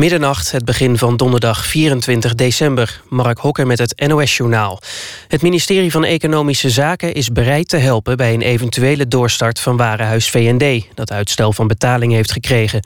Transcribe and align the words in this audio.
Middernacht, 0.00 0.50
het 0.50 0.64
begin 0.64 0.98
van 0.98 1.16
donderdag 1.16 1.66
24 1.66 2.34
december. 2.34 3.02
Mark 3.08 3.38
Hokker 3.38 3.66
met 3.66 3.78
het 3.78 4.06
NOS-journaal. 4.06 4.80
Het 5.28 5.42
ministerie 5.42 5.90
van 5.90 6.04
Economische 6.04 6.70
Zaken 6.70 7.14
is 7.14 7.28
bereid 7.28 7.68
te 7.68 7.76
helpen... 7.76 8.16
bij 8.16 8.34
een 8.34 8.42
eventuele 8.42 9.08
doorstart 9.08 9.60
van 9.60 9.76
Warenhuis 9.76 10.30
VND... 10.30 10.86
dat 10.94 11.12
uitstel 11.12 11.52
van 11.52 11.66
betaling 11.66 12.12
heeft 12.12 12.32
gekregen. 12.32 12.84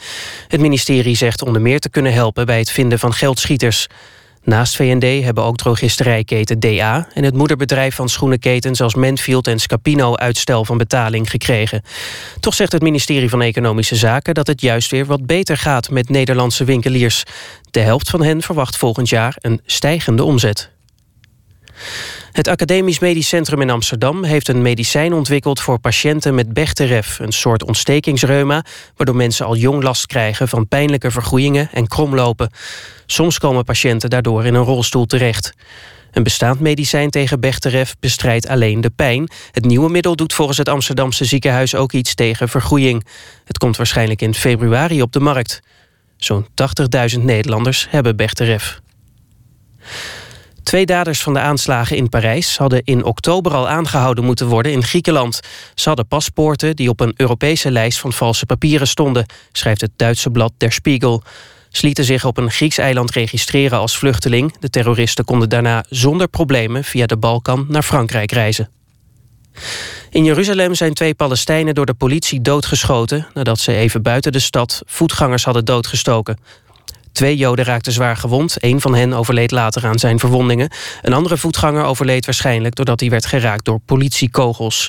Het 0.49 0.61
ministerie 0.61 1.17
zegt 1.17 1.43
onder 1.43 1.63
meer 1.63 1.81
te 1.81 1.91
kunnen 1.91 2.13
helpen... 2.13 2.47
bij 2.47 2.59
het 2.59 2.71
vinden 2.71 2.99
van 2.99 3.13
geldschieters. 3.13 3.87
Naast 4.45 4.77
VND 4.77 5.25
hebben 5.25 5.45
ook 5.45 5.57
drogisterijketen 5.57 6.61
DA... 6.61 7.09
en 7.15 7.25
het 7.25 7.35
moederbedrijf 7.35 7.95
van 7.95 8.09
schoenenketens 8.09 8.81
als 8.81 8.95
Manfield 8.95 9.47
en 9.47 9.59
Scapino... 9.59 10.17
uitstel 10.17 10.65
van 10.65 10.79
betaling 10.79 11.31
gekregen. 11.31 11.83
Toch 12.41 12.55
zegt 12.55 12.73
het 12.73 12.83
ministerie 12.83 13.29
van 13.29 13.43
Economische 13.43 13.97
Zaken... 13.97 14.35
dat 14.35 14.47
het 14.47 14.61
juist 14.61 14.91
weer 14.91 15.07
wat 15.07 15.27
beter 15.27 15.57
gaat 15.57 15.91
met 15.91 16.09
Nederlandse 16.09 16.65
winkeliers. 16.65 17.23
De 17.71 17.81
helft 17.81 18.11
van 18.11 18.23
hen 18.23 18.43
verwacht 18.43 18.77
volgend 18.77 19.09
jaar 19.09 19.37
een 19.41 19.61
stijgende 19.67 20.25
omzet. 20.25 20.74
Het 22.33 22.49
Academisch 22.49 22.99
Medisch 22.99 23.29
Centrum 23.29 23.61
in 23.61 23.71
Amsterdam 23.71 24.25
heeft 24.25 24.49
een 24.49 24.63
medicijn 24.63 25.13
ontwikkeld 25.13 25.61
voor 25.61 25.79
patiënten 25.79 26.35
met 26.35 26.53
Bechteref, 26.53 27.19
een 27.19 27.33
soort 27.33 27.65
ontstekingsreuma, 27.65 28.65
waardoor 28.97 29.17
mensen 29.17 29.47
al 29.47 29.57
jong 29.57 29.83
last 29.83 30.07
krijgen 30.07 30.49
van 30.49 30.69
pijnlijke 30.69 31.11
vergroeien 31.11 31.69
en 31.73 31.87
kromlopen. 31.87 32.51
Soms 33.07 33.39
komen 33.39 33.65
patiënten 33.65 34.11
daardoor 34.11 34.45
in 34.45 34.55
een 34.55 34.63
rolstoel 34.63 35.07
terecht. 35.07 35.53
Een 36.15 36.23
bestaand 36.23 36.61
medicijn 36.61 37.11
tegen 37.11 37.41
Bechteref 37.41 37.95
bestrijdt 38.01 38.49
alleen 38.49 38.81
de 38.81 38.91
pijn. 38.91 39.29
Het 39.51 39.65
nieuwe 39.65 39.91
middel 39.91 40.17
doet 40.17 40.33
volgens 40.33 40.59
het 40.59 40.69
Amsterdamse 40.69 41.25
ziekenhuis 41.25 41.75
ook 41.75 41.93
iets 41.93 42.15
tegen 42.15 42.49
vergroeiing. 42.49 43.07
Het 43.45 43.59
komt 43.59 43.77
waarschijnlijk 43.77 44.23
in 44.23 44.35
februari 44.35 45.03
op 45.03 45.13
de 45.13 45.21
markt. 45.21 45.61
Zo'n 46.17 46.47
80.000 47.17 47.21
Nederlanders 47.21 47.87
hebben 47.91 48.17
Bechteref. 48.17 48.81
Twee 50.65 50.87
daders 50.87 51.23
van 51.23 51.33
de 51.33 51.39
aanslagen 51.39 51.97
in 51.97 52.09
Parijs 52.09 52.57
hadden 52.57 52.83
in 52.85 53.05
oktober 53.05 53.55
al 53.55 53.69
aangehouden 53.69 54.25
moeten 54.25 54.47
worden 54.47 54.73
in 54.73 54.83
Griekenland. 54.83 55.41
Ze 55.75 55.89
hadden 55.89 56.07
paspoorten 56.07 56.77
die 56.77 56.89
op 56.89 57.01
een 57.01 57.15
Europese 57.17 57.71
lijst 57.71 57.99
van 57.99 58.13
valse 58.13 58.47
papieren 58.47 58.87
stonden, 58.87 59.27
schrijft 59.53 59.81
het 59.81 59.91
Duitse 59.97 60.31
blad 60.31 60.53
Der 60.57 60.73
Spiegel. 60.73 61.23
Ze 61.71 61.87
lieten 61.87 62.05
zich 62.05 62.25
op 62.25 62.37
een 62.37 62.51
Grieks 62.51 62.79
eiland 62.79 63.11
registreren 63.11 63.79
als 63.79 63.99
vluchteling. 63.99 64.59
De 64.59 64.71
terroristen 64.71 65.25
konden 65.25 65.49
daarna 65.49 65.85
zonder 65.89 66.29
problemen 66.29 66.85
via 66.85 67.07
de 67.07 67.17
Balkan 67.17 67.67
naar 67.69 67.83
Frankrijk 67.83 68.33
reizen. 68.33 68.69
In 70.11 70.25
Jeruzalem 70.25 70.75
zijn 70.75 70.95
twee 70.95 71.15
Palestijnen 71.15 71.75
door 71.75 71.87
de 71.87 71.95
politie 71.95 72.41
doodgeschoten... 72.41 73.27
nadat 73.35 73.59
ze 73.59 73.75
even 73.75 74.03
buiten 74.03 74.33
de 74.33 74.39
stad 74.39 74.83
voetgangers 74.87 75.45
hadden 75.45 75.65
doodgestoken. 75.65 76.39
Twee 77.15 77.37
Joden 77.37 77.65
raakten 77.65 77.93
zwaar 77.93 78.17
gewond. 78.17 78.57
Een 78.59 78.81
van 78.81 78.95
hen 78.95 79.13
overleed 79.13 79.51
later 79.51 79.87
aan 79.87 79.99
zijn 79.99 80.19
verwondingen. 80.19 80.71
Een 81.03 81.13
andere 81.13 81.37
voetganger 81.37 81.85
overleed 81.85 82.25
waarschijnlijk... 82.25 82.75
doordat 82.75 83.01
hij 83.01 83.11
werd 83.11 83.27
geraakt 83.27 83.65
door 83.65 83.81
politiekogels. 83.81 84.89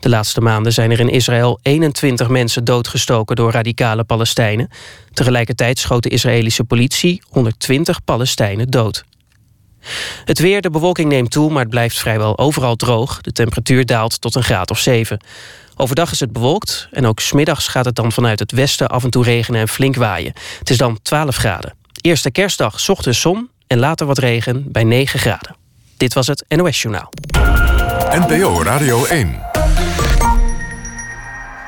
De 0.00 0.08
laatste 0.08 0.40
maanden 0.40 0.72
zijn 0.72 0.90
er 0.90 1.00
in 1.00 1.08
Israël 1.08 1.58
21 1.62 2.28
mensen 2.28 2.64
doodgestoken... 2.64 3.36
door 3.36 3.52
radicale 3.52 4.04
Palestijnen. 4.04 4.68
Tegelijkertijd 5.12 5.78
schoot 5.78 6.02
de 6.02 6.08
Israëlische 6.08 6.64
politie 6.64 7.22
120 7.28 8.04
Palestijnen 8.04 8.70
dood. 8.70 9.04
Het 10.24 10.38
weer, 10.38 10.60
de 10.60 10.70
bewolking 10.70 11.08
neemt 11.08 11.30
toe, 11.30 11.50
maar 11.50 11.62
het 11.62 11.70
blijft 11.70 11.98
vrijwel 11.98 12.38
overal 12.38 12.76
droog. 12.76 13.20
De 13.20 13.32
temperatuur 13.32 13.86
daalt 13.86 14.20
tot 14.20 14.34
een 14.34 14.42
graad 14.42 14.70
of 14.70 14.78
7. 14.78 15.18
Overdag 15.78 16.10
is 16.10 16.20
het 16.20 16.32
bewolkt 16.32 16.88
en 16.90 17.06
ook 17.06 17.20
smiddags 17.20 17.68
gaat 17.68 17.84
het 17.84 17.94
dan 17.94 18.12
vanuit 18.12 18.38
het 18.38 18.52
westen 18.52 18.88
af 18.88 19.04
en 19.04 19.10
toe 19.10 19.24
regenen 19.24 19.60
en 19.60 19.68
flink 19.68 19.96
waaien. 19.96 20.32
Het 20.58 20.70
is 20.70 20.76
dan 20.76 20.98
12 21.02 21.36
graden. 21.36 21.74
Eerste 22.00 22.30
kerstdag 22.30 22.88
ochtends 22.88 23.20
zon 23.20 23.50
en 23.66 23.78
later 23.78 24.06
wat 24.06 24.18
regen 24.18 24.72
bij 24.72 24.84
9 24.84 25.18
graden. 25.18 25.56
Dit 25.96 26.14
was 26.14 26.26
het 26.26 26.44
NOS 26.48 26.82
Journaal. 26.82 27.12
NPO 28.10 28.62
Radio 28.62 29.04
1. 29.04 29.40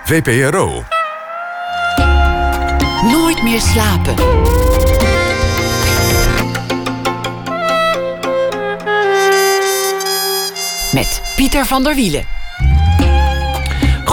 VPRO. 0.04 0.84
Nooit 3.02 3.42
meer 3.42 3.60
slapen. 3.60 4.14
Met 10.92 11.22
Pieter 11.36 11.66
van 11.66 11.82
der 11.84 11.94
Wielen. 11.94 12.37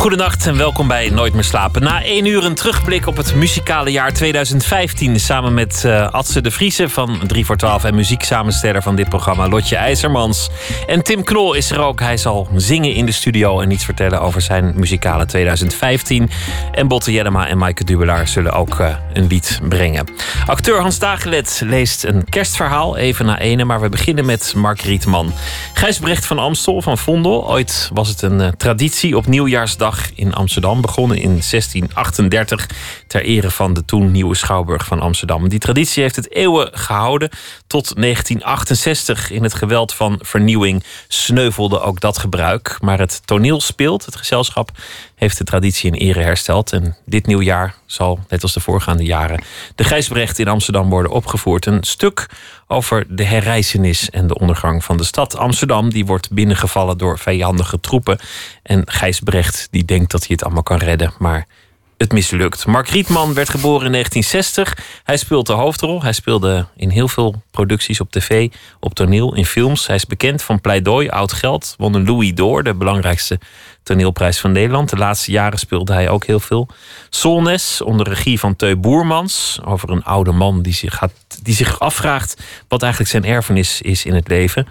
Goedenacht 0.05 0.47
en 0.47 0.57
welkom 0.57 0.87
bij 0.87 1.09
Nooit 1.09 1.33
meer 1.33 1.43
slapen. 1.43 1.83
Na 1.83 2.03
één 2.03 2.25
uur 2.25 2.45
een 2.45 2.55
terugblik 2.55 3.07
op 3.07 3.17
het 3.17 3.35
muzikale 3.35 3.91
jaar 3.91 4.13
2015... 4.13 5.19
samen 5.19 5.53
met 5.53 5.83
uh, 5.85 6.09
Adse 6.09 6.41
de 6.41 6.51
Vriese 6.51 6.89
van 6.89 7.19
3 7.27 7.45
voor 7.45 7.57
12... 7.57 7.83
en 7.83 7.95
muzieksamensteller 7.95 8.81
van 8.81 8.95
dit 8.95 9.09
programma 9.09 9.47
Lotje 9.47 9.75
IJzermans. 9.75 10.49
En 10.87 11.03
Tim 11.03 11.23
Knol 11.23 11.53
is 11.53 11.71
er 11.71 11.79
ook. 11.79 11.99
Hij 11.99 12.17
zal 12.17 12.47
zingen 12.55 12.93
in 12.93 13.05
de 13.05 13.11
studio 13.11 13.59
en 13.59 13.71
iets 13.71 13.85
vertellen 13.85 14.21
over 14.21 14.41
zijn 14.41 14.73
muzikale 14.75 15.25
2015. 15.25 16.29
En 16.71 16.87
Botte 16.87 17.11
Jellema 17.11 17.47
en 17.47 17.57
Maaike 17.57 17.83
Dubelaar 17.83 18.27
zullen 18.27 18.53
ook 18.53 18.79
uh, 18.79 18.95
een 19.13 19.27
lied 19.27 19.59
brengen. 19.69 20.07
Acteur 20.45 20.81
Hans 20.81 20.99
Dagelet 20.99 21.61
leest 21.65 22.03
een 22.03 22.29
kerstverhaal, 22.29 22.97
even 22.97 23.25
na 23.25 23.39
ene... 23.39 23.63
maar 23.63 23.81
we 23.81 23.89
beginnen 23.89 24.25
met 24.25 24.53
Mark 24.55 24.81
Rietman. 24.81 25.33
Gijsbrecht 25.73 26.25
van 26.25 26.39
Amstel 26.39 26.81
van 26.81 26.97
Vondel. 26.97 27.49
Ooit 27.49 27.89
was 27.93 28.07
het 28.07 28.21
een 28.21 28.39
uh, 28.39 28.47
traditie 28.47 29.17
op 29.17 29.25
nieuwjaarsdag 29.25 29.93
in 30.15 30.33
Amsterdam, 30.33 30.81
begonnen 30.81 31.17
in 31.17 31.41
1638 31.49 32.69
ter 33.07 33.23
ere 33.23 33.51
van 33.51 33.73
de 33.73 33.85
toen 33.85 34.11
nieuwe 34.11 34.35
Schouwburg 34.35 34.85
van 34.85 34.99
Amsterdam. 34.99 35.49
Die 35.49 35.59
traditie 35.59 36.01
heeft 36.01 36.15
het 36.15 36.31
eeuwen 36.31 36.69
gehouden 36.73 37.29
tot 37.67 37.95
1968. 37.95 39.31
In 39.31 39.43
het 39.43 39.53
geweld 39.53 39.93
van 39.93 40.19
vernieuwing 40.21 40.83
sneuvelde 41.07 41.79
ook 41.79 41.99
dat 41.99 42.17
gebruik. 42.17 42.77
Maar 42.81 42.99
het 42.99 43.21
toneel 43.25 43.61
speelt, 43.61 44.05
het 44.05 44.15
gezelschap 44.15 44.71
heeft 45.15 45.37
de 45.37 45.43
traditie 45.43 45.91
in 45.91 45.97
ere 45.97 46.21
hersteld. 46.21 46.71
En 46.71 46.95
dit 47.05 47.25
nieuwjaar 47.25 47.75
zal, 47.85 48.19
net 48.29 48.41
als 48.41 48.53
de 48.53 48.59
voorgaande 48.59 49.03
jaren, 49.03 49.43
de 49.75 49.83
Gijsbrecht 49.83 50.39
in 50.39 50.47
Amsterdam 50.47 50.89
worden 50.89 51.11
opgevoerd. 51.11 51.65
Een 51.65 51.83
stuk 51.83 52.29
over 52.67 53.15
de 53.15 53.23
herreizenis 53.23 54.09
en 54.09 54.27
de 54.27 54.39
ondergang 54.39 54.83
van 54.83 54.97
de 54.97 55.03
stad. 55.03 55.37
Amsterdam 55.37 55.89
die 55.89 56.05
wordt 56.05 56.31
binnengevallen 56.31 56.97
door 56.97 57.19
vijandige 57.19 57.79
troepen. 57.79 58.19
En 58.63 58.81
Gijsbrecht 58.85 59.67
die 59.71 59.85
denkt 59.85 60.11
dat 60.11 60.21
hij 60.21 60.29
het 60.31 60.43
allemaal 60.43 60.63
kan 60.63 60.77
redden, 60.77 61.13
maar 61.17 61.47
het 61.97 62.11
mislukt. 62.11 62.65
Mark 62.65 62.87
Rietman 62.87 63.33
werd 63.33 63.49
geboren 63.49 63.85
in 63.85 63.91
1960. 63.91 65.01
Hij 65.03 65.17
speelt 65.17 65.47
de 65.47 65.53
hoofdrol. 65.53 66.01
Hij 66.01 66.13
speelde 66.13 66.65
in 66.75 66.89
heel 66.89 67.07
veel 67.07 67.41
producties 67.51 67.99
op 67.99 68.11
tv, 68.11 68.49
op 68.79 68.93
toneel, 68.93 69.35
in 69.35 69.45
films. 69.45 69.87
Hij 69.87 69.95
is 69.95 70.05
bekend 70.05 70.41
van 70.41 70.61
Pleidooi, 70.61 71.09
Oud 71.09 71.33
Geld. 71.33 71.75
Won 71.77 71.93
een 71.93 72.05
Louis 72.05 72.33
d'Or, 72.33 72.63
de 72.63 72.73
belangrijkste 72.73 73.39
toneelprijs 73.83 74.39
van 74.39 74.51
Nederland. 74.51 74.89
De 74.89 74.97
laatste 74.97 75.31
jaren 75.31 75.59
speelde 75.59 75.93
hij 75.93 76.09
ook 76.09 76.25
heel 76.25 76.39
veel. 76.39 76.67
Solnes, 77.09 77.81
onder 77.81 78.07
regie 78.07 78.39
van 78.39 78.55
Teu 78.55 78.75
Boermans. 78.75 79.59
Over 79.63 79.89
een 79.89 80.03
oude 80.03 80.31
man 80.31 80.61
die 80.61 80.73
zich, 80.73 80.95
gaat, 80.95 81.13
die 81.43 81.55
zich 81.55 81.79
afvraagt 81.79 82.43
wat 82.67 82.81
eigenlijk 82.81 83.11
zijn 83.11 83.25
erfenis 83.25 83.81
is 83.81 84.05
in 84.05 84.13
het 84.13 84.27
leven. 84.27 84.67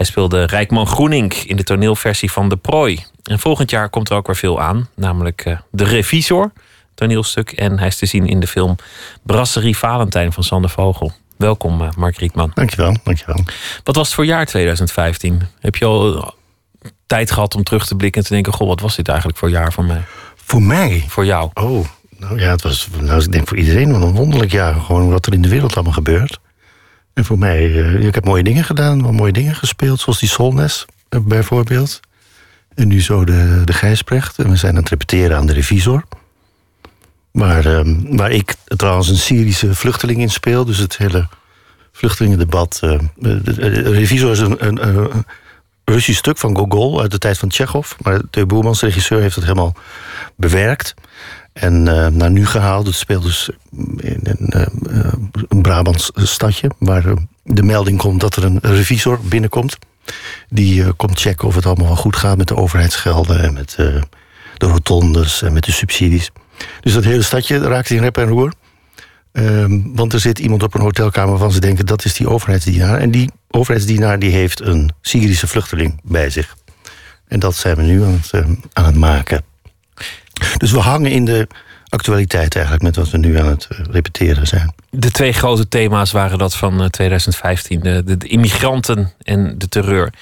Hij 0.00 0.08
speelde 0.08 0.44
Rijkman 0.44 0.86
Groening 0.86 1.32
in 1.34 1.56
de 1.56 1.62
toneelversie 1.62 2.32
van 2.32 2.48
De 2.48 2.56
Prooi. 2.56 3.04
En 3.22 3.38
volgend 3.38 3.70
jaar 3.70 3.88
komt 3.88 4.10
er 4.10 4.16
ook 4.16 4.26
weer 4.26 4.36
veel 4.36 4.60
aan, 4.60 4.88
namelijk 4.96 5.44
uh, 5.46 5.58
De 5.70 5.84
Revisor, 5.84 6.52
toneelstuk. 6.94 7.52
En 7.52 7.78
hij 7.78 7.86
is 7.86 7.96
te 7.96 8.06
zien 8.06 8.26
in 8.26 8.40
de 8.40 8.46
film 8.46 8.76
Brasserie 9.22 9.76
Valentijn 9.76 10.32
van 10.32 10.42
Sander 10.42 10.70
Vogel. 10.70 11.12
Welkom, 11.36 11.80
uh, 11.80 11.88
Mark 11.96 12.16
Rietman. 12.16 12.50
Dankjewel, 12.54 12.96
dankjewel. 13.04 13.44
Wat 13.84 13.96
was 13.96 14.06
het 14.06 14.14
voor 14.14 14.24
jaar 14.24 14.46
2015? 14.46 15.42
Heb 15.58 15.76
je 15.76 15.84
al 15.84 16.34
tijd 17.06 17.30
gehad 17.30 17.54
om 17.54 17.64
terug 17.64 17.86
te 17.86 17.96
blikken 17.96 18.20
en 18.20 18.26
te 18.26 18.34
denken: 18.34 18.52
Goh, 18.52 18.68
wat 18.68 18.80
was 18.80 18.96
dit 18.96 19.08
eigenlijk 19.08 19.38
voor 19.38 19.50
jaar 19.50 19.72
voor 19.72 19.84
mij? 19.84 20.02
Voor 20.34 20.62
mij? 20.62 21.04
Voor 21.08 21.24
jou? 21.24 21.50
Oh, 21.54 21.86
nou 22.18 22.40
ja, 22.40 22.50
het 22.50 22.62
was, 22.62 22.88
nou, 23.00 23.22
ik 23.22 23.32
denk 23.32 23.48
voor 23.48 23.58
iedereen 23.58 23.92
wel 23.92 24.02
een 24.02 24.14
wonderlijk 24.14 24.52
jaar. 24.52 24.74
Gewoon 24.74 25.10
wat 25.10 25.26
er 25.26 25.32
in 25.32 25.42
de 25.42 25.48
wereld 25.48 25.74
allemaal 25.74 25.92
gebeurt. 25.92 26.38
En 27.14 27.24
voor 27.24 27.38
mij, 27.38 27.68
uh, 27.68 28.06
ik 28.06 28.14
heb 28.14 28.24
mooie 28.24 28.42
dingen 28.42 28.64
gedaan, 28.64 29.02
wel 29.02 29.12
mooie 29.12 29.32
dingen 29.32 29.54
gespeeld, 29.54 30.00
zoals 30.00 30.18
die 30.18 30.28
Solnes 30.28 30.86
eh, 31.08 31.20
bijvoorbeeld. 31.20 32.00
En 32.74 32.88
nu 32.88 33.02
zo 33.02 33.24
de, 33.24 33.62
de 33.64 33.72
Gijsbrecht. 33.72 34.38
En 34.38 34.50
we 34.50 34.56
zijn 34.56 34.72
aan 34.72 34.80
het 34.80 34.88
repeteren 34.88 35.36
aan 35.36 35.46
de 35.46 35.52
revisor. 35.52 36.04
Waar, 37.30 37.66
uh, 37.66 37.96
waar 38.16 38.30
ik 38.30 38.54
trouwens 38.64 39.08
een 39.08 39.16
Syrische 39.16 39.74
vluchteling 39.74 40.20
in 40.20 40.30
speel. 40.30 40.64
Dus 40.64 40.78
het 40.78 40.96
hele 40.96 41.28
vluchtelingendebat. 41.92 42.80
Uh, 42.84 42.98
de, 43.16 43.42
de, 43.42 43.90
revisor 43.90 44.30
is 44.30 44.38
een, 44.38 44.66
een, 44.66 44.86
een, 44.86 45.24
Russisch 45.84 46.18
stuk 46.18 46.38
van 46.38 46.56
Gogol 46.56 47.00
uit 47.00 47.10
de 47.10 47.18
tijd 47.18 47.38
van 47.38 47.48
Tsjechov. 47.48 47.92
Maar 48.02 48.20
de 48.30 48.46
Boermans, 48.46 48.80
regisseur, 48.80 49.20
heeft 49.20 49.34
het 49.34 49.44
helemaal 49.44 49.74
bewerkt. 50.36 50.94
En 51.52 51.86
uh, 51.86 52.06
naar 52.06 52.30
nu 52.30 52.46
gehaald. 52.46 52.86
Het 52.86 52.94
speelt 52.94 53.22
dus 53.22 53.50
in 53.96 54.20
een, 54.22 54.52
uh, 54.56 55.12
een 55.48 55.62
Brabants 55.62 56.10
stadje. 56.14 56.70
Waar 56.78 57.14
de 57.44 57.62
melding 57.62 57.98
komt 57.98 58.20
dat 58.20 58.36
er 58.36 58.44
een 58.44 58.58
revisor 58.62 59.20
binnenkomt. 59.22 59.78
Die 60.48 60.92
komt 60.92 61.20
checken 61.20 61.48
of 61.48 61.54
het 61.54 61.66
allemaal 61.66 61.86
wel 61.86 61.96
goed 61.96 62.16
gaat 62.16 62.36
met 62.36 62.48
de 62.48 62.56
overheidsgelden. 62.56 63.42
En 63.42 63.52
met 63.52 63.74
de 64.56 64.66
rotondes 64.66 65.42
en 65.42 65.52
met 65.52 65.64
de 65.64 65.72
subsidies. 65.72 66.30
Dus 66.80 66.92
dat 66.92 67.04
hele 67.04 67.22
stadje 67.22 67.58
raakt 67.58 67.90
in 67.90 68.00
rep 68.00 68.16
en 68.16 68.28
roer. 68.28 68.52
Ehm, 69.32 69.80
want 69.94 70.12
er 70.12 70.20
zit 70.20 70.38
iemand 70.38 70.62
op 70.62 70.74
een 70.74 70.80
hotelkamer 70.80 71.30
waarvan 71.30 71.52
ze 71.52 71.60
denken 71.60 71.86
dat 71.86 72.04
is 72.04 72.14
die 72.14 72.28
overheidsdienaar. 72.28 72.98
En 72.98 73.10
die 73.10 73.30
overheidsdienaar 73.50 74.18
die 74.18 74.30
heeft 74.30 74.60
een 74.60 74.92
Syrische 75.00 75.46
vluchteling 75.46 76.00
bij 76.02 76.30
zich. 76.30 76.56
En 77.28 77.40
dat 77.40 77.56
zijn 77.56 77.76
we 77.76 77.82
nu 77.82 78.04
aan 78.04 78.20
eh, 78.30 78.40
aan 78.72 78.84
het 78.84 78.94
maken. 78.94 79.44
Dus 80.56 80.70
we 80.70 80.78
hangen 80.78 81.10
in 81.10 81.24
de 81.24 81.46
actualiteit 81.88 82.54
eigenlijk 82.54 82.84
met 82.84 82.96
wat 82.96 83.10
we 83.10 83.18
nu 83.18 83.38
aan 83.38 83.46
het 83.46 83.66
eh, 83.70 83.78
repeteren 83.90 84.46
zijn. 84.46 84.74
De 84.90 85.10
twee 85.10 85.32
grote 85.32 85.68
thema's 85.68 86.12
waren 86.12 86.38
dat 86.38 86.56
van 86.56 86.80
eh, 86.82 86.86
2015: 86.88 87.80
de, 87.80 88.02
de, 88.04 88.16
de 88.16 88.26
immigranten 88.28 89.12
en 89.22 89.54
de 89.58 89.68
terreur. 89.68 90.12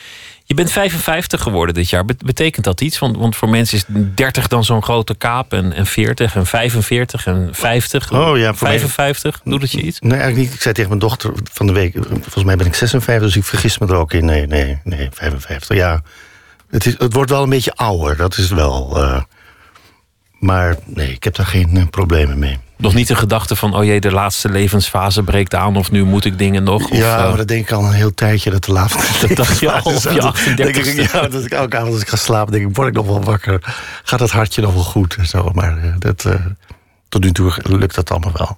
Je 0.44 0.54
bent 0.54 0.72
55 0.72 1.42
geworden 1.42 1.74
dit 1.74 1.90
jaar. 1.90 2.04
Bet- 2.04 2.24
Betekent 2.24 2.64
dat 2.64 2.80
iets? 2.80 2.98
Want, 2.98 3.16
want 3.16 3.36
voor 3.36 3.48
mensen 3.48 3.76
is 3.78 3.84
30 4.14 4.46
dan 4.48 4.64
zo'n 4.64 4.82
grote 4.82 5.14
kaap 5.14 5.52
en, 5.52 5.72
en 5.72 5.86
40 5.86 6.34
en 6.36 6.46
45 6.46 7.26
en 7.26 7.48
50. 7.52 8.12
Oh 8.12 8.38
ja, 8.38 8.54
voor 8.54 8.68
mij- 8.68 8.78
55. 8.78 9.40
Doet 9.44 9.62
het 9.62 9.72
je 9.72 9.80
iets? 9.82 10.00
Nee, 10.00 10.10
eigenlijk 10.12 10.40
niet. 10.42 10.54
Ik 10.54 10.60
zei 10.62 10.74
tegen 10.74 10.88
mijn 10.90 11.00
dochter 11.02 11.32
van 11.52 11.66
de 11.66 11.72
week... 11.72 11.92
volgens 12.10 12.44
mij 12.44 12.56
ben 12.56 12.66
ik 12.66 12.74
56, 12.74 13.26
dus 13.26 13.36
ik 13.36 13.44
vergis 13.44 13.78
me 13.78 13.86
er 13.86 13.94
ook 13.94 14.12
in. 14.12 14.24
Nee, 14.24 14.46
nee, 14.46 14.78
nee, 14.84 15.08
55. 15.12 15.76
Ja, 15.76 16.02
het, 16.70 16.86
is, 16.86 16.94
het 16.98 17.12
wordt 17.12 17.30
wel 17.30 17.42
een 17.42 17.48
beetje 17.50 17.74
ouder, 17.74 18.16
dat 18.16 18.36
is 18.38 18.48
wel... 18.50 19.02
eh, 19.02 19.22
maar 20.38 20.76
nee, 20.85 21.12
ik 21.12 21.25
heb 21.25 21.35
daar 21.35 21.46
geen 21.46 21.76
eh, 21.76 21.82
problemen 21.90 22.38
mee. 22.38 22.58
Nog 22.76 22.94
niet 22.94 23.08
de 23.08 23.14
gedachte 23.14 23.56
van, 23.56 23.75
oh 23.76 23.85
jee, 23.85 24.00
de 24.00 24.11
laatste 24.12 24.49
levensfase 24.49 25.23
breekt 25.23 25.55
aan 25.55 25.76
of 25.76 25.90
nu 25.90 26.05
moet 26.05 26.25
ik 26.25 26.38
dingen 26.38 26.62
nog? 26.62 26.90
Of, 26.90 26.96
ja, 26.99 27.19
eh, 27.19 27.29
maar 27.29 27.37
dat 27.37 27.49
denk 27.49 27.62
ik 27.62 27.73
al 27.73 27.85
een 27.85 27.93
heel 27.93 28.14
tijdje 28.14 28.50
dat 28.50 28.64
de 28.64 28.73
laatste... 28.73 28.99
Dat 29.26 29.37
dacht 29.37 29.58
je 29.58 29.73
al 29.73 29.93
op 29.94 30.02
je 30.02 30.20
Dat 30.20 30.56
denk 30.56 30.76
38e. 30.76 30.79
ik, 30.99 31.11
Ja, 31.12 31.29
dat 31.29 31.44
ik 31.44 31.52
elke 31.52 31.76
avond 31.76 31.93
als 31.93 32.02
ik 32.02 32.08
ga 32.08 32.17
slapen, 32.17 32.52
denk 32.52 32.69
ik, 32.69 32.76
word 32.76 32.88
ik 32.88 32.94
nog 32.94 33.06
wel 33.06 33.23
wakker? 33.23 33.61
Gaat 34.05 34.19
dat 34.19 34.31
hartje 34.31 34.62
nog 34.62 34.75
wel 34.75 34.82
goed? 34.82 35.17
Zo, 35.26 35.50
maar 35.55 35.79
eh, 35.79 35.93
dat, 35.99 36.26
tot 37.08 37.23
nu 37.25 37.32
toe 37.32 37.52
lukt 37.62 37.94
dat 37.94 38.11
allemaal 38.11 38.32
wel. 38.37 38.56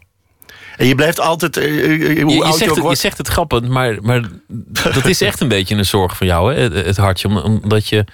En 0.77 0.87
je 0.87 0.95
blijft 0.95 1.21
altijd, 1.21 1.55
hoe 1.55 1.65
je, 1.65 2.15
je 2.15 2.25
oud 2.25 2.27
je, 2.27 2.35
zegt 2.45 2.53
ook 2.53 2.59
het, 2.67 2.75
je 2.75 2.81
wordt... 2.81 2.99
zegt 2.99 3.19
het 3.19 3.29
grappend, 3.29 3.69
maar, 3.69 3.97
maar 4.03 4.23
dat 4.95 5.07
is 5.07 5.21
echt 5.21 5.41
een 5.41 5.49
beetje 5.49 5.75
een 5.77 5.87
zorg 5.87 6.17
voor 6.17 6.27
jou, 6.27 6.55
hè? 6.55 6.61
Het, 6.61 6.75
het 6.87 6.97
hartje. 6.97 7.29
om- 7.29 7.37
Omdat 7.63 7.89
je. 7.89 8.05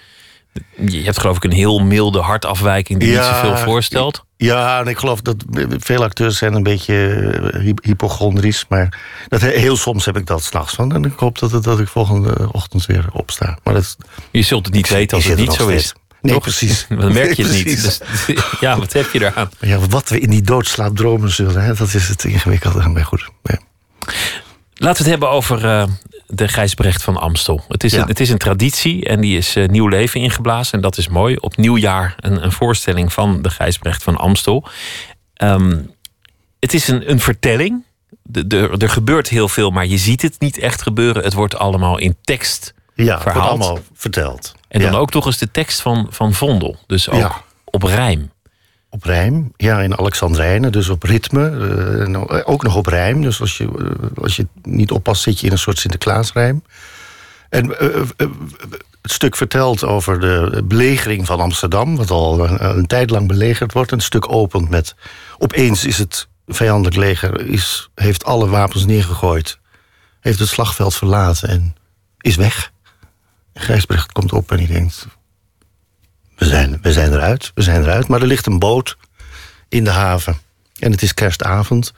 Je 0.87 1.03
hebt 1.03 1.21
geloof 1.21 1.37
ik 1.37 1.45
een 1.45 1.53
heel 1.53 1.79
milde 1.79 2.19
hartafwijking 2.21 3.01
die 3.01 3.11
Ja, 3.11 3.15
niet 3.31 3.37
zoveel 3.51 3.65
voorstelt. 3.65 4.25
Ja, 4.37 4.81
en 4.81 4.87
ik 4.87 4.99
geloof 4.99 5.21
dat 5.21 5.37
veel 5.79 6.03
acteurs 6.03 6.39
zijn 6.39 6.55
een 6.55 6.63
beetje 6.63 7.09
eh, 7.53 7.61
hy- 7.61 7.75
hypochondrisch. 7.83 8.65
Maar 8.69 8.99
dat, 9.29 9.41
heel 9.41 9.77
soms 9.77 10.05
heb 10.05 10.17
ik 10.17 10.27
dat 10.27 10.43
s'nachts 10.45 10.75
van. 10.75 10.93
En 10.95 11.05
ik 11.05 11.13
hoop 11.17 11.39
dat, 11.39 11.51
het- 11.51 11.65
dat 11.65 11.81
ik 11.81 11.89
volgende 11.89 12.49
ochtend 12.53 12.87
weer 12.87 13.05
opsta. 13.13 13.59
Maar 13.65 13.75
dat 13.75 13.97
Je 14.31 14.43
zult 14.43 14.67
het 14.67 14.75
niet 14.75 14.89
weten 14.89 15.17
als 15.17 15.27
het 15.27 15.39
niet 15.39 15.53
zo 15.53 15.69
is. 15.69 15.93
Nee, 16.23 16.33
Toch? 16.35 16.43
precies. 16.43 16.87
Dan 17.01 17.13
merk 17.13 17.33
je 17.33 17.43
het 17.43 17.53
Nee, 17.53 17.65
niet. 17.65 17.83
Dus, 17.85 18.01
ja, 18.61 18.79
wat 18.79 18.93
heb 18.93 19.11
je 19.13 19.21
eraan? 19.25 19.51
Ja, 19.61 19.79
wat 19.79 20.09
we 20.09 20.19
in 20.21 20.31
die 20.31 20.43
doodslaap 20.43 20.97
dromen 20.97 21.31
zullen, 21.31 21.63
hè, 21.63 21.75
dat 21.75 21.95
is 21.95 22.09
het 22.09 22.25
ingewikkelde. 22.25 22.89
Maar 22.89 23.05
goed. 23.05 23.29
Ja. 23.43 23.59
Laten 24.75 25.05
we 25.05 25.11
het 25.11 25.21
hebben 25.21 25.31
over 25.31 25.65
eh, 25.65 25.85
de 26.27 26.49
Gijsbrecht 26.49 27.03
van 27.03 27.17
Amstel. 27.17 27.65
Het 27.69 27.85
is, 27.85 27.93
Ja. 27.93 28.01
een, 28.03 28.09
het 28.09 28.21
is 28.21 28.31
een 28.31 28.39
traditie 28.39 29.05
en 29.05 29.21
die 29.21 29.37
is 29.37 29.57
eh, 29.57 29.69
nieuw 29.69 29.87
leven 29.89 30.21
ingeblazen. 30.21 30.73
En 30.75 30.81
dat 30.81 30.99
is 30.99 31.09
mooi. 31.09 31.37
Op 31.37 31.57
nieuwjaar 31.57 32.15
een, 32.21 32.45
een 32.45 32.53
voorstelling 32.53 33.13
van 33.13 33.43
de 33.43 33.51
Gijsbrecht 33.51 34.03
van 34.03 34.17
Amstel. 34.17 34.69
Ehm, 35.35 35.79
het 36.61 36.75
is 36.75 36.89
een, 36.89 37.11
een 37.11 37.21
vertelling. 37.21 37.85
De, 38.23 38.47
de, 38.47 38.75
er 38.79 38.89
gebeurt 38.89 39.29
heel 39.29 39.49
veel, 39.49 39.71
maar 39.71 39.87
je 39.87 39.99
ziet 39.99 40.23
het 40.23 40.37
niet 40.41 40.59
echt 40.59 40.83
gebeuren. 40.83 41.23
Het 41.25 41.33
wordt 41.33 41.57
allemaal 41.57 41.99
in 41.99 42.17
tekst. 42.23 42.75
Ja, 42.95 43.21
Verhaald. 43.21 43.49
allemaal 43.49 43.79
verteld. 43.95 44.55
En 44.69 44.81
dan 44.81 44.93
Ja. 44.93 44.99
ook 44.99 45.13
nog 45.13 45.27
eens 45.27 45.39
de 45.39 45.51
tekst 45.51 45.81
van, 45.81 46.07
van 46.11 46.33
Vondel. 46.35 46.77
Dus 46.87 47.09
ook 47.11 47.21
Ja. 47.21 47.43
op 47.65 47.83
rijm. 47.83 48.31
Op 48.97 49.05
rijm, 49.05 49.53
ja, 49.57 49.81
in 49.81 49.99
Alexandrijnen, 49.99 50.73
dus 50.73 50.89
op 50.89 51.03
ritme. 51.03 51.51
eh, 52.29 52.41
ook 52.45 52.63
nog 52.63 52.77
op 52.77 52.87
rijm. 52.87 53.23
Dus 53.23 53.41
als 53.41 53.57
je, 53.57 53.65
eh, 53.65 54.23
als 54.23 54.37
je 54.37 54.47
niet 54.63 54.91
oppast, 54.91 55.23
zit 55.23 55.41
je 55.41 55.47
in 55.47 55.53
een 55.53 55.59
soort 55.59 55.79
Sinterklaasrijm. 55.79 56.63
En 57.49 57.79
eh, 57.79 58.03
het 59.03 59.13
stuk 59.13 59.37
vertelt 59.37 59.85
over 59.85 60.21
de 60.21 60.63
belegering 60.65 61.27
van 61.27 61.41
Amsterdam, 61.41 61.97
wat 61.97 62.11
al 62.11 62.49
een, 62.49 62.77
een 62.77 62.87
tijd 62.87 63.11
lang 63.11 63.29
belegerd 63.29 63.73
wordt. 63.73 63.93
Een 63.93 64.01
stuk 64.01 64.33
opent 64.33 64.69
met. 64.69 64.95
Opeens 65.39 65.85
is 65.85 65.99
het 65.99 66.29
vijandelijk 66.47 66.97
leger, 66.97 67.47
is, 67.47 67.91
heeft 67.95 68.25
alle 68.25 68.49
wapens 68.49 68.87
neergegooid, 68.87 69.59
heeft 70.21 70.39
het 70.39 70.49
slagveld 70.49 70.95
verlaten 70.95 71.49
en 71.49 71.77
is 72.21 72.37
weg. 72.37 72.73
Gijsbrecht 73.55 74.13
komt 74.13 74.33
op 74.33 74.51
en 74.51 74.57
die 74.57 74.67
denkt: 74.67 75.07
we 76.37 76.45
zijn, 76.45 76.79
we 76.83 76.93
zijn 76.93 77.13
eruit, 77.13 77.51
we 77.55 77.63
zijn 77.63 77.83
eruit. 77.83 78.09
Maar 78.09 78.21
er 78.21 78.27
ligt 78.27 78.47
een 78.47 78.59
boot 78.59 78.97
in 79.69 79.85
de 79.85 79.91
haven. 79.91 80.37
En 80.79 80.91
het 80.93 81.03
is 81.03 81.15
kerstavond. 81.15 81.93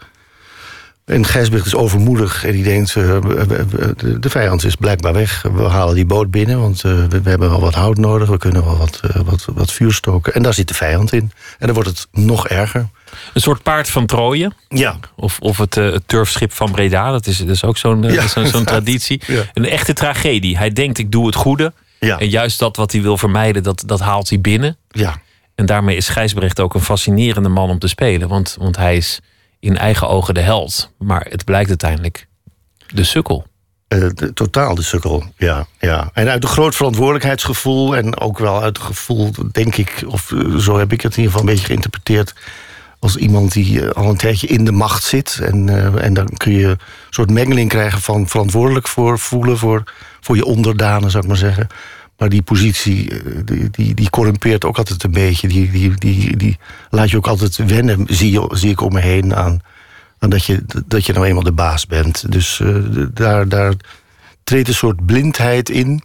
En 1.04 1.24
Gijsbrecht 1.26 1.66
is 1.66 1.74
overmoedig 1.74 2.44
en 2.44 2.52
die 2.52 2.62
denkt... 2.64 2.96
eh, 2.96 3.18
we- 3.18 3.46
we- 3.46 4.18
de- 4.18 4.30
vijand 4.30 4.64
is 4.64 4.74
blijkbaar 4.74 5.12
weg. 5.12 5.42
We 5.52 5.62
halen 5.62 5.94
die 5.94 6.06
boot 6.06 6.30
binnen, 6.30 6.60
want 6.60 6.84
eh, 6.84 6.92
we, 7.04 7.20
hebben 7.30 7.50
wel 7.50 7.60
wat 7.60 7.74
hout 7.74 7.96
nodig. 7.96 8.28
We 8.28 8.36
kunnen 8.38 8.64
wel 8.64 8.76
wat, 8.76 9.00
eh, 9.02 9.20
wat, 9.24 9.44
wat 9.54 9.72
vuur 9.72 9.92
stoken. 9.92 10.34
En 10.34 10.42
daar 10.42 10.54
zit 10.54 10.68
de 10.68 10.74
vijand 10.74 11.12
in. 11.12 11.30
En 11.58 11.66
dan 11.66 11.74
wordt 11.74 11.88
het 11.88 12.06
nog 12.12 12.48
erger. 12.48 12.88
Een 13.34 13.40
soort 13.40 13.62
paard 13.62 13.88
van 13.90 14.06
Troje. 14.06 14.52
Ja, 14.68 14.96
Of, 15.16 15.38
of 15.40 15.58
het, 15.58 15.76
eh, 15.76 15.92
het 15.92 16.02
turfschip 16.06 16.52
van 16.52 16.70
Breda. 16.72 17.10
Dat 17.10 17.26
is, 17.26 17.38
dat 17.38 17.48
is 17.48 17.64
ook 17.64 17.76
zo'n 17.76 18.04
eh, 18.04 18.14
Ja, 18.14 18.26
zo'n- 18.26 18.64
traditie. 18.74 19.22
Ja. 19.26 19.42
Een 19.54 19.64
echte 19.68 19.92
tragedie. 19.92 20.56
Hij 20.58 20.70
denkt, 20.72 20.98
ik 20.98 21.10
doe 21.12 21.26
het 21.26 21.34
goede. 21.34 21.72
Ja, 21.98 22.18
En 22.18 22.28
juist 22.28 22.58
dat 22.58 22.76
wat 22.76 22.92
hij 22.92 23.02
wil 23.02 23.18
vermijden, 23.18 23.62
dat, 23.62 23.82
dat 23.86 24.00
haalt 24.00 24.28
hij 24.28 24.40
binnen. 24.40 24.76
ja. 24.88 25.20
En 25.54 25.66
daarmee 25.66 25.96
is 25.96 26.08
Gijsbrecht 26.08 26.60
ook 26.60 26.74
een 26.74 26.80
fascinerende 26.80 27.48
man 27.48 27.70
om 27.70 27.78
te 27.78 27.88
spelen. 27.88 28.28
Want, 28.28 28.56
want 28.58 28.76
hij 28.76 28.96
is 28.96 29.20
in 29.60 29.76
eigen 29.76 30.08
ogen 30.08 30.34
de 30.34 30.40
held. 30.40 30.92
Maar 30.98 31.26
het 31.28 31.44
blijkt 31.44 31.68
uiteindelijk 31.68 32.26
de 32.94 33.04
sukkel. 33.04 33.46
Eh, 33.88 34.06
de- 34.14 34.32
totaal 34.32 34.74
de 34.74 34.82
sukkel, 34.82 35.24
ja, 35.36 35.66
ja. 35.78 36.10
En 36.12 36.28
uit 36.28 36.42
een 36.42 36.48
groot 36.48 36.74
verantwoordelijkheidsgevoel... 36.76 37.96
en 37.96 38.20
ook 38.20 38.38
wel 38.38 38.62
uit 38.62 38.76
het 38.76 38.86
gevoel, 38.86 39.30
denk 39.52 39.76
ik... 39.76 40.04
of 40.06 40.32
eh, 40.32 40.56
zo 40.56 40.78
heb 40.78 40.92
ik 40.92 41.00
het 41.00 41.12
in 41.12 41.18
ieder 41.18 41.32
geval 41.32 41.40
een 41.48 41.52
beetje 41.54 41.66
geïnterpreteerd... 41.66 42.34
als 42.98 43.16
iemand 43.16 43.52
die 43.52 43.82
eh, 43.82 43.90
al 43.90 44.10
een 44.10 44.16
tijdje 44.16 44.46
in 44.46 44.64
de 44.64 44.72
macht 44.72 45.02
zit. 45.02 45.38
En, 45.42 45.68
eh, 45.68 46.04
en 46.04 46.14
dan 46.14 46.28
kun 46.36 46.52
je 46.52 46.66
een 46.66 46.78
soort 47.10 47.30
mengeling 47.30 47.68
krijgen 47.68 48.00
van 48.00 48.28
verantwoordelijk 48.28 48.88
voor 48.88 49.18
voelen... 49.18 49.58
voor, 49.58 49.92
voor 50.20 50.36
je 50.36 50.44
onderdanen, 50.44 51.10
zou 51.10 51.22
ik 51.22 51.28
maar 51.28 51.38
zeggen. 51.38 51.66
Maar 52.18 52.28
die 52.28 52.42
positie, 52.42 53.10
eh, 53.10 53.32
die, 53.44 53.70
die, 53.70 53.94
die 53.94 54.10
corrumpeert 54.10 54.64
ook 54.64 54.78
altijd 54.78 55.02
een 55.02 55.10
beetje. 55.10 55.48
Die, 55.48 55.70
die, 55.70 55.94
die, 55.94 56.36
die 56.36 56.58
laat 56.90 57.10
je 57.10 57.16
ook 57.16 57.26
altijd 57.26 57.56
wennen, 57.56 58.06
zie, 58.08 58.32
je, 58.32 58.48
zie 58.50 58.70
ik 58.70 58.80
om 58.80 58.92
me 58.92 59.00
heen... 59.00 59.34
aan, 59.34 59.60
aan 60.18 60.30
dat, 60.30 60.44
je, 60.44 60.64
dat 60.86 61.06
je 61.06 61.12
nou 61.12 61.26
eenmaal 61.26 61.42
de 61.42 61.52
baas 61.52 61.86
bent. 61.86 62.32
Dus 62.32 62.62
daar, 63.12 63.48
daar 63.48 63.74
treedt 64.44 64.68
een 64.68 64.74
soort 64.74 65.06
blindheid 65.06 65.70
in 65.70 66.02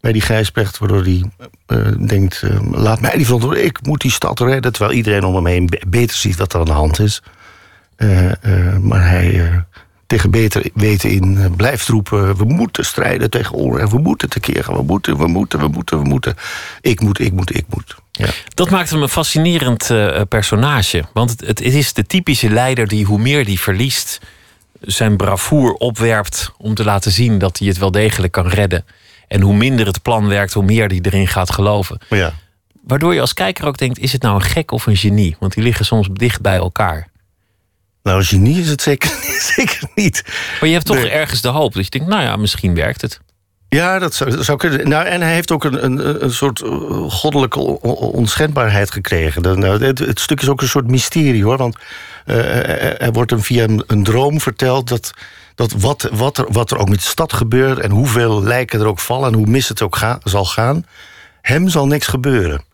bij 0.00 0.12
die 0.12 0.22
Gijsbrecht... 0.22 0.78
waardoor 0.78 1.02
hij 1.02 1.22
eh, 1.66 1.78
denkt, 2.06 2.42
eh, 2.42 2.72
laat 2.72 3.00
mij 3.00 3.16
die 3.16 3.24
verantwoording... 3.24 3.66
ik 3.66 3.86
moet 3.86 4.00
die 4.00 4.10
stad 4.10 4.40
redden, 4.40 4.72
terwijl 4.72 4.96
iedereen 4.96 5.24
om 5.24 5.34
hem 5.34 5.46
heen... 5.46 5.66
be- 5.66 5.82
beter 5.88 6.16
ziet 6.16 6.36
wat 6.36 6.52
er 6.52 6.58
aan 6.58 6.66
de 6.66 6.72
hand 6.72 6.98
is. 6.98 7.22
Eh, 7.96 8.30
maar 8.80 9.08
hij 9.08 9.64
tegen 10.06 10.30
beter 10.30 10.70
weten 10.74 11.10
in 11.10 11.54
blijft 11.56 11.88
roepen... 11.88 12.36
we 12.36 12.44
moeten 12.44 12.84
strijden 12.84 13.30
tegen 13.30 13.54
onrecht, 13.54 13.90
we 13.90 13.98
moeten 13.98 14.28
tekeer 14.28 14.64
gaan... 14.64 14.76
we 14.76 14.82
moeten, 14.82 15.16
we 15.16 15.26
moeten, 15.26 15.58
we 15.58 15.68
moeten, 15.68 15.98
we 16.02 16.08
moeten. 16.08 16.34
Ik 16.80 17.00
moet, 17.00 17.18
ik 17.20 17.32
moet, 17.32 17.56
ik 17.56 17.64
moet. 17.68 17.96
Ja. 18.10 18.28
Dat 18.54 18.70
maakt 18.70 18.90
hem 18.90 19.02
een 19.02 19.08
fascinerend 19.08 19.90
personage. 20.28 21.04
Want 21.12 21.30
het, 21.30 21.40
het 21.48 21.60
is 21.60 21.92
de 21.92 22.06
typische 22.06 22.50
leider 22.50 22.88
die, 22.88 23.04
hoe 23.04 23.18
meer 23.18 23.44
die 23.44 23.60
verliest, 23.60 24.20
zijn 24.80 25.16
bravoer 25.16 25.72
opwerpt 25.72 26.52
om 26.58 26.74
te 26.74 26.84
laten 26.84 27.12
zien 27.12 27.38
dat 27.38 27.58
hij 27.58 27.68
het 27.68 27.78
wel 27.78 27.90
degelijk 27.90 28.32
kan 28.32 28.46
redden. 28.46 28.84
En 29.28 29.40
hoe 29.40 29.54
minder 29.54 29.86
het 29.86 30.02
plan 30.02 30.28
werkt, 30.28 30.52
hoe 30.52 30.64
meer 30.64 30.88
hij 30.88 30.98
erin 31.02 31.28
gaat 31.28 31.50
geloven. 31.50 32.00
Ja, 32.08 32.32
Waardoor 32.86 33.14
je 33.14 33.20
als 33.20 33.34
kijker 33.34 33.66
ook 33.66 33.78
denkt: 33.78 33.98
is 33.98 34.12
het 34.12 34.22
nou 34.22 34.34
een 34.34 34.42
gek 34.42 34.70
of 34.70 34.86
een 34.86 34.96
genie? 34.96 35.36
Want 35.40 35.54
die 35.54 35.62
liggen 35.62 35.84
soms 35.84 36.08
dicht 36.12 36.40
bij 36.40 36.56
elkaar. 36.56 37.08
nou, 38.02 38.24
genie 38.24 38.60
is 38.60 38.68
het 38.68 38.82
zeker, 38.82 39.10
zeker 39.56 39.88
niet. 39.94 40.22
Maar 40.60 40.68
je 40.68 40.74
hebt 40.74 40.86
toch 40.86 40.96
ergens 40.96 41.40
de 41.40 41.48
hoop 41.48 41.74
dat 41.74 41.84
je 41.84 41.90
denkt: 41.90 42.08
nou 42.08 42.22
ja, 42.22 42.36
misschien 42.36 42.74
werkt 42.74 43.00
het. 43.00 43.20
Ja, 43.68 43.98
dat 43.98 44.14
zou, 44.14 44.30
dat 44.30 44.44
zou 44.44 44.58
kunnen. 44.58 44.88
Nou, 44.88 45.06
en 45.06 45.20
hij 45.20 45.34
heeft 45.34 45.50
ook 45.50 45.64
een, 45.64 45.84
een, 45.84 46.24
een 46.24 46.32
soort 46.32 46.60
eh, 46.60 46.70
goddelijke 47.10 47.60
onschendbaarheid 48.12 48.90
gekregen. 48.90 49.42
Nou, 49.42 49.84
het, 49.84 49.98
het 49.98 50.20
stuk 50.20 50.40
is 50.40 50.48
ook 50.48 50.60
een 50.60 50.68
soort 50.68 50.90
mysterie 50.90 51.44
hoor. 51.44 51.56
Want 51.56 51.76
eh, 52.24 52.36
er, 52.68 52.98
er 52.98 53.12
wordt 53.12 53.30
hem 53.30 53.42
via 53.42 53.64
een, 53.64 53.84
een 53.86 54.04
droom 54.04 54.40
verteld 54.40 54.88
dat, 54.88 55.12
dat 55.56 55.72
wat, 55.72 56.08
wat, 56.12 56.38
er, 56.38 56.46
wat 56.48 56.70
er 56.70 56.78
ook 56.78 56.88
met 56.88 56.98
de 56.98 57.04
stad 57.04 57.32
gebeurt 57.32 57.78
en 57.78 57.90
hoeveel 57.90 58.42
lijken 58.42 58.80
er 58.80 58.86
ook 58.86 58.98
vallen 58.98 59.32
en 59.32 59.38
hoe 59.38 59.46
mis 59.46 59.68
het 59.68 59.82
ook 59.82 59.98
zal 60.24 60.44
gaan, 60.44 60.86
hem 61.42 61.68
zal 61.68 61.86
niks 61.86 62.06
gebeuren. 62.06 62.64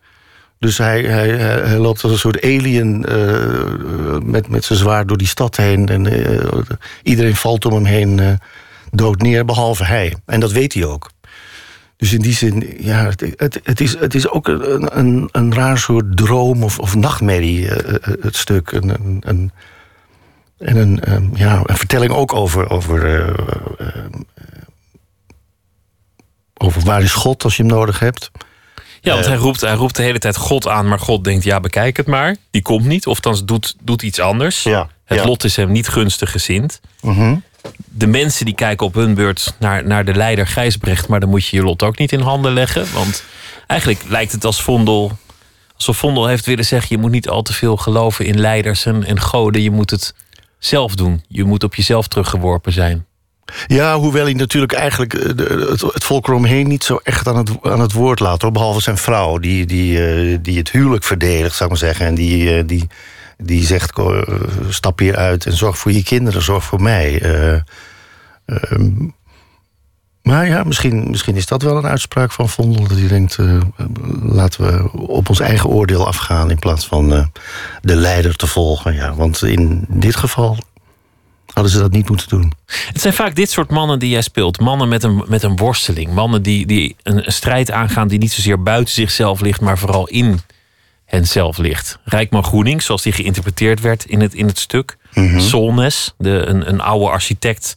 Dus 0.59 0.77
hij, 0.77 1.01
hij, 1.01 1.77
loopt 1.77 2.03
als 2.03 2.11
een 2.11 2.17
soort 2.17 2.41
alien 2.41 3.05
eh, 3.05 4.17
met, 4.23 4.47
met 4.47 4.65
zijn 4.65 4.79
zwaard 4.79 5.07
door 5.07 5.17
die 5.17 5.27
stad 5.27 5.57
heen. 5.57 5.87
En 5.87 6.07
eh, 6.07 6.59
iedereen 7.03 7.35
valt 7.35 7.65
om 7.65 7.73
hem 7.73 7.85
heen 7.85 8.19
eh, 8.19 8.33
dood 8.91 9.21
neer, 9.21 9.45
behalve 9.45 9.85
hij. 9.85 10.15
En 10.25 10.39
dat 10.39 10.51
weet 10.51 10.73
hij 10.73 10.85
ook. 10.85 11.09
Dus 11.97 12.13
in 12.13 12.21
die 12.21 12.33
zin, 12.33 12.75
ja, 12.79 13.11
het, 13.37 13.61
het, 13.63 13.81
is, 13.81 13.99
het 13.99 14.15
is 14.15 14.29
ook 14.29 14.47
een, 14.47 14.97
een, 14.99 15.29
een 15.31 15.53
raar 15.53 15.77
soort 15.77 16.17
droom 16.17 16.63
of, 16.63 16.79
of 16.79 16.95
nachtmerrie, 16.95 17.67
het 18.21 18.35
stuk. 18.35 18.71
Een, 18.71 18.89
een, 18.89 19.21
een, 19.25 19.51
En 20.63 20.77
een, 20.77 20.99
ehm, 20.99 21.35
ja, 21.35 21.61
een 21.65 21.77
vertelling 21.77 22.11
ook 22.11 22.33
over, 22.33 22.69
over, 22.69 23.05
eh, 23.05 23.29
eh, 23.87 24.03
over 26.53 26.81
waar 26.81 27.01
is 27.01 27.13
God 27.13 27.43
als 27.43 27.57
je 27.57 27.63
hem 27.63 27.71
nodig 27.71 27.99
hebt. 27.99 28.31
Ja, 29.01 29.13
want 29.13 29.25
hij 29.25 29.35
roept, 29.35 29.61
hij 29.61 29.73
roept 29.73 29.95
de 29.95 30.03
hele 30.03 30.19
tijd 30.19 30.35
God 30.35 30.67
aan, 30.67 30.87
maar 30.87 30.99
God 30.99 31.23
denkt, 31.23 31.43
ja, 31.43 31.59
bekijk 31.59 31.97
het 31.97 32.07
maar. 32.07 32.35
Die 32.51 32.61
komt 32.61 32.85
niet, 32.85 33.07
of 33.07 33.19
dan 33.19 33.41
doet, 33.45 33.75
doet 33.81 34.01
iets 34.01 34.19
anders. 34.19 34.63
Ja, 34.63 34.89
het 35.05 35.17
ja. 35.17 35.25
lot 35.25 35.43
is 35.43 35.55
hem 35.55 35.71
niet 35.71 35.87
gunstig 35.87 36.31
gezind. 36.31 36.79
Mhm. 37.01 37.35
De 37.75 38.07
mensen 38.07 38.45
die 38.45 38.55
kijken 38.55 38.85
op 38.85 38.93
hun 38.93 39.13
beurt 39.13 39.53
naar, 39.59 39.87
naar 39.87 40.05
de 40.05 40.13
leider 40.13 40.47
Gijsbrecht, 40.47 41.07
maar 41.07 41.19
dan 41.19 41.29
moet 41.29 41.47
je 41.47 41.57
je 41.57 41.63
lot 41.63 41.83
ook 41.83 41.97
niet 41.97 42.11
in 42.11 42.19
handen 42.19 42.53
leggen. 42.53 42.93
Want 42.93 43.23
eigenlijk 43.67 44.03
lijkt 44.07 44.31
het 44.31 44.45
als 44.45 44.61
Vondel, 44.61 45.17
alsof 45.75 45.97
Vondel 45.97 46.27
heeft 46.27 46.45
willen 46.45 46.65
zeggen, 46.65 46.95
je 46.95 47.01
moet 47.01 47.11
niet 47.11 47.29
al 47.29 47.41
te 47.41 47.53
veel 47.53 47.77
geloven 47.77 48.25
in 48.25 48.39
leiders 48.39 48.85
en, 48.85 49.03
en 49.03 49.19
goden. 49.19 49.61
Je 49.61 49.71
moet 49.71 49.89
het 49.89 50.13
zelf 50.65 50.95
doen. 50.95 51.23
Je 51.27 51.43
moet 51.43 51.63
op 51.63 51.75
jezelf 51.75 52.07
teruggeworpen 52.07 52.71
zijn. 52.71 53.05
Ja, 53.67 53.97
hoewel 53.97 54.23
hij 54.23 54.33
natuurlijk 54.33 54.73
eigenlijk 54.73 55.13
eh, 55.13 55.69
het, 55.69 56.03
volk 56.03 56.27
eromheen 56.27 56.67
niet 56.67 56.83
zo 56.83 56.99
echt 57.03 57.27
aan 57.27 57.37
het, 57.37 57.49
aan 57.61 57.79
het 57.79 57.93
woord 57.93 58.19
laat. 58.19 58.51
Behalve 58.53 58.81
zijn 58.81 58.97
vrouw, 58.97 59.37
die, 59.37 59.65
die, 59.65 60.05
eh, 60.05 60.37
die 60.41 60.57
het 60.57 60.71
huwelijk 60.71 61.03
verdedigt, 61.03 61.55
zou 61.55 61.63
ik 61.63 61.79
maar 61.79 61.89
zeggen. 61.89 62.05
En 62.05 62.15
die, 62.15 62.57
eh, 62.57 62.63
die, 62.65 62.87
die 63.37 63.65
zegt, 63.65 64.01
stap 64.69 64.99
hier 64.99 65.15
uit 65.15 65.45
en 65.45 65.53
zorg 65.53 65.77
voor 65.77 65.91
je 65.91 66.03
kinderen, 66.03 66.41
zorg 66.41 66.63
voor 66.63 66.81
mij. 66.81 67.21
Ehm, 68.45 68.91
maar 70.23 70.47
ja, 70.47 70.63
misschien, 70.63 71.09
misschien 71.09 71.35
is 71.35 71.45
dat 71.45 71.61
wel 71.61 71.77
een 71.77 71.85
uitspraak 71.85 72.31
van 72.31 72.49
Vondel. 72.49 72.87
Dat 72.87 72.97
hij 72.97 73.07
denkt, 73.07 73.37
eh, 73.37 73.61
laten 74.21 74.65
we 74.65 74.91
op 74.97 75.29
ons 75.29 75.39
eigen 75.39 75.69
oordeel 75.69 76.07
afgaan... 76.07 76.49
in 76.49 76.59
plaats 76.59 76.87
van 76.87 77.13
eh, 77.13 77.25
de 77.81 77.95
leider 77.95 78.35
te 78.35 78.47
volgen. 78.47 78.93
Ja, 78.93 79.13
want 79.13 79.41
in 79.41 79.85
dit 79.89 80.15
geval 80.15 80.57
hadden 81.53 81.71
ze 81.71 81.79
dat 81.79 81.91
niet 81.91 82.09
moeten 82.09 82.29
doen. 82.29 82.53
Het 82.65 83.01
zijn 83.01 83.13
vaak 83.13 83.35
dit 83.35 83.49
soort 83.49 83.69
mannen 83.69 83.99
die 83.99 84.09
jij 84.09 84.21
speelt. 84.21 84.59
Mannen 84.59 84.87
met 84.87 85.03
een, 85.03 85.23
met 85.27 85.43
een 85.43 85.55
worsteling. 85.55 86.13
Mannen 86.13 86.41
die, 86.41 86.65
die 86.65 86.95
een, 87.03 87.25
een 87.25 87.33
strijd 87.33 87.71
aangaan 87.71 88.07
die 88.07 88.19
niet 88.19 88.31
zozeer 88.31 88.63
buiten 88.63 88.93
zichzelf 88.93 89.41
ligt, 89.41 89.61
maar 89.61 89.77
vooral 89.77 90.07
in 90.07 90.39
henzelf 91.05 91.57
ligt. 91.57 91.99
Rijkman 92.03 92.43
Groening, 92.43 92.81
zoals 92.81 93.01
die 93.01 93.13
geïnterpreteerd 93.13 93.81
werd 93.81 94.05
in 94.05 94.21
het, 94.21 94.33
in 94.33 94.45
het 94.45 94.59
stuk. 94.59 94.97
Solnes, 95.37 96.13
de, 96.17 96.29
een, 96.29 96.69
een 96.69 96.81
oude 96.81 97.09
architect 97.09 97.73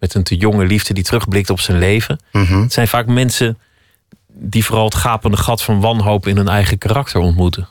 met 0.00 0.14
een 0.14 0.22
te 0.22 0.36
jonge 0.36 0.66
liefde 0.66 0.94
die 0.94 1.04
terugblikt 1.04 1.50
op 1.50 1.60
zijn 1.60 1.78
leven. 1.78 2.20
Het 2.30 2.72
zijn 2.72 2.88
vaak 2.88 3.06
mensen 3.06 3.58
die 4.32 4.64
vooral 4.64 4.84
het 4.84 4.94
gapende 4.94 5.36
gat 5.36 5.62
van 5.62 5.80
wanhoop 5.80 6.26
in 6.26 6.36
hun 6.36 6.48
eigen 6.48 6.78
karakter 6.78 7.20
ontmoeten. 7.20 7.68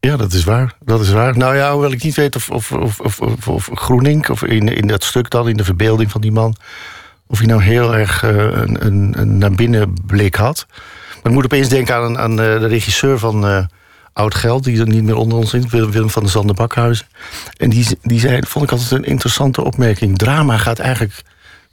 Ja, 0.00 0.16
dat 0.16 0.32
is 0.32 0.44
waar. 0.44 0.76
Dat 0.80 1.00
is 1.00 1.10
waar. 1.10 1.36
Nou 1.36 1.56
ja, 1.56 1.72
hoewel 1.72 1.92
ik 1.92 2.02
niet 2.02 2.14
weet 2.14 2.36
of, 2.36 2.50
of, 2.50 2.72
of, 2.72 3.20
of, 3.48 3.70
Groening, 3.74 4.28
of 4.28 4.42
in, 4.42 4.68
in 4.68 4.86
dat 4.86 5.04
stuk 5.04 5.30
dan, 5.30 5.48
in 5.48 5.56
de 5.56 5.64
verbeelding 5.64 6.10
van 6.10 6.20
die 6.20 6.32
man, 6.32 6.56
of 7.26 7.38
hij 7.38 7.46
nou 7.46 7.62
heel 7.62 7.94
erg 7.96 8.22
eh, 8.22 8.36
een, 8.36 8.86
een, 8.86 9.14
een 9.16 9.38
naar 9.38 9.52
binnen 9.52 9.94
blik 10.06 10.34
had. 10.34 10.66
Maar 10.68 11.32
ik 11.32 11.32
moet 11.32 11.44
opeens 11.44 11.68
denken 11.68 11.94
aan, 11.94 12.18
aan 12.18 12.30
eh, 12.30 12.36
de 12.36 12.66
regisseur 12.66 13.18
van 13.18 13.46
eh, 13.46 13.64
Oud 14.12 14.34
Geld, 14.34 14.64
die 14.64 14.80
er 14.80 14.88
niet 14.88 15.02
meer 15.02 15.16
onder 15.16 15.38
ons 15.38 15.54
is, 15.54 15.66
Willem 15.66 16.10
van 16.10 16.22
der 16.22 16.32
Zanden 16.32 16.56
Bakhuizen. 16.56 17.06
En 17.56 17.70
die, 17.70 17.86
die 18.02 18.20
zei, 18.20 18.40
vond 18.46 18.64
ik 18.64 18.70
altijd 18.70 18.90
een 18.90 19.04
interessante 19.04 19.64
opmerking. 19.64 20.18
Drama 20.18 20.56
gaat 20.56 20.78
eigenlijk. 20.78 21.22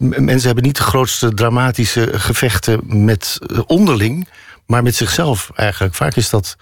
Mensen 0.01 0.45
hebben 0.45 0.63
niet 0.63 0.75
de 0.75 0.83
grootste 0.83 1.33
dramatische 1.33 2.19
gevechten 2.19 3.03
met 3.03 3.39
eh, 3.47 3.59
onderling, 3.67 4.27
maar 4.65 4.83
met 4.83 4.95
zichzelf 4.95 5.51
eigenlijk. 5.55 5.95
Vaak 5.95 6.15
is 6.15 6.29
dat. 6.29 6.57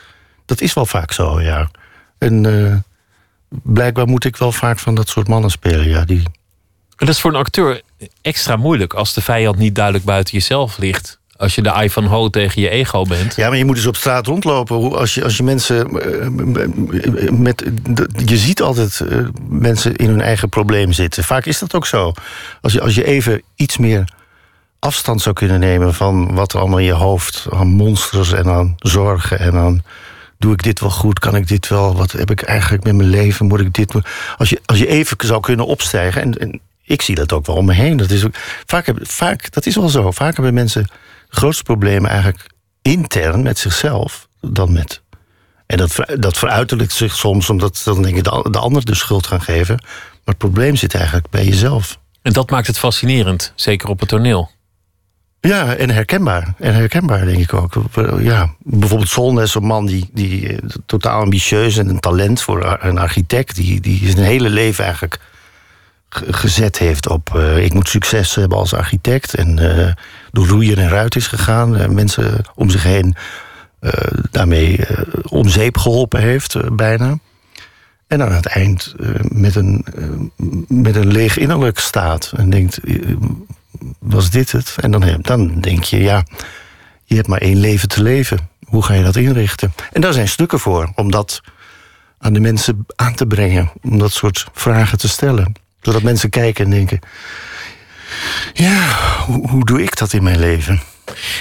Dat 0.45 0.61
is 0.61 0.73
wel 0.73 0.85
vaak 0.85 1.11
zo, 1.11 1.41
ja. 1.41 1.69
En 2.17 2.45
eh, 2.45 2.75
blijkbaar 3.63 4.07
moet 4.07 4.25
ik 4.25 4.37
wel 4.37 4.51
vaak 4.51 4.79
van 4.79 4.95
dat 4.95 5.09
soort 5.09 5.27
mannen 5.27 5.49
spelen, 5.49 5.87
ja. 5.87 6.05
Die, 6.05 6.23
En 6.97 7.05
dat 7.05 7.09
is 7.09 7.19
voor 7.21 7.31
een 7.31 7.39
acteur 7.39 7.81
extra 8.21 8.55
moeilijk 8.55 8.93
als 8.93 9.13
de 9.13 9.21
vijand 9.21 9.57
niet 9.57 9.75
duidelijk 9.75 10.05
buiten 10.05 10.33
jezelf 10.33 10.77
ligt. 10.77 11.18
Als 11.39 11.55
je 11.55 11.61
de 11.61 11.69
eye 11.69 11.91
van 11.91 12.05
ho 12.05 12.29
tegen 12.29 12.61
je 12.61 12.69
ego 12.69 13.03
bent. 13.03 13.35
Ja, 13.35 13.47
maar 13.49 13.57
je 13.57 13.65
moet 13.65 13.75
dus 13.75 13.85
op 13.85 13.95
straat 13.95 14.27
rondlopen. 14.27 14.97
Als 14.97 15.13
je, 15.13 15.23
als 15.23 15.37
je 15.37 15.43
mensen. 15.43 15.87
eh, 15.89 17.31
Met, 17.31 17.65
je 18.25 18.37
ziet 18.37 18.61
altijd 18.61 18.99
eh, 18.99 19.17
mensen 19.49 19.95
in 19.95 20.09
hun 20.09 20.21
eigen 20.21 20.49
probleem 20.49 20.93
zitten. 20.93 21.23
Vaak 21.23 21.45
is 21.45 21.59
dat 21.59 21.75
ook 21.75 21.85
zo. 21.85 22.13
Als 22.61 22.73
je, 22.73 22.81
als 22.81 22.95
je 22.95 23.05
even 23.05 23.41
iets 23.55 23.77
meer 23.77 24.03
afstand 24.79 25.21
zou 25.21 25.35
kunnen 25.35 25.59
nemen 25.59 25.93
van 25.93 26.33
wat 26.33 26.53
er 26.53 26.59
allemaal 26.59 26.79
in 26.79 26.85
je 26.85 26.91
hoofd 26.91 27.47
aan 27.51 27.67
monsters 27.67 28.31
en 28.31 28.47
aan 28.47 28.75
zorgen 28.77 29.39
en 29.39 29.53
aan. 29.55 29.83
Doe 30.37 30.53
ik 30.53 30.63
dit 30.63 30.79
wel 30.79 30.89
goed? 30.89 31.19
Kan 31.19 31.35
ik 31.35 31.47
dit 31.47 31.67
wel? 31.67 31.95
Wat 31.95 32.11
heb 32.11 32.31
ik 32.31 32.41
eigenlijk 32.41 32.83
met 32.83 32.95
mijn 32.95 33.09
leven? 33.09 33.45
Moet 33.45 33.59
ik 33.59 33.73
dit. 33.73 33.93
Als 34.37 34.49
je, 34.49 34.61
als 34.65 34.77
je 34.79 34.87
even 34.87 35.17
zou 35.19 35.39
kunnen 35.41 35.65
opstijgen. 35.65 36.21
En, 36.39 36.61
ik 36.83 37.01
zie 37.01 37.15
dat 37.15 37.33
ook 37.33 37.45
wel 37.45 37.55
om 37.55 37.65
me 37.65 37.73
heen. 37.73 37.97
Dat 37.97 38.09
is, 38.09 38.25
ook, 38.25 38.33
vaak, 38.65 38.93
vaak, 39.01 39.51
dat 39.51 39.65
is 39.65 39.75
wel 39.75 39.89
zo. 39.89 40.11
Vaak 40.11 40.33
hebben 40.35 40.53
mensen 40.53 40.87
grootste 41.29 41.63
problemen 41.63 42.09
eigenlijk 42.09 42.49
intern 42.81 43.41
met 43.41 43.57
zichzelf 43.57 44.27
dan 44.41 44.71
met. 44.73 45.01
En 45.65 45.77
dat, 45.77 45.95
dat 46.15 46.37
veruiterlijkt 46.37 46.93
zich 46.93 47.15
soms 47.15 47.49
omdat 47.49 47.81
dan 47.85 48.01
denk 48.01 48.15
ik 48.17 48.23
de, 48.23 48.47
de 48.51 48.59
ander 48.59 48.85
de 48.85 48.95
schuld 48.95 49.27
gaan 49.27 49.41
geven. 49.41 49.75
Maar 49.79 50.19
het 50.23 50.37
probleem 50.37 50.75
zit 50.75 50.93
eigenlijk 50.95 51.29
bij 51.29 51.45
jezelf. 51.45 51.99
En 52.21 52.33
dat 52.33 52.49
maakt 52.49 52.67
het 52.67 52.79
fascinerend, 52.79 53.53
zeker 53.55 53.89
op 53.89 53.99
het 53.99 54.09
toneel. 54.09 54.49
Ja, 55.41 55.75
en 55.75 55.89
herkenbaar. 55.89 56.53
En 56.57 56.73
herkenbaar, 56.73 57.25
denk 57.25 57.37
ik 57.37 57.53
ook. 57.53 57.73
Ja, 58.19 58.53
bijvoorbeeld 58.59 59.09
Solnes, 59.09 59.55
een 59.55 59.63
man 59.63 59.85
die, 59.85 60.09
die 60.13 60.47
eh, 60.47 60.57
totaal 60.85 61.21
ambitieus 61.21 61.77
en 61.77 61.89
een 61.89 61.99
talent 61.99 62.41
voor 62.41 62.77
een 62.81 62.97
architect, 62.97 63.55
die, 63.55 63.79
die 63.81 64.09
zijn 64.11 64.25
hele 64.25 64.49
leven 64.49 64.83
eigenlijk 64.83 65.13
ge- 65.13 65.27
gezet 66.09 66.77
heeft 66.77 67.09
op. 67.09 67.35
eh, 67.35 67.63
ik 67.63 67.73
moet 67.73 67.89
succes 67.89 68.35
hebben 68.35 68.57
als 68.57 68.73
architect. 68.73 69.33
En 69.33 69.59
eh, 69.59 69.93
door 70.31 70.47
roeien 70.47 70.77
en 70.77 70.89
ruit 70.89 71.15
is 71.15 71.27
gegaan. 71.27 71.75
en 71.75 71.93
mensen 71.93 72.41
om 72.55 72.69
zich 72.69 72.83
heen 72.83 73.15
eh, 73.79 73.91
daarmee 74.31 74.79
om 75.23 75.49
zeep 75.49 75.77
geholpen 75.77 76.21
heeft, 76.21 76.75
bijna. 76.75 77.17
En 78.07 78.21
aan 78.23 78.31
het 78.31 78.45
eind 78.45 78.95
met, 79.21 79.55
een, 79.55 79.85
met 80.67 80.95
een 80.95 81.07
leeg 81.07 81.37
innerlijk 81.37 81.79
staat. 81.79 82.33
En 82.35 82.49
denkt, 82.49 82.79
was 83.99 84.29
dit 84.29 84.51
het? 84.51 84.75
En 84.79 84.91
dan, 84.91 85.17
dan 85.21 85.59
denk 85.59 85.83
je, 85.83 85.99
ja, 85.99 86.23
je 87.03 87.15
hebt 87.15 87.27
maar 87.27 87.41
één 87.41 87.57
leven 87.57 87.89
te 87.89 88.03
leven. 88.03 88.49
Hoe 88.65 88.83
ga 88.83 88.93
je 88.93 89.03
dat 89.03 89.15
inrichten? 89.15 89.73
En 89.91 90.01
daar 90.01 90.13
zijn 90.13 90.27
stukken 90.27 90.59
voor, 90.59 90.91
om 90.95 91.11
dat 91.11 91.41
aan 92.17 92.33
de 92.33 92.39
mensen 92.39 92.85
aan 92.95 93.15
te 93.15 93.25
brengen. 93.25 93.71
Om 93.81 93.97
dat 93.97 94.11
soort 94.11 94.47
vragen 94.53 94.97
te 94.97 95.07
stellen. 95.07 95.53
Zodat 95.81 96.01
mensen 96.01 96.29
kijken 96.29 96.65
en 96.65 96.71
denken... 96.71 96.99
Ja, 98.53 98.87
hoe, 99.25 99.49
hoe 99.49 99.65
doe 99.65 99.83
ik 99.83 99.97
dat 99.97 100.13
in 100.13 100.23
mijn 100.23 100.39
leven? 100.39 100.81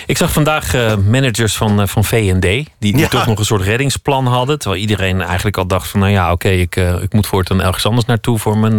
Ik 0.07 0.17
zag 0.17 0.33
vandaag 0.33 0.75
eh, 0.75 0.97
managers 0.97 1.57
van, 1.57 1.81
eh, 1.81 1.87
van 1.87 2.05
V&D... 2.05 2.41
die, 2.43 2.69
die 2.79 2.97
Ja. 2.99 3.09
toch 3.09 3.27
nog 3.27 3.39
een 3.39 3.45
soort 3.45 3.63
reddingsplan 3.63 4.27
hadden. 4.27 4.59
Terwijl 4.59 4.81
iedereen 4.81 5.23
eigenlijk 5.23 5.57
al 5.57 5.67
dacht 5.67 5.89
van... 5.89 6.01
nou 6.01 6.13
ja, 6.13 6.33
oké, 6.33 6.49
ik, 6.49 6.77
eh, 6.77 7.03
ik 7.03 7.13
moet 7.13 7.27
voortaan 7.27 7.63
ergens 7.63 7.87
anders 7.87 8.07
naartoe 8.07 8.39
voor 8.39 8.59
mijn... 8.59 8.77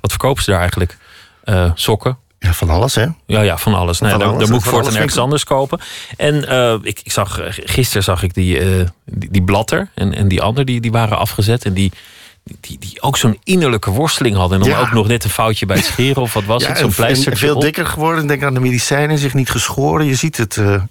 wat 0.00 0.10
verkopen 0.10 0.42
ze 0.42 0.50
daar 0.50 0.60
eigenlijk? 0.60 0.96
Sokken, 1.74 2.18
Ja, 2.38 2.52
van 2.52 2.70
alles, 2.70 2.94
hè? 2.94 3.06
Ja, 3.26 3.40
ja, 3.40 3.58
van 3.58 3.74
alles. 3.74 4.00
Nee, 4.00 4.10
Van 4.10 4.20
dan, 4.20 4.28
alles, 4.28 4.42
dan 4.42 4.50
moet 4.52 4.64
ik 4.64 4.70
voortaan 4.70 4.96
ergens 4.96 5.18
anders 5.18 5.44
kopen. 5.44 5.80
En 6.16 6.34
ik, 6.82 7.00
ik 7.04 7.12
zag, 7.12 7.40
gisteren 7.50 8.02
zag 8.02 8.22
ik 8.22 8.34
die, 8.34 8.60
die, 9.04 9.30
die 9.30 9.42
blatter 9.42 9.88
en, 9.94 10.14
en 10.14 10.28
die 10.28 10.42
ander 10.42 10.64
die, 10.64 10.80
die 10.80 10.92
waren 10.92 11.18
afgezet. 11.18 11.64
En 11.64 11.72
die, 11.72 11.92
die, 12.60 12.78
die 12.78 13.02
ook 13.02 13.16
zo'n 13.16 13.38
innerlijke 13.44 13.90
worsteling 13.90 14.36
hadden. 14.36 14.58
En 14.62 14.68
dan 14.68 14.78
Ja. 14.78 14.80
ook 14.84 14.92
nog 14.92 15.06
net 15.06 15.24
een 15.24 15.30
foutje 15.30 15.66
bij 15.66 15.76
het 15.76 15.84
scheren 15.84 16.22
of 16.22 16.32
wat 16.32 16.44
was 16.44 16.66
het? 16.66 16.78
Zo'n 16.78 16.92
pleister. 16.94 17.36
veel 17.36 17.60
dikker 17.60 17.86
geworden. 17.86 18.26
Denk 18.26 18.42
aan 18.42 18.54
de 18.54 18.60
medicijnen, 18.60 19.18
zich 19.18 19.34
niet 19.34 19.50
geschoren. 19.50 20.06
Je 20.06 20.14
ziet 20.14 20.36
het. 20.36 20.56
eh, 20.56 20.82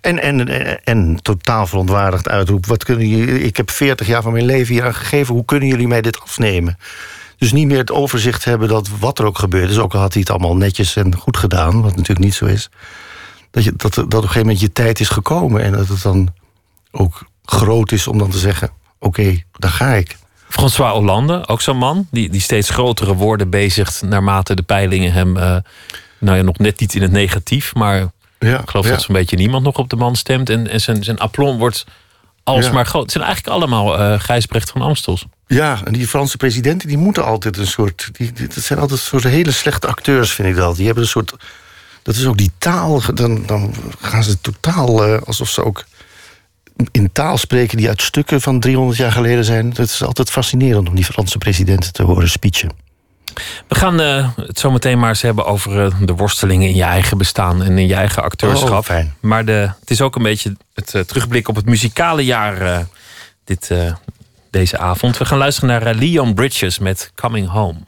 en, 0.00 0.22
en, 0.22 0.48
en, 0.48 0.80
en 0.84 1.18
totaal 1.22 1.66
verontwaardigd 1.66 2.28
uitroep. 2.28 2.66
Wat 2.66 2.84
kunnen 2.84 3.08
jullie, 3.08 3.40
ik 3.40 3.56
heb 3.56 3.70
40 3.70 4.06
jaar 4.06 4.22
van 4.22 4.32
mijn 4.32 4.44
leven 4.44 4.74
hier 4.74 4.84
aan 4.84 4.94
gegeven. 4.94 5.34
Hoe 5.34 5.44
kunnen 5.44 5.68
jullie 5.68 5.88
mij 5.88 6.00
dit 6.02 6.20
afnemen? 6.20 6.78
Dus 7.38 7.52
niet 7.52 7.66
meer 7.66 7.78
het 7.78 7.90
overzicht 7.90 8.44
hebben 8.44 8.68
dat 8.68 8.88
wat 9.00 9.18
er 9.18 9.24
ook 9.24 9.38
gebeurt 9.38 9.70
is. 9.70 9.78
Ook 9.78 9.94
al 9.94 10.00
had 10.00 10.12
hij 10.12 10.20
het 10.20 10.30
allemaal 10.30 10.56
netjes 10.56 10.96
en 10.96 11.16
goed 11.16 11.36
gedaan. 11.36 11.80
Wat 11.82 11.90
natuurlijk 11.90 12.18
niet 12.24 12.34
zo 12.34 12.44
is. 12.44 12.68
Dat, 13.50 13.64
je, 13.64 13.72
dat, 13.76 13.94
dat 13.94 14.04
op 14.04 14.12
een 14.12 14.20
gegeven 14.20 14.40
moment 14.40 14.60
je 14.60 14.72
tijd 14.72 15.00
is 15.00 15.08
gekomen. 15.08 15.62
En 15.62 15.72
dat 15.72 15.88
het 15.88 16.02
dan 16.02 16.28
ook 16.90 17.22
groot 17.44 17.92
is 17.92 18.06
om 18.06 18.18
dan 18.18 18.30
te 18.30 18.38
zeggen... 18.38 18.70
Oké, 18.98 19.42
daar 19.52 19.70
ga 19.70 19.92
ik. 19.94 20.16
François 20.48 20.92
Hollande, 20.92 21.48
ook 21.48 21.60
zo'n 21.60 21.76
man. 21.76 22.06
Die, 22.10 22.30
die 22.30 22.40
steeds 22.40 22.70
grotere 22.70 23.14
woorden 23.14 23.50
bezigt 23.50 24.02
naarmate 24.02 24.54
de 24.54 24.62
peilingen 24.62 25.12
hem... 25.12 25.36
eh, 25.36 25.56
nou 26.18 26.36
ja, 26.36 26.42
nog 26.42 26.58
net 26.58 26.80
niet 26.80 26.94
in 26.94 27.02
het 27.02 27.10
negatief. 27.10 27.74
Maar 27.74 28.06
Ja, 28.38 28.60
ik 28.60 28.70
geloof 28.70 28.84
ja. 28.86 28.90
dat 28.90 29.02
zo'n 29.02 29.14
beetje 29.14 29.36
niemand 29.36 29.64
nog 29.64 29.76
op 29.76 29.88
de 29.90 29.96
man 29.96 30.16
stemt. 30.16 30.50
En, 30.50 30.68
en 30.70 30.80
zijn, 30.80 31.04
zijn 31.04 31.18
aplomb 31.18 31.58
wordt 31.58 31.84
alsmaar 32.44 32.86
groot. 32.86 33.02
Het 33.02 33.12
zijn 33.12 33.24
eigenlijk 33.24 33.56
allemaal 33.56 33.98
eh 33.98 34.20
Gijsbrecht 34.20 34.70
van 34.70 34.82
Amstels. 34.82 35.24
Ja, 35.46 35.80
en 35.84 35.92
die 35.92 36.08
Franse 36.08 36.36
presidenten 36.36 36.88
die 36.88 36.98
moeten 36.98 37.24
altijd 37.24 37.56
een 37.56 37.66
soort. 37.66 38.08
Die, 38.12 38.32
die- 38.32 38.46
dat 38.46 38.64
zijn 38.64 38.78
altijd 38.78 39.00
een 39.00 39.06
soort 39.06 39.24
hele 39.24 39.50
slechte 39.50 39.86
acteurs, 39.86 40.32
vind 40.32 40.48
ik 40.48 40.56
dat. 40.56 40.76
Die 40.76 40.86
hebben 40.86 41.02
een 41.04 41.08
soort. 41.10 41.32
Dat 42.02 42.14
is 42.14 42.26
ook 42.26 42.36
die 42.38 42.50
taal. 42.58 43.02
Dan, 43.14 43.46
dan 43.46 43.74
gaan 44.00 44.22
ze 44.22 44.40
totaal 44.40 45.04
eh, 45.04 45.22
alsof 45.22 45.48
ze 45.48 45.64
ook 45.64 45.84
in 46.90 47.12
taal 47.12 47.36
spreken 47.38 47.76
die 47.76 47.88
uit 47.88 48.02
stukken 48.02 48.40
van 48.40 48.60
300 48.60 48.98
jaar 48.98 49.12
geleden 49.12 49.44
zijn. 49.44 49.68
Het 49.68 49.78
is 49.78 50.02
altijd 50.02 50.30
fascinerend 50.30 50.88
om 50.88 50.94
die 50.94 51.04
Franse 51.04 51.38
presidenten 51.38 51.92
te 51.92 52.02
horen 52.02 52.28
speechen. 52.28 52.70
gaan 53.68 54.00
uh, 54.00 54.28
het 54.36 54.58
zo 54.58 54.70
meteen 54.70 54.98
maar 54.98 55.08
eens 55.08 55.22
hebben 55.22 55.46
over 55.46 55.84
uh, 55.84 55.94
de 56.00 56.14
worstelingen 56.14 56.68
in 56.68 56.74
je 56.74 56.82
eigen 56.82 57.18
bestaan 57.18 57.62
en 57.62 57.78
in 57.78 57.86
je 57.86 57.94
eigen 57.94 58.22
acteurschap. 58.22 58.70
Oh, 58.70 58.82
fijn. 58.82 59.14
Maar 59.20 59.44
de, 59.44 59.70
het 59.80 59.90
is 59.90 60.00
ook 60.00 60.16
een 60.16 60.22
beetje 60.22 60.56
het 60.74 60.94
uh, 60.94 61.02
terugblik 61.02 61.48
op 61.48 61.56
het 61.56 61.66
muzikale 61.66 62.24
jaar 62.24 62.86
dit, 63.44 63.70
deze 64.50 64.78
avond. 64.78 65.18
We 65.18 65.24
gaan 65.24 65.38
luisteren 65.38 65.68
naar 65.68 65.94
Leon 65.94 66.34
Bridges 66.34 66.78
met 66.78 67.12
Coming 67.14 67.48
Home. 67.48 67.78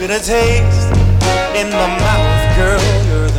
Bitter 0.00 0.18
taste 0.18 0.90
in 1.54 1.68
my 1.68 1.86
mouth, 1.98 2.56
girl. 2.56 3.29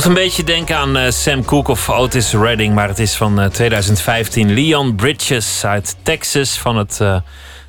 Doet 0.00 0.08
een 0.08 0.14
beetje 0.14 0.44
denken 0.44 0.76
aan 0.76 0.96
eh, 0.96 1.10
Sam 1.10 1.44
Cooke 1.44 1.70
of 1.70 1.90
Otis 1.90 2.32
Redding, 2.32 2.74
maar 2.74 2.88
het 2.88 2.98
is 2.98 3.14
van 3.14 3.40
eh, 3.40 3.46
2015. 3.46 4.54
Leon 4.54 4.94
Bridges 4.94 5.64
uit 5.64 5.96
Texas 6.02 6.58
van 6.58 6.76
het 6.76 7.00
eh, 7.00 7.20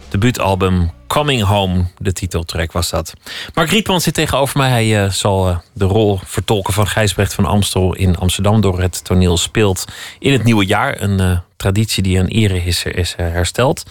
debuutalbum 0.09 0.91
Coming 1.11 1.43
Home. 1.43 1.85
De 1.97 2.13
titeltrack 2.13 2.71
was 2.71 2.89
dat. 2.89 3.13
Mark 3.53 3.69
Rietman 3.69 4.01
zit 4.01 4.13
tegenover 4.13 4.57
mij. 4.57 4.69
Hij 4.69 5.03
eh, 5.03 5.11
zal 5.11 5.49
eh, 5.49 5.57
de 5.73 5.85
rol 5.85 6.19
vertolken 6.25 6.73
van 6.73 6.87
Gijsbrecht 6.87 7.33
van 7.33 7.45
Amstel 7.45 7.95
in 7.95 8.17
Amsterdam 8.17 8.61
door 8.61 8.81
het 8.81 9.03
toneel 9.03 9.37
speelt 9.37 9.85
in 10.19 10.31
het 10.31 10.43
nieuwe 10.43 10.65
jaar. 10.65 11.01
Een 11.01 11.19
eh, 11.19 11.37
traditie 11.57 12.03
die 12.03 12.19
aan 12.19 12.25
ere 12.25 12.63
is, 12.63 12.85
eh, 12.85 13.05
hersteld. 13.15 13.83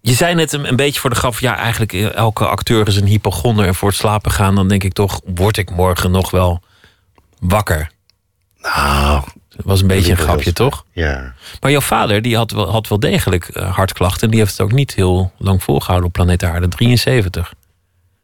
Je 0.00 0.12
zei 0.12 0.34
net 0.34 0.52
een, 0.52 0.68
een 0.68 0.76
beetje 0.76 1.00
voor 1.00 1.10
de 1.10 1.16
grap, 1.16 1.38
ja, 1.38 1.56
eigenlijk 1.56 1.92
eh, 1.92 2.14
elke 2.14 2.46
acteur 2.46 2.88
is 2.88 2.96
een 2.96 3.06
hypochonder. 3.06 3.66
En 3.66 3.74
voor 3.74 3.88
het 3.88 3.98
slapen 3.98 4.30
gaan, 4.30 4.54
dan 4.54 4.68
denk 4.68 4.84
ik 4.84 4.92
toch, 4.92 5.20
word 5.34 5.56
ik 5.56 5.70
morgen 5.70 6.10
nog 6.10 6.30
wel 6.30 6.60
wakker? 7.40 7.90
Nou, 8.62 9.22
Dat 9.48 9.64
was 9.64 9.80
een 9.80 9.86
beetje 9.86 10.10
een 10.10 10.16
grapje, 10.18 10.52
toch? 10.52 10.84
ja. 10.92 11.34
Maar 11.60 11.70
jouw 11.70 11.80
vader 11.80 12.22
die 12.22 12.36
had 12.36 12.50
wel, 12.50 12.70
had 12.70 12.88
wel 12.88 13.00
degelijk 13.00 13.48
eh, 13.48 13.74
hartklachten. 13.74 14.22
En 14.22 14.30
die 14.30 14.38
heeft 14.38 14.52
het 14.52 14.60
ook 14.60 14.72
niet 14.72 14.94
heel 14.94 15.32
lang 15.38 15.62
volgehouden 15.62 16.06
op 16.06 16.12
planeet 16.12 16.42
Aarde. 16.44 16.68
73. 16.68 17.54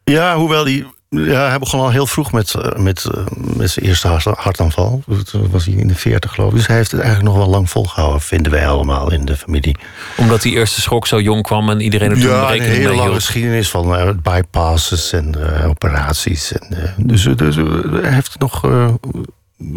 Ja, 0.04 0.36
hoewel 0.36 0.64
die. 0.64 0.86
Ja, 1.16 1.48
hij 1.48 1.58
begon 1.58 1.80
al 1.80 1.90
heel 1.90 2.06
vroeg 2.06 2.32
met, 2.32 2.54
eh, 2.54 2.76
met, 2.82 3.04
eh, 3.04 3.24
met 3.56 3.70
zijn 3.70 3.86
eerste 3.86 4.08
hart- 4.08 4.24
hartaanval. 4.24 5.02
Dat 5.06 5.32
was 5.50 5.64
hij 5.64 5.74
in 5.74 5.86
de 5.88 5.94
40 5.94 6.32
geloof 6.34 6.50
ik. 6.50 6.56
Dus 6.56 6.66
hij 6.66 6.76
heeft 6.76 6.90
het 6.90 7.00
eigenlijk 7.00 7.32
nog 7.34 7.42
wel 7.44 7.52
lang 7.52 7.70
volgehouden, 7.70 8.20
vinden 8.20 8.52
wij 8.52 8.68
allemaal 8.68 9.12
in 9.12 9.24
de 9.24 9.36
familie. 9.36 9.76
Omdat 10.16 10.42
die 10.42 10.52
eerste 10.52 10.80
schok 10.80 11.06
zo 11.06 11.20
jong 11.20 11.42
kwam 11.42 11.70
en 11.70 11.80
iedereen 11.80 12.10
er 12.10 12.16
toen 12.20 12.30
Ja, 12.30 12.40
een 12.42 12.48
rekening 12.48 12.74
hele 12.74 12.86
mee 12.88 12.96
lange 12.96 13.08
hield. 13.10 13.22
geschiedenis 13.24 13.70
van 13.70 13.96
eh, 13.96 14.10
bypasses 14.22 15.12
en 15.12 15.54
eh, 15.62 15.68
operaties. 15.68 16.52
En, 16.52 16.82
eh, 16.82 16.90
dus 16.96 17.22
dus 17.36 17.56
eh, 17.56 17.64
hij 18.02 18.12
heeft 18.12 18.32
het 18.32 18.40
nog 18.40 18.64
eh, 18.64 18.88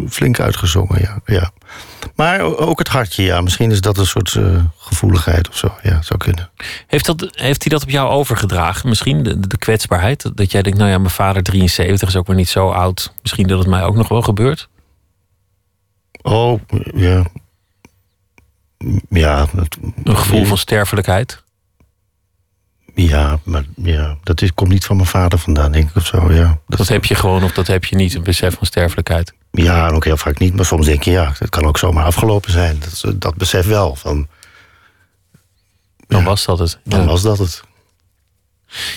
flink 0.08 0.40
uitgezongen, 0.40 1.00
ja, 1.00 1.20
ja. 1.24 1.50
Maar 2.14 2.40
ook 2.40 2.78
het 2.78 2.88
hartje, 2.88 3.22
ja. 3.22 3.40
Misschien 3.40 3.70
is 3.70 3.80
dat 3.80 3.98
een 3.98 4.06
soort 4.06 4.34
eh, 4.34 4.64
gevoeligheid 4.76 5.48
of 5.48 5.56
zo. 5.56 5.74
Ja, 5.82 6.02
zou 6.02 6.18
kunnen. 6.18 6.50
Heeft, 6.86 7.06
dat, 7.06 7.20
heeft 7.20 7.62
hij 7.62 7.72
dat 7.72 7.82
op 7.82 7.90
jou 7.90 8.10
overgedragen? 8.10 8.88
Misschien 8.88 9.22
de, 9.22 9.46
de 9.46 9.58
kwetsbaarheid? 9.58 10.30
Dat 10.34 10.50
jij 10.52 10.62
denkt, 10.62 10.78
nou 10.78 10.90
ja, 10.90 10.98
mijn 10.98 11.10
vader 11.10 11.42
73 11.42 12.08
is 12.08 12.16
ook 12.16 12.26
weer 12.26 12.36
niet 12.36 12.48
zo 12.48 12.70
oud. 12.70 13.12
Misschien 13.22 13.46
dat 13.46 13.58
het 13.58 13.68
mij 13.68 13.82
ook 13.82 13.96
nog 13.96 14.08
wel 14.08 14.22
gebeurt. 14.22 14.68
Oh, 16.22 16.60
ja. 16.94 17.24
Ja, 19.08 19.46
Een 20.04 20.16
gevoel 20.16 20.44
van 20.44 20.58
sterfelijkheid. 20.58 21.42
Ja, 22.94 23.38
maar 23.42 23.64
ja, 23.76 24.16
dat 24.22 24.42
is, 24.42 24.54
komt 24.54 24.70
niet 24.70 24.84
van 24.84 24.96
mijn 24.96 25.08
vader 25.08 25.38
vandaan, 25.38 25.72
denk 25.72 25.88
ik 25.88 25.96
of 25.96 26.06
zo. 26.06 26.32
Ja, 26.32 26.58
Dat 26.66 26.88
heb 26.88 27.04
je 27.04 27.14
gewoon 27.14 27.42
of 27.42 27.52
dat 27.52 27.66
heb 27.66 27.84
je 27.84 27.96
niet, 27.96 28.14
een 28.14 28.22
besef 28.22 28.54
van 28.54 28.66
sterfelijkheid. 28.66 29.34
Ja, 29.56 29.88
en 29.88 29.94
ook 29.94 30.04
heel 30.04 30.16
vaak 30.16 30.38
niet. 30.38 30.56
Maar 30.56 30.64
soms 30.64 30.86
denk 30.86 31.02
je, 31.02 31.10
ja, 31.10 31.32
het 31.38 31.48
kan 31.48 31.64
ook 31.64 31.78
zomaar 31.78 32.04
afgelopen 32.04 32.52
zijn. 32.52 32.78
Dat, 33.02 33.20
dat 33.20 33.34
besef 33.34 33.66
wel. 33.66 33.94
Van, 33.96 34.26
Dan 36.06 36.20
Ja. 36.20 36.24
was 36.26 36.44
dat 36.44 36.58
het. 36.58 36.78
dan 36.84 37.00
Ja. 37.00 37.06
was 37.06 37.22
dat 37.22 37.38
het. 37.38 37.62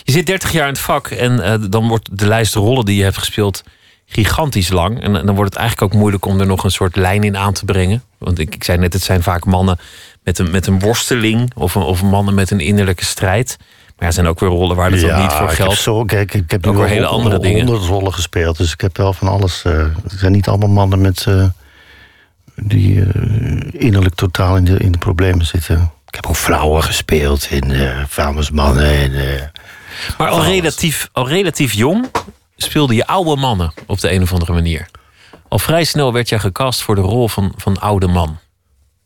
Je 0.03 0.11
zit 0.11 0.25
30 0.25 0.51
jaar 0.51 0.67
in 0.67 0.73
het 0.73 0.81
vak 0.81 1.07
en 1.07 1.39
eh, 1.43 1.55
dan 1.69 1.87
wordt 1.87 2.09
de 2.17 2.27
lijst 2.27 2.53
rollen 2.53 2.85
die 2.85 2.95
je 2.97 3.03
hebt 3.03 3.17
gespeeld 3.17 3.63
gigantisch 4.05 4.69
lang. 4.69 5.01
En, 5.01 5.15
en 5.15 5.25
dan 5.25 5.35
wordt 5.35 5.53
het 5.53 5.59
eigenlijk 5.59 5.93
ook 5.93 5.99
moeilijk 5.99 6.25
om 6.25 6.39
er 6.39 6.45
nog 6.45 6.63
een 6.63 6.71
soort 6.71 6.95
lijn 6.95 7.23
in 7.23 7.37
aan 7.37 7.53
te 7.53 7.65
brengen. 7.65 8.03
Want 8.17 8.39
ik, 8.39 8.55
ik 8.55 8.63
zei 8.63 8.77
net, 8.77 8.93
het 8.93 9.01
zijn 9.03 9.23
vaak 9.23 9.45
mannen 9.45 9.79
met 10.23 10.39
een, 10.39 10.51
met 10.51 10.67
een 10.67 10.79
worsteling 10.79 11.51
of, 11.55 11.75
een, 11.75 11.81
of 11.81 12.01
mannen 12.03 12.33
met 12.33 12.51
een 12.51 12.59
innerlijke 12.59 13.05
strijd. 13.05 13.57
Maar 13.97 14.07
er 14.07 14.13
zijn 14.13 14.27
ook 14.27 14.39
weer 14.39 14.49
rollen 14.49 14.75
waar 14.75 14.89
dat 14.91 14.99
dan 14.99 15.21
niet 15.21 15.31
voor 15.31 15.41
ik 15.43 15.47
heb 15.49 15.57
geldt. 15.57 15.77
zo, 15.79 16.03
kijk, 16.03 16.33
ik 16.33 16.51
heb 16.51 16.67
Ook 16.67 16.73
weer 16.73 16.83
al 16.83 16.89
hele 16.89 17.05
andere 17.05 17.35
honderd 17.35 17.55
dingen. 17.55 17.75
rollen 17.87 18.13
gespeeld. 18.13 18.57
Dus 18.57 18.71
ik 18.73 18.81
heb 18.81 18.97
wel 18.97 19.13
van 19.13 19.27
alles. 19.27 19.63
eh 19.63 19.85
het 20.03 20.11
zijn 20.19 20.31
niet 20.31 20.47
allemaal 20.47 20.69
mannen 20.69 21.01
met, 21.01 21.25
eh, 21.27 21.45
die 22.55 23.01
eh, 23.01 23.81
innerlijk 23.81 24.15
totaal 24.15 24.55
in 24.57 24.63
de, 24.65 24.77
in 24.77 24.91
de 24.91 24.97
problemen 24.97 25.45
zitten. 25.45 25.91
Ik 26.07 26.15
heb 26.15 26.25
ook 26.27 26.35
vrouwen 26.35 26.83
gespeeld 26.83 27.47
in 27.51 27.69
uh, 27.69 28.03
vuilnismannen. 28.07 28.85
En, 28.85 29.13
eh, 29.35 29.41
Maar 30.17 30.29
al 30.29 30.43
relatief, 30.43 31.09
al 31.11 31.27
relatief 31.27 31.73
jong 31.73 32.05
speelde 32.55 32.95
je 32.95 33.07
oude 33.07 33.35
mannen 33.41 33.73
op 33.85 33.99
de 33.99 34.11
een 34.11 34.21
of 34.21 34.33
andere 34.33 34.53
manier. 34.53 34.87
Al 35.47 35.59
vrij 35.59 35.83
snel 35.83 36.13
werd 36.13 36.29
jij 36.29 36.39
gecast 36.39 36.81
voor 36.81 36.95
de 36.95 37.01
rol 37.01 37.27
van, 37.27 37.53
van 37.57 37.79
oude 37.79 38.07
man. 38.07 38.37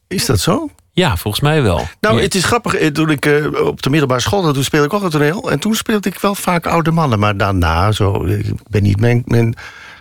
is 0.07 0.25
dat 0.25 0.39
zo? 0.39 0.69
Ja, 0.93 1.17
volgens 1.17 1.43
mij 1.43 1.61
wel. 1.61 1.87
Nou, 1.99 2.15
Ja. 2.17 2.21
het 2.21 2.35
is 2.35 2.43
grappig. 2.43 2.73
eh, 2.75 2.87
Toen 2.87 3.09
ik 3.09 3.25
eh, 3.25 3.45
op 3.65 3.81
de 3.81 3.89
middelbare 3.89 4.21
school, 4.21 4.53
toen 4.53 4.63
speelde 4.63 4.85
ik 4.85 4.93
ook 4.93 5.01
het 5.01 5.11
toneel. 5.11 5.51
En 5.51 5.59
toen 5.59 5.75
speelde 5.75 6.09
ik 6.09 6.19
wel 6.19 6.35
vaak 6.35 6.65
oude 6.67 6.91
mannen. 6.91 7.19
Maar 7.19 7.37
daarna, 7.37 7.91
zo, 7.91 8.25
ik 8.25 8.45
ben 8.69 8.83
niet 8.83 8.99
mijn, 8.99 9.21
mijn, 9.25 9.55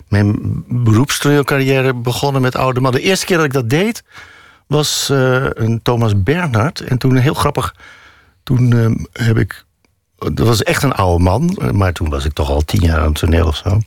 mijn 0.08 0.36
beroepstoneelcarrière 0.68 1.94
begonnen 1.94 2.42
met 2.42 2.56
oude 2.56 2.80
mannen. 2.80 3.00
De 3.00 3.06
eerste 3.06 3.26
keer 3.26 3.36
dat 3.36 3.46
ik 3.46 3.52
dat 3.52 3.70
deed, 3.70 4.02
was 4.66 5.08
eh, 5.10 5.44
een 5.48 5.80
Thomas 5.82 6.22
Bernhard. 6.22 6.80
En 6.80 6.98
toen 6.98 7.16
heel 7.16 7.34
grappig, 7.34 7.74
toen 8.42 8.72
eh, 8.72 9.26
heb 9.26 9.38
ik. 9.38 9.64
Dat 10.18 10.46
was 10.46 10.62
echt 10.62 10.82
een 10.82 10.92
oude 10.92 11.24
man, 11.24 11.56
eh, 11.60 11.70
maar 11.70 11.92
toen 11.92 12.08
was 12.08 12.24
ik 12.24 12.32
toch 12.32 12.50
al 12.50 12.60
tien 12.64 12.80
jaar 12.82 12.98
aan 13.00 13.06
het 13.08 13.18
toneel 13.18 13.46
of 13.46 13.56
zo. 13.56 13.80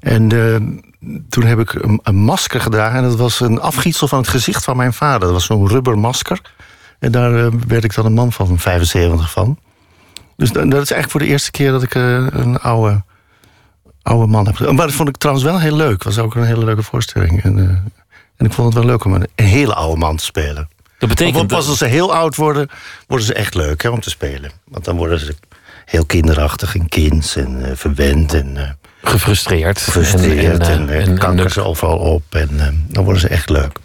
En 0.00 0.32
eh, 0.32 0.87
toen 1.28 1.44
heb 1.44 1.58
ik 1.58 1.72
een, 1.72 2.00
een 2.02 2.16
masker 2.16 2.60
gedragen. 2.60 2.96
En 2.96 3.02
dat 3.08 3.16
was 3.18 3.40
een 3.40 3.60
afgietsel 3.60 4.08
van 4.08 4.18
het 4.18 4.28
gezicht 4.28 4.64
van 4.64 4.76
mijn 4.76 4.92
vader. 4.92 5.20
Dat 5.20 5.30
was 5.30 5.44
zo'n 5.44 5.68
rubbermasker. 5.68 6.40
En 6.98 7.12
daar 7.12 7.44
eh, 7.46 7.52
werd 7.66 7.84
ik 7.84 7.94
dan 7.94 8.06
een 8.06 8.12
man 8.12 8.32
van 8.32 8.58
75 8.58 9.30
van. 9.30 9.58
Dus 10.36 10.52
da- 10.52 10.60
dat 10.64 10.82
is 10.82 10.90
eigenlijk 10.90 11.10
voor 11.10 11.20
de 11.20 11.26
eerste 11.26 11.50
keer 11.50 11.70
dat 11.70 11.82
ik 11.82 11.94
eh, 11.94 12.26
een 12.30 12.58
oude, 12.58 13.02
oude 14.02 14.26
man 14.26 14.46
heb 14.46 14.56
gedaan. 14.56 14.74
Maar 14.74 14.86
dat 14.86 14.94
vond 14.94 15.08
ik 15.08 15.16
trouwens 15.16 15.46
wel 15.46 15.60
heel 15.60 15.76
leuk. 15.76 16.02
was 16.02 16.18
ook 16.18 16.34
een 16.34 16.44
hele 16.44 16.64
leuke 16.64 16.82
voorstelling. 16.82 17.42
En, 17.42 17.58
eh, 17.58 17.64
en 18.36 18.46
ik 18.46 18.52
vond 18.52 18.74
het 18.74 18.76
wel 18.82 18.92
leuk 18.92 19.04
om 19.04 19.12
een, 19.12 19.28
een 19.34 19.44
hele 19.44 19.74
oude 19.74 19.98
man 19.98 20.16
te 20.16 20.24
spelen. 20.24 20.68
dat 20.98 21.08
betekent 21.08 21.36
Want 21.36 21.48
pas 21.48 21.68
als 21.68 21.78
ze 21.78 21.84
heel 21.86 22.14
oud 22.14 22.36
worden, 22.36 22.68
worden 23.06 23.26
ze 23.26 23.34
echt 23.34 23.54
leuk 23.54 23.82
hè, 23.82 23.88
om 23.88 24.00
te 24.00 24.10
spelen. 24.10 24.50
Want 24.64 24.84
dan 24.84 24.96
worden 24.96 25.18
ze 25.20 25.34
heel 25.84 26.04
kinderachtig 26.06 26.74
en 26.74 26.88
kinds 26.88 27.36
en 27.36 27.76
verwend 27.76 28.34
en 28.34 28.78
gefrustreerd. 29.02 29.80
gefrustreerd. 29.80 30.60
En, 30.68 30.70
En, 30.70 30.88
eh, 30.88 30.96
eh, 31.02 31.06
en- 31.08 31.18
kankers 31.18 31.58
overal 31.58 31.98
op. 31.98 32.22
En 32.30 32.48
eh, 32.60 32.66
dan 32.88 33.04
worden 33.04 33.20
ze 33.22 33.28
echt 33.28 33.48
leuk. 33.50 33.78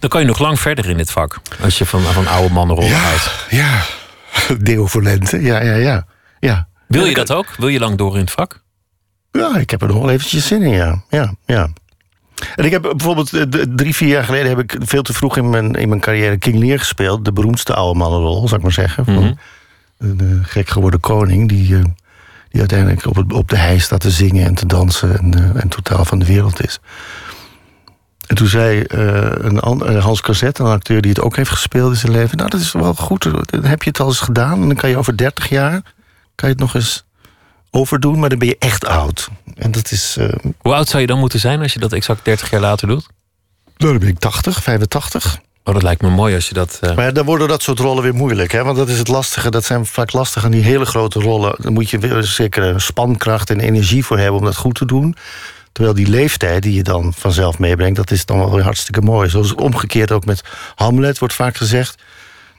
dan 0.00 0.10
kan 0.10 0.20
je 0.20 0.26
nog 0.26 0.38
lang 0.38 0.60
verder 0.60 0.88
in 0.88 0.96
dit 0.96 1.10
vak. 1.10 1.40
Als 1.62 1.78
je 1.78 1.86
van, 1.86 2.00
van 2.02 2.26
oude 2.26 2.52
mannenrollen 2.54 2.96
houdt. 2.98 3.46
ja. 3.50 3.82
Deo 4.58 4.86
voor 4.86 5.02
lente, 5.02 5.40
ja, 5.42 5.62
ja, 5.62 5.74
ja. 5.74 6.06
ja. 6.40 6.68
Wil 6.88 7.04
je 7.04 7.14
dat 7.14 7.32
ook? 7.32 7.46
Wil 7.56 7.68
je 7.68 7.78
lang 7.78 7.96
door 7.98 8.14
in 8.14 8.20
het 8.20 8.30
vak? 8.30 8.62
Ja, 9.32 9.56
ik 9.56 9.70
heb 9.70 9.82
er 9.82 9.88
nog 9.88 9.98
wel 9.98 10.10
eventjes 10.10 10.46
zin 10.46 10.62
in, 10.62 10.70
ja. 10.74 11.02
ja, 11.10 11.34
ja. 11.46 11.68
En 12.56 12.64
ik 12.64 12.70
heb 12.70 12.82
bijvoorbeeld 12.82 13.30
drie, 13.76 13.94
vier 13.94 14.08
jaar 14.08 14.24
geleden... 14.24 14.48
heb 14.48 14.58
ik 14.58 14.76
veel 14.78 15.02
te 15.02 15.12
vroeg 15.12 15.36
in 15.36 15.50
mijn, 15.50 15.72
in 15.74 15.88
mijn 15.88 16.00
carrière 16.00 16.36
King 16.38 16.58
Lear 16.58 16.78
gespeeld. 16.78 17.24
De 17.24 17.32
beroemdste 17.32 17.74
oude 17.74 17.98
mannenrol, 17.98 18.42
zou 18.44 18.54
ik 18.56 18.62
maar 18.62 18.72
zeggen. 18.72 19.04
Van 19.04 19.14
Mhm. 19.14 20.16
de 20.16 20.38
gek 20.42 20.68
geworden 20.68 21.00
koning... 21.00 21.48
die, 21.48 21.78
die 22.52 22.60
uiteindelijk 22.60 23.06
op, 23.06 23.16
het, 23.16 23.32
op 23.32 23.48
de 23.48 23.56
hei 23.56 23.80
staat 23.80 24.00
te 24.00 24.10
zingen 24.10 24.46
en 24.46 24.54
te 24.54 24.66
dansen... 24.66 25.18
en, 25.18 25.34
eh, 25.54 25.62
en 25.62 25.68
totaal 25.68 26.04
van 26.04 26.18
de 26.18 26.24
wereld 26.26 26.64
is. 26.64 26.80
En 28.26 28.36
toen 28.36 28.46
zei 28.46 28.82
eh, 28.82 29.30
een 29.38 29.60
eh, 29.60 30.04
Hans 30.04 30.20
Cazet, 30.20 30.58
een 30.58 30.66
acteur 30.66 31.00
die 31.00 31.10
het 31.10 31.20
ook 31.20 31.36
heeft 31.36 31.50
gespeeld 31.50 31.92
in 31.92 31.98
zijn 31.98 32.12
leven... 32.12 32.36
nou, 32.36 32.50
dat 32.50 32.60
is 32.60 32.72
wel 32.72 32.94
goed, 32.94 33.22
dan 33.50 33.64
heb 33.64 33.82
je 33.82 33.88
het 33.88 34.00
al 34.00 34.06
eens 34.06 34.20
gedaan... 34.20 34.60
en 34.62 34.66
dan 34.66 34.76
kan 34.76 34.90
je 34.90 34.96
over 34.96 35.16
30 35.16 35.48
jaar 35.48 35.82
kan 36.34 36.48
je 36.48 36.54
het 36.54 36.58
nog 36.58 36.74
eens 36.74 37.04
overdoen... 37.70 38.18
maar 38.18 38.28
dan 38.28 38.38
ben 38.38 38.48
je 38.48 38.56
echt 38.58 38.86
oud. 38.86 39.28
En 39.54 39.70
dat 39.70 39.90
is... 39.90 40.16
eh, 40.16 40.28
Hoe 40.58 40.74
oud 40.74 40.88
zou 40.88 41.00
je 41.00 41.06
dan 41.06 41.18
moeten 41.18 41.40
zijn 41.40 41.60
als 41.62 41.72
je 41.72 41.78
dat 41.78 41.92
exact 41.92 42.24
30 42.24 42.50
jaar 42.50 42.60
later 42.60 42.88
doet? 42.88 43.06
nou, 43.76 43.90
dan 43.92 43.98
ben 43.98 44.08
ik 44.08 44.18
80, 44.18 44.62
85. 44.62 45.38
Oh, 45.64 45.74
dat 45.74 45.82
lijkt 45.82 46.02
me 46.02 46.08
mooi 46.10 46.34
als 46.34 46.48
je 46.48 46.54
dat. 46.54 46.78
eh, 46.80 46.96
Maar 46.96 47.12
dan 47.12 47.24
worden 47.24 47.48
dat 47.48 47.62
soort 47.62 47.78
rollen 47.78 48.02
weer 48.02 48.14
moeilijk. 48.14 48.52
Hè? 48.52 48.64
Want 48.64 48.76
dat 48.76 48.88
is 48.88 48.98
het 48.98 49.08
lastige. 49.08 49.50
Dat 49.50 49.64
zijn 49.64 49.86
vaak 49.86 50.12
lastig 50.12 50.44
aan 50.44 50.50
die 50.50 50.62
hele 50.62 50.84
grote 50.84 51.20
rollen. 51.20 51.54
Dan 51.58 51.72
moet 51.72 51.90
je 51.90 51.98
weer 51.98 52.22
zeker 52.22 52.62
een 52.62 52.80
spankracht 52.80 53.50
en 53.50 53.60
energie 53.60 54.04
voor 54.04 54.18
hebben 54.18 54.38
om 54.40 54.44
dat 54.44 54.56
goed 54.56 54.74
te 54.74 54.84
doen. 54.86 55.16
Terwijl 55.72 55.94
die 55.94 56.08
leeftijd 56.08 56.62
die 56.62 56.74
je 56.74 56.82
dan 56.82 57.12
vanzelf 57.16 57.58
meebrengt, 57.58 57.96
dat 57.96 58.10
is 58.10 58.26
dan 58.26 58.38
wel 58.38 58.52
weer 58.54 58.62
hartstikke 58.64 59.00
mooi. 59.00 59.28
Zoals 59.28 59.54
omgekeerd 59.54 60.12
ook 60.12 60.24
met 60.24 60.42
Hamlet 60.74 61.18
wordt 61.18 61.34
vaak 61.34 61.56
gezegd. 61.56 62.02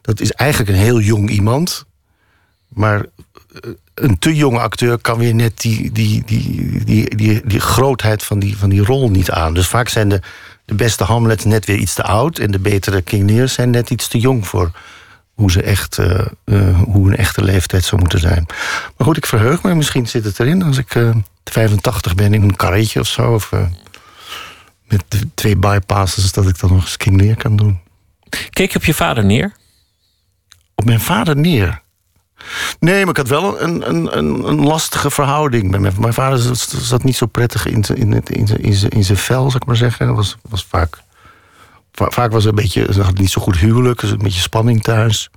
Dat 0.02 0.20
is 0.20 0.32
eigenlijk 0.32 0.70
een 0.72 0.84
heel 0.84 1.00
jong 1.00 1.30
iemand. 1.30 1.86
Maar 2.68 3.00
eh, 3.00 3.72
een 3.94 4.20
te 4.20 4.36
jonge 4.36 4.60
acteur 4.60 4.98
kan 4.98 5.18
weer 5.18 5.36
net 5.36 5.62
die, 5.62 5.92
die, 5.92 6.24
die, 6.26 6.84
die, 6.84 7.16
die, 7.16 7.42
die 7.46 7.60
grootheid 7.60 8.24
van 8.24 8.40
die, 8.40 8.58
van 8.58 8.70
die 8.70 8.84
rol 8.86 9.10
niet 9.10 9.32
aan. 9.32 9.54
Dus 9.54 9.68
vaak 9.68 9.90
zijn 9.90 10.10
de, 10.10 10.22
de 10.78 10.84
beste 10.84 11.04
Hamlets 11.04 11.46
net 11.46 11.66
weer 11.66 11.78
iets 11.78 11.94
te 11.94 12.04
oud. 12.04 12.40
En 12.40 12.52
de 12.52 12.60
betere 12.60 13.02
King 13.02 13.30
Lear 13.30 13.48
zijn 13.48 13.70
net 13.70 13.90
iets 13.90 14.08
te 14.08 14.20
jong 14.20 14.48
voor 14.48 14.72
hoe, 15.34 15.52
ze 15.52 15.62
echt, 15.62 15.98
eh, 15.98 16.20
eh, 16.44 16.82
hoe 16.82 17.08
een 17.08 17.18
echte 17.18 17.44
leeftijd 17.44 17.84
zou 17.84 18.02
moeten 18.02 18.20
zijn. 18.20 18.46
Maar 18.98 19.08
goed, 19.08 19.18
ik 19.18 19.26
verheug 19.26 19.64
me. 19.64 19.76
Misschien 19.76 20.08
zit 20.08 20.24
het 20.24 20.40
erin 20.40 20.64
als 20.64 20.78
ik 20.78 20.96
eh 20.96 21.16
85 21.44 22.16
ben 22.16 22.34
in 22.34 22.42
een 22.42 22.56
karretje 22.56 23.00
of 23.00 23.08
zo. 23.08 23.34
Of 23.34 23.52
eh, 23.52 23.66
met 24.88 25.04
twee 25.34 25.56
bypasses, 25.56 26.32
dat 26.32 26.48
ik 26.48 26.60
dan 26.60 26.70
nog 26.70 26.82
eens 26.82 26.98
King 26.98 27.22
Lear 27.22 27.36
kan 27.36 27.56
doen. 27.56 27.80
Keek 28.50 28.72
je 28.72 28.78
op 28.78 28.86
je 28.86 28.94
vader 28.94 29.26
neer? 29.26 29.52
Op 30.76 30.86
mijn 30.86 31.00
vader 31.00 31.36
neer. 31.36 31.82
Nee, 32.80 33.00
maar 33.00 33.10
ik 33.10 33.18
had 33.18 33.28
wel 33.28 33.62
een, 33.62 33.90
een, 33.90 34.18
een, 34.18 34.64
lastige 34.64 35.12
verhouding 35.12 35.72
met 35.72 35.80
mijn, 35.80 35.94
mijn 36.00 36.14
vader. 36.14 36.56
Zat, 36.82 37.04
niet 37.04 37.16
zo 37.16 37.26
prettig 37.26 37.66
in 37.66 37.84
zijn 37.84 37.98
in, 37.98 38.24
in, 38.24 38.90
in, 38.90 39.04
vel, 39.04 39.44
zou 39.44 39.56
ik 39.56 39.66
maar 39.66 39.76
zeggen. 39.76 40.08
Dat 40.08 40.16
was, 40.16 40.38
was 40.50 40.66
vaak, 40.70 41.02
va- 41.92 42.10
vaak 42.10 42.32
was 42.32 42.46
een 42.46 42.56
beetje, 42.56 42.94
ze 42.94 43.02
hadden 43.02 43.22
niet 43.22 43.32
zo 43.32 43.42
goed 43.42 43.58
huwelijk, 43.58 44.00
dus 44.00 44.12
een 44.12 44.18
beetje 44.18 44.42
spanning 44.42 44.84
thuis. 44.84 45.30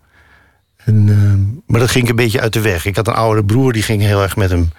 En, 0.77 1.09
eh, 1.09 1.62
maar 1.66 1.81
dat 1.81 1.90
ging 1.90 2.05
ik 2.05 2.11
een 2.11 2.16
beetje 2.16 2.40
uit 2.40 2.53
de 2.53 2.61
weg. 2.61 2.85
Ik 2.85 2.97
had 2.97 3.07
een 3.09 3.14
oudere 3.14 3.45
broer, 3.47 3.73
die 3.73 3.83
ging 3.83 4.03
heel 4.03 4.23
erg 4.23 4.37
met 4.37 4.51
hem 4.51 4.71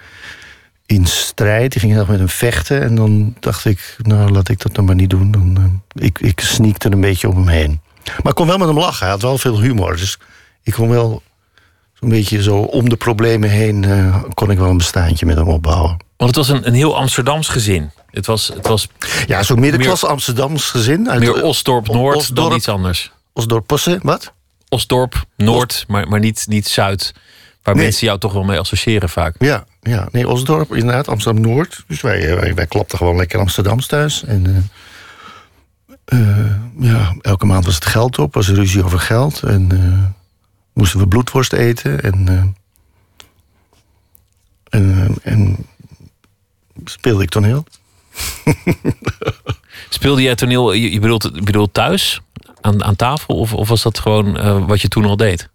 in 0.86 1.06
strijd. 1.06 1.72
Die 1.72 1.80
ging 1.80 1.92
heel 1.92 2.00
erg 2.00 2.10
met 2.10 2.18
hem 2.18 2.28
vechten. 2.28 2.82
En 2.82 2.94
dan 2.94 3.34
dacht 3.40 3.64
ik, 3.64 3.96
nou, 4.02 4.30
laat 4.30 4.48
ik 4.48 4.60
dat 4.60 4.74
dan 4.74 4.84
maar 4.84 4.94
niet 4.94 5.10
doen. 5.10 5.30
Dan, 5.30 5.56
eh, 5.56 6.04
ik, 6.04 6.18
ik 6.20 6.40
sneakte 6.40 6.92
een 6.92 7.00
beetje 7.00 7.28
om 7.28 7.36
hem 7.36 7.48
heen. 7.48 7.80
Maar 8.04 8.32
ik 8.32 8.34
kon 8.34 8.46
wel 8.46 8.58
met 8.58 8.68
hem 8.68 8.78
lachen. 8.78 9.00
Hij 9.00 9.08
had 9.08 9.22
wel 9.22 9.38
veel 9.38 9.60
humor. 9.60 9.96
Dus 9.96 10.18
ik 10.62 10.72
kon 10.72 10.88
wel 10.88 11.22
zo'n 12.00 12.08
beetje 12.08 12.42
zo 12.42 12.56
om 12.56 12.88
de 12.88 12.96
problemen 12.96 13.50
heen... 13.50 13.84
eh, 13.84 14.22
kon 14.34 14.50
ik 14.50 14.58
wel 14.58 14.70
een 14.70 14.76
bestaantje 14.76 15.26
met 15.26 15.36
hem 15.36 15.48
opbouwen. 15.48 15.96
Want 16.16 16.36
het 16.36 16.46
was 16.46 16.48
een, 16.48 16.66
een 16.66 16.74
heel 16.74 16.96
Amsterdams 16.96 17.48
gezin. 17.48 17.90
Het 18.10 18.26
was, 18.26 18.48
het 18.54 18.66
was 18.66 18.88
Ja, 19.26 19.42
zo'n 19.42 19.60
middenklasse 19.60 20.06
Amsterdams 20.06 20.64
gezin. 20.70 21.10
Uit, 21.10 21.20
meer 21.20 21.36
eh, 21.36 21.42
Osdorp 21.44 21.88
Noord 21.88 22.36
dan 22.36 22.54
iets 22.54 22.68
anders. 22.68 23.10
Osdorp 23.32 23.66
Posse, 23.66 23.98
wat? 24.02 24.32
Osdorp 24.68 25.24
Noord, 25.36 25.84
maar, 25.88 26.08
maar 26.08 26.20
niet, 26.20 26.44
niet 26.48 26.68
Zuid. 26.68 27.12
Waar 27.62 27.74
Nee. 27.74 27.84
mensen 27.84 28.06
jou 28.06 28.18
toch 28.18 28.32
wel 28.32 28.42
mee 28.42 28.58
associëren 28.58 29.08
vaak. 29.08 29.34
Ja, 29.38 29.64
ja, 29.82 30.08
nee, 30.12 30.28
Osdorp, 30.28 30.74
inderdaad, 30.74 31.08
Amsterdam-Noord. 31.08 31.84
Dus 31.88 32.00
wij, 32.00 32.28
eh, 32.30 32.40
wij, 32.40 32.54
wij 32.54 32.66
klapten 32.66 32.98
gewoon 32.98 33.16
lekker 33.16 33.38
Amsterdams 33.40 33.86
thuis. 33.86 34.24
En 34.24 34.70
ja, 36.80 37.14
elke 37.20 37.46
maand 37.46 37.64
was 37.64 37.74
het 37.74 37.86
geld 37.86 38.18
op, 38.18 38.34
was 38.34 38.48
er 38.48 38.54
ruzie 38.54 38.84
over 38.84 38.98
geld. 38.98 39.42
En 39.42 39.68
moesten 40.78 40.98
we 40.98 41.08
bloedworst 41.08 41.52
eten. 41.52 42.02
En, 42.02 42.28
eh, 42.28 42.44
en, 44.80 45.16
eh, 45.22 45.32
en 45.32 45.66
speelde 46.84 47.22
ik 47.22 47.28
toneel. 47.28 47.64
Speelde 49.88 50.22
jij 50.22 50.34
toneel, 50.34 50.72
je, 50.72 51.00
bedoelt, 51.00 51.30
je 51.34 51.42
bedoelt 51.42 51.74
thuis? 51.74 52.20
Aan, 52.60 52.84
aan 52.84 52.96
tafel? 52.96 53.36
Of, 53.36 53.54
of 53.54 53.68
was 53.68 53.82
dat 53.82 53.98
gewoon 53.98 54.36
eh, 54.36 54.66
wat 54.66 54.80
je 54.80 54.88
toen 54.88 55.04
al 55.04 55.16
deed? 55.16 55.48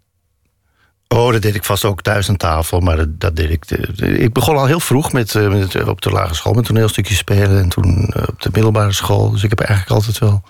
Oh, 1.08 1.32
dat 1.32 1.42
deed 1.42 1.56
ik 1.56 1.64
vast 1.64 1.86
ook 1.86 2.02
thuis 2.02 2.30
aan 2.30 2.38
tafel. 2.38 2.80
Maar 2.80 2.96
dat, 2.96 3.20
dat 3.20 3.36
deed 3.36 3.50
ik. 3.50 3.72
Ik 4.02 4.34
begon 4.34 4.58
al 4.58 4.66
heel 4.66 4.80
vroeg 4.80 5.12
met, 5.12 5.34
met, 5.34 5.88
op 5.88 6.02
de 6.02 6.10
lagere 6.10 6.34
school 6.34 6.54
met 6.54 6.66
toneelstukjes 6.66 7.18
spelen. 7.18 7.62
En 7.62 7.70
toen 7.70 8.14
op 8.28 8.42
de 8.42 8.50
middelbare 8.52 8.92
school. 8.92 9.32
Dus 9.32 9.44
ik 9.44 9.50
heb 9.50 9.60
eigenlijk 9.60 9.92
altijd 9.92 10.18
wel 10.18 10.44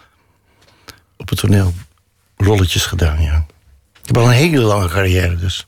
op 1.18 1.30
het 1.30 1.40
toneel 1.40 1.74
rolletjes 2.38 2.86
gedaan, 2.86 3.22
ja. 3.22 3.46
Heb 4.06 4.18
al 4.18 4.24
een 4.26 4.30
hele 4.32 4.62
lange 4.62 4.88
carrière, 4.88 5.36
dus. 5.36 5.68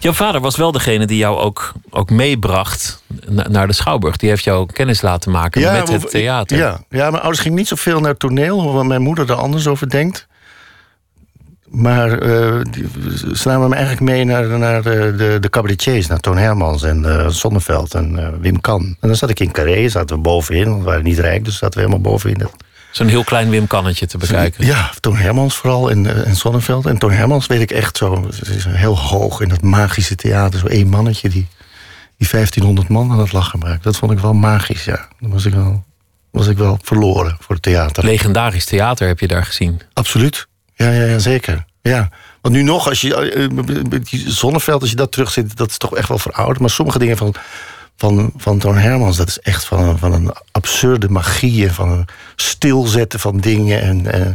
Jouw 0.00 0.12
vader 0.12 0.40
was 0.40 0.56
wel 0.56 0.72
degene 0.72 1.06
die 1.06 1.16
jou 1.18 1.38
ook, 1.38 1.72
ook 1.90 2.10
meebracht 2.10 3.02
na- 3.28 3.48
naar 3.48 3.66
de 3.66 3.72
Schouwburg. 3.72 4.16
Die 4.16 4.28
heeft 4.28 4.44
jou 4.44 4.66
kennis 4.72 5.02
laten 5.02 5.30
maken 5.30 5.60
met 5.72 5.88
het 5.88 6.10
theater. 6.10 6.56
Ja, 6.58 6.80
ja, 6.90 7.10
mijn 7.10 7.22
ouders 7.22 7.38
gingen 7.40 7.56
niet 7.58 7.68
zoveel 7.68 8.00
naar 8.00 8.10
het 8.10 8.18
toneel, 8.18 8.60
hoewel 8.60 8.84
mijn 8.84 9.02
moeder 9.02 9.30
er 9.30 9.36
anders 9.36 9.66
over 9.66 9.90
denkt. 9.90 10.26
Maar 11.68 12.18
eh, 12.18 12.60
die- 12.70 12.88
ze 13.36 13.48
namen 13.48 13.68
me 13.68 13.74
eigenlijk 13.74 14.04
mee 14.10 14.24
naar, 14.24 14.58
naar 14.58 14.82
de, 14.82 15.14
de, 15.16 15.36
de 15.40 15.50
cabaretiers, 15.50 16.06
naar 16.06 16.20
Toon 16.20 16.36
Hermans 16.38 16.82
en 16.82 17.04
eh 17.20 17.28
Sonneveld 17.28 17.94
en 17.94 18.18
eh, 18.18 18.28
Wim 18.40 18.60
Kan. 18.60 18.82
En 19.00 19.08
dan 19.08 19.16
zat 19.16 19.30
ik 19.30 19.40
in 19.40 19.50
Carré, 19.52 19.88
zaten 19.88 20.16
we 20.16 20.22
bovenin, 20.22 20.64
want 20.68 20.78
we 20.78 20.84
waren 20.84 21.04
niet 21.04 21.18
rijk, 21.18 21.44
dus 21.44 21.56
zaten 21.58 21.80
we 21.80 21.86
helemaal 21.86 22.12
bovenin. 22.12 22.48
Zo'n 22.90 23.08
heel 23.08 23.24
klein 23.24 23.50
Wim 23.50 23.66
Kannetje 23.66 24.06
te 24.06 24.18
bekijken. 24.18 24.66
Ja, 24.66 24.90
Toon 25.00 25.16
Hermans 25.16 25.56
vooral 25.56 25.90
en, 25.90 26.06
eh, 26.06 26.26
en 26.26 26.36
Sonneveld. 26.36 26.86
En 26.86 26.98
Toon 26.98 27.12
Hermans 27.12 27.46
weet 27.46 27.60
ik 27.60 27.70
echt 27.70 27.96
zo, 27.96 28.26
het 28.26 28.48
is 28.48 28.64
heel 28.64 28.98
hoog 28.98 29.40
in 29.40 29.48
dat 29.48 29.62
magische 29.62 30.14
theater. 30.14 30.58
Zo 30.58 30.66
één 30.66 30.88
mannetje 30.88 31.28
die, 31.28 31.46
die 32.16 32.28
1500 32.28 32.88
man 32.88 33.10
aan 33.10 33.18
het 33.18 33.32
lachen 33.32 33.58
maakt. 33.58 33.82
Dat 33.82 33.96
vond 33.96 34.12
ik 34.12 34.18
wel 34.18 34.32
magisch, 34.32 34.84
ja. 34.84 35.08
Dan 35.20 35.30
was 35.30 35.44
ik 35.44 35.54
wel, 35.54 35.84
was 36.30 36.46
ik 36.46 36.56
wel 36.56 36.78
verloren 36.82 37.36
voor 37.40 37.54
het 37.54 37.64
theater. 37.64 38.04
Legendarisch 38.04 38.64
theater 38.64 39.06
heb 39.06 39.20
je 39.20 39.28
daar 39.28 39.44
gezien. 39.44 39.80
Absoluut. 39.92 40.46
Ja, 40.74 40.90
ja, 40.90 41.04
ja 41.04 41.18
zeker. 41.18 41.64
Ja. 41.82 42.08
Want 42.40 42.54
nu 42.54 42.62
nog, 42.62 42.88
als 42.88 43.00
je 43.00 43.14
eh, 43.14 43.44
eh, 43.44 44.02
Zonneveld, 44.26 44.80
als 44.80 44.90
je 44.90 44.96
dat 44.96 45.12
terugzit, 45.12 45.56
dat 45.56 45.70
is 45.70 45.78
toch 45.78 45.96
echt 45.96 46.08
wel 46.08 46.18
verouderd. 46.18 46.60
Maar 46.60 46.70
sommige 46.70 46.98
dingen 46.98 47.16
van, 47.16 47.34
van, 47.98 48.32
van 48.36 48.58
Toon 48.58 48.76
Hermans, 48.76 49.16
dat 49.16 49.28
is 49.28 49.38
echt 49.38 49.64
van 49.64 49.98
van 49.98 50.12
een 50.12 50.32
absurde 50.50 51.08
magie. 51.08 51.72
Van 51.72 52.04
stilzetten 52.36 53.20
van 53.20 53.38
dingen. 53.38 53.80
En, 53.80 54.12
eh, 54.12 54.26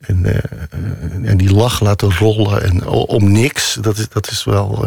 en, 0.00 0.24
eh, 0.24 0.34
eh, 0.34 1.30
en 1.30 1.36
die 1.36 1.52
lach 1.52 1.80
laten 1.80 2.14
rollen. 2.14 2.62
En 2.62 2.86
om 2.88 3.32
niks. 3.32 3.78
Dat 3.80 3.98
is, 3.98 4.08
dat 4.08 4.30
is 4.30 4.44
wel 4.44 4.86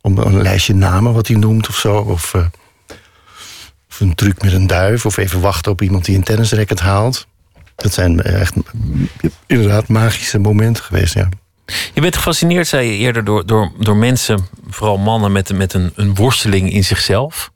om 0.00 0.18
een 0.18 0.42
lijstje 0.42 0.74
namen 0.74 1.12
wat 1.12 1.26
hij 1.26 1.36
noemt 1.36 1.68
of 1.68 1.76
zo. 1.76 1.96
Of, 1.96 2.34
of 3.88 4.00
een 4.00 4.14
truc 4.14 4.42
met 4.42 4.52
een 4.52 4.66
duif. 4.66 5.06
Of 5.06 5.16
even 5.16 5.40
wachten 5.40 5.72
op 5.72 5.82
iemand 5.82 6.04
die 6.04 6.16
een 6.16 6.24
tennisracket 6.24 6.80
haalt. 6.80 7.26
Dat 7.74 7.92
zijn 7.92 8.22
echt 8.22 8.54
inderdaad 9.46 9.88
magische 9.88 10.38
momenten 10.38 10.84
geweest, 10.84 11.14
ja. 11.14 11.28
Je 11.94 12.00
bent 12.00 12.16
gefascineerd, 12.16 12.66
zei 12.68 12.90
je 12.90 12.96
eerder, 12.96 13.24
door, 13.24 13.46
door, 13.46 13.72
door 13.78 13.96
mensen, 13.96 14.46
vooral 14.70 14.98
mannen 14.98 15.32
met, 15.32 15.52
met 15.52 15.72
een, 15.74 15.92
een 15.94 16.14
worsteling 16.14 16.72
in 16.72 16.84
zichzelf. 16.84 17.50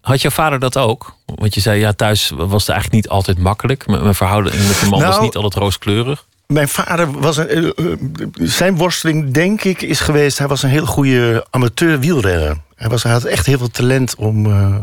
Had 0.00 0.20
jouw 0.22 0.30
vader 0.30 0.58
dat 0.58 0.76
ook? 0.76 1.16
Want 1.26 1.54
je 1.54 1.60
zei, 1.60 1.80
ja, 1.80 1.92
thuis 1.92 2.30
was 2.36 2.62
het 2.62 2.70
eigenlijk 2.70 2.92
niet 3.02 3.08
altijd 3.08 3.38
makkelijk. 3.38 3.86
Mijn 3.86 4.14
verhouding 4.14 4.54
met 4.66 4.80
de 4.80 4.86
man 4.88 5.00
was 5.00 5.08
Nou, 5.10 5.22
niet 5.22 5.34
altijd 5.36 5.54
rooskleurig. 5.62 6.24
Mijn 6.46 6.68
vader 6.68 7.10
was 7.20 7.36
een. 7.36 7.48
eh, 7.48 7.92
eh, 7.92 7.98
zijn 8.34 8.76
worsteling, 8.76 9.32
denk 9.32 9.64
ik, 9.64 9.82
is 9.82 10.00
geweest. 10.00 10.38
Hij 10.38 10.46
was 10.48 10.62
een 10.62 10.68
heel 10.70 10.86
goede 10.86 11.46
amateur 11.50 11.98
wielrenner. 12.00 12.56
Hij, 12.74 12.88
was, 12.88 13.02
hij 13.02 13.12
had 13.12 13.24
echt 13.24 13.46
heel 13.46 13.58
veel 13.58 13.70
talent 13.70 14.14
om. 14.16 14.46
eh, 14.46 14.76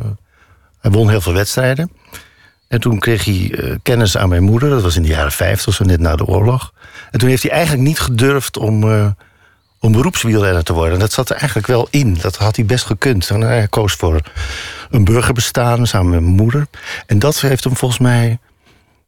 hij 0.80 0.92
won 0.92 1.10
heel 1.10 1.22
veel 1.22 1.34
wedstrijden. 1.34 1.92
En 2.72 2.80
toen 2.80 3.00
kreeg 3.00 3.26
hij 3.26 3.52
eh, 3.52 3.76
kennis 3.84 4.18
aan 4.18 4.30
mijn 4.30 4.44
moeder. 4.44 4.70
Dat 4.70 4.82
was 4.82 4.96
in 4.96 5.02
de 5.02 5.08
jaren 5.08 5.32
50, 5.32 5.74
zo 5.74 5.84
net 5.84 6.00
na 6.00 6.16
de 6.16 6.26
oorlog. 6.26 6.74
En 7.12 7.20
toen 7.20 7.30
heeft 7.30 7.44
hij 7.44 7.52
eigenlijk 7.52 7.88
niet 7.88 8.00
gedurfd 8.00 8.58
om. 8.58 8.92
eh, 8.92 9.08
om 9.82 9.92
beroepswielrenner 9.92 10.64
te 10.64 10.74
worden. 10.74 11.00
Dat 11.00 11.12
zat 11.12 11.30
er 11.30 11.36
eigenlijk 11.36 11.68
wel 11.68 11.88
in. 11.90 12.18
Dat 12.22 12.36
had 12.38 12.56
hij 12.56 12.66
best 12.66 12.86
gekund. 12.86 13.30
En 13.30 13.42
hij 13.42 13.68
koos 13.68 13.94
voor 13.94 14.22
een 14.90 15.04
burgerbestaan 15.04 15.88
samen 15.88 16.12
met 16.12 16.22
mijn 16.22 16.36
moeder. 16.36 16.68
En 17.06 17.20
dat 17.20 17.42
heeft 17.42 17.64
hem 17.64 17.76
volgens 17.76 18.00
mij 18.00 18.40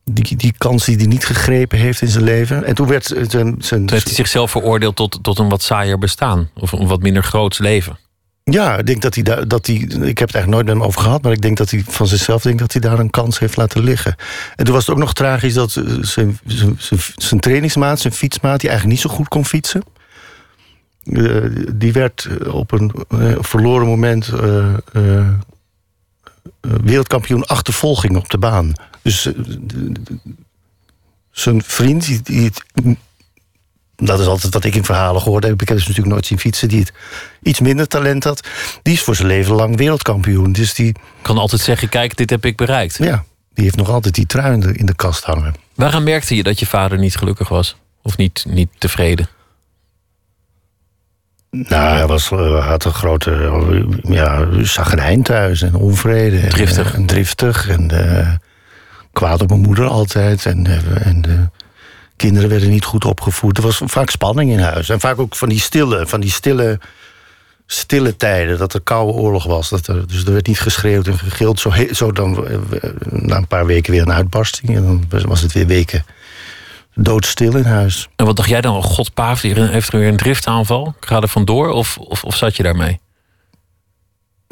die, 0.06 0.36
die 0.36 0.54
kans 0.58 0.86
die 0.86 0.96
hij 0.96 1.06
niet 1.06 1.26
gegrepen 1.26 1.78
heeft 1.78 2.02
in 2.02 2.08
zijn 2.08 2.24
leven. 2.24 2.64
En 2.64 2.76
toen 2.76 2.88
werd 2.88 3.06
zijn. 3.06 3.28
zijn 3.30 3.56
Toen 3.60 3.90
heeft 3.90 4.06
hij 4.06 4.16
zichzelf 4.16 4.52
veroordeeld 4.52 4.96
tot, 4.96 5.20
tot 5.22 5.40
een 5.40 5.50
wat 5.50 5.62
saaier 5.62 6.00
bestaan. 6.00 6.50
Of 6.54 6.72
een 6.72 6.88
wat 6.88 7.02
minder 7.02 7.24
groots 7.24 7.58
leven. 7.58 7.98
Ja, 8.44 8.78
ik 8.78 8.86
denk 8.86 9.02
dat 9.02 9.16
hij. 9.16 9.46
Dat 9.48 9.68
hij, 9.68 9.76
ik 9.76 10.18
heb 10.18 10.28
het 10.28 10.36
eigenlijk 10.36 10.48
nooit 10.48 10.66
met 10.66 10.76
hem 10.76 10.84
over 10.84 11.02
gehad, 11.02 11.22
maar 11.22 11.32
ik 11.32 11.42
denk 11.42 11.58
dat 11.58 11.70
hij 11.70 11.84
van 11.88 12.08
zichzelf 12.08 12.42
denkt 12.42 12.60
dat 12.60 12.72
hij 12.72 12.82
daar 12.82 13.00
een 13.00 13.10
kans 13.10 13.40
heeft 13.40 13.58
laten 13.58 13.84
liggen. 13.84 14.16
En 14.56 14.66
toen 14.66 14.74
was 14.74 14.86
het 14.86 14.96
ook 14.96 15.02
nog 15.02 15.14
tragisch 15.14 15.54
dat 15.54 15.76
eh, 15.76 15.84
zijn, 16.02 16.40
zijn, 16.46 16.78
zijn, 17.16 17.40
trainingsmaat, 17.40 18.00
zijn 18.00 18.14
fietsmaat, 18.14 18.60
die 18.60 18.70
eigenlijk 18.70 19.00
niet 19.00 19.12
zo 19.12 19.18
goed 19.18 19.28
kon 19.28 19.46
fietsen. 19.46 19.84
eh, 21.04 21.44
die 21.74 21.94
werd 21.94 22.28
eh, 22.42 22.54
op 22.56 22.72
een 22.72 22.92
verloren 23.40 23.88
moment 23.88 24.30
wereldkampioen 26.62 27.46
achtervolging 27.46 28.18
op 28.18 28.30
de 28.30 28.38
baan. 28.38 28.74
Dus 29.02 29.30
zijn 31.32 31.64
vriend, 31.64 32.26
die, 32.26 32.52
dat 34.06 34.20
is 34.20 34.26
altijd 34.26 34.54
wat 34.54 34.64
ik 34.64 34.76
in 34.76 34.84
verhalen 34.86 35.22
gehoord 35.22 35.44
heb. 35.44 35.62
Ik 35.62 35.68
heb 35.68 35.78
dus 35.78 35.88
natuurlijk 35.88 36.14
nooit 36.14 36.26
zien 36.26 36.40
fietsen. 36.40 36.68
Die 36.68 36.80
het 36.80 36.92
iets 37.42 37.60
minder 37.60 37.88
talent 37.88 38.24
had. 38.24 38.48
Die 38.82 38.94
is 38.94 39.02
voor 39.02 39.16
zijn 39.16 39.28
leven 39.28 39.56
lang 39.56 39.78
wereldkampioen. 39.78 40.52
Dus 40.52 40.74
die, 40.74 40.96
kan 41.22 41.38
altijd 41.38 41.62
zeggen, 41.62 41.90
kijk, 41.90 42.18
dit 42.18 42.30
heb 42.30 42.46
ik 42.46 42.56
bereikt. 42.58 42.98
ja, 42.98 43.24
die 43.54 43.64
heeft 43.64 43.76
nog 43.76 43.90
altijd 43.90 44.16
die 44.16 44.26
trui 44.26 44.54
in 44.54 44.60
de, 44.60 44.74
in 44.74 44.86
de 44.86 44.96
kast 44.96 45.24
hangen. 45.24 45.54
Waaraan 45.76 46.04
merkte 46.04 46.36
je 46.36 46.44
dat 46.44 46.60
je 46.60 46.66
vader 46.66 46.98
niet 46.98 47.16
gelukkig 47.16 47.50
was? 47.50 47.76
Of 48.02 48.18
niet, 48.18 48.46
niet 48.48 48.70
tevreden? 48.78 49.28
Nou, 51.52 51.96
hij 51.96 52.08
was, 52.08 52.32
eh, 52.32 52.68
had 52.68 52.86
een 52.86 52.94
grote 52.94 53.32
eh, 53.32 54.14
ja, 54.16 54.48
zagrijn 54.62 55.24
thuis 55.24 55.62
en 55.62 55.76
onvrede. 55.76 56.40
En, 56.40 56.50
Driftig. 56.50 56.88
eh, 56.92 57.00
En, 57.00 57.06
driftig 57.06 57.70
en 57.70 57.92
kwaad 59.12 59.42
op 59.42 59.50
mijn 59.50 59.62
moeder 59.62 59.88
altijd. 59.88 60.46
En, 60.46 60.66
en 61.04 61.52
kinderen 62.24 62.50
werden 62.50 62.70
niet 62.70 62.86
goed 62.86 63.06
opgevoed. 63.06 63.58
Er 63.58 63.64
was 63.64 63.82
vaak 63.84 64.10
spanning 64.10 64.52
in 64.52 64.60
huis. 64.60 64.90
En 64.90 65.00
vaak 65.00 65.20
ook 65.20 65.36
van 65.36 65.50
die 65.50 65.60
stille, 65.60 66.08
van 66.08 66.22
die 66.22 66.32
stille, 66.32 66.80
stille 67.66 68.16
tijden. 68.16 68.58
Dat 68.58 68.74
er 68.74 68.82
koude 68.82 69.14
oorlog 69.14 69.44
was. 69.44 69.70
Dat 69.70 69.88
er, 69.88 70.08
dus 70.08 70.26
er 70.26 70.34
werd 70.34 70.48
niet 70.48 70.60
geschreeuwd 70.60 71.08
en 71.08 71.18
gegild. 71.18 71.60
Zo, 71.60 71.72
zo 71.92 72.12
dan 72.12 72.48
eh, 72.48 72.58
na 73.10 73.36
een 73.36 73.48
paar 73.48 73.66
weken 73.66 73.92
weer 73.92 74.02
een 74.02 74.12
uitbarsting. 74.12 74.76
En 74.76 74.84
dan 74.84 75.22
was 75.26 75.42
het 75.42 75.54
weer 75.54 75.68
weken 75.68 76.06
doodstil 76.96 77.56
in 77.56 77.66
huis. 77.66 78.10
En 78.16 78.26
wat 78.26 78.36
dacht 78.36 78.50
jij 78.50 78.62
dan? 78.62 78.84
God, 78.84 79.14
Paaf, 79.14 79.42
heeft 79.42 79.94
er 79.94 80.00
weer 80.00 80.08
een 80.08 80.18
driftaanval. 80.18 80.96
Ik 81.00 81.08
ga 81.08 81.22
er 81.22 81.28
vandoor. 81.28 81.70
Of, 81.70 81.98
of, 81.98 82.24
of 82.24 82.36
zat 82.36 82.56
je 82.56 82.64
daarmee? 82.64 83.00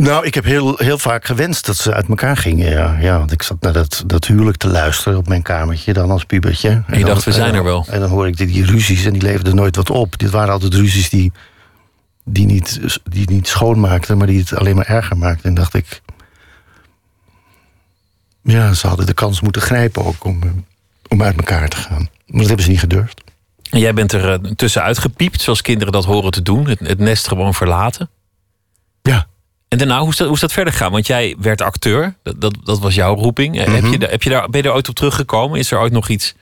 Nou, 0.01 0.25
ik 0.25 0.33
heb 0.33 0.43
heel, 0.43 0.77
heel 0.77 0.97
vaak 0.97 1.25
gewenst 1.25 1.65
dat 1.65 1.77
ze 1.77 1.93
uit 1.93 2.07
elkaar 2.07 2.37
gingen. 2.37 2.69
Ja, 2.69 2.97
ja 2.99 3.17
want 3.17 3.31
ik 3.31 3.43
zat 3.43 3.61
naar 3.61 3.73
dat, 3.73 4.03
dat 4.05 4.25
huwelijk 4.25 4.57
te 4.57 4.67
luisteren 4.67 5.17
op 5.17 5.27
mijn 5.27 5.41
kamertje 5.41 5.93
dan 5.93 6.11
als 6.11 6.23
pubertje. 6.23 6.83
En 6.87 6.99
je 6.99 7.05
dacht, 7.05 7.23
we 7.23 7.31
zijn 7.31 7.53
er 7.53 7.63
wel. 7.63 7.85
En 7.89 7.99
dan 7.99 8.09
hoor 8.09 8.27
ik 8.27 8.37
die, 8.37 8.47
die 8.47 8.65
ruzies 8.65 9.05
en 9.05 9.13
die 9.13 9.21
leverden 9.21 9.55
nooit 9.55 9.75
wat 9.75 9.89
op. 9.89 10.17
Dit 10.17 10.29
waren 10.29 10.53
altijd 10.53 10.73
ruzies 10.73 11.09
die, 11.09 11.31
die, 12.23 12.45
niet, 12.45 12.79
die 13.03 13.29
niet 13.29 13.47
schoonmaakten, 13.47 14.17
maar 14.17 14.27
die 14.27 14.39
het 14.39 14.55
alleen 14.55 14.75
maar 14.75 14.85
erger 14.85 15.17
maakten. 15.17 15.49
En 15.49 15.55
dacht 15.55 15.73
ik. 15.73 16.01
Ja, 18.43 18.73
ze 18.73 18.87
hadden 18.87 19.05
de 19.05 19.13
kans 19.13 19.41
moeten 19.41 19.61
grijpen 19.61 20.05
ook 20.05 20.23
om, 20.23 20.65
om 21.07 21.23
uit 21.23 21.37
elkaar 21.37 21.69
te 21.69 21.77
gaan. 21.77 22.09
Maar 22.25 22.39
dat 22.39 22.47
hebben 22.47 22.65
ze 22.65 22.71
niet 22.71 22.79
gedurfd. 22.79 23.21
En 23.69 23.79
jij 23.79 23.93
bent 23.93 24.11
er 24.11 24.31
eh, 24.31 24.51
tussenuit 24.51 24.97
gepiept, 24.97 25.41
zoals 25.41 25.61
kinderen 25.61 25.93
dat 25.93 26.05
horen 26.05 26.31
te 26.31 26.41
doen. 26.41 26.67
Het, 26.67 26.79
het 26.79 26.99
nest 26.99 27.27
gewoon 27.27 27.53
verlaten. 27.53 28.09
Ja. 29.01 29.29
En 29.71 29.77
daarna, 29.77 29.99
hoe 29.99 30.09
is 30.09 30.15
dat, 30.17 30.25
hoe 30.27 30.35
is 30.35 30.41
dat 30.41 30.51
verder 30.51 30.73
gegaan? 30.73 30.91
Want 30.91 31.07
jij 31.07 31.35
werd 31.39 31.61
acteur. 31.61 32.15
Dat, 32.23 32.41
dat, 32.41 32.57
dat 32.63 32.79
was 32.79 32.95
jouw 32.95 33.15
roeping. 33.15 33.59
Eh, 33.59 33.73
heb 33.73 33.85
je, 33.85 33.97
daar- 33.99 34.09
heb 34.09 34.23
je 34.23 34.29
daar, 34.29 34.49
ben 34.49 34.61
je 34.61 34.67
er 34.67 34.73
ooit 34.73 34.89
op 34.89 34.95
teruggekomen? 34.95 35.59
Is 35.59 35.71
er 35.71 35.79
ooit 35.79 35.91
nog 35.91 36.09
iets, 36.09 36.33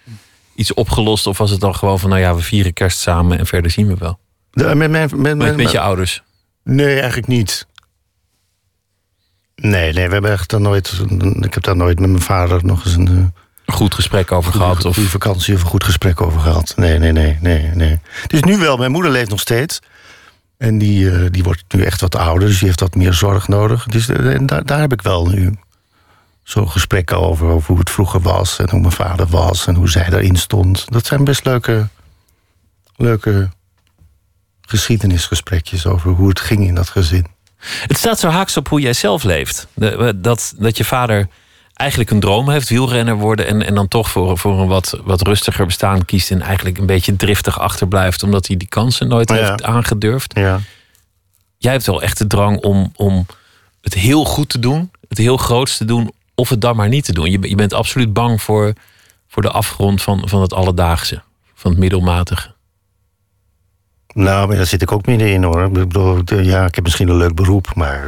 iets 0.55 0.73
opgelost? 0.73 1.27
Of 1.27 1.37
was 1.37 1.51
het 1.51 1.59
dan 1.59 1.75
gewoon 1.75 1.99
van, 1.99 2.09
nou 2.09 2.21
ja, 2.21 2.35
we 2.35 2.41
vieren 2.41 2.73
kerst 2.73 2.99
samen 2.99 3.39
en 3.39 3.45
verder 3.45 3.71
zien 3.71 3.87
we 3.87 3.95
wel? 3.99 4.19
De- 4.51 4.63
met, 4.63 4.75
mijn- 4.77 4.91
met, 4.91 5.11
met, 5.15 5.37
Met, 5.37 5.55
met 5.57 5.71
je 5.71 5.79
ouders. 5.79 6.23
Nee, 6.63 6.93
eigenlijk 6.99 7.27
niet. 7.27 7.67
Nee, 9.55 9.93
nee, 9.93 10.07
we 10.07 10.13
hebben 10.13 10.31
echt 10.31 10.49
daar 10.49 10.61
nooit. 10.61 11.01
Ik 11.41 11.53
heb 11.53 11.63
daar 11.63 11.75
nooit 11.75 11.99
met 11.99 12.09
mijn 12.09 12.21
vader 12.21 12.65
nog 12.65 12.85
eens 12.85 12.93
een 12.95 13.07
eh, 13.07 13.13
Een 13.65 13.73
goed 13.73 13.93
gesprek 13.93 14.31
over 14.31 14.51
goede, 14.51 14.65
gehad. 14.67 14.85
Of, 14.85 14.93
goede 14.95 15.09
vakantie 15.09 15.53
of 15.55 15.61
een 15.61 15.67
goed 15.67 15.83
gesprek 15.83 16.21
over 16.21 16.39
gehad. 16.39 16.73
Nee, 16.75 16.97
nee, 16.99 17.11
nee, 17.11 17.37
nee, 17.41 17.69
nee. 17.73 17.99
Dus 18.27 18.41
nu 18.43 18.57
wel, 18.57 18.77
mijn 18.77 18.91
moeder 18.91 19.11
leeft 19.11 19.29
nog 19.29 19.39
steeds. 19.39 19.79
En 20.59 20.77
die, 20.77 21.11
eh, 21.11 21.25
die 21.31 21.43
wordt 21.43 21.63
nu 21.67 21.83
echt 21.83 22.01
wat 22.01 22.15
ouder, 22.15 22.47
dus 22.47 22.57
die 22.57 22.67
heeft 22.67 22.79
wat 22.79 22.95
meer 22.95 23.13
zorg 23.13 23.47
nodig. 23.47 23.85
Dus 23.85 24.09
eh, 24.09 24.37
daar, 24.41 24.65
daar 24.65 24.79
heb 24.79 24.91
ik 24.93 25.01
wel 25.01 25.27
nu 25.27 25.55
zo'n 26.43 26.69
gesprekken 26.69 27.19
over, 27.19 27.47
over 27.47 27.67
hoe 27.67 27.79
het 27.79 27.89
vroeger 27.89 28.19
was 28.21 28.59
en 28.59 28.69
hoe 28.69 28.79
mijn 28.79 28.91
vader 28.91 29.27
was 29.27 29.67
en 29.67 29.75
hoe 29.75 29.89
zij 29.89 30.09
daarin 30.09 30.35
stond. 30.35 30.85
Dat 30.91 31.05
zijn 31.05 31.23
best 31.23 31.45
leuke, 31.45 31.87
leuke 32.95 33.49
geschiedenisgesprekjes 34.61 35.85
over 35.85 36.11
hoe 36.11 36.29
het 36.29 36.39
ging 36.39 36.67
in 36.67 36.75
dat 36.75 36.89
gezin. 36.89 37.25
Het 37.87 37.97
staat 37.97 38.19
zo 38.19 38.29
haaks 38.29 38.57
op 38.57 38.67
hoe 38.67 38.79
jij 38.81 38.93
zelf 38.93 39.23
leeft. 39.23 39.67
De- 39.73 40.13
dat, 40.21 40.53
dat 40.57 40.77
je 40.77 40.85
vader 40.85 41.27
eigenlijk 41.79 42.09
een 42.09 42.19
droom 42.19 42.49
heeft, 42.49 42.69
wielrenner 42.69 43.15
worden... 43.15 43.47
en, 43.47 43.65
en 43.65 43.75
dan 43.75 43.87
toch 43.87 44.09
voor, 44.09 44.37
voor 44.37 44.59
een 44.59 44.67
wat, 44.67 44.99
wat 45.03 45.21
rustiger 45.21 45.65
bestaan 45.65 46.05
kiest... 46.05 46.31
en 46.31 46.41
eigenlijk 46.41 46.77
een 46.77 46.85
beetje 46.85 47.15
driftig 47.15 47.59
achterblijft... 47.59 48.23
omdat 48.23 48.47
hij 48.47 48.57
die 48.57 48.67
kansen 48.67 49.07
nooit 49.07 49.29
Ja. 49.29 49.35
heeft 49.35 49.63
aangedurfd. 49.63 50.33
Ja. 50.37 50.59
Jij 51.57 51.71
hebt 51.71 51.85
wel 51.85 52.01
echt 52.01 52.17
de 52.17 52.27
drang 52.27 52.63
om, 52.63 52.91
om 52.95 53.25
het 53.81 53.93
heel 53.93 54.25
goed 54.25 54.49
te 54.49 54.59
doen... 54.59 54.91
het 55.07 55.17
heel 55.17 55.37
groots 55.37 55.77
te 55.77 55.85
doen, 55.85 56.11
of 56.35 56.49
het 56.49 56.61
dan 56.61 56.75
maar 56.75 56.89
niet 56.89 57.05
te 57.05 57.13
doen. 57.13 57.31
Je, 57.31 57.49
je 57.49 57.55
bent 57.55 57.73
absoluut 57.73 58.13
bang 58.13 58.41
voor, 58.41 58.73
voor 59.27 59.41
de 59.41 59.51
afgrond 59.51 60.01
van, 60.01 60.29
van 60.29 60.41
het 60.41 60.53
alledaagse. 60.53 61.21
Van 61.53 61.71
het 61.71 61.79
middelmatige. 61.79 62.53
Nou, 64.13 64.47
maar 64.47 64.57
daar 64.57 64.65
zit 64.65 64.81
ik 64.81 64.91
ook 64.91 65.05
middenin 65.05 65.43
hoor. 65.43 65.63
Ik 65.65 65.71
bedoel, 65.73 66.21
ja, 66.41 66.65
ik 66.65 66.75
heb 66.75 66.83
misschien 66.83 67.09
een 67.09 67.17
leuk 67.17 67.35
beroep, 67.35 67.71
maar... 67.75 68.03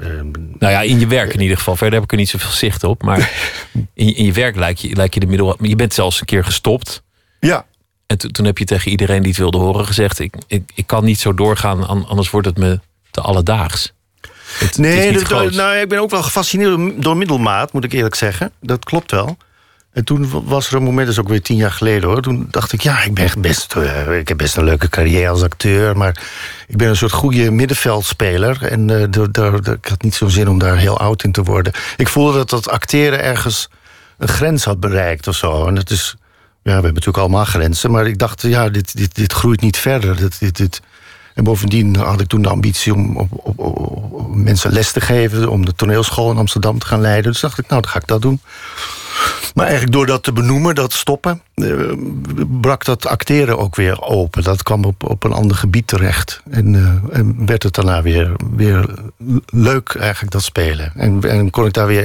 ehm, 0.00 0.30
Nou 0.58 0.72
ja, 0.72 0.80
in 0.80 0.98
je 1.00 1.06
werk 1.06 1.34
in 1.34 1.40
ieder 1.40 1.56
geval. 1.56 1.76
Verder 1.76 1.94
heb 1.94 2.04
ik 2.04 2.10
er 2.12 2.16
niet 2.18 2.28
zoveel 2.28 2.50
zicht 2.50 2.84
op. 2.84 3.02
Maar 3.02 3.18
in, 3.94 4.06
je- 4.06 4.14
in 4.14 4.24
je 4.24 4.32
werk 4.32 4.56
lijkt 4.56 4.80
je, 4.80 4.96
lijkt 4.96 5.14
je 5.14 5.20
de 5.20 5.26
middel... 5.26 5.56
Je 5.60 5.76
bent 5.76 5.94
zelfs 5.94 6.20
een 6.20 6.26
keer 6.26 6.44
gestopt. 6.44 7.02
ja, 7.40 7.64
En 8.06 8.18
to- 8.18 8.28
toen 8.28 8.44
heb 8.46 8.58
je 8.58 8.64
tegen 8.64 8.90
iedereen 8.90 9.20
die 9.20 9.28
het 9.30 9.38
wilde 9.38 9.58
horen 9.58 9.86
gezegd... 9.86 10.18
Ik, 10.18 10.34
ik, 10.46 10.70
ik 10.74 10.86
kan 10.86 11.04
niet 11.04 11.20
zo 11.20 11.34
doorgaan, 11.34 11.86
an- 11.86 12.06
anders 12.06 12.30
wordt 12.30 12.46
het 12.46 12.58
me 12.58 12.80
te 13.10 13.20
alledaags. 13.20 13.92
Het, 14.58 14.78
Nee, 14.78 15.12
dat- 15.12 15.50
nou, 15.52 15.76
ik 15.76 15.88
ben 15.88 15.98
ook 16.00 16.10
wel 16.10 16.22
gefascineerd 16.22 17.02
door 17.02 17.16
middelmaat, 17.16 17.72
moet 17.72 17.84
ik 17.84 17.92
eerlijk 17.92 18.14
zeggen. 18.14 18.52
Dat 18.60 18.84
klopt 18.84 19.10
wel. 19.10 19.36
En 19.94 20.04
toen 20.04 20.44
was 20.44 20.68
er 20.68 20.74
een 20.76 20.82
moment, 20.82 21.06
dat 21.06 21.14
is 21.16 21.20
ook 21.20 21.28
weer 21.28 21.42
tien 21.42 21.56
jaar 21.56 21.70
geleden 21.70 22.08
hoor. 22.08 22.22
Toen 22.22 22.46
dacht 22.50 22.72
ik, 22.72 22.80
ja, 22.80 23.02
ik, 23.02 23.14
ben 23.14 23.30
best, 23.40 23.74
eh, 23.74 24.18
ik 24.18 24.28
heb 24.28 24.36
best 24.36 24.56
een 24.56 24.64
leuke 24.64 24.88
carrière 24.88 25.28
als 25.28 25.42
acteur. 25.42 25.96
Maar 25.96 26.22
ik 26.66 26.76
ben 26.76 26.88
een 26.88 26.96
soort 26.96 27.12
goede 27.12 27.50
middenveldspeler. 27.50 28.66
En 28.66 28.90
eh, 28.90 29.72
ik 29.74 29.88
had 29.88 30.02
niet 30.02 30.14
zo'n 30.14 30.30
zin 30.30 30.48
om 30.48 30.58
daar 30.58 30.76
heel 30.76 30.98
oud 30.98 31.24
in 31.24 31.32
te 31.32 31.42
worden. 31.42 31.72
Ik 31.96 32.08
voelde 32.08 32.36
dat 32.36 32.50
dat 32.50 32.68
acteren 32.68 33.22
ergens 33.22 33.68
een 34.18 34.28
grens 34.28 34.64
had 34.64 34.80
bereikt 34.80 35.28
of 35.28 35.36
zo. 35.36 35.66
En 35.66 35.74
dat 35.74 35.90
is, 35.90 36.14
ja, 36.18 36.22
we 36.62 36.70
hebben 36.70 36.92
natuurlijk 36.92 37.18
allemaal 37.18 37.44
grenzen. 37.44 37.90
Maar 37.90 38.06
ik 38.06 38.18
dacht, 38.18 38.42
ja, 38.42 38.68
dit, 38.68 38.96
dit, 38.96 39.14
dit 39.14 39.32
groeit 39.32 39.60
niet 39.60 39.76
verder. 39.76 40.16
Dit, 40.16 40.56
dit. 40.56 40.80
En 41.34 41.44
bovendien 41.44 41.96
had 41.96 42.20
ik 42.20 42.28
toen 42.28 42.42
de 42.42 42.48
ambitie 42.48 42.94
om 42.94 43.16
op- 43.16 43.58
op 43.58 44.34
mensen 44.34 44.72
les 44.72 44.92
te 44.92 45.00
geven... 45.00 45.48
om 45.48 45.64
de 45.64 45.74
toneelschool 45.74 46.30
in 46.30 46.36
Amsterdam 46.36 46.78
te 46.78 46.86
gaan 46.86 47.00
leiden. 47.00 47.32
Dus 47.32 47.40
dacht 47.40 47.58
ik, 47.58 47.68
nou, 47.68 47.82
dan 47.82 47.90
ga 47.90 47.98
ik 47.98 48.06
dat 48.06 48.22
doen. 48.22 48.40
Maar 49.54 49.64
eigenlijk 49.64 49.92
door 49.96 50.06
dat 50.06 50.22
te 50.22 50.32
benoemen, 50.32 50.74
dat 50.74 50.92
stoppen... 50.92 51.42
eh, 51.54 51.72
brak 52.60 52.84
dat 52.84 53.06
acteren 53.06 53.58
ook 53.58 53.76
weer 53.76 54.02
open. 54.02 54.42
Dat 54.42 54.62
kwam 54.62 54.84
op, 54.84 55.08
op 55.10 55.24
een 55.24 55.32
ander 55.32 55.56
gebied 55.56 55.86
terecht. 55.86 56.42
En, 56.50 56.74
eh, 56.74 57.18
en 57.18 57.46
werd 57.46 57.62
het 57.62 57.74
daarna 57.74 58.02
weer, 58.02 58.32
weer 58.56 58.88
leuk, 59.46 59.94
eigenlijk, 59.94 60.32
dat 60.32 60.42
spelen. 60.42 60.92
En, 60.94 61.20
en 61.30 61.50
kon 61.50 61.66
ik 61.66 61.72
daar 61.72 61.86
weer 61.86 62.04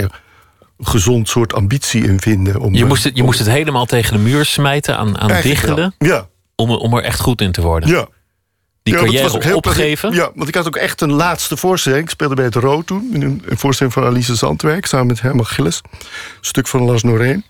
een 0.77 0.85
gezond 0.87 1.29
soort 1.29 1.53
ambitie 1.53 2.03
in 2.03 2.19
vinden. 2.19 2.59
Om, 2.59 2.73
Je 2.73 2.85
moest, 2.85 3.03
het, 3.03 3.13
je 3.15 3.19
om- 3.19 3.25
moest 3.25 3.39
het 3.39 3.47
helemaal 3.47 3.85
tegen 3.85 4.13
de 4.13 4.23
muur 4.23 4.45
smijten, 4.45 4.97
aan, 4.97 5.17
aan 5.19 5.41
diggelen... 5.41 5.93
Ja, 5.97 6.27
Om, 6.55 6.69
om 6.71 6.93
er 6.93 7.03
echt 7.03 7.19
goed 7.19 7.41
in 7.41 7.51
te 7.51 7.61
worden. 7.61 7.89
ja. 7.89 8.07
Die 8.89 8.99
Ja, 8.99 9.03
carrière 9.05 9.35
ook 9.35 9.43
heel 9.43 9.55
opgeven. 9.55 10.13
Ja, 10.13 10.31
want 10.35 10.47
ik 10.47 10.55
had 10.55 10.67
ook 10.67 10.75
echt 10.75 11.01
een 11.01 11.11
laatste 11.11 11.57
voorstelling. 11.57 12.03
Ik 12.03 12.09
speelde 12.09 12.35
bij 12.35 12.45
het 12.45 12.55
Rood 12.55 12.87
toen. 12.87 13.09
Een, 13.13 13.43
voorstelling 13.57 13.93
van 13.95 14.03
Alice 14.05 14.35
Zandwerk. 14.35 14.85
Samen 14.85 15.07
met 15.07 15.21
Herman 15.21 15.45
Gillis. 15.45 15.81
Een 15.91 15.97
stuk 16.41 16.67
van 16.67 16.81
Lars 16.81 17.03
Noreen. 17.03 17.43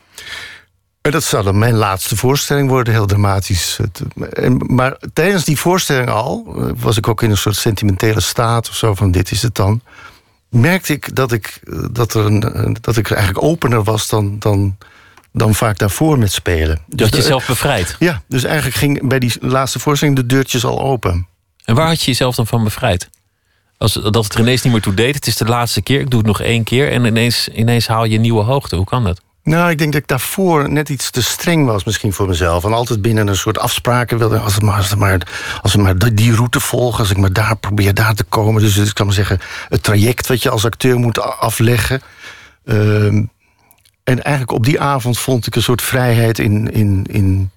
En 1.02 1.12
dat 1.12 1.24
zou 1.24 1.44
dan 1.44 1.58
mijn 1.58 1.76
laatste 1.76 2.16
voorstelling 2.18 2.70
worden. 2.70 2.94
Heel 2.94 3.06
dramatisch. 3.06 3.80
Maar 4.58 4.98
tijdens 5.14 5.46
die 5.46 5.58
voorstelling 5.60 6.10
al... 6.10 6.54
eh, 6.58 6.64
was 6.78 6.98
ik 6.98 7.08
ook 7.08 7.24
in 7.24 7.30
een 7.30 7.38
soort 7.38 7.56
sentimentele 7.56 8.20
staat 8.22 8.70
of 8.70 8.76
zo. 8.76 8.94
Van 8.96 9.12
dit 9.12 9.32
is 9.32 9.42
het 9.42 9.56
dan. 9.56 9.82
Merkte 10.50 10.94
ik 10.94 11.16
dat 11.16 11.32
ik, 11.32 11.60
eh, 11.64 11.80
dat 11.92 12.14
er 12.14 12.26
een- 12.26 12.78
dat 12.82 12.98
ik 12.98 13.12
eigenlijk 13.12 13.44
opener 13.46 13.84
was 13.84 14.08
dan... 14.08 14.36
dan 14.40 14.78
dan 15.32 15.56
vaak 15.56 15.78
daarvoor 15.78 16.18
met 16.20 16.32
spelen. 16.32 16.80
Je 16.90 17.04
had 17.04 17.12
de- 17.12 17.18
jezelf 17.18 17.48
bevrijd. 17.48 17.96
ja, 18.00 18.22
dus 18.28 18.44
eigenlijk 18.44 18.76
ging 18.76 19.08
bij 19.08 19.20
die 19.20 19.34
laatste 19.40 19.80
voorstelling 19.80 20.18
de 20.18 20.26
deurtjes 20.26 20.66
al 20.66 20.80
open. 20.82 21.28
En 21.66 21.76
waar 21.76 21.88
had 21.88 22.00
je 22.00 22.06
jezelf 22.06 22.36
dan 22.36 22.48
van 22.48 22.64
bevrijd? 22.64 23.10
Als, 23.78 23.94
dat 23.94 24.16
het 24.24 24.34
er 24.34 24.40
ineens 24.40 24.62
niet 24.62 24.74
meer 24.74 24.82
toe 24.82 24.94
deed. 24.94 25.16
Het 25.16 25.28
is 25.28 25.36
de 25.38 25.46
laatste 25.46 25.82
keer. 25.82 26.00
Ik 26.00 26.10
doe 26.10 26.20
het 26.20 26.28
nog 26.28 26.42
één 26.42 26.64
keer. 26.64 26.92
En 26.92 27.06
ineens, 27.06 27.48
ineens 27.48 27.88
haal 27.88 28.06
je 28.06 28.20
nieuwe 28.20 28.44
hoogte. 28.44 28.76
Hoe 28.76 28.86
kan 28.86 29.04
dat? 29.04 29.22
Nou, 29.44 29.70
ik 29.70 29.78
denk 29.78 29.92
dat 29.94 30.02
ik 30.02 30.08
daarvoor 30.08 30.70
net 30.70 30.90
iets 30.90 31.10
te 31.10 31.24
streng 31.24 31.66
was 31.66 31.84
misschien 31.84 32.14
voor 32.14 32.28
mezelf. 32.28 32.64
En 32.64 32.74
altijd 32.74 33.02
binnen 33.02 33.28
een 33.28 33.36
soort 33.36 33.58
afspraken 33.60 34.18
wilde. 34.18 34.38
Als, 34.40 34.54
het 34.54 34.64
maar, 34.64 34.76
als, 34.78 34.90
het 34.90 35.00
maar, 35.00 35.22
als 35.62 35.74
we 35.74 35.82
maar 35.82 36.16
die- 36.16 36.36
route 36.36 36.60
volgen, 36.60 37.00
als 37.00 37.10
ik 37.10 37.18
maar 37.18 37.34
daar 37.34 37.56
probeer 37.58 37.94
daar 37.94 38.14
te 38.14 38.24
komen. 38.24 38.62
Dus 38.62 38.78
ik 38.78 38.94
kan 38.94 39.06
maar 39.06 39.16
zeggen, 39.16 39.40
het 39.70 39.84
traject 39.84 40.28
wat 40.28 40.44
je 40.44 40.50
als 40.50 40.66
acteur 40.66 40.98
moet 41.00 41.20
afleggen. 41.22 42.02
Ehm, 42.66 43.24
en 44.10 44.24
eigenlijk 44.24 44.52
op 44.58 44.66
die 44.66 44.80
avond 44.80 45.20
vond 45.20 45.48
ik 45.48 45.56
een 45.56 45.62
soort 45.64 45.82
vrijheid 45.82 46.40
in, 46.40 46.72
in, 46.72 47.06
in 47.10 47.50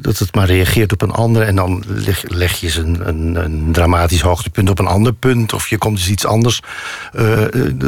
dat 0.00 0.18
het 0.18 0.34
maar 0.34 0.46
reageert 0.46 0.92
op 0.92 1.02
een 1.02 1.10
ander. 1.10 1.42
En 1.42 1.56
dan 1.56 1.84
leg, 2.28 2.54
je 2.60 2.66
eens 2.66 2.76
een, 2.76 3.08
een, 3.08 3.34
een 3.44 3.72
dramatisch 3.72 4.20
hoogtepunt 4.20 4.70
op 4.70 4.78
een 4.78 4.86
ander 4.86 5.12
punt. 5.12 5.52
Of 5.52 5.68
je 5.68 5.78
komt 5.78 5.96
dus 5.96 6.08
iets 6.08 6.24
anders. 6.26 6.60
Eh, 7.12 7.44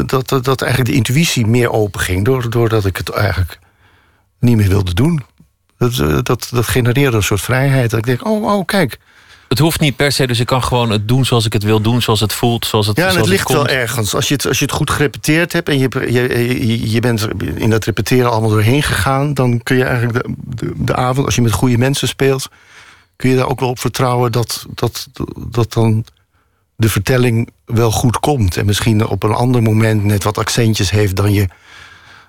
dat, 0.06 0.28
dat, 0.28 0.44
dat 0.44 0.60
eigenlijk 0.62 0.90
de 0.90 0.96
intuïtie 0.96 1.46
meer 1.46 1.70
open 1.70 2.00
ging. 2.00 2.24
door- 2.24 2.50
Doordat 2.50 2.84
ik 2.84 2.96
het 2.96 3.10
eigenlijk 3.10 3.58
niet 4.40 4.56
meer 4.56 4.68
wilde 4.68 4.94
doen. 4.94 5.22
Dat, 5.78 5.98
eh, 5.98 6.18
dat, 6.22 6.48
dat 6.52 6.66
genereerde 6.66 7.16
een 7.16 7.22
soort 7.22 7.40
vrijheid. 7.40 7.90
Dat 7.90 7.98
ik 7.98 8.06
denk, 8.06 8.26
oh, 8.26 8.44
oh 8.44 8.64
kijk. 8.66 8.98
Het 9.48 9.58
hoeft 9.58 9.80
niet 9.80 9.96
per 9.96 10.12
se. 10.12 10.26
Dus 10.26 10.40
ik 10.40 10.46
kan 10.46 10.62
gewoon 10.62 10.90
het 10.90 11.08
doen 11.08 11.24
zoals 11.24 11.46
ik 11.46 11.52
het 11.52 11.62
wil 11.62 11.80
doen. 11.80 12.02
Zoals 12.02 12.20
het 12.20 12.32
voelt. 12.32 12.66
Zoals 12.66 12.86
het, 12.86 12.96
Ja, 12.96 13.08
en 13.08 13.16
het 13.16 13.26
ligt 13.26 13.52
wel 13.52 13.66
ergens. 13.66 14.14
Als 14.14 14.28
je 14.28 14.34
het, 14.34 14.46
als 14.46 14.58
je 14.58 14.64
het 14.64 14.74
goed 14.74 14.90
gerepeteerd 14.90 15.52
hebt... 15.52 15.68
en 15.68 15.78
je, 15.78 15.88
je, 16.12 16.66
je, 16.66 16.90
je 16.90 17.00
bent 17.00 17.28
in 17.54 17.70
dat 17.70 17.84
repeteren 17.84 18.30
allemaal 18.30 18.50
doorheen 18.50 18.82
gegaan... 18.82 19.34
dan 19.34 19.62
kun 19.62 19.76
je 19.76 19.84
eigenlijk 19.84 20.24
de, 20.24 20.34
de, 20.54 20.72
de 20.76 20.94
avond, 20.94 21.26
als 21.26 21.34
je 21.34 21.42
met 21.42 21.52
goede 21.52 21.78
mensen 21.78 22.08
speelt... 22.08 22.48
kun 23.16 23.30
je 23.30 23.36
daar 23.36 23.48
ook 23.48 23.60
wel 23.60 23.68
op 23.68 23.78
vertrouwen 23.78 24.32
dat, 24.32 24.66
dat, 24.74 25.08
dat 25.48 25.72
dan 25.72 26.04
de 26.76 26.88
vertelling 26.88 27.50
wel 27.64 27.90
goed 27.90 28.18
komt. 28.18 28.56
En 28.56 28.66
misschien 28.66 29.06
op 29.06 29.22
een 29.22 29.34
ander 29.34 29.62
moment 29.62 30.04
net 30.04 30.24
wat 30.24 30.38
accentjes 30.38 30.90
heeft... 30.90 31.16
dan 31.16 31.32
je 31.32 31.48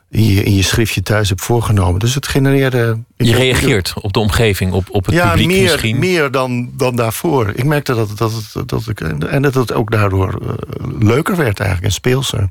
in 0.10 0.24
je, 0.24 0.44
in 0.44 0.56
je 0.56 0.62
schriftje 0.64 1.02
thuis 1.02 1.30
hebt 1.30 1.42
voorgenomen. 1.42 2.00
Dus 2.00 2.16
het 2.16 2.28
genereerde... 2.28 3.00
Je 3.18 3.36
reageert 3.36 3.94
op 4.02 4.14
de 4.14 4.20
omgeving. 4.20 4.72
Op, 4.74 4.88
op 4.92 5.06
het 5.06 5.16
ja, 5.16 5.30
publiek 5.30 5.48
meer, 5.48 5.62
misschien. 5.72 6.00
meer 6.00 6.32
dan, 6.32 6.70
dan 6.78 6.96
daarvoor. 6.96 7.52
Ik 7.56 7.64
merkte 7.64 7.94
dat, 7.94 8.18
dat, 8.18 8.32
het- 8.54 8.70
dat 8.70 8.88
ik. 8.88 9.02
En 9.02 9.42
dat 9.42 9.54
het 9.54 9.74
ook 9.74 9.92
daardoor 9.92 10.42
eh, 10.42 10.54
leuker 11.00 11.36
werd 11.36 11.60
eigenlijk 11.60 11.90
en 11.90 11.94
speelser. 11.96 12.50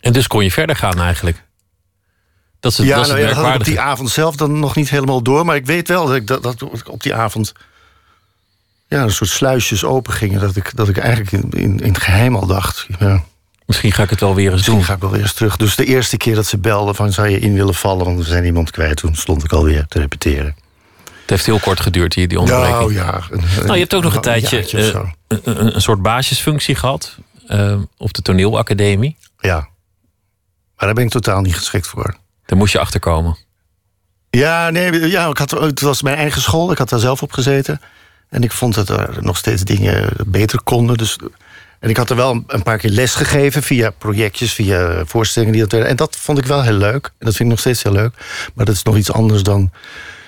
En 0.00 0.12
dus 0.12 0.26
kon 0.26 0.44
je 0.44 0.50
verder 0.52 0.76
gaan 0.76 1.00
eigenlijk. 1.00 1.44
Dat 2.60 2.72
is 2.72 2.78
het, 2.78 2.86
ja, 2.86 2.94
dat 2.96 3.04
is 3.04 3.10
nou 3.10 3.22
ja, 3.22 3.28
dat 3.34 3.44
had 3.44 3.54
op 3.54 3.64
die 3.64 3.80
avond 3.80 4.10
zelf 4.10 4.36
dan 4.36 4.58
nog 4.58 4.76
niet 4.76 4.90
helemaal 4.90 5.22
door. 5.22 5.44
Maar 5.44 5.56
ik 5.56 5.66
weet 5.66 5.88
wel 5.88 6.06
dat 6.06 6.16
ik 6.16 6.26
dat, 6.26 6.42
dat 6.42 6.62
op 6.88 7.02
die 7.02 7.14
avond. 7.14 7.52
Ja, 8.88 9.02
een 9.02 9.10
soort 9.10 9.30
sluisjes 9.30 9.84
open 9.84 10.12
gingen. 10.12 10.40
Dat 10.40 10.56
ik, 10.56 10.76
dat 10.76 10.88
ik 10.88 10.98
eigenlijk 10.98 11.32
in, 11.32 11.60
in, 11.60 11.80
in 11.80 11.92
het 11.92 12.02
geheim 12.02 12.36
al 12.36 12.46
dacht. 12.46 12.86
Ja, 12.98 13.24
Misschien 13.66 13.92
ga 13.92 14.02
ik 14.02 14.10
het 14.10 14.20
wel 14.20 14.34
weer 14.34 14.44
eens 14.44 14.54
misschien 14.54 14.74
doen. 14.74 14.84
ga 14.84 14.94
ik 14.94 15.00
wel 15.00 15.10
weer 15.10 15.20
eens 15.20 15.32
terug. 15.32 15.56
Dus 15.56 15.76
de 15.76 15.84
eerste 15.84 16.16
keer 16.16 16.34
dat 16.34 16.46
ze 16.46 16.58
belden 16.58 16.94
van 16.94 17.12
zou 17.12 17.28
je 17.28 17.38
in 17.38 17.54
willen 17.54 17.74
vallen, 17.74 18.04
want 18.04 18.18
we 18.18 18.24
zijn 18.24 18.44
iemand 18.44 18.70
kwijt. 18.70 18.96
Toen 18.96 19.14
stond 19.14 19.44
ik 19.44 19.52
alweer 19.52 19.86
te 19.88 19.98
repeteren. 19.98 20.56
Het 21.04 21.30
heeft 21.30 21.46
heel 21.46 21.58
kort 21.60 21.80
geduurd, 21.80 22.14
die, 22.14 22.26
die 22.28 22.40
onderbreking. 22.40 22.78
Nou 22.78 22.92
ja. 22.94 23.20
een- 23.30 23.40
Nou, 23.58 23.72
je 23.72 23.78
hebt 23.78 23.94
ook 23.94 24.02
nog 24.02 24.14
een 24.14 24.20
tijdje 24.20 24.58
eh, 24.66 25.00
een, 25.28 25.74
een, 25.74 25.82
soort 25.82 26.02
basisfunctie 26.02 26.74
gehad 26.74 27.16
eh, 27.46 27.80
op 27.96 28.12
de 28.14 28.22
toneelacademie. 28.22 29.16
Ja. 29.38 29.54
Maar 30.76 30.86
daar 30.86 30.94
ben 30.94 31.04
ik 31.04 31.10
totaal 31.10 31.40
niet 31.40 31.56
geschikt 31.56 31.86
voor. 31.86 32.16
Daar 32.46 32.58
moest 32.58 32.72
je 32.72 32.78
achter 32.78 33.00
komen. 33.00 33.36
Ja, 34.30 34.70
nee, 34.70 35.08
ja, 35.08 35.28
ik 35.28 35.38
had, 35.38 35.50
het 35.50 35.80
was 35.80 36.02
mijn 36.02 36.16
eigen 36.16 36.40
school. 36.42 36.72
Ik 36.72 36.78
had 36.78 36.88
daar 36.88 36.98
zelf 37.00 37.22
op 37.22 37.32
gezeten. 37.32 37.80
En 38.28 38.42
ik 38.42 38.52
vond 38.52 38.74
dat 38.74 38.88
er 38.88 39.16
nog 39.20 39.36
steeds 39.36 39.62
dingen 39.62 40.08
beter 40.26 40.62
konden. 40.62 40.96
Dus, 40.96 41.18
en 41.80 41.90
ik 41.90 41.96
had 41.96 42.10
er 42.10 42.16
wel 42.16 42.44
een 42.46 42.62
paar 42.62 42.78
keer 42.78 42.90
les 42.90 43.14
gegeven 43.14 43.62
via 43.62 43.90
projectjes, 43.90 44.52
via 44.52 45.04
voorstellingen 45.04 45.54
die 45.54 45.62
dat 45.62 45.72
werden. 45.72 45.90
En 45.90 45.96
dat 45.96 46.16
vond 46.16 46.38
ik 46.38 46.46
wel 46.46 46.62
heel 46.62 46.72
leuk. 46.72 47.04
En 47.04 47.26
dat 47.26 47.34
vind 47.34 47.38
ik 47.38 47.46
nog 47.46 47.58
steeds 47.58 47.82
heel 47.82 47.92
leuk. 47.92 48.14
Maar 48.54 48.64
dat 48.64 48.74
is 48.74 48.82
nog 48.82 48.96
iets 48.96 49.12
anders 49.12 49.42
dan 49.42 49.70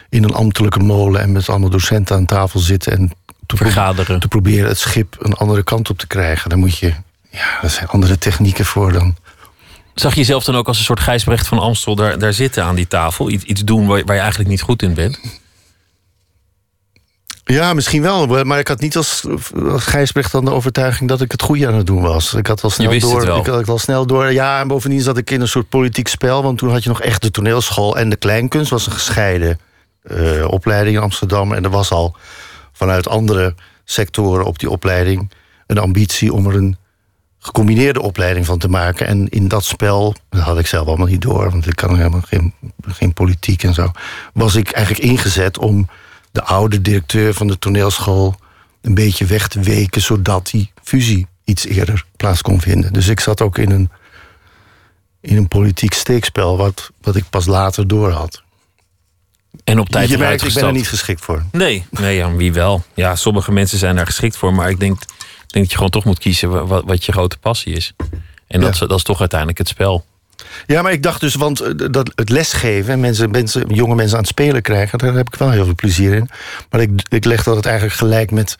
in 0.08 0.24
een 0.24 0.34
ambtelijke 0.34 0.78
molen 0.78 1.20
en 1.20 1.32
met 1.32 1.48
allemaal 1.48 1.70
docenten 1.70 2.16
aan 2.16 2.26
tafel 2.26 2.61
zitten 2.61 2.92
en 2.92 3.12
te, 3.46 3.56
Vergaderen. 3.56 4.20
te 4.20 4.28
proberen 4.28 4.68
het 4.68 4.78
schip 4.78 5.16
een 5.18 5.34
andere 5.34 5.62
kant 5.62 5.90
op 5.90 5.98
te 5.98 6.06
krijgen. 6.06 6.50
Dan 6.50 6.58
moet 6.58 6.78
je, 6.78 6.94
ja, 7.30 7.62
er 7.62 7.70
zijn 7.70 7.88
andere 7.88 8.18
technieken 8.18 8.64
voor 8.64 8.92
dan. 8.92 9.16
Zag 9.94 10.12
je 10.12 10.20
jezelf 10.20 10.44
dan 10.44 10.56
ook 10.56 10.66
als 10.66 10.78
een 10.78 10.84
soort 10.84 11.00
Gijsbrecht 11.00 11.46
van 11.46 11.58
Amstel 11.58 11.94
daar, 11.94 12.18
daar 12.18 12.32
zitten 12.32 12.64
aan 12.64 12.74
die 12.74 12.87
tafel? 12.87 13.30
Iets, 13.30 13.44
iets 13.44 13.64
doen 13.64 13.87
waar, 13.87 14.04
waar 14.04 14.14
je 14.14 14.20
eigenlijk 14.20 14.50
niet 14.50 14.62
goed 14.62 14.82
in 14.82 14.94
bent? 14.94 15.20
Ja, 17.54 17.74
misschien 17.74 18.02
wel. 18.02 18.44
Maar 18.44 18.58
ik 18.58 18.68
had 18.68 18.81
niet 18.81 18.96
als, 18.96 19.25
als 19.70 19.85
Gijsbrecht 19.85 20.33
dan 20.33 20.44
de 20.44 20.50
overtuiging 20.50 21.08
dat 21.08 21.20
ik 21.20 21.33
het 21.33 21.42
goede 21.42 21.66
aan 21.66 21.75
het 21.75 21.87
doen 21.87 22.02
was. 22.02 22.35
Ik 22.35 22.46
had 22.46 22.62
al 22.62 22.70
snel 22.70 22.98
door. 22.98 23.27
wel. 23.27 23.38
Ik 23.38 23.46
had 23.46 23.68
al 23.68 23.79
snel 23.79 24.06
door. 24.06 24.33
Ja, 24.33 24.60
en 24.60 24.68
bovendien 24.68 25.00
zat 25.00 25.16
ik 25.16 25.31
in 25.31 25.40
een 25.40 25.48
soort 25.48 25.68
politiek 25.68 26.08
spel. 26.08 26.42
Want 26.42 26.58
toen 26.58 26.70
had 26.70 26.83
je 26.83 26.88
nog 26.88 27.02
echt 27.02 27.23
de 27.23 27.31
toneelschool 27.31 27.96
en 27.96 28.08
de 28.08 28.16
kleinkunst. 28.16 28.70
was 28.70 28.87
een 28.87 28.92
gescheiden 28.92 29.58
eh, 30.02 30.44
opleiding 30.46 30.96
in 30.96 31.02
Amsterdam. 31.02 31.52
En 31.52 31.64
er 31.64 31.70
was 31.70 31.90
al 31.90 32.16
vanuit 32.73 33.08
andere 33.08 33.54
sectoren 33.85 34.44
op 34.44 34.58
die 34.58 34.70
opleiding 34.70 35.31
een 35.66 35.79
ambitie 35.79 36.33
om 36.33 36.46
er 36.46 36.54
een 36.54 36.77
gecombineerde 37.38 38.02
opleiding 38.02 38.46
van 38.46 38.58
te 38.58 38.68
maken. 38.68 39.06
En 39.06 39.29
in 39.29 39.48
dat 39.48 39.64
spel, 39.64 40.14
dat 40.29 40.40
had 40.40 40.58
ik 40.58 40.66
zelf 40.66 40.87
allemaal 40.87 41.06
niet 41.06 41.23
door, 41.23 41.50
want 41.50 41.66
ik 41.66 41.77
kan 41.77 41.96
helemaal 41.96 42.23
geen, 42.27 42.54
geen 42.87 43.12
politiek 43.12 43.62
en 43.62 43.75
zo, 43.75 43.90
was 44.33 44.54
ik 44.54 44.70
eigenlijk 44.70 45.04
ingezet 45.04 45.58
om 45.58 45.88
de 46.38 46.44
oude 46.44 46.82
directeur 46.82 47.34
van 47.34 47.46
de 47.46 47.58
toneelschool 47.58 48.34
een 48.80 48.94
beetje 48.94 49.24
weg 49.24 49.48
te 49.48 49.60
weken, 49.60 50.00
zodat 50.02 50.46
die 50.50 50.72
fusie 50.82 51.26
iets 51.44 51.64
eerder 51.66 52.04
plaats 52.16 52.42
kon 52.42 52.60
vinden. 52.60 52.92
Dus 52.92 53.08
ik 53.08 53.20
zat 53.20 53.40
ook 53.42 53.58
in 53.58 53.70
een, 53.70 53.90
in 55.20 55.36
een 55.36 55.48
politiek 55.48 55.92
steekspel, 55.94 56.56
wat, 56.56 56.90
wat 57.00 57.16
ik 57.16 57.24
pas 57.30 57.46
later 57.46 57.88
door 57.88 58.10
had. 58.10 58.42
En 59.64 59.78
op 59.78 59.88
tijd 59.88 60.08
je 60.08 60.18
merkt, 60.18 60.42
ik 60.46 60.54
ben 60.54 60.64
er 60.64 60.72
niet 60.72 60.88
geschikt 60.88 61.24
voor. 61.24 61.44
Nee, 61.52 61.86
nee 61.90 62.16
ja, 62.16 62.32
wie 62.32 62.52
wel. 62.52 62.84
Ja, 62.94 63.16
sommige 63.16 63.52
mensen 63.52 63.78
zijn 63.78 63.96
daar 63.96 64.06
geschikt 64.06 64.36
voor. 64.36 64.54
Maar 64.54 64.70
ik 64.70 64.80
denk, 64.80 64.98
denk 64.98 65.08
dat 65.64 65.68
je 65.70 65.74
gewoon 65.74 65.90
toch 65.90 66.04
moet 66.04 66.18
kiezen 66.18 66.50
wa- 66.50 66.64
wat, 66.66 66.84
wat 66.86 67.04
je 67.04 67.12
grote 67.12 67.38
passie 67.38 67.72
is. 67.74 67.92
En 68.46 68.60
dat, 68.60 68.76
Ja. 68.76 68.82
is- 68.82 68.88
dat 68.88 68.98
is 68.98 69.02
toch 69.02 69.20
uiteindelijk 69.20 69.58
het 69.58 69.68
spel. 69.68 70.04
Ja, 70.66 70.82
maar 70.82 70.92
ik 70.92 71.02
dacht 71.02 71.20
dus, 71.20 71.34
want 71.34 71.60
eh, 71.60 71.70
dat 71.90 72.12
het 72.14 72.28
lesgeven... 72.30 72.92
en 72.92 73.00
mensen, 73.00 73.30
mensen, 73.30 73.74
jonge 73.74 73.94
mensen 73.94 74.14
aan 74.16 74.22
het 74.22 74.30
spelen 74.30 74.62
krijgen... 74.62 74.98
daar 74.98 75.14
heb 75.14 75.26
ik 75.26 75.34
wel 75.34 75.50
heel 75.50 75.64
veel 75.64 75.74
plezier 75.74 76.14
in. 76.14 76.28
Maar 76.70 76.80
ik, 76.80 76.90
ik 77.08 77.24
leg 77.24 77.42
dat 77.42 77.56
het 77.56 77.66
eigenlijk 77.66 77.96
gelijk 77.96 78.30
met... 78.30 78.56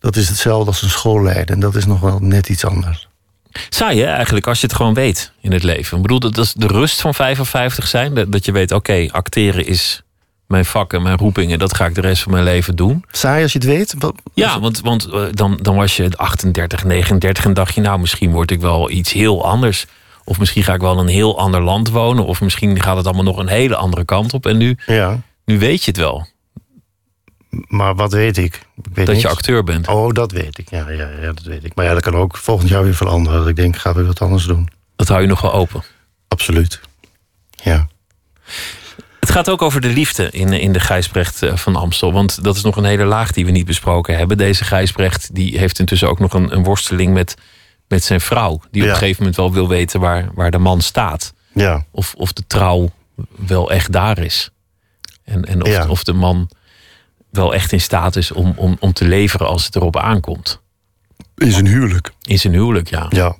dat 0.00 0.16
is 0.16 0.28
hetzelfde 0.28 0.66
als 0.66 0.82
een 0.82 0.90
schoolleiden. 0.90 1.54
En 1.54 1.60
dat 1.60 1.74
is 1.74 1.86
nog 1.86 2.00
wel 2.00 2.18
net 2.18 2.48
iets 2.48 2.64
anders. 2.64 3.08
Saai 3.68 4.00
hè, 4.00 4.06
eigenlijk, 4.06 4.46
als 4.46 4.60
je 4.60 4.66
het 4.66 4.76
gewoon 4.76 4.94
weet 4.94 5.32
in 5.40 5.52
het 5.52 5.62
leven. 5.62 5.96
Ik 5.96 6.02
bedoel, 6.02 6.20
dat 6.20 6.34
dat 6.34 6.44
is 6.44 6.52
de 6.52 6.66
rust 6.66 7.00
van 7.00 7.14
55 7.14 7.86
zijn. 7.86 8.14
Dat, 8.14 8.32
dat 8.32 8.44
je 8.44 8.52
weet, 8.52 8.72
oké, 8.72 9.06
acteren 9.10 9.66
is 9.66 10.02
mijn 10.46 10.64
vak 10.64 10.92
en 10.92 11.02
mijn 11.02 11.16
roeping... 11.16 11.52
en 11.52 11.58
dat 11.58 11.74
ga 11.76 11.86
ik 11.86 11.94
de 11.94 12.00
rest 12.00 12.22
van 12.22 12.32
mijn 12.32 12.44
leven 12.44 12.76
doen. 12.76 13.04
Saai 13.10 13.42
als 13.42 13.52
je 13.52 13.58
het 13.58 13.66
weet? 13.68 13.94
Wat- 13.98 14.14
Ja, 14.34 14.60
want, 14.60 14.80
want 14.80 15.04
eh, 15.06 15.22
dan, 15.32 15.58
dan 15.62 15.76
was 15.76 15.96
je 15.96 16.10
38, 16.16 16.84
39 16.84 17.44
en 17.44 17.54
dacht 17.54 17.74
je... 17.74 17.80
nou, 17.80 18.00
misschien 18.00 18.30
word 18.32 18.50
ik 18.50 18.60
wel 18.60 18.90
iets 18.90 19.12
heel 19.12 19.46
anders. 19.46 19.86
Of 20.24 20.38
misschien 20.38 20.62
ga 20.62 20.74
ik 20.74 20.80
wel 20.80 20.92
in 20.92 20.98
een 20.98 21.08
heel 21.08 21.38
ander 21.38 21.62
land 21.62 21.88
wonen. 21.88 22.24
Of 22.24 22.40
misschien 22.40 22.80
gaat 22.80 22.96
het 22.96 23.06
allemaal 23.06 23.24
nog 23.24 23.36
een 23.36 23.48
hele 23.48 23.76
andere 23.76 24.04
kant 24.04 24.34
op. 24.34 24.46
En 24.46 24.56
nu, 24.56 24.76
Ja, 24.86 25.20
nu 25.44 25.58
weet 25.58 25.84
je 25.84 25.90
het 25.90 26.00
wel, 26.00 26.26
maar 27.66 27.94
wat 27.94 28.12
weet 28.12 28.36
ik? 28.36 28.54
ik 28.82 28.94
weet 28.94 29.06
dat 29.06 29.20
je 29.20 29.28
acteur 29.28 29.64
bent. 29.64 29.88
Oh, 29.88 30.12
dat 30.12 30.32
weet 30.32 30.58
ik. 30.58 30.70
Ja, 30.70 30.90
ja, 30.90 31.08
ja, 31.20 31.32
dat 31.32 31.42
weet 31.44 31.64
ik. 31.64 31.74
Maar 31.74 31.84
ja, 31.84 31.92
dat 31.92 32.02
kan 32.02 32.14
ook 32.16 32.36
volgend 32.36 32.68
jaar 32.68 32.82
weer 32.84 32.94
veranderen. 32.94 33.38
Dat 33.38 33.48
ik 33.48 33.56
denk, 33.56 33.76
ga 33.76 33.94
weer 33.94 34.06
wat 34.06 34.20
anders 34.20 34.44
doen. 34.44 34.68
Dat 34.96 35.08
hou 35.08 35.20
je 35.20 35.26
nog 35.26 35.40
wel 35.40 35.52
open. 35.52 35.82
Absoluut. 36.28 36.80
Ja. 37.50 37.88
Het 39.20 39.30
gaat 39.30 39.50
ook 39.50 39.62
over 39.62 39.80
de 39.80 39.88
liefde 39.88 40.30
in, 40.30 40.52
in 40.52 40.72
de 40.72 40.80
Gijsbrecht 40.80 41.42
eh, 41.42 41.56
van 41.56 41.76
Amstel. 41.76 42.12
Want 42.12 42.44
dat 42.44 42.56
is 42.56 42.62
nog 42.62 42.76
een 42.76 42.84
hele 42.84 43.04
laag 43.04 43.32
die 43.32 43.44
we 43.44 43.50
niet 43.50 43.66
besproken 43.66 44.16
hebben. 44.16 44.36
Deze 44.36 44.64
Gijsbrecht 44.64 45.34
die 45.34 45.58
heeft 45.58 45.78
intussen 45.78 46.08
ook 46.08 46.18
nog 46.18 46.32
een, 46.32 46.52
een 46.52 46.64
worsteling 46.64 47.12
met, 47.12 47.34
met 47.92 48.04
zijn 48.04 48.20
vrouw. 48.20 48.60
Die 48.70 48.82
op 48.82 48.88
een 48.88 48.94
gegeven 48.94 49.16
moment 49.18 49.36
wel 49.36 49.52
wil 49.52 49.68
weten 49.68 50.00
waar, 50.00 50.28
waar 50.34 50.50
de 50.50 50.58
man 50.58 50.80
staat. 50.80 51.32
Ja. 51.54 51.84
Of, 51.90 52.14
of 52.16 52.32
de 52.32 52.46
trouw 52.46 52.90
wel 53.46 53.70
echt 53.70 53.92
daar 53.92 54.18
is. 54.18 54.50
En, 55.24 55.44
en 55.44 55.62
of, 55.62 55.68
Ja. 55.68 55.88
of 55.88 56.04
de 56.04 56.12
man 56.12 56.50
wel 57.30 57.54
echt 57.54 57.72
in 57.72 57.80
staat 57.80 58.16
is 58.16 58.32
om, 58.32 58.52
om, 58.56 58.76
om 58.80 58.92
te 58.92 59.04
leveren 59.04 59.46
als 59.46 59.64
het 59.64 59.76
erop 59.76 59.96
aankomt. 59.96 60.60
Is 61.34 61.56
een 61.56 61.66
huwelijk. 61.66 62.12
In 62.22 62.38
zijn 62.38 62.52
huwelijk, 62.52 62.88
ja. 62.88 63.06
Ja. 63.08 63.36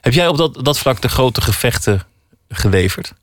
Heb 0.00 0.12
jij 0.12 0.28
op 0.28 0.36
dat, 0.36 0.64
dat 0.64 0.78
vlak 0.78 1.00
de 1.00 1.08
grote 1.08 1.40
gevechten 1.40 2.02
geleverd? 2.48 3.14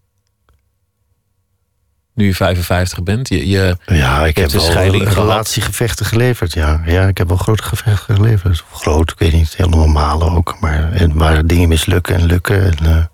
Nu 2.22 2.28
je 2.28 2.36
55 2.36 3.04
bent. 3.04 3.30
Je, 3.30 3.48
je, 3.48 3.78
Ja, 3.86 4.26
ik 4.26 4.38
heb 4.38 4.52
wel 4.52 4.92
relatiegevechten 4.94 6.06
geleverd. 6.06 6.54
Ja. 6.54 6.82
ja, 6.86 7.08
ik 7.08 7.18
heb 7.18 7.28
wel 7.28 7.38
grote 7.38 7.64
gevechten 7.64 8.16
geleverd. 8.16 8.64
Groot, 8.72 9.12
ik 9.12 9.20
weet 9.20 9.32
niet, 9.32 9.56
heel 9.56 9.70
normale 9.70 10.26
ook. 10.26 10.58
Maar 10.60 10.92
en 10.92 11.14
waar 11.14 11.46
dingen 11.46 11.70
mislukken 11.70 12.16
en 12.16 12.26
lukken. 12.26 12.64
En, 12.64 12.78
eh, 12.86 13.06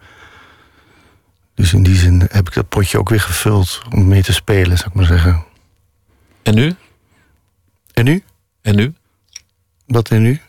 dus 1.55 1.73
in 1.73 1.83
die 1.83 1.95
zin 1.95 2.27
heb 2.31 2.47
ik 2.47 2.53
dat 2.53 2.69
potje 2.69 2.99
ook 2.99 3.09
weer 3.09 3.21
gevuld 3.21 3.81
om 3.89 4.07
mee 4.07 4.23
te 4.23 4.33
spelen, 4.33 4.77
zou 4.77 4.89
ik 4.89 4.95
maar 4.95 5.05
zeggen. 5.05 5.43
en 6.43 6.55
nu? 6.55 6.75
En 7.93 8.05
nu? 8.05 8.23
En 8.61 8.75
nu? 8.75 8.93
Wat 9.85 10.09
en 10.09 10.21
nu? 10.21 10.41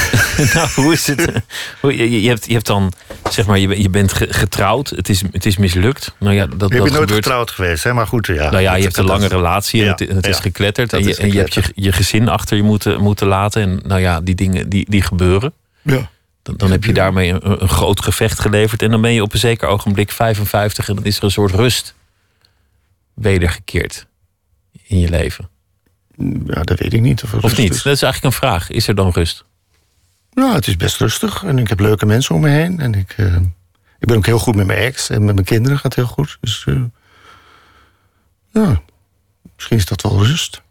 nou, 0.54 0.68
hoe 0.74 0.92
is 0.92 1.06
het? 1.06 1.32
Je, 1.82 2.20
je, 2.22 2.28
hebt, 2.28 2.46
je 2.46 2.52
hebt 2.52 2.66
dan, 2.66 2.92
zeg 3.30 3.46
maar, 3.46 3.58
je, 3.58 3.82
je 3.82 3.90
bent 3.90 4.12
ge- 4.12 4.32
getrouwd. 4.32 4.90
Het 4.90 5.08
is, 5.08 5.22
het 5.32 5.46
is 5.46 5.56
mislukt. 5.56 6.14
Nou 6.18 6.34
ja, 6.34 6.46
dat, 6.46 6.52
Ik 6.52 6.58
dat 6.58 6.68
ben 6.70 6.78
nooit 6.78 6.92
gebeurt. 6.94 7.12
getrouwd 7.12 7.50
geweest, 7.50 7.84
hè? 7.84 7.92
maar 7.92 8.06
goed. 8.06 8.26
Ja, 8.26 8.34
Nou 8.50 8.58
ja, 8.62 8.68
Dat- 8.70 8.78
je 8.78 8.84
hebt 8.84 8.96
een 8.96 9.04
lange 9.04 9.26
relatie 9.28 9.80
en 9.80 10.06
Ja, 10.06 10.14
het, 10.14 10.26
is 10.26 10.38
gekletterd. 10.38 10.92
En 10.92 11.02
je, 11.04 11.16
en 11.16 11.32
je 11.32 11.38
hebt 11.38 11.54
je, 11.54 11.62
je 11.74 11.92
gezin 11.92 12.28
achter 12.28 12.56
je 12.56 12.62
moeten, 12.62 13.00
moeten 13.00 13.26
laten. 13.26 13.62
En 13.62 13.80
nou 13.86 14.00
ja, 14.00 14.20
die 14.20 14.34
dingen 14.34 14.68
die, 14.68 14.86
die 14.88 15.02
gebeuren. 15.02 15.52
Ja. 15.82 16.10
Dan, 16.42 16.56
dan 16.56 16.70
heb 16.70 16.84
je 16.84 16.92
daarmee 16.92 17.28
een, 17.30 17.62
een 17.62 17.68
groot 17.68 18.02
gevecht 18.02 18.40
geleverd. 18.40 18.82
En 18.82 18.90
dan 18.90 19.00
ben 19.00 19.12
je 19.12 19.22
op 19.22 19.32
een 19.32 19.38
zeker 19.38 19.68
ogenblik 19.68 20.10
55 20.10 20.88
en 20.88 20.94
dan 20.94 21.04
is 21.04 21.16
er 21.18 21.24
een 21.24 21.30
soort 21.30 21.52
rust 21.54 21.94
wedergekeerd 23.14 24.06
in 24.86 24.98
je 24.98 25.08
leven. 25.08 25.48
ja, 26.46 26.62
dat 26.62 26.78
weet 26.78 26.92
ik 26.92 27.00
niet. 27.00 27.22
Of, 27.22 27.34
Of 27.34 27.56
niet? 27.56 27.74
is. 27.74 27.82
Dat 27.82 27.92
is 27.94 28.02
eigenlijk 28.02 28.34
een 28.34 28.40
vraag. 28.40 28.70
Is 28.70 28.88
er 28.88 28.94
dan 28.94 29.10
rust? 29.10 29.44
Ja, 30.34 30.54
het 30.54 30.66
is 30.66 30.76
best 30.76 30.96
rustig. 31.00 31.42
En 31.44 31.58
ik 31.58 31.68
heb 31.68 31.80
leuke 31.80 32.06
mensen 32.06 32.34
om 32.34 32.40
me 32.40 32.48
heen. 32.48 32.80
En 32.80 32.94
ik, 32.94 33.14
eh, 33.16 33.36
ik 33.98 34.06
ben 34.08 34.16
ook 34.16 34.26
heel 34.26 34.38
goed 34.38 34.54
met 34.54 34.66
mijn 34.66 34.78
ex. 34.78 35.10
En 35.10 35.24
met 35.24 35.34
mijn 35.34 35.46
kinderen 35.46 35.76
gaat 35.78 35.94
het 35.96 36.06
heel 36.06 36.14
goed. 36.14 36.38
Dus 36.40 36.64
eh, 36.68 36.82
ja, 38.50 38.80
misschien 39.54 39.76
is 39.76 39.86
dat 39.86 40.02
wel 40.02 40.24
rust. 40.24 40.62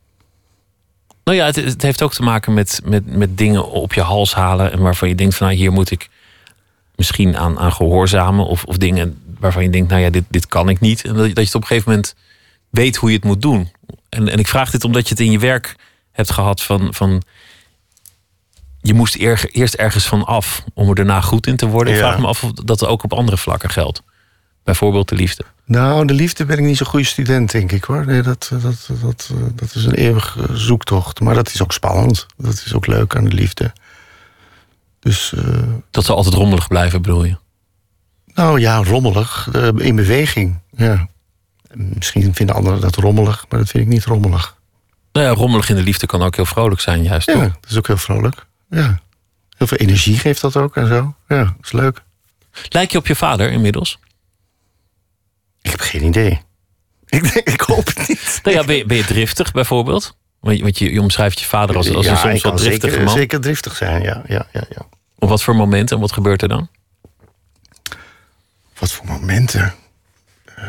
Nou 1.24 1.38
ja, 1.38 1.46
het, 1.46 1.56
het 1.56 1.82
heeft 1.82 2.02
ook 2.02 2.14
te 2.14 2.22
maken 2.24 2.54
met, 2.54 2.82
met, 2.84 3.16
met 3.18 3.38
dingen 3.38 3.70
op 3.70 3.94
je 3.94 4.02
hals 4.02 4.34
halen. 4.34 4.72
En 4.72 4.80
waarvan 4.80 5.08
je 5.10 5.16
denkt 5.16 5.36
van 5.36 5.48
nou, 5.48 5.60
hier 5.60 5.72
moet 5.72 5.92
ik 5.92 6.10
misschien 6.96 7.38
aan, 7.38 7.60
aan 7.60 7.74
gehoorzamen. 7.74 8.46
Of, 8.46 8.64
of 8.64 8.78
dingen 8.78 9.22
waarvan 9.40 9.64
je 9.64 9.70
denkt, 9.70 9.90
nou 9.90 10.02
ja, 10.02 10.10
dit, 10.10 10.24
dit 10.30 10.48
kan 10.48 10.70
ik 10.70 10.80
niet. 10.80 11.06
En 11.06 11.14
dat, 11.14 11.28
je- 11.28 11.34
dat 11.34 11.38
je 11.38 11.46
het 11.46 11.56
op 11.56 11.62
een 11.62 11.68
gegeven 11.68 11.92
moment 11.92 12.16
weet 12.70 12.96
hoe 12.96 13.10
je 13.10 13.16
het 13.16 13.26
moet 13.26 13.42
doen. 13.42 13.72
En, 14.10 14.28
en 14.30 14.40
ik 14.40 14.48
vraag 14.48 14.72
dit 14.72 14.84
omdat 14.84 15.04
je 15.04 15.10
het 15.10 15.20
in 15.24 15.32
je 15.32 15.40
werk 15.40 15.76
hebt 16.12 16.32
gehad 16.32 16.62
van. 16.64 16.94
van 16.94 17.22
je 18.82 18.94
moest 18.94 19.16
eer- 19.16 19.50
eerst 19.52 19.74
ergens 19.74 20.06
van 20.08 20.26
af 20.26 20.64
om 20.74 20.90
er 20.90 20.96
daarna 20.96 21.22
goed 21.22 21.48
in 21.48 21.56
te 21.56 21.66
worden. 21.68 21.94
Ik 21.94 22.00
Ja. 22.00 22.06
vraag 22.08 22.20
me 22.22 22.28
af 22.28 22.44
of 22.44 22.52
dat 22.52 22.86
ook 22.86 23.04
op 23.04 23.14
andere 23.14 23.38
vlakken 23.38 23.70
geldt. 23.70 24.02
Bijvoorbeeld 24.64 25.10
de 25.10 25.16
liefde. 25.16 25.44
Nou, 25.66 26.06
de 26.08 26.14
liefde 26.14 26.46
ben 26.46 26.58
ik 26.58 26.64
niet 26.64 26.78
zo'n 26.78 26.88
goede 26.88 27.06
student, 27.06 27.52
denk 27.52 27.72
ik 27.72 27.84
hoor. 27.84 28.06
Nee, 28.06 28.22
dat, 28.22 28.50
dat, 28.62 28.90
dat, 29.02 29.32
dat 29.56 29.76
is 29.76 29.86
een 29.86 29.94
eeuwige 29.94 30.58
zoektocht. 30.58 31.20
Maar 31.20 31.34
dat 31.36 31.48
is 31.54 31.62
ook 31.62 31.72
spannend. 31.72 32.26
Dat 32.38 32.54
is 32.66 32.74
ook 32.74 32.88
leuk 32.88 33.16
aan 33.16 33.24
de 33.24 33.36
liefde. 33.36 33.74
Dus, 35.00 35.34
eh, 35.34 35.44
Dat 35.92 36.06
zal 36.06 36.16
altijd 36.16 36.36
rommelig 36.36 36.68
blijven, 36.68 37.02
bedoel 37.02 37.24
je? 37.24 37.36
nou 38.34 38.60
ja, 38.60 38.84
rommelig. 38.84 39.50
eh, 39.52 39.68
in 39.78 39.96
beweging. 39.96 40.60
Ja. 40.78 41.08
Misschien 41.74 42.36
vinden 42.36 42.56
anderen 42.56 42.82
dat 42.82 42.96
rommelig, 42.96 43.46
maar 43.50 43.60
dat 43.60 43.70
vind 43.70 43.84
ik 43.84 43.90
niet 43.90 44.06
rommelig. 44.06 44.56
Nou 45.12 45.26
ja, 45.28 45.34
rommelig 45.34 45.70
in 45.70 45.76
de 45.76 45.82
liefde 45.84 46.06
kan 46.06 46.22
ook 46.22 46.36
heel 46.36 46.46
vrolijk 46.46 46.82
zijn, 46.82 47.04
juist 47.04 47.28
Ja, 47.28 47.34
toch? 47.34 47.44
dat 47.44 47.70
is 47.70 47.78
ook 47.78 47.88
heel 47.88 47.98
vrolijk. 47.98 48.46
Ja. 48.72 49.00
Heel 49.58 49.68
veel 49.68 49.78
energie 49.78 50.18
geeft 50.18 50.42
dat 50.42 50.56
ook 50.58 50.76
en 50.76 50.88
zo. 50.88 51.16
Ja, 51.28 51.44
dat 51.44 51.54
is 51.62 51.72
leuk. 51.72 52.04
Lijk 52.70 52.92
je 52.92 52.98
op 52.98 53.08
je 53.08 53.16
vader 53.16 53.52
inmiddels? 53.52 54.00
Ik 55.62 55.72
heb 55.72 55.80
geen 55.80 56.04
idee. 56.04 56.42
Ik, 57.12 57.34
denk, 57.34 57.48
ik 57.48 57.62
hoop 57.62 57.86
het 57.86 58.08
niet. 58.08 58.40
Nou 58.44 58.58
ja, 58.58 58.64
ben, 58.64 58.76
je, 58.76 58.86
ben 58.86 58.98
je 58.98 59.06
driftig 59.06 59.52
bijvoorbeeld? 59.52 60.16
Want 60.40 60.78
je, 60.78 60.94
je, 60.94 61.02
omschrijft 61.02 61.40
je 61.40 61.46
vader 61.46 61.76
als, 61.76 61.94
als 61.94 62.06
een 62.06 62.18
soms 62.18 62.42
wat 62.42 62.58
driftige 62.58 62.90
zeker, 62.90 63.06
man. 63.06 63.16
zeker 63.16 63.42
driftig 63.42 63.76
zijn, 63.76 64.02
ja. 64.02 64.24
ja, 64.28 64.48
ja, 64.52 64.64
ja. 64.70 64.86
Op 65.18 65.30
wat 65.30 65.44
voor 65.44 65.56
momenten 65.56 65.96
en 65.96 66.02
wat 66.02 66.12
gebeurt 66.12 66.42
er 66.42 66.48
dan? 66.48 66.70
Wat 68.80 68.92
voor 68.92 69.06
momenten? 69.06 69.74
Eh, 70.46 70.64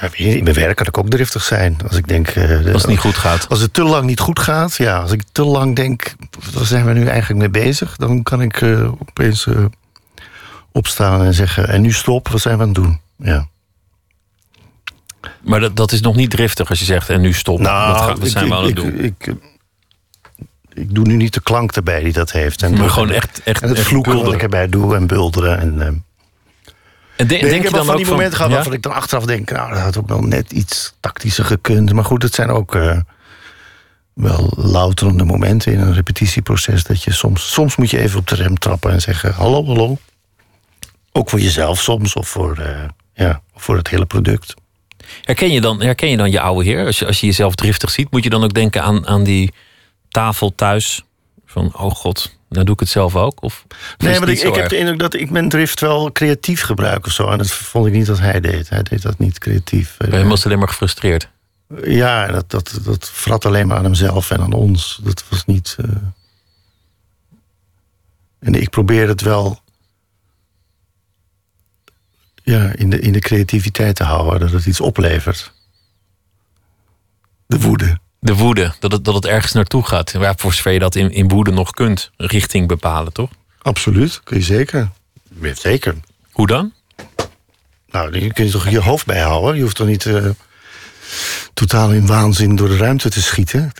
ja, 0.00 0.08
in 0.14 0.42
mijn 0.44 0.54
werk 0.56 0.76
kan 0.76 0.86
ik 0.86 0.98
ook 0.98 1.08
driftig 1.10 1.42
zijn. 1.42 1.76
Als 1.88 1.96
ik 1.96 2.08
denk... 2.08 2.28
eh, 2.28 2.72
Als 2.72 2.82
het 2.82 2.90
niet 2.90 2.98
goed 2.98 3.16
gaat. 3.16 3.48
Als 3.48 3.60
het 3.60 3.72
te 3.72 3.82
lang 3.82 4.06
niet 4.06 4.20
goed 4.20 4.38
gaat, 4.38 4.76
ja. 4.76 4.98
Als 4.98 5.12
ik 5.12 5.22
te 5.32 5.44
lang 5.44 5.76
denk, 5.76 6.14
waar 6.54 6.64
zijn 6.66 6.84
we 6.86 6.92
nu 6.92 7.06
eigenlijk 7.06 7.40
mee 7.40 7.64
bezig? 7.64 7.96
Dan 7.96 8.22
kan 8.22 8.42
ik 8.42 8.60
eh, 8.60 8.84
opeens 9.00 9.46
eh, 9.46 9.64
opstaan 10.72 11.22
en 11.24 11.34
zeggen... 11.34 11.68
en 11.68 11.80
nu 11.80 11.92
stop, 11.92 12.28
wat 12.28 12.40
zijn 12.40 12.56
we 12.56 12.62
aan 12.62 12.68
het 12.68 12.76
doen? 12.76 13.00
Ja. 13.16 13.48
Maar 15.40 15.60
dat, 15.60 15.76
dat 15.76 15.92
is 15.92 16.00
nog 16.00 16.16
niet 16.16 16.30
driftig 16.30 16.68
als 16.68 16.78
je 16.78 16.84
zegt 16.84 17.08
en 17.10 17.20
nu 17.20 17.32
stop. 17.32 17.58
Nou, 17.60 17.92
wat, 17.92 18.00
gaan, 18.00 18.08
wat 18.08 18.24
ik- 18.24 18.30
zijn 18.32 18.48
we 18.48 18.54
aan 18.54 18.64
het 18.64 18.76
doen? 18.76 18.98
Ik, 18.98 19.26
ik, 19.26 19.34
ik 20.74 20.94
doe 20.94 21.06
nu 21.06 21.16
niet 21.16 21.34
de 21.34 21.40
klank 21.42 21.72
erbij 21.72 22.02
die 22.02 22.12
dat 22.12 22.32
heeft. 22.32 22.62
En, 22.62 22.78
Maar 22.78 22.90
gewoon 22.90 23.10
echt, 23.10 23.40
echt, 23.44 23.62
en 23.62 23.68
het 23.68 23.78
echt 23.78 23.86
vloeken 23.86 24.22
wat 24.22 24.32
ik 24.32 24.42
erbij 24.42 24.68
doe 24.68 24.96
en 24.96 25.06
bulderen. 25.06 25.58
En, 25.58 25.82
eh, 25.86 25.92
En 27.20 27.26
de- 27.26 27.38
denk 27.38 27.44
ik 27.44 27.56
je 27.56 27.62
heb 27.62 27.72
dan 27.72 27.84
van 27.84 27.90
ook 27.90 27.96
die 27.96 28.06
van, 28.06 28.14
momenten 28.14 28.36
gehad 28.36 28.50
ja? 28.50 28.56
waarvan 28.56 28.76
ik 28.76 28.82
dan 28.82 28.92
achteraf 28.92 29.24
denk... 29.24 29.50
nou, 29.50 29.72
dat 29.72 29.80
had 29.80 29.98
ook 29.98 30.08
wel 30.08 30.20
net 30.20 30.52
iets 30.52 30.94
tactischer 31.00 31.44
gekund. 31.44 31.92
Maar 31.92 32.04
goed, 32.04 32.22
het 32.22 32.34
zijn 32.34 32.50
ook 32.50 32.74
eh, 32.74 32.98
wel 34.12 34.52
louterende 34.56 35.24
momenten 35.24 35.72
in 35.72 35.80
een 35.80 35.94
repetitieproces... 35.94 36.84
dat 36.84 37.02
je 37.02 37.12
soms, 37.12 37.52
soms 37.52 37.76
moet 37.76 37.90
je 37.90 37.98
even 37.98 38.18
op 38.18 38.26
de 38.26 38.34
rem 38.34 38.58
trappen 38.58 38.92
en 38.92 39.00
zeggen... 39.00 39.34
hallo, 39.34 39.64
hallo. 39.64 39.98
Ook 41.12 41.30
voor 41.30 41.40
jezelf 41.40 41.80
soms, 41.80 42.14
of 42.14 42.28
voor, 42.28 42.58
eh, 42.58 42.88
ja, 43.14 43.42
of 43.54 43.62
voor 43.62 43.76
het 43.76 43.88
hele 43.88 44.06
product. 44.06 44.54
Herken 45.22 45.52
je 45.52 45.60
dan, 45.60 45.82
herken 45.82 46.08
je 46.08 46.16
dan 46.16 46.30
je 46.30 46.40
oude 46.40 46.64
heer? 46.64 46.86
Als 46.86 46.98
je, 46.98 47.06
als 47.06 47.20
je 47.20 47.26
jezelf 47.26 47.54
driftig 47.54 47.90
ziet, 47.90 48.10
moet 48.10 48.24
je 48.24 48.30
dan 48.30 48.44
ook 48.44 48.54
denken 48.54 48.82
aan, 48.82 49.06
aan 49.06 49.24
die 49.24 49.52
tafel 50.08 50.54
thuis? 50.54 51.04
Van, 51.46 51.74
oh 51.76 51.90
god, 51.90 52.38
nou 52.50 52.64
doe 52.64 52.74
ik 52.74 52.80
het 52.80 52.88
zelf 52.88 53.16
ook? 53.16 53.42
Of, 53.42 53.64
Nee, 53.98 54.18
maar 54.20 54.28
ik, 54.28 54.40
ik 54.40 54.54
heb 54.54 54.68
de 54.68 54.76
indruk 54.78 54.98
dat 54.98 55.14
ik 55.14 55.30
mijn 55.30 55.48
drift 55.48 55.80
wel 55.80 56.12
creatief 56.12 56.62
gebruik 56.62 57.06
of 57.06 57.12
zo. 57.12 57.28
En 57.30 57.38
dat 57.38 57.50
vond 57.50 57.86
ik 57.86 57.92
niet 57.92 58.06
dat 58.06 58.18
hij 58.18 58.40
deed. 58.40 58.68
Hij 58.68 58.82
deed 58.82 59.02
dat 59.02 59.18
niet 59.18 59.38
creatief. 59.38 59.96
Je 60.10 60.24
was 60.24 60.44
alleen 60.46 60.58
maar 60.58 60.68
gefrustreerd? 60.68 61.28
Ja, 61.84 62.26
dat, 62.26 62.50
dat, 62.50 62.78
dat 62.84 63.10
vrat 63.10 63.44
alleen 63.44 63.66
maar 63.66 63.76
aan 63.76 63.84
hemzelf 63.84 64.30
en 64.30 64.40
aan 64.40 64.52
ons. 64.52 65.00
Dat 65.02 65.24
was 65.28 65.44
niet. 65.46 65.76
eh, 65.78 65.88
En 68.38 68.54
ik 68.54 68.70
probeer 68.70 69.08
het 69.08 69.20
wel. 69.20 69.60
Ja, 72.42 72.72
in 72.74 72.90
de, 72.90 73.00
in 73.00 73.12
de 73.12 73.18
creativiteit 73.18 73.96
te 73.96 74.04
houden, 74.04 74.40
dat 74.40 74.50
het 74.50 74.66
iets 74.66 74.80
oplevert. 74.80 75.52
De 77.46 77.60
woede. 77.60 77.98
De 78.20 78.34
woede, 78.34 78.72
dat 78.78 78.92
het, 78.92 79.04
dat 79.04 79.14
het 79.14 79.26
ergens 79.26 79.52
naartoe 79.52 79.86
gaat. 79.86 80.10
Ja, 80.10 80.34
voor 80.36 80.52
zover 80.52 80.72
je 80.72 80.78
dat 80.78 80.94
in, 80.94 81.10
in 81.12 81.28
woede 81.28 81.50
nog 81.50 81.70
kunt, 81.70 82.10
richting 82.16 82.68
bepalen, 82.68 83.12
toch? 83.12 83.30
Absoluut, 83.62 84.20
kun 84.24 84.36
je 84.36 84.42
zeker. 84.42 84.88
Ja, 85.40 85.54
Zeker. 85.54 85.94
Hoe 86.30 86.46
dan? 86.46 86.72
Nou, 87.90 88.18
je 88.20 88.32
kunt 88.32 88.50
toch 88.50 88.68
je 88.68 88.80
hoofd 88.80 89.06
bijhouden. 89.06 89.56
Je 89.56 89.62
hoeft 89.62 89.76
toch 89.76 89.86
niet 89.86 90.06
eh, 90.06 90.24
totaal 91.54 91.92
in 91.92 92.06
waanzin 92.06 92.56
door 92.56 92.68
de 92.68 92.76
ruimte 92.76 93.10
te 93.10 93.22
schieten. 93.22 93.72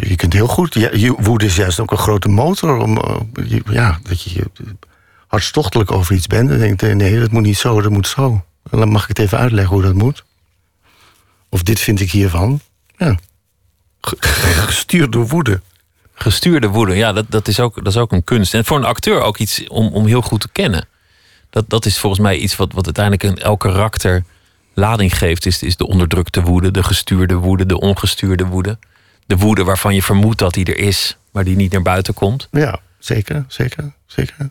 Je 0.00 0.14
kunt 0.16 0.32
heel 0.32 0.46
goed. 0.46 0.74
Je, 0.74 1.14
woede 1.18 1.44
is 1.46 1.56
juist 1.56 1.80
ook 1.80 1.90
een 1.90 1.98
grote 1.98 2.28
motor 2.28 2.76
om 2.78 2.96
eh, 2.98 3.16
je- 3.48 3.62
ja, 3.70 3.98
dat 4.02 4.22
je 4.22 4.44
hartstochtelijk 5.26 5.90
over 5.92 6.14
iets 6.14 6.26
bent. 6.26 6.50
En 6.50 6.58
denkt, 6.58 6.82
eh, 6.82 6.94
nee, 6.94 7.20
dat 7.20 7.30
moet 7.30 7.42
niet 7.42 7.58
zo, 7.58 7.80
dat 7.80 7.90
moet 7.92 8.08
zo. 8.08 8.44
En 8.70 8.78
dan 8.78 8.88
mag 8.88 9.02
ik 9.02 9.08
het 9.08 9.18
even 9.18 9.38
uitleggen 9.38 9.74
hoe 9.74 9.82
dat 9.82 9.94
moet. 9.94 10.24
Of 11.48 11.62
dit 11.62 11.80
vind 11.80 12.00
ik 12.00 12.10
hiervan. 12.10 12.60
Ja. 12.96 13.16
Ge- 14.06 14.16
Gestuurd 14.66 15.12
door 15.12 15.26
woede. 15.26 15.60
Gestuurde 16.14 16.68
woede, 16.68 16.94
ja, 16.94 17.12
dat, 17.12 17.24
dat, 17.28 17.48
is 17.48 17.60
ook, 17.60 17.74
dat 17.74 17.86
is 17.86 17.96
ook 17.96 18.12
een 18.12 18.24
kunst. 18.24 18.54
En 18.54 18.64
voor 18.64 18.76
een 18.76 18.84
acteur 18.84 19.20
ook 19.20 19.38
iets 19.38 19.68
om, 19.68 19.88
om 19.92 20.06
heel 20.06 20.22
goed 20.22 20.40
te 20.40 20.48
kennen. 20.52 20.88
Dat, 21.50 21.70
dat 21.70 21.86
is 21.86 21.98
volgens 21.98 22.22
mij 22.22 22.36
iets 22.36 22.56
wat, 22.56 22.72
wat 22.72 22.84
uiteindelijk 22.84 23.24
in 23.24 23.44
elk 23.44 23.60
karakter 23.60 24.24
lading 24.74 25.18
geeft. 25.18 25.46
Is, 25.46 25.62
is 25.62 25.76
de 25.76 25.86
onderdrukte 25.86 26.42
woede, 26.42 26.70
de 26.70 26.82
gestuurde 26.82 27.34
woede, 27.34 27.66
de 27.66 27.80
ongestuurde 27.80 28.46
woede. 28.46 28.78
De 29.26 29.36
woede 29.36 29.64
waarvan 29.64 29.94
je 29.94 30.02
vermoedt 30.02 30.38
dat 30.38 30.54
die 30.54 30.64
er 30.64 30.78
is, 30.78 31.16
maar 31.30 31.44
die 31.44 31.56
niet 31.56 31.72
naar 31.72 31.82
buiten 31.82 32.14
komt. 32.14 32.48
Ja, 32.50 32.78
zeker, 32.98 33.44
zeker, 33.48 33.92
zeker. 34.06 34.50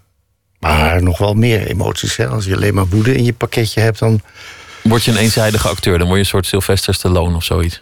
Maar 0.60 1.03
nog 1.03 1.18
wel 1.18 1.34
meer 1.34 1.68
emoties. 1.68 2.16
Hè? 2.16 2.28
Als 2.28 2.45
je 2.45 2.56
alleen 2.56 2.74
maar 2.74 2.88
woede 2.88 3.16
in 3.16 3.24
je 3.24 3.34
pakketje 3.34 3.82
hebt, 3.82 3.99
dan... 3.99 4.22
Word 4.82 5.03
je 5.03 5.12
een 5.12 5.18
eenzijdige 5.18 5.68
acteur, 5.68 5.97
dan 5.97 6.08
word 6.08 6.20
je 6.20 6.24
een 6.24 6.30
soort 6.30 6.45
Sylvester 6.45 6.93
Stallone 6.93 7.36
of 7.36 7.43
zoiets. 7.43 7.82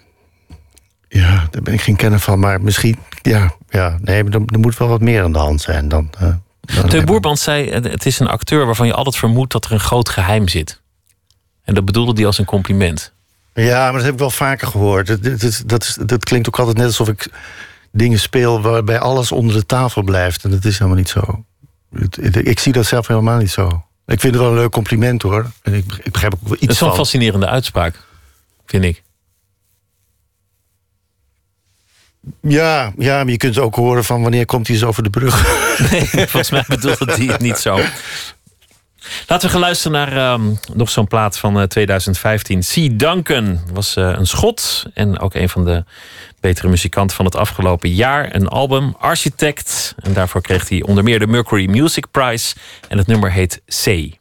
Ja, 1.21 1.47
daar 1.51 1.61
ben 1.61 1.73
ik 1.73 1.81
geen 1.81 1.95
kenner 1.95 2.19
van. 2.19 2.39
Maar 2.39 2.61
misschien, 2.61 2.97
ja, 3.21 3.53
ja 3.69 3.97
nee, 4.01 4.23
er, 4.23 4.33
er 4.45 4.59
moet 4.59 4.77
wel 4.77 4.87
wat 4.87 5.01
meer 5.01 5.23
aan 5.23 5.31
de 5.31 5.39
hand 5.39 5.61
zijn 5.61 5.87
dan... 5.87 6.09
eh, 6.19 6.33
dan 6.61 6.89
Teun 6.89 7.05
Boerband 7.05 7.39
zei, 7.39 7.71
het 7.71 8.05
is 8.05 8.19
een 8.19 8.27
acteur 8.27 8.65
waarvan 8.65 8.87
je 8.87 8.93
altijd 8.93 9.15
vermoedt 9.15 9.51
dat 9.51 9.65
er 9.65 9.71
een 9.71 9.79
groot 9.79 10.09
geheim 10.09 10.47
zit. 10.47 10.81
En 11.63 11.73
dat 11.73 11.85
bedoelde 11.85 12.13
hij 12.13 12.25
als 12.25 12.37
een 12.37 12.45
compliment. 12.45 13.13
Ja, 13.53 13.83
maar 13.83 13.93
dat 13.93 14.03
heb 14.03 14.13
ik 14.13 14.19
wel 14.19 14.29
vaker 14.29 14.67
gehoord. 14.67 15.07
Dat, 15.07 15.23
dat, 15.23 15.39
dat, 15.39 15.63
dat, 15.65 15.83
is- 15.83 15.97
dat 16.05 16.23
klinkt 16.23 16.47
ook 16.47 16.59
altijd 16.59 16.77
net 16.77 16.85
alsof 16.85 17.07
ik 17.07 17.29
dingen 17.91 18.19
speel... 18.19 18.61
waarbij 18.61 18.99
alles 18.99 19.31
onder 19.31 19.55
de 19.55 19.65
tafel 19.65 20.01
blijft. 20.03 20.43
En 20.43 20.49
dat 20.51 20.65
is 20.65 20.73
helemaal 20.77 20.97
niet 20.97 21.09
zo. 21.09 21.43
Ik 22.43 22.59
zie 22.59 22.73
dat 22.73 22.85
zelf 22.85 23.07
helemaal 23.07 23.37
niet 23.37 23.51
zo. 23.51 23.67
Ik 24.05 24.19
vind 24.19 24.33
het 24.33 24.43
wel 24.43 24.51
een 24.51 24.57
leuk 24.57 24.71
compliment, 24.71 25.21
hoor. 25.21 25.51
En 25.61 25.73
ik, 25.73 25.85
ik 26.03 26.11
begrijp 26.11 26.33
ook 26.33 26.39
wel 26.41 26.49
Dat 26.49 26.61
iets 26.61 26.71
is 26.73 26.79
wel 26.79 26.89
een 26.89 26.95
van. 26.95 27.03
fascinerende 27.05 27.47
uitspraak, 27.47 27.99
vind 28.65 28.83
ik. 28.83 29.03
Ja, 32.41 32.93
ja, 32.97 33.23
maar 33.23 33.31
je 33.31 33.37
kunt 33.37 33.57
ook 33.57 33.75
horen 33.75 34.03
van 34.03 34.21
wanneer 34.21 34.45
komt 34.45 34.67
hij 34.67 34.75
eens 34.75 34.85
over 34.85 35.03
de 35.03 35.09
brug. 35.09 35.41
Nee, 35.91 36.07
volgens 36.07 36.49
mij 36.49 36.63
bedoelde 36.67 37.13
hij 37.13 37.25
het 37.25 37.41
niet 37.41 37.57
zo. 37.57 37.79
Laten 39.27 39.47
we 39.47 39.53
gaan 39.53 39.61
luisteren 39.61 39.91
naar 39.91 40.17
ehm, 40.17 40.53
nog 40.73 40.89
zo'n 40.89 41.07
plaat 41.07 41.37
van 41.37 41.59
eh, 41.59 41.63
2015. 41.63 42.59
C. 42.59 42.99
Duncan 42.99 43.59
was 43.73 43.95
eh, 43.95 44.13
een 44.15 44.27
schot 44.27 44.85
en 44.93 45.19
ook 45.19 45.33
een 45.33 45.49
van 45.49 45.65
de 45.65 45.83
betere 46.39 46.67
muzikanten 46.69 47.15
van 47.15 47.25
het 47.25 47.35
afgelopen 47.35 47.89
jaar. 47.89 48.35
Een 48.35 48.47
album, 48.47 48.95
Architect. 48.99 49.95
En 49.97 50.13
daarvoor 50.13 50.41
kreeg 50.41 50.69
hij 50.69 50.81
onder 50.81 51.03
meer 51.03 51.19
de 51.19 51.27
Mercury 51.27 51.69
Music 51.69 52.05
Prize. 52.11 52.55
En 52.87 52.97
het 52.97 53.07
nummer 53.07 53.31
heet 53.31 53.61
C. 53.83 54.15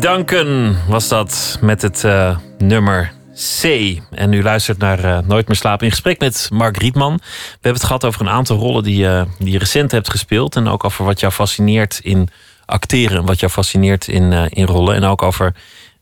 Duncan 0.00 0.76
was 0.88 1.08
dat 1.08 1.58
met 1.60 1.82
het 1.82 2.02
uh, 2.04 2.38
nummer 2.58 3.12
C. 3.34 3.64
En 4.10 4.32
u 4.32 4.42
luistert 4.42 4.78
naar 4.78 5.04
uh, 5.04 5.18
Nooit 5.18 5.48
meer 5.48 5.56
slapen 5.56 5.84
in 5.84 5.90
gesprek 5.90 6.18
met 6.20 6.48
Mark 6.52 6.76
Rietman. 6.76 7.14
We 7.14 7.22
hebben 7.52 7.72
het 7.72 7.84
gehad 7.84 8.04
over 8.04 8.20
een 8.20 8.28
aantal 8.28 8.56
rollen 8.56 8.82
die, 8.82 9.04
uh, 9.04 9.22
die 9.38 9.52
je 9.52 9.58
recent 9.58 9.90
hebt 9.90 10.10
gespeeld. 10.10 10.56
En 10.56 10.68
ook 10.68 10.84
over 10.84 11.04
wat 11.04 11.20
jou 11.20 11.32
fascineert 11.32 12.00
in 12.02 12.28
acteren. 12.64 13.24
Wat 13.24 13.40
jou 13.40 13.52
fascineert 13.52 14.08
in, 14.08 14.32
in 14.32 14.66
rollen. 14.66 14.94
En 14.94 15.04
ook 15.04 15.22
over 15.22 15.54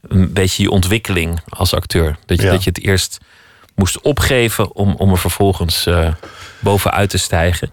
een 0.09 0.33
beetje 0.33 0.63
je 0.63 0.71
ontwikkeling 0.71 1.41
als 1.49 1.75
acteur. 1.75 2.19
Dat 2.27 2.39
je, 2.39 2.45
ja. 2.45 2.53
dat 2.53 2.65
je 2.65 2.71
het 2.71 2.85
eerst 2.85 3.19
moest 3.75 4.01
opgeven 4.01 4.75
om, 4.75 4.95
om 4.95 5.11
er 5.11 5.19
vervolgens 5.19 5.89
bovenuit 6.61 7.11
te 7.11 7.19
stijgen 7.19 7.71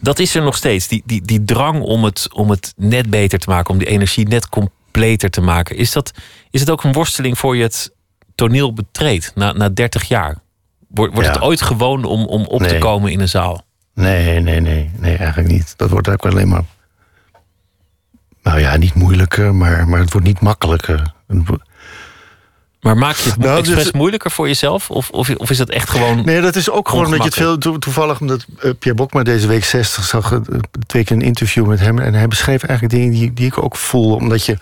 dat 0.00 0.18
is 0.18 0.34
er 0.34 0.42
nog 0.42 0.56
steeds. 0.56 0.88
Die, 0.88 1.02
die, 1.06 1.22
die 1.22 1.44
drang 1.44 1.82
om 1.82 2.04
het, 2.04 2.28
om 2.32 2.50
het 2.50 2.72
net 2.76 3.10
beter 3.10 3.38
te 3.38 3.50
maken, 3.50 3.70
om 3.70 3.78
die 3.78 3.88
energie 3.88 4.28
net 4.28 4.48
completer 4.94 5.30
te 5.30 5.40
maken. 5.40 5.76
Is, 5.76 5.92
dat, 5.92 6.12
is 6.50 6.60
het 6.60 6.70
ook 6.70 6.84
een 6.84 6.92
worsteling 6.92 7.38
voor 7.38 7.56
je 7.56 7.62
het 7.62 7.92
toneel 8.34 8.72
betreedt 8.72 9.32
na, 9.34 9.52
na 9.52 9.68
30 9.68 10.08
jaar? 10.08 10.36
Wordt, 10.88 11.14
wordt 11.14 11.28
het 11.28 11.40
ooit 11.40 11.62
gewoon 11.62 12.04
om, 12.04 12.26
om 12.26 12.44
op 12.44 12.62
te 12.62 12.78
komen 12.78 13.12
in 13.12 13.20
een 13.20 13.28
zaal? 13.28 13.64
Nee, 13.94 14.40
nee, 14.40 14.60
nee, 14.60 14.90
nee, 14.98 15.16
eigenlijk 15.16 15.48
niet. 15.48 15.74
Dat 15.76 15.90
wordt 15.90 16.08
ook 16.08 16.26
alleen 16.26 16.48
maar. 16.48 16.64
Nou 18.42 18.60
ja, 18.60 18.76
niet 18.76 18.94
moeilijker, 18.94 19.54
maar, 19.54 19.88
maar 19.88 20.00
het 20.00 20.12
wordt 20.12 20.26
niet 20.26 20.40
makkelijker. 20.40 21.12
Maar 22.84 22.96
maak 22.96 23.16
je 23.16 23.30
het 23.30 23.38
nou, 23.38 23.58
expres 23.58 23.82
dus, 23.82 23.92
moeilijker 23.92 24.30
voor 24.30 24.46
jezelf? 24.46 24.90
Of, 24.90 25.10
of, 25.10 25.30
of, 25.30 25.50
is 25.50 25.56
dat 25.56 25.70
echt 25.70 25.90
gewoon. 25.90 26.24
Nee, 26.24 26.40
dat 26.40 26.56
is 26.56 26.70
ook 26.70 26.88
gewoon 26.88 27.10
dat 27.10 27.18
je 27.18 27.24
het 27.24 27.34
veel. 27.34 27.78
toevallig, 27.78 28.20
omdat 28.20 28.46
uh, 28.56 28.60
Pierre 28.60 28.94
Bokma 28.94 29.22
deze 29.22 29.46
week 29.46 29.64
60 29.64 30.04
zag. 30.04 30.32
Uh, 30.32 30.38
twee 30.86 31.04
keer 31.04 31.16
een 31.16 31.22
interview 31.22 31.66
met 31.66 31.80
hem. 31.80 31.98
En 31.98 32.14
hij 32.14 32.28
beschreef 32.28 32.62
eigenlijk 32.62 32.98
dingen 32.98 33.12
die, 33.12 33.32
die 33.32 33.46
ik 33.46 33.62
ook 33.62 33.76
voel. 33.76 34.14
Omdat 34.14 34.44
je. 34.44 34.58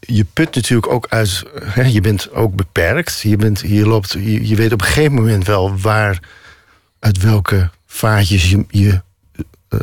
Je 0.00 0.24
put 0.32 0.54
natuurlijk 0.54 0.92
ook 0.92 1.06
uit. 1.08 1.42
Hè, 1.62 1.82
je 1.82 2.00
bent 2.00 2.32
ook 2.32 2.54
beperkt. 2.54 3.20
Je, 3.20 3.36
bent, 3.36 3.60
je, 3.60 3.86
loopt, 3.86 4.12
je, 4.12 4.48
je 4.48 4.56
weet 4.56 4.72
op 4.72 4.80
een 4.80 4.86
gegeven 4.86 5.14
moment 5.14 5.46
wel 5.46 5.78
waar. 5.78 6.18
uit 6.98 7.22
welke 7.22 7.70
vaatjes 7.86 8.50
je. 8.50 8.64
je 8.68 9.00
uh, 9.70 9.80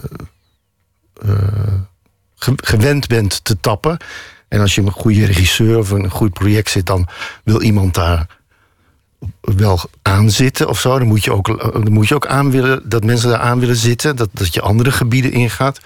gewend 2.55 3.07
bent 3.07 3.43
te 3.43 3.59
tappen. 3.59 3.97
En 4.56 4.62
als 4.62 4.76
je 4.76 4.82
een 4.82 4.91
goede 4.91 5.26
regisseur 5.26 5.78
of 5.78 5.89
een 5.89 6.10
goed 6.10 6.34
project 6.34 6.70
zit, 6.70 6.86
dan 6.86 7.08
wil 7.43 7.62
iemand 7.62 7.93
daar 7.93 8.28
wel 9.41 9.80
aan 10.01 10.30
zitten 10.30 10.68
of 10.70 10.80
zo. 10.80 10.97
Dan 10.99 11.08
moet 11.08 11.24
je 11.24 11.32
ook, 11.32 11.72
dan 11.74 11.91
moet 11.91 12.08
je 12.08 12.16
ook 12.16 12.28
aan 12.28 12.51
willen 12.51 12.89
dat 12.89 13.03
mensen 13.03 13.30
daar 13.30 13.39
aan 13.39 13.60
willen 13.60 13.76
zitten, 13.76 14.16
dat, 14.16 14.30
dat 14.32 14.53
je 14.53 14.62
andere 14.62 14.91
gebieden 14.91 15.32
ingaat. 15.32 15.80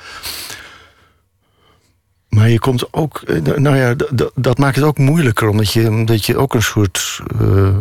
Maar 2.30 2.50
je 2.50 2.60
komt 2.60 2.94
ook, 2.94 3.22
eh, 3.22 3.56
nou 3.56 3.76
ja, 3.76 3.96
dat 4.36 4.58
maakt 4.58 4.76
het 4.76 4.86
ook 4.86 4.98
moeilijker, 4.98 5.48
omdat 5.48 5.74
je, 5.74 5.90
omdat 5.90 6.26
je 6.26 6.38
ook 6.38 6.54
een 6.54 6.64
soort 6.64 7.20
uh, 7.42 7.78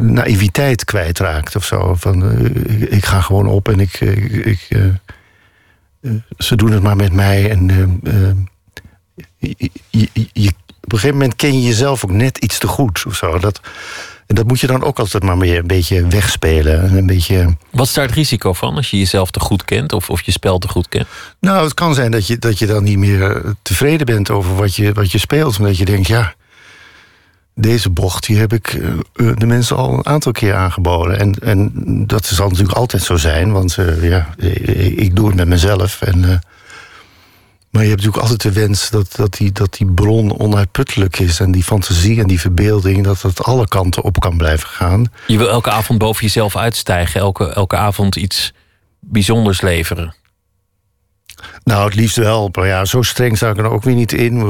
naïviteit 0.00 0.84
kwijtraakt 0.84 1.56
of 1.56 1.64
zo. 1.64 1.94
Van 1.94 2.24
uh, 2.24 2.92
ik 2.92 3.04
ga 3.04 3.20
gewoon 3.20 3.46
op 3.46 3.68
en 3.68 3.80
ik, 3.80 4.00
ik, 4.00 4.68
ze 6.38 6.56
doen 6.56 6.70
het 6.70 6.82
maar 6.82 6.96
met 6.96 7.12
mij 7.12 7.50
en 7.50 7.70
je, 9.38 9.70
je, 10.32 10.48
op 10.86 10.92
een 10.92 10.98
gegeven 10.98 11.16
moment 11.16 11.36
ken 11.36 11.52
je 11.52 11.66
jezelf 11.66 12.04
ook 12.04 12.10
net 12.10 12.38
iets 12.38 12.58
te 12.58 12.66
goed 12.66 13.04
of 13.06 13.16
zo. 13.16 13.38
Dat, 13.38 13.60
en 14.26 14.34
dat 14.34 14.46
moet 14.46 14.60
je 14.60 14.66
dan 14.66 14.82
ook 14.82 14.98
altijd 14.98 15.22
maar 15.22 15.38
weer 15.38 15.58
een 15.58 15.66
beetje 15.66 16.06
wegspelen. 16.06 16.96
Een 16.96 17.06
beetje... 17.06 17.56
Wat 17.70 17.86
is 17.86 17.92
daar 17.92 18.06
het 18.06 18.14
risico 18.14 18.52
van 18.52 18.74
als 18.74 18.90
je 18.90 18.98
jezelf 18.98 19.30
te 19.30 19.40
goed 19.40 19.64
kent 19.64 19.92
of, 19.92 20.10
of 20.10 20.22
je 20.22 20.32
spel 20.32 20.58
te 20.58 20.68
goed 20.68 20.88
kent? 20.88 21.06
Nou, 21.40 21.64
het 21.64 21.74
kan 21.74 21.94
zijn 21.94 22.10
dat 22.10 22.26
je, 22.26 22.38
dat 22.38 22.58
je 22.58 22.66
dan 22.66 22.84
niet 22.84 22.98
meer 22.98 23.36
eh, 23.36 23.50
tevreden 23.62 24.06
bent 24.06 24.30
over 24.30 24.54
wat 24.54 24.74
je, 24.74 24.92
wat 24.92 25.12
je 25.12 25.18
speelt. 25.18 25.58
Omdat 25.58 25.76
je 25.76 25.84
denkt, 25.84 26.06
ja, 26.06 26.34
deze 27.54 27.90
bocht 27.90 28.26
die 28.26 28.38
heb 28.38 28.52
ik 28.52 28.68
eh, 28.68 28.88
eh, 28.88 29.36
de 29.36 29.46
mensen 29.46 29.76
al 29.76 29.92
een 29.92 30.06
aantal 30.06 30.32
keer 30.32 30.54
aangeboden. 30.54 31.18
En, 31.18 31.34
en 31.34 31.72
dat 32.06 32.26
zal 32.26 32.48
natuurlijk 32.48 32.78
altijd 32.78 33.02
zo 33.02 33.16
zijn, 33.16 33.52
want 33.52 33.76
ja, 34.00 34.34
ik 34.96 35.16
doe 35.16 35.26
het 35.26 35.36
met 35.36 35.48
mezelf. 35.48 36.02
En 36.02 36.40
maar 37.76 37.84
je 37.84 37.90
hebt 37.90 38.02
natuurlijk 38.04 38.30
altijd 38.30 38.54
de 38.54 38.60
wens 38.60 38.90
dat, 38.90 39.16
dat, 39.16 39.32
die, 39.32 39.52
dat 39.52 39.72
die 39.72 39.86
bron 39.86 40.38
onuitputtelijk 40.38 41.18
is. 41.18 41.40
En 41.40 41.52
die 41.52 41.62
fantasie 41.62 42.20
en 42.20 42.26
die 42.26 42.40
verbeelding, 42.40 43.04
dat 43.04 43.22
het 43.22 43.42
alle 43.42 43.68
kanten 43.68 44.02
op 44.02 44.20
kan 44.20 44.36
blijven 44.36 44.68
gaan. 44.68 45.06
Je 45.26 45.38
wil 45.38 45.48
elke 45.48 45.70
avond 45.70 45.98
boven 45.98 46.22
jezelf 46.22 46.56
uitstijgen, 46.56 47.20
elke, 47.20 47.48
elke 47.48 47.76
avond 47.76 48.16
iets 48.16 48.52
bijzonders 49.00 49.60
leveren. 49.60 50.14
Nou, 51.64 51.84
het 51.84 51.94
liefst 51.94 52.16
wel. 52.16 52.48
Maar 52.52 52.66
ja, 52.66 52.84
zo 52.84 53.02
streng 53.02 53.38
zou 53.38 53.52
ik 53.52 53.58
er 53.58 53.70
ook 53.70 53.82
weer 53.82 53.94
niet 53.94 54.12
in. 54.12 54.40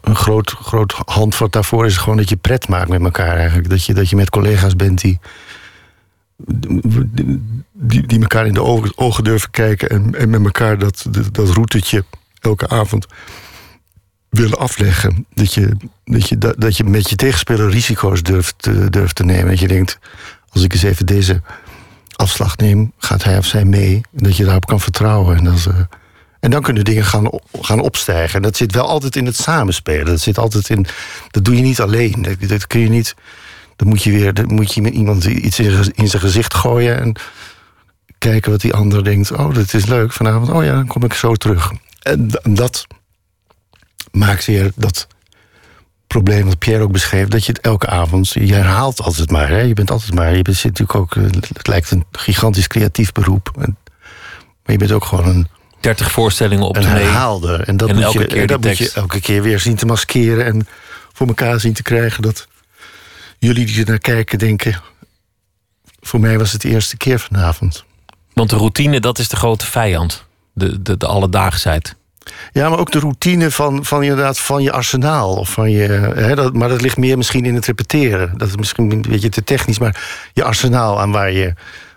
Een 0.00 0.16
groot, 0.16 0.50
groot 0.50 0.92
handvat 1.04 1.52
daarvoor 1.52 1.86
is 1.86 1.96
gewoon 1.96 2.16
dat 2.16 2.28
je 2.28 2.36
pret 2.36 2.68
maakt 2.68 2.88
met 2.88 3.02
elkaar 3.02 3.36
eigenlijk. 3.36 3.68
Dat 3.70 3.84
je, 3.84 3.94
dat 3.94 4.10
je 4.10 4.16
met 4.16 4.30
collega's 4.30 4.76
bent 4.76 5.00
die 5.00 5.18
die, 7.80 8.06
die 8.06 8.20
elkaar 8.20 8.46
in 8.46 8.54
de 8.54 8.62
ogen, 8.96 9.24
durven 9.24 9.50
kijken 9.50 9.88
en, 9.88 10.14
en 10.14 10.30
met 10.30 10.44
elkaar 10.44 10.78
dat, 10.78 11.04
dat, 11.10 11.34
dat 11.34 11.48
routetje 11.48 12.04
elke 12.40 12.68
avond 12.68 13.06
willen 14.28 14.58
afleggen. 14.58 15.26
Dat 15.34 15.54
je, 15.54 15.76
dat 16.04 16.28
je, 16.28 16.38
dat 16.58 16.76
je 16.76 16.84
met 16.84 17.10
je 17.10 17.16
tegenspeler 17.16 17.70
risico's 17.70 18.22
durft, 18.22 18.68
durft 18.92 19.14
te 19.14 19.24
nemen. 19.24 19.48
Dat 19.48 19.60
je 19.60 19.68
denkt, 19.68 19.98
als 20.48 20.62
ik 20.62 20.72
eens 20.72 20.82
even 20.82 21.06
deze 21.06 21.42
afslag 22.16 22.56
neem, 22.56 22.92
gaat 22.98 23.24
hij 23.24 23.38
of 23.38 23.46
zij 23.46 23.64
mee. 23.64 24.00
Dat 24.10 24.36
je 24.36 24.44
daarop 24.44 24.66
kan 24.66 24.80
vertrouwen. 24.80 25.36
En, 25.36 25.44
dat, 25.44 25.66
uh, 25.68 25.74
en 26.40 26.50
dan 26.50 26.62
kunnen 26.62 26.84
dingen 26.84 27.04
gaan, 27.04 27.30
gaan 27.60 27.80
opstijgen. 27.80 28.36
En 28.36 28.42
dat 28.42 28.56
zit 28.56 28.72
wel 28.72 28.88
altijd 28.88 29.16
in 29.16 29.26
het 29.26 29.36
samenspelen. 29.36 30.06
Dat 30.06 30.20
zit 30.20 30.38
altijd 30.38 30.68
in. 30.68 30.86
Dat 31.30 31.44
doe 31.44 31.56
je 31.56 31.62
niet 31.62 31.80
alleen. 31.80 32.22
Dat, 32.22 32.48
dat 32.48 32.66
kun 32.66 32.80
je 32.80 32.88
niet 32.88 33.14
dan 33.80 33.88
moet 33.88 34.02
je 34.02 34.10
weer 34.10 34.34
dan 34.34 34.54
moet 34.54 34.74
je 34.74 34.82
met 34.82 34.92
iemand 34.92 35.24
iets 35.24 35.58
in 35.58 36.08
zijn 36.08 36.22
gezicht 36.22 36.54
gooien 36.54 37.00
en 37.00 37.16
kijken 38.20 38.50
wat 38.50 38.60
die 38.60 38.74
ander 38.74 39.04
denkt. 39.04 39.32
Oh, 39.32 39.54
dat 39.54 39.74
is 39.74 39.86
leuk 39.86 40.12
vanavond. 40.12 40.50
Oh 40.50 40.64
ja, 40.64 40.72
dan 40.72 40.86
kom 40.86 41.04
ik 41.04 41.12
zo 41.12 41.34
terug. 41.34 41.72
En 42.02 42.28
dat 42.42 42.86
maakt 44.12 44.44
weer 44.44 44.72
dat 44.76 45.06
probleem 46.06 46.46
wat 46.46 46.58
Pierre 46.58 46.82
ook 46.82 46.92
beschreef, 46.92 47.28
dat 47.28 47.44
je 47.44 47.52
het 47.52 47.60
elke 47.60 47.86
avond, 47.86 48.28
je 48.28 48.54
herhaalt 48.54 49.00
altijd 49.00 49.30
maar. 49.30 49.48
Hè? 49.48 49.60
Je 49.60 49.74
bent 49.74 49.90
altijd 49.90 50.14
maar, 50.14 50.36
je 50.36 50.42
bent, 50.42 50.56
zit 50.56 50.78
natuurlijk 50.78 50.98
ook, 50.98 51.16
eh, 51.16 51.22
het 51.54 51.66
lijkt 51.66 51.90
een 51.90 52.04
gigantisch 52.12 52.66
creatief 52.66 53.12
beroep. 53.12 53.50
maar 53.54 53.66
je 54.62 54.76
bent 54.76 54.92
ook 54.92 55.04
gewoon 55.04 55.26
een 55.26 55.48
30 55.80 56.10
voorstellingen 56.10 56.64
op 56.64 56.76
een 56.76 56.82
de 56.82 56.88
herhaalder. 56.88 57.60
En 57.60 57.76
dat, 57.76 57.92
moet, 57.92 58.12
je, 58.12 58.26
en 58.26 58.46
dat 58.46 58.60
moet 58.60 58.78
je 58.78 58.90
elke 58.94 59.20
keer 59.20 59.42
weer 59.42 59.60
zien 59.60 59.76
te 59.76 59.86
maskeren 59.86 60.44
en 60.44 60.68
voor 61.12 61.26
elkaar 61.26 61.60
zien 61.60 61.72
te 61.72 61.82
krijgen 61.82 62.22
dat 62.22 62.48
jullie 63.38 63.66
die 63.66 63.80
er 63.80 63.88
naar 63.88 63.98
kijken 63.98 64.38
denken... 64.38 64.80
voor 66.00 66.20
mij 66.20 66.38
was 66.38 66.52
het 66.52 66.60
de 66.60 66.68
eerste 66.68 66.96
keer 66.96 67.18
vanavond. 67.18 67.84
Want 68.40 68.52
de 68.52 68.58
routine, 68.58 69.00
dat 69.00 69.18
is 69.18 69.28
de 69.28 69.36
grote 69.36 69.66
vijand. 69.66 70.24
De, 70.52 70.82
de, 70.82 70.96
de 70.96 71.06
alledaagsheid. 71.06 71.96
Ja, 72.52 72.68
maar 72.68 72.78
ook 72.78 72.92
de 72.92 72.98
routine 72.98 73.50
van, 73.50 73.84
van, 73.84 74.02
inderdaad, 74.02 74.38
van 74.38 74.62
je 74.62 74.72
arsenaal. 74.72 75.34
Of 75.34 75.52
van 75.52 75.70
je, 75.70 75.82
hè, 76.14 76.34
dat, 76.34 76.54
maar 76.54 76.68
dat 76.68 76.80
ligt 76.80 76.96
meer 76.96 77.16
misschien 77.16 77.44
in 77.44 77.54
het 77.54 77.66
repeteren. 77.66 78.38
Dat 78.38 78.48
is 78.48 78.56
misschien 78.56 78.90
een 78.90 79.04
beetje 79.08 79.28
te 79.28 79.44
technisch, 79.44 79.78
maar 79.78 80.28
je 80.32 80.44
arsenaal 80.44 81.00
aan 81.00 81.10
waar 81.10 81.32
je, 81.32 81.54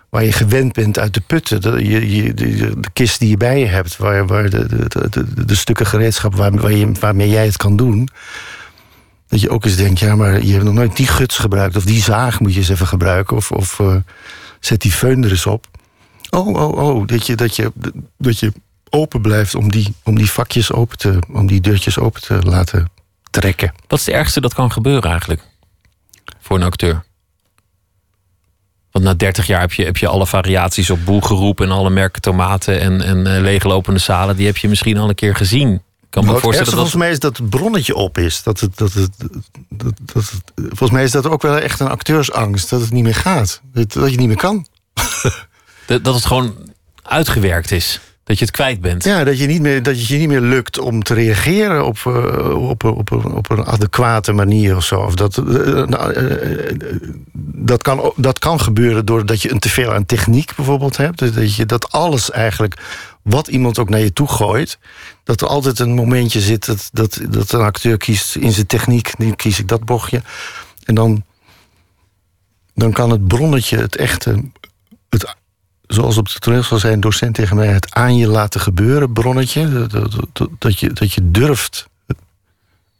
waar 0.08 0.24
je 0.24 0.32
gewend 0.32 0.72
bent 0.72 0.98
uit 0.98 1.14
de 1.14 1.20
putten. 1.26 1.60
De, 1.60 1.88
je, 1.88 2.34
de, 2.34 2.74
kist 2.92 3.18
die 3.18 3.28
je 3.28 3.36
bij 3.36 3.58
je 3.58 3.66
hebt, 3.66 3.96
waar, 3.96 4.26
waar 4.26 4.50
de, 4.50 4.88
de, 4.88 5.44
de, 5.44 5.54
stukken 5.54 5.86
gereedschap 5.86 6.34
waar, 6.34 6.56
waar 6.56 6.72
je, 6.72 6.92
waarmee 7.00 7.28
jij 7.28 7.44
het 7.44 7.56
kan 7.56 7.76
doen. 7.76 8.08
Dat 9.28 9.40
je 9.40 9.50
ook 9.50 9.64
eens 9.64 9.76
denkt, 9.76 9.98
ja, 9.98 10.16
maar 10.16 10.42
je 10.42 10.52
hebt 10.52 10.64
nog 10.64 10.74
nooit 10.74 10.96
die 10.96 11.06
guts 11.06 11.38
gebruikt. 11.38 11.76
Of 11.76 11.84
die 11.84 12.02
zaag 12.02 12.40
moet 12.40 12.52
je 12.52 12.58
eens 12.58 12.68
even 12.68 12.86
gebruiken. 12.86 13.36
Of, 13.36 13.50
of 13.50 13.78
uh, 13.78 13.96
zet 14.60 14.80
die 14.80 14.92
feun 14.92 15.24
er 15.24 15.30
eens 15.30 15.46
op. 15.46 15.66
Oh, 16.34 16.46
oh, 16.46 16.76
oh. 16.76 17.06
Dat 17.06 17.26
je, 17.26 17.34
dat 17.34 17.56
je, 17.56 17.72
dat 18.18 18.38
je 18.38 18.52
open 18.90 19.20
blijft 19.20 19.54
om 19.54 19.70
die, 19.70 19.94
om 20.02 20.16
die 20.16 20.30
vakjes 20.30 20.72
open 20.72 20.98
te... 20.98 21.18
om 21.32 21.46
die 21.46 21.60
deurtjes 21.60 21.98
open 21.98 22.20
te 22.20 22.38
laten 22.42 22.90
trekken. 23.30 23.74
Wat 23.86 23.98
is 23.98 24.06
het 24.06 24.14
ergste 24.14 24.40
dat 24.40 24.54
kan 24.54 24.72
gebeuren 24.72 25.10
eigenlijk? 25.10 25.42
Voor 26.40 26.56
een 26.56 26.62
acteur? 26.62 27.04
Want 28.90 29.04
na 29.04 29.14
30 29.14 29.46
jaar 29.46 29.60
heb 29.60 29.72
je, 29.72 29.84
heb 29.84 29.96
je 29.96 30.08
alle 30.08 30.26
variaties 30.26 30.90
op 30.90 31.04
boel 31.04 31.20
geroepen... 31.20 31.66
en 31.66 31.72
alle 31.72 31.90
merken 31.90 32.22
tomaten 32.22 32.80
en, 32.80 33.00
en 33.00 33.18
uh, 33.18 33.40
leeglopende 33.40 34.00
zalen... 34.00 34.36
die 34.36 34.46
heb 34.46 34.56
je 34.56 34.68
misschien 34.68 34.98
al 34.98 35.08
een 35.08 35.14
keer 35.14 35.36
gezien 35.36 35.82
kan 36.14 36.24
me 36.24 36.30
nou, 36.30 36.42
voorstellen 36.42 36.70
dat 36.70 36.80
volgens 36.80 37.02
mij 37.02 37.10
is 37.10 37.18
dat 37.18 37.36
het 37.36 37.50
bronnetje 37.50 37.94
op 37.94 38.18
is. 38.18 38.42
Dat 38.42 38.60
het, 38.60 38.76
dat 38.76 38.92
het, 38.92 39.10
dat, 39.68 39.92
dat 40.02 40.30
het, 40.30 40.52
volgens 40.54 40.90
mij 40.90 41.04
is 41.04 41.10
dat 41.10 41.26
ook 41.26 41.42
wel 41.42 41.58
echt 41.58 41.80
een 41.80 41.88
acteursangst. 41.88 42.70
Dat 42.70 42.80
het 42.80 42.90
niet 42.90 43.02
meer 43.02 43.14
gaat. 43.14 43.60
Dat, 43.72 43.92
dat 43.92 44.10
je 44.10 44.16
niet 44.16 44.28
meer 44.28 44.36
kan. 44.36 44.66
dat, 45.86 46.04
dat 46.04 46.14
het 46.14 46.24
gewoon 46.24 46.54
uitgewerkt 47.02 47.70
is. 47.70 48.00
Dat 48.24 48.38
je 48.38 48.44
het 48.44 48.54
kwijt 48.54 48.80
bent. 48.80 49.04
Ja, 49.04 49.24
dat, 49.24 49.38
je 49.38 49.46
niet 49.46 49.60
meer, 49.60 49.82
dat 49.82 49.94
het 49.94 50.06
je 50.06 50.16
niet 50.16 50.28
meer 50.28 50.40
lukt 50.40 50.78
om 50.78 51.02
te 51.02 51.14
reageren 51.14 51.86
op, 51.86 51.98
uh, 52.06 52.68
op, 52.68 52.84
op, 52.84 53.12
op, 53.12 53.50
een 53.50 53.66
adequate 53.66 54.32
manier 54.32 54.76
of 54.76 54.84
zo. 54.84 55.00
Of 55.00 55.14
dat, 55.14 55.36
uh, 55.36 55.84
dat, 57.42 57.82
kan, 57.82 58.12
dat 58.16 58.38
kan 58.38 58.60
gebeuren 58.60 59.06
doordat 59.06 59.42
je 59.42 59.50
een 59.50 59.58
teveel 59.58 59.92
aan 59.92 60.06
techniek 60.06 60.54
bijvoorbeeld 60.56 60.96
hebt. 60.96 61.34
Dat, 61.34 61.54
je, 61.54 61.66
dat 61.66 61.92
alles 61.92 62.30
eigenlijk 62.30 62.80
wat 63.22 63.48
iemand 63.48 63.78
ook 63.78 63.88
naar 63.88 64.00
je 64.00 64.12
toe 64.12 64.28
gooit, 64.28 64.78
dat 65.24 65.40
er 65.40 65.46
altijd 65.46 65.78
een 65.78 65.94
momentje 65.94 66.40
zit 66.40 66.66
dat, 66.66 66.88
dat, 66.92 67.20
dat 67.30 67.52
een 67.52 67.60
acteur 67.60 67.96
kiest 67.96 68.36
in 68.36 68.52
zijn 68.52 68.66
techniek, 68.66 69.18
nu 69.18 69.32
kies 69.32 69.58
ik 69.58 69.68
dat 69.68 69.84
bochtje. 69.84 70.22
En 70.84 70.94
dan, 70.94 71.24
dan 72.74 72.92
kan 72.92 73.10
het 73.10 73.26
bronnetje, 73.26 73.78
het 73.78 73.96
echte, 73.96 74.44
het, 75.08 75.34
zoals 75.86 76.16
op 76.18 76.26
het 76.26 76.40
toneel 76.40 76.62
zal 76.62 76.78
zijn, 76.78 77.00
docent 77.00 77.34
tegen 77.34 77.56
mij, 77.56 77.66
het 77.66 77.94
aan 77.94 78.16
je 78.16 78.26
laten 78.26 78.60
gebeuren 78.60 79.12
bronnetje, 79.12 79.86
dat, 79.86 79.90
dat, 80.32 80.48
dat, 80.58 80.78
je, 80.78 80.92
dat 80.92 81.12
je 81.12 81.30
durft 81.30 81.88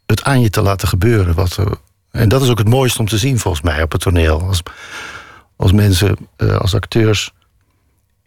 het 0.06 0.24
aan 0.24 0.40
je 0.40 0.50
te 0.50 0.62
laten 0.62 0.88
gebeuren. 0.88 1.34
Wat, 1.34 1.56
er- 1.56 1.78
en 2.10 2.28
dat 2.28 2.42
is 2.42 2.48
ook 2.48 2.58
het 2.58 2.68
mooiste 2.68 2.98
om 2.98 3.08
te 3.08 3.18
zien 3.18 3.38
volgens 3.38 3.62
mij 3.62 3.82
op 3.82 3.92
het 3.92 4.00
toneel. 4.00 4.42
Als, 4.42 4.62
als 5.56 5.72
mensen, 5.72 6.16
eh, 6.36 6.56
als 6.56 6.74
acteurs 6.74 7.32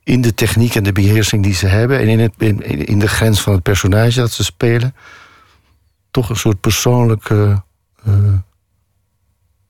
in 0.03 0.21
de 0.21 0.33
techniek 0.33 0.75
en 0.75 0.83
de 0.83 0.91
beheersing 0.91 1.43
die 1.43 1.53
ze 1.53 1.67
hebben... 1.67 1.99
en 1.99 2.07
in, 2.07 2.19
het, 2.19 2.33
in, 2.37 2.85
in 2.85 2.99
de 2.99 3.07
grens 3.07 3.41
van 3.41 3.53
het 3.53 3.63
personage 3.63 4.19
dat 4.19 4.31
ze 4.31 4.43
spelen... 4.43 4.95
toch 6.11 6.29
een 6.29 6.35
soort 6.35 6.59
persoonlijke... 6.59 7.63
eh, 8.03 8.13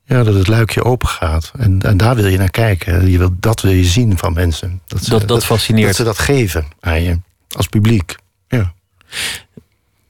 ja, 0.08 0.24
dat 0.24 0.34
het 0.34 0.47
luikje 0.47 0.84
open 0.84 1.08
gaat. 1.08 1.51
En, 1.58 1.82
en 1.82 1.97
daar 1.97 2.16
wil 2.16 2.28
je 2.28 2.38
naar 2.38 2.49
kijken. 2.51 3.10
Je 3.10 3.18
wil, 3.18 3.30
dat 3.39 3.62
wil 3.62 3.72
je 3.72 3.84
zien 3.86 4.18
van 4.18 4.34
mensen. 4.34 4.82
ze, 5.01 5.10
Dat- 5.10 5.28
dat 5.28 5.45
fascineert. 5.45 5.88
Dat 5.88 5.95
ze 5.95 6.03
dat 6.03 6.20
geven 6.20 6.66
aan 6.80 7.01
je, 7.01 7.20
als 7.55 7.68
publiek. 7.68 8.16
Ja. 8.47 8.74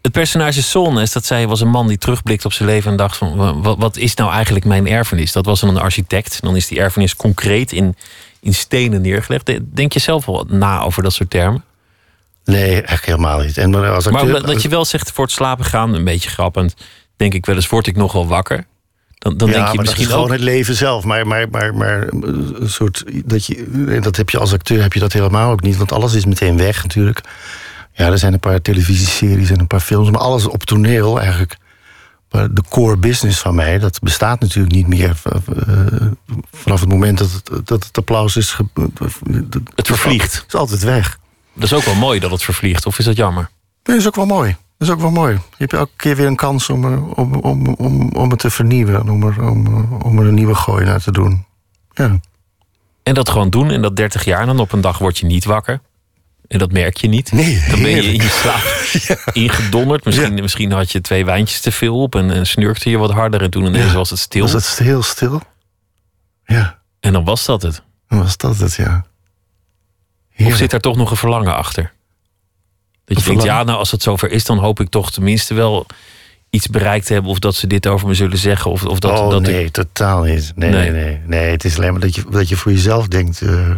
Het 0.02 0.12
personage 0.12 0.64
Solnes, 0.64 1.12
dat 1.12 1.26
zei 1.26 1.46
was 1.48 1.62
een 1.62 1.70
man 1.70 1.88
die 1.88 1.98
terugblikt 1.98 2.46
op 2.46 2.54
zijn 2.54 2.70
leven 2.70 2.92
en 2.92 2.98
dacht 2.98 3.18
van 3.18 3.36
wa- 3.36 3.54
wat, 3.56 3.78
wat 3.78 3.98
is 3.98 4.14
nou 4.14 4.32
eigenlijk 4.32 4.66
mijn 4.66 4.88
erfenis? 4.88 5.32
Dat 5.32 5.46
was 5.46 5.60
dan 5.60 5.70
een 5.70 5.78
architect. 5.82 6.42
Dan 6.42 6.56
is 6.56 6.68
die 6.68 6.80
erfenis 6.80 7.16
concreet 7.16 7.72
in, 7.72 7.96
in 8.40 8.54
stenen 8.54 9.02
neergelegd. 9.02 9.46
De- 9.46 9.74
Denk 9.74 9.94
je 9.94 10.00
zelf 10.00 10.26
wel 10.26 10.46
na 10.50 10.82
over 10.82 11.04
dat 11.04 11.14
soort 11.14 11.30
termen? 11.30 11.64
Nee, 12.46 12.72
eigenlijk 12.72 13.06
helemaal 13.06 13.40
niet. 13.40 13.58
En 13.58 13.70
maar 13.70 13.92
als 13.92 14.06
Maar 14.10 14.22
acteur- 14.22 14.46
dat 14.46 14.62
je 14.62 14.70
wel 14.70 14.86
zegt 14.86 15.12
voor 15.12 15.24
het 15.24 15.34
slapen 15.34 15.66
gaan, 15.66 15.94
een 15.94 16.04
beetje 16.04 16.30
grappend, 16.30 16.76
denk 17.18 17.34
ik 17.34 17.46
wel 17.46 17.56
eens, 17.56 17.68
word 17.70 17.88
ik 17.88 17.96
nog 17.96 18.12
wel 18.14 18.28
wakker? 18.28 18.66
Dan, 19.18 19.38
dan 19.38 19.48
ja, 19.48 19.54
denk 19.54 19.68
je 19.68 19.74
maar 19.76 19.86
misschien 19.86 20.04
dat 20.04 20.14
is 20.14 20.20
gewoon 20.20 20.24
ook. 20.32 20.32
het 20.32 20.42
leven 20.42 20.76
zelf. 20.76 21.04
Maar, 21.04 21.28
maar, 21.28 21.50
maar, 21.50 21.76
maar 21.76 22.02
eh, 22.02 22.08
een 22.60 22.70
soort. 22.70 23.04
Dat, 23.26 23.46
je, 23.46 23.68
en 23.88 24.02
dat 24.02 24.16
heb 24.16 24.30
je 24.30 24.38
als 24.40 24.54
acteur 24.54 24.82
heb 24.82 24.94
je 24.94 25.00
dat 25.00 25.14
helemaal 25.14 25.52
ook 25.52 25.62
niet. 25.62 25.78
Want 25.78 25.92
alles 25.92 26.14
is 26.14 26.26
meteen 26.26 26.58
weg 26.58 26.84
natuurlijk. 26.84 27.22
Ja, 27.94 28.06
er 28.12 28.18
zijn 28.18 28.34
een 28.34 28.40
paar 28.40 28.62
televisieseries 28.62 29.50
en 29.50 29.60
een 29.60 29.68
paar 29.68 29.80
films. 29.80 30.10
Maar 30.12 30.22
alles 30.22 30.46
op 30.48 30.64
toneel 30.64 31.20
eigenlijk. 31.20 31.58
Maar 32.32 32.54
de 32.54 32.64
core 32.70 32.98
business 32.98 33.40
van 33.40 33.56
mij, 33.56 33.80
dat 33.80 34.00
bestaat 34.00 34.40
natuurlijk 34.40 34.76
niet 34.76 34.88
meer. 34.88 35.22
eh, 35.24 36.08
vanaf 36.52 36.80
het 36.80 36.90
moment 36.90 37.18
dat 37.18 37.32
het, 37.32 37.68
dat 37.68 37.84
het 37.84 37.98
applaus 37.98 38.36
is. 38.36 38.58
Het 39.76 39.88
vervliegt. 39.88 40.34
Het 40.36 40.46
is 40.48 40.54
altijd 40.56 40.84
weg. 40.84 41.18
Dat 41.54 41.64
is 41.64 41.74
ook 41.74 41.84
wel 41.84 41.96
mooi 41.96 42.20
dat 42.20 42.32
het 42.32 42.44
vervliegt, 42.44 42.86
of 42.86 43.00
is 43.00 43.06
dat 43.06 43.16
jammer? 43.16 43.44
Nee, 43.44 43.50
dat 43.84 43.96
is 43.96 44.08
ook 44.08 44.16
wel 44.16 44.26
mooi. 44.26 44.56
Dat 44.78 44.88
is 44.88 44.94
ook 44.94 45.00
wel 45.02 45.12
mooi. 45.12 45.34
Je 45.34 45.40
hebt 45.58 45.74
elke 45.74 45.92
keer 45.96 46.16
weer 46.16 46.26
een 46.28 46.36
kans 46.36 46.70
om, 46.70 46.86
er- 46.86 47.04
om, 47.16 47.34
om, 47.34 47.68
om, 47.68 48.10
om 48.12 48.30
het 48.30 48.40
te 48.40 48.50
vernieuwen. 48.50 49.10
Om 49.10 49.24
er, 49.24 49.50
om, 49.50 49.68
om 50.04 50.20
er 50.20 50.26
een 50.28 50.34
nieuwe 50.34 50.56
gooi 50.56 50.86
naar 50.86 51.02
te 51.02 51.12
doen. 51.12 51.46
Ja. 51.94 52.20
En 53.04 53.14
dat 53.14 53.30
gewoon 53.30 53.50
doen 53.50 53.70
en 53.72 53.82
dat 53.82 53.96
30 53.96 54.24
jaar, 54.26 54.40
en 54.42 54.48
dan 54.48 54.60
op 54.60 54.72
een 54.72 54.82
dag 54.82 54.98
word 54.98 55.18
je 55.18 55.26
niet 55.26 55.46
wakker. 55.46 55.80
En 56.48 56.60
dat 56.60 56.72
merk 56.72 56.98
je 56.98 57.08
niet. 57.08 57.32
Nee, 57.32 57.64
Dan 57.70 57.82
ben 57.82 57.90
je 57.90 58.02
in 58.04 58.14
je 58.22 58.30
slaap 58.30 58.64
ingedonderd. 59.44 60.06
Misschien, 60.06 60.34
misschien 60.34 60.72
had 60.72 60.92
je 60.92 61.02
twee 61.02 61.26
wijntjes 61.26 61.62
te 61.62 61.72
veel 61.72 62.02
op 62.02 62.16
en, 62.16 62.32
en 62.32 62.48
snurkte 62.48 62.90
je 62.90 62.98
wat 62.98 63.12
harder. 63.12 63.42
En 63.42 63.50
toen 63.50 63.66
ineens 63.66 63.94
was 63.94 64.10
het 64.10 64.20
stil. 64.20 64.42
Was 64.42 64.54
het 64.54 64.78
heel 64.88 65.04
stil? 65.04 65.42
Ja, 66.46 66.80
En 67.00 67.14
dan 67.14 67.24
was 67.26 67.46
dat 67.46 67.62
het. 67.62 67.82
dan 68.08 68.20
was 68.20 68.38
dat 68.38 68.58
het, 68.58 68.74
ja. 68.74 69.06
Of 70.40 70.56
zit 70.56 70.72
daar 70.72 70.80
toch 70.80 70.96
nog 70.96 71.12
een 71.12 71.18
verlangen 71.18 71.56
achter? 71.56 71.94
Dat 73.16 73.24
je 73.24 73.30
denkt, 73.30 73.44
ja, 73.44 73.64
nou 73.64 73.78
als 73.78 73.92
het 73.92 74.02
zover 74.04 74.32
is, 74.32 74.44
dan 74.46 74.58
hoop 74.58 74.80
ik 74.80 74.90
toch 74.90 75.12
tenminste 75.12 75.54
wel 75.54 75.86
iets 76.50 76.68
bereikt 76.68 77.06
te 77.06 77.14
hebben. 77.14 77.32
Of 77.32 77.40
dat 77.40 77.56
ze 77.56 77.68
dit 77.68 77.88
over 77.88 78.08
me 78.08 78.14
zullen 78.14 78.38
zeggen. 78.38 78.72
Of, 78.72 78.84
of 78.86 79.00
dat, 79.00 79.20
oh 79.20 79.30
dat 79.30 79.42
ik- 79.42 79.48
nee, 79.54 79.72
totaal 79.72 80.24
niet. 80.24 80.52
Nee, 80.56 80.70
Nee. 80.70 80.90
nee, 80.92 81.04
nee, 81.04 81.22
nee. 81.26 81.50
Het 81.52 81.64
is 81.66 81.78
alleen 81.78 81.92
maar 81.92 82.02
dat 82.02 82.16
je, 82.16 82.24
dat 82.30 82.50
je 82.50 82.56
voor 82.58 82.72
jezelf 82.72 83.08
denkt... 83.08 83.42
eh, 83.42 83.70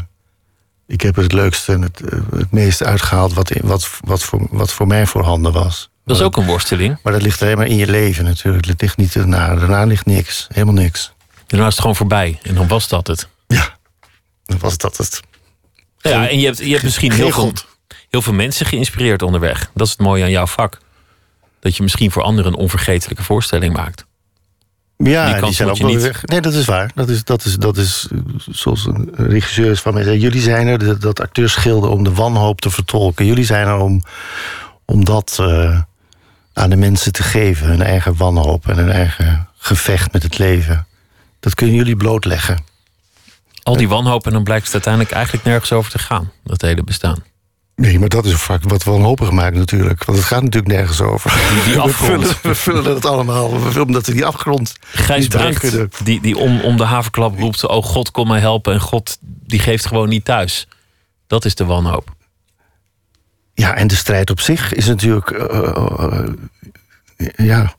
ik 0.88 1.02
heb 1.02 1.16
het 1.16 1.32
leukste 1.32 1.74
en 1.74 1.82
het, 1.82 2.02
eh, 2.02 2.20
het 2.36 2.52
meeste 2.52 2.86
uitgehaald... 2.86 3.34
Wat, 3.34 3.52
wat, 3.62 3.90
wat, 4.06 4.24
voor, 4.24 4.48
wat 4.52 4.72
voor 4.74 4.88
mij 4.88 5.06
voorhanden 5.06 5.52
was. 5.52 5.90
dat 6.06 6.16
is 6.16 6.22
ook 6.24 6.38
een 6.38 6.46
worsteling. 6.46 6.98
Maar 7.04 7.14
dat 7.14 7.22
ligt 7.22 7.42
alleen 7.42 7.58
maar 7.58 7.68
in 7.68 7.76
je 7.78 7.88
leven 7.88 8.24
natuurlijk. 8.24 8.66
Het 8.66 8.82
ligt 8.82 8.98
niet 8.98 9.14
daarna. 9.14 9.56
Daarna 9.56 9.84
ligt 9.84 10.06
niks. 10.06 10.48
Helemaal 10.52 10.74
niks. 10.74 11.14
Daarna 11.48 11.66
is 11.66 11.72
het 11.72 11.82
gewoon 11.82 11.96
voorbij. 11.96 12.40
En 12.44 12.56
dan 12.56 12.68
was 12.68 12.88
dat 12.88 13.08
het. 13.08 13.28
Ja, 13.48 13.78
dan 14.46 14.58
was 14.60 14.78
dat 14.78 14.98
het. 14.98 15.22
Ja, 16.00 16.28
en 16.30 16.40
je 16.40 16.46
hebt, 16.46 16.58
je 16.58 16.72
hebt 16.72 16.84
misschien 16.84 17.12
heel 17.12 17.32
veel, 17.32 17.44
God. 17.44 17.68
Heel 18.10 18.22
veel 18.22 18.34
mensen 18.34 18.66
geïnspireerd 18.66 19.22
onderweg. 19.22 19.70
Dat 19.74 19.86
is 19.88 19.92
het 19.92 20.02
mooie 20.02 20.24
aan 20.24 20.30
jouw 20.30 20.48
vak. 20.48 20.78
Dat 21.60 21.76
je 21.76 21.84
misschien 21.84 22.12
voor 22.12 22.24
anderen 22.24 22.52
een 22.52 22.58
onvergetelijke 22.60 23.24
voorstelling 23.24 23.74
maakt. 23.74 24.06
Ja, 24.98 25.40
Die 25.42 25.54
zijn 25.54 25.70
ook 25.70 25.76
je 25.78 25.86
niet. 25.86 26.02
weg. 26.02 26.26
Nee, 26.26 26.42
dat 26.42 26.54
is 26.54 26.66
waar. 26.66 26.92
Dat 26.96 27.10
is, 27.10 27.24
dat 27.24 27.46
is, 27.46 27.56
dat 27.56 27.78
is 27.78 28.08
eh, 28.12 28.18
zoals 28.50 28.86
een 28.86 29.10
regisseur 29.14 29.72
is 29.72 29.80
van 29.82 29.94
mij 29.94 30.04
zei. 30.04 30.20
Jullie 30.20 30.42
zijn 30.42 30.68
er, 30.68 30.80
dat, 30.86 31.02
dat 31.02 31.20
acteurs 31.22 31.52
schilden, 31.52 31.90
om 31.90 32.04
de 32.04 32.14
wanhoop 32.14 32.62
te 32.62 32.70
vertolken. 32.70 33.26
Jullie 33.26 33.46
zijn 33.46 33.68
er 33.68 33.78
om, 33.78 34.04
om 34.86 35.06
dat 35.06 35.38
eh, 35.42 35.82
aan 36.54 36.70
de 36.70 36.76
mensen 36.76 37.12
te 37.12 37.24
geven. 37.24 37.68
Hun 37.68 37.82
eigen 37.82 38.16
wanhoop 38.18 38.68
en 38.68 38.76
hun 38.78 38.92
eigen 38.92 39.48
gevecht 39.58 40.12
met 40.14 40.24
het 40.24 40.38
leven. 40.38 40.88
Dat 41.40 41.54
kunnen 41.54 41.76
jullie 41.76 41.96
blootleggen. 41.96 42.64
Al 43.64 43.78
die 43.78 43.90
wanhoop 43.90 44.26
en 44.26 44.32
dan 44.34 44.44
blijkt 44.44 44.66
het 44.66 44.74
uiteindelijk 44.74 45.14
eigenlijk 45.14 45.46
nergens 45.46 45.72
over 45.72 45.92
te 45.92 46.00
gaan. 46.00 46.32
Dat 46.44 46.62
hele 46.62 46.84
bestaan. 46.84 47.24
Nee, 47.80 48.00
maar 48.00 48.10
dat 48.10 48.26
is 48.26 48.34
vaak 48.34 48.64
wat 48.64 48.84
wanhopig 48.84 49.32
maakt 49.32 49.56
natuurlijk. 49.56 50.04
Want 50.04 50.18
het 50.18 50.28
gaat 50.28 50.44
natuurlijk 50.44 50.74
nergens 50.74 51.02
over. 51.02 51.34
die 51.66 51.74
we, 51.74 51.80
afgrond. 51.80 52.28
vullen, 52.28 52.38
we 52.42 52.56
vullen 52.56 53.02
allemaal. 53.02 53.52
We 53.54 53.72
vullen 53.72 53.88
omdat 53.88 54.06
we 54.06 54.14
die 54.14 54.26
afgrond 54.26 54.76
Gijs 54.82 55.30
die, 56.04 56.22
die 56.22 56.38
om, 56.38 56.62
om 56.62 56.78
de 56.78 56.84
haverklap 56.84 57.40
roept... 57.40 57.68
oh 57.68 57.84
God, 57.84 58.12
kom 58.12 58.28
mij 58.28 58.40
helpen. 58.40 58.74
En 58.74 58.80
God, 58.80 59.18
die 59.22 59.60
geeft 59.60 59.86
gewoon 59.86 60.10
niet 60.10 60.26
thuis. 60.26 60.68
Dat 61.28 61.46
is 61.46 61.56
de 61.56 61.66
wanhoop. 61.66 62.16
Ja, 63.54 63.76
en 63.76 63.88
de 63.88 63.96
strijd 63.96 64.30
op 64.30 64.40
zich 64.40 64.74
is 64.74 64.86
natuurlijk. 64.86 65.30
eh, 65.32 66.28
eh, 67.18 67.28
ja. 67.36 67.74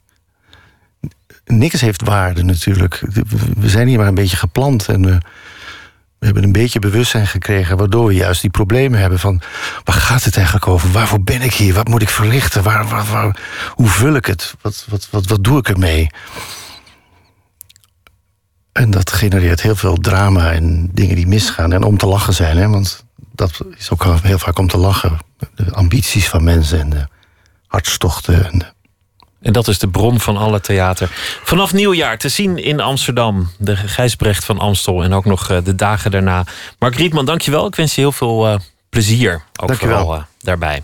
Niks 1.44 1.80
heeft 1.80 2.03
waarde 2.03 2.42
natuurlijk. 2.42 3.03
We 3.57 3.68
zijn 3.68 3.88
hier 3.88 3.98
maar 3.98 4.07
een 4.07 4.14
beetje 4.14 4.36
geplant 4.36 4.88
en 4.88 5.22
we 6.20 6.26
hebben 6.26 6.44
een 6.44 6.52
beetje 6.52 6.78
bewustzijn 6.78 7.26
gekregen, 7.26 7.76
waardoor 7.76 8.06
we 8.06 8.14
juist 8.14 8.40
die 8.40 8.50
problemen 8.50 9.00
hebben 9.00 9.18
van 9.18 9.40
waar 9.84 9.96
gaat 9.96 10.24
het 10.24 10.36
eigenlijk 10.36 10.68
over? 10.68 10.90
Waarvoor 10.90 11.22
ben 11.22 11.42
ik 11.42 11.54
hier? 11.54 11.74
Wat 11.74 11.88
moet 11.88 12.02
ik 12.02 12.08
verrichten? 12.08 12.62
Waar, 12.62 13.36
hoe 13.74 13.88
vul 13.88 14.14
ik 14.14 14.26
het? 14.26 14.54
Wat, 14.60 14.86
wat, 14.88 15.08
wat, 15.10 15.26
wat 15.26 15.44
doe 15.44 15.58
ik 15.58 15.68
ermee? 15.68 16.06
En 18.72 18.90
dat 18.90 19.12
genereert 19.12 19.62
heel 19.62 19.76
veel 19.76 19.96
drama 19.96 20.52
en 20.52 20.90
dingen 20.92 21.16
die 21.16 21.26
misgaan 21.26 21.72
en 21.72 21.82
om 21.82 21.96
te 21.96 22.06
lachen 22.06 22.34
zijn, 22.34 22.56
hè? 22.56 22.68
want 22.68 23.04
dat 23.32 23.60
is 23.76 23.90
ook 23.90 24.04
heel 24.22 24.38
vaak 24.38 24.58
om 24.58 24.68
te 24.68 24.78
lachen. 24.78 25.18
De 25.54 25.72
ambities 25.72 26.28
van 26.28 26.44
mensen 26.44 26.80
en 26.80 26.90
de 26.90 27.06
hartstochten. 27.66 28.52
En 28.52 28.74
En 29.43 29.53
dat 29.53 29.68
is 29.68 29.78
de 29.78 29.88
bron 29.88 30.20
van 30.20 30.36
alle 30.36 30.61
theater. 30.61 31.09
Vanaf 31.45 31.72
nieuwjaar 31.72 32.18
te 32.18 32.28
zien 32.28 32.57
in 32.57 32.80
Amsterdam. 32.80 33.51
De 33.59 33.76
Gijsbrecht 33.76 34.45
van 34.45 34.59
Amstel 34.59 35.03
en 35.03 35.12
ook 35.12 35.24
nog 35.24 35.51
eh, 35.51 35.59
de 35.64 35.74
dagen 35.74 36.11
daarna. 36.11 36.45
Mark 36.78 36.95
Rietman, 36.95 37.24
dankjewel. 37.24 37.66
Ik 37.66 37.74
wens 37.74 37.95
je 37.95 38.01
heel 38.01 38.12
veel 38.12 38.47
eh, 38.47 38.55
plezier. 38.91 39.43
Ook 39.57 39.68
Dankjewel. 39.68 39.99
vooral 39.99 40.16
eh, 40.16 40.22
daarbij. 40.38 40.82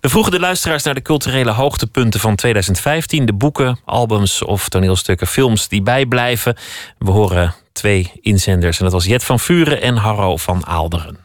We 0.00 0.08
vroegen 0.08 0.32
de 0.32 0.40
luisteraars 0.40 0.82
naar 0.82 0.94
de 0.94 1.02
culturele 1.02 1.50
hoogtepunten 1.50 2.20
van 2.20 2.34
2015. 2.36 3.26
De 3.26 3.32
boeken, 3.32 3.78
albums 3.84 4.42
of 4.44 4.68
toneelstukken, 4.68 5.26
films 5.26 5.68
die 5.68 5.82
bijblijven. 5.82 6.56
We 6.98 7.10
horen 7.10 7.54
twee 7.72 8.12
inzenders. 8.20 8.78
En 8.78 8.84
dat 8.84 8.92
was 8.92 9.04
Jet 9.04 9.24
van 9.24 9.40
Vuren 9.40 9.82
en 9.82 9.96
Harro 9.96 10.36
van 10.36 10.66
Aalderen. 10.66 11.18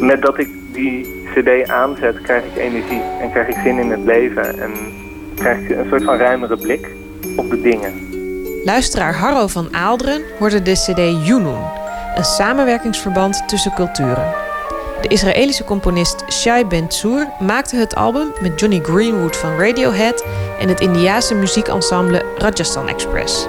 Met 0.00 0.22
dat 0.22 0.38
ik 0.38 0.48
die 0.72 1.19
cd 1.34 1.70
aanzet, 1.70 2.20
krijg 2.20 2.44
ik 2.44 2.56
energie 2.56 3.02
en 3.20 3.30
krijg 3.30 3.48
ik 3.48 3.56
zin 3.64 3.78
in 3.78 3.90
het 3.90 4.04
leven 4.04 4.60
en 4.60 4.72
krijg 5.34 5.58
ik 5.58 5.70
een 5.70 5.86
soort 5.88 6.04
van 6.04 6.16
ruimere 6.16 6.56
blik 6.56 6.88
op 7.36 7.50
de 7.50 7.60
dingen. 7.60 8.08
Luisteraar 8.64 9.14
Harro 9.14 9.46
van 9.46 9.74
Aalderen 9.74 10.22
hoorde 10.38 10.62
de 10.62 10.72
CD 10.72 11.26
Yunun, 11.26 11.62
een 12.14 12.24
samenwerkingsverband 12.24 13.48
tussen 13.48 13.74
culturen. 13.74 14.48
De 15.00 15.08
Israëlische 15.08 15.64
componist 15.64 16.24
Shai 16.32 16.64
Ben 16.64 16.88
Tzur 16.88 17.28
maakte 17.38 17.76
het 17.76 17.94
album 17.94 18.32
met 18.40 18.60
Johnny 18.60 18.80
Greenwood 18.82 19.36
van 19.36 19.58
Radiohead 19.58 20.26
en 20.58 20.68
het 20.68 20.80
Indiase 20.80 21.34
muziekensemble 21.34 22.22
Rajasthan 22.38 22.88
Express. 22.88 23.48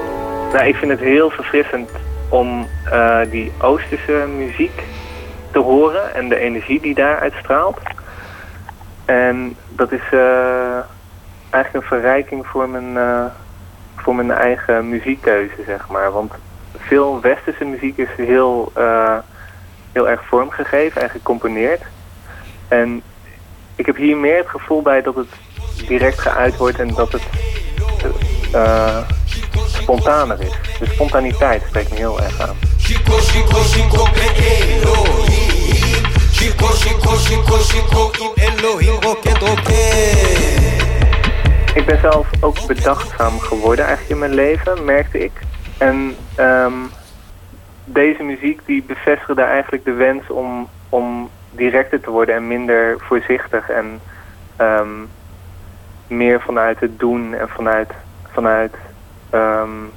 Nou, 0.53 0.67
ik 0.67 0.75
vind 0.75 0.91
het 0.91 0.99
heel 0.99 1.29
verfrissend 1.29 1.89
om 2.29 2.67
eh, 2.91 3.19
die 3.29 3.51
Oosterse 3.61 4.27
muziek 4.37 4.83
te 5.51 5.59
horen 5.59 6.13
en 6.13 6.29
de 6.29 6.39
energie 6.39 6.81
die 6.81 6.93
daar 6.93 7.19
uitstraalt. 7.19 7.77
En 9.05 9.55
dat 9.69 9.91
is 9.91 10.01
eh, 10.11 10.79
eigenlijk 11.49 11.73
een 11.73 11.99
verrijking 11.99 12.47
voor 12.47 12.69
mijn, 12.69 12.97
eh, 12.97 13.25
voor 13.95 14.15
mijn 14.15 14.31
eigen 14.31 14.89
muziekkeuze, 14.89 15.63
zeg 15.65 15.87
maar. 15.87 16.11
Want 16.11 16.33
veel 16.77 17.21
westerse 17.21 17.65
muziek 17.65 17.97
is 17.97 18.09
heel, 18.15 18.71
eh, 18.75 19.17
heel 19.91 20.09
erg 20.09 20.25
vormgegeven 20.25 21.01
en 21.01 21.09
gecomponeerd. 21.09 21.81
En 22.67 23.01
ik 23.75 23.85
heb 23.85 23.95
hier 23.95 24.17
meer 24.17 24.37
het 24.37 24.49
gevoel 24.49 24.81
bij 24.81 25.01
dat 25.01 25.15
het 25.15 25.29
direct 25.87 26.19
geuit 26.19 26.57
wordt 26.57 26.79
en 26.79 26.93
dat 26.93 27.11
het 27.11 27.27
spontaner 29.65 30.41
is. 30.41 30.77
De 30.79 30.85
spontaniteit 30.85 31.63
spreekt 31.67 31.89
me 31.89 31.95
heel 31.95 32.21
erg 32.21 32.39
aan. 32.39 32.70
Ik 41.73 41.85
ben 41.85 41.99
zelf 41.99 42.27
ook 42.39 42.67
bedachtzaam 42.67 43.39
geworden 43.39 43.85
eigenlijk 43.85 44.13
in 44.13 44.19
mijn 44.19 44.33
leven, 44.33 44.85
merkte 44.85 45.23
ik. 45.23 45.31
En 45.77 46.15
um, 46.39 46.89
deze 47.85 48.23
muziek 48.23 48.59
die 48.65 48.83
bevestigde 48.83 49.41
eigenlijk 49.41 49.85
de 49.85 49.91
wens 49.91 50.29
om, 50.29 50.69
om 50.89 51.29
directer 51.51 52.01
te 52.01 52.09
worden 52.09 52.35
en 52.35 52.47
minder 52.47 52.95
voorzichtig 52.99 53.69
en 53.69 53.99
um, 54.61 55.09
meer 56.07 56.41
vanuit 56.41 56.79
het 56.79 56.99
doen 56.99 57.33
en 57.33 57.49
vanuit, 57.49 57.91
vanuit, 58.31 58.73
um, 59.33 59.91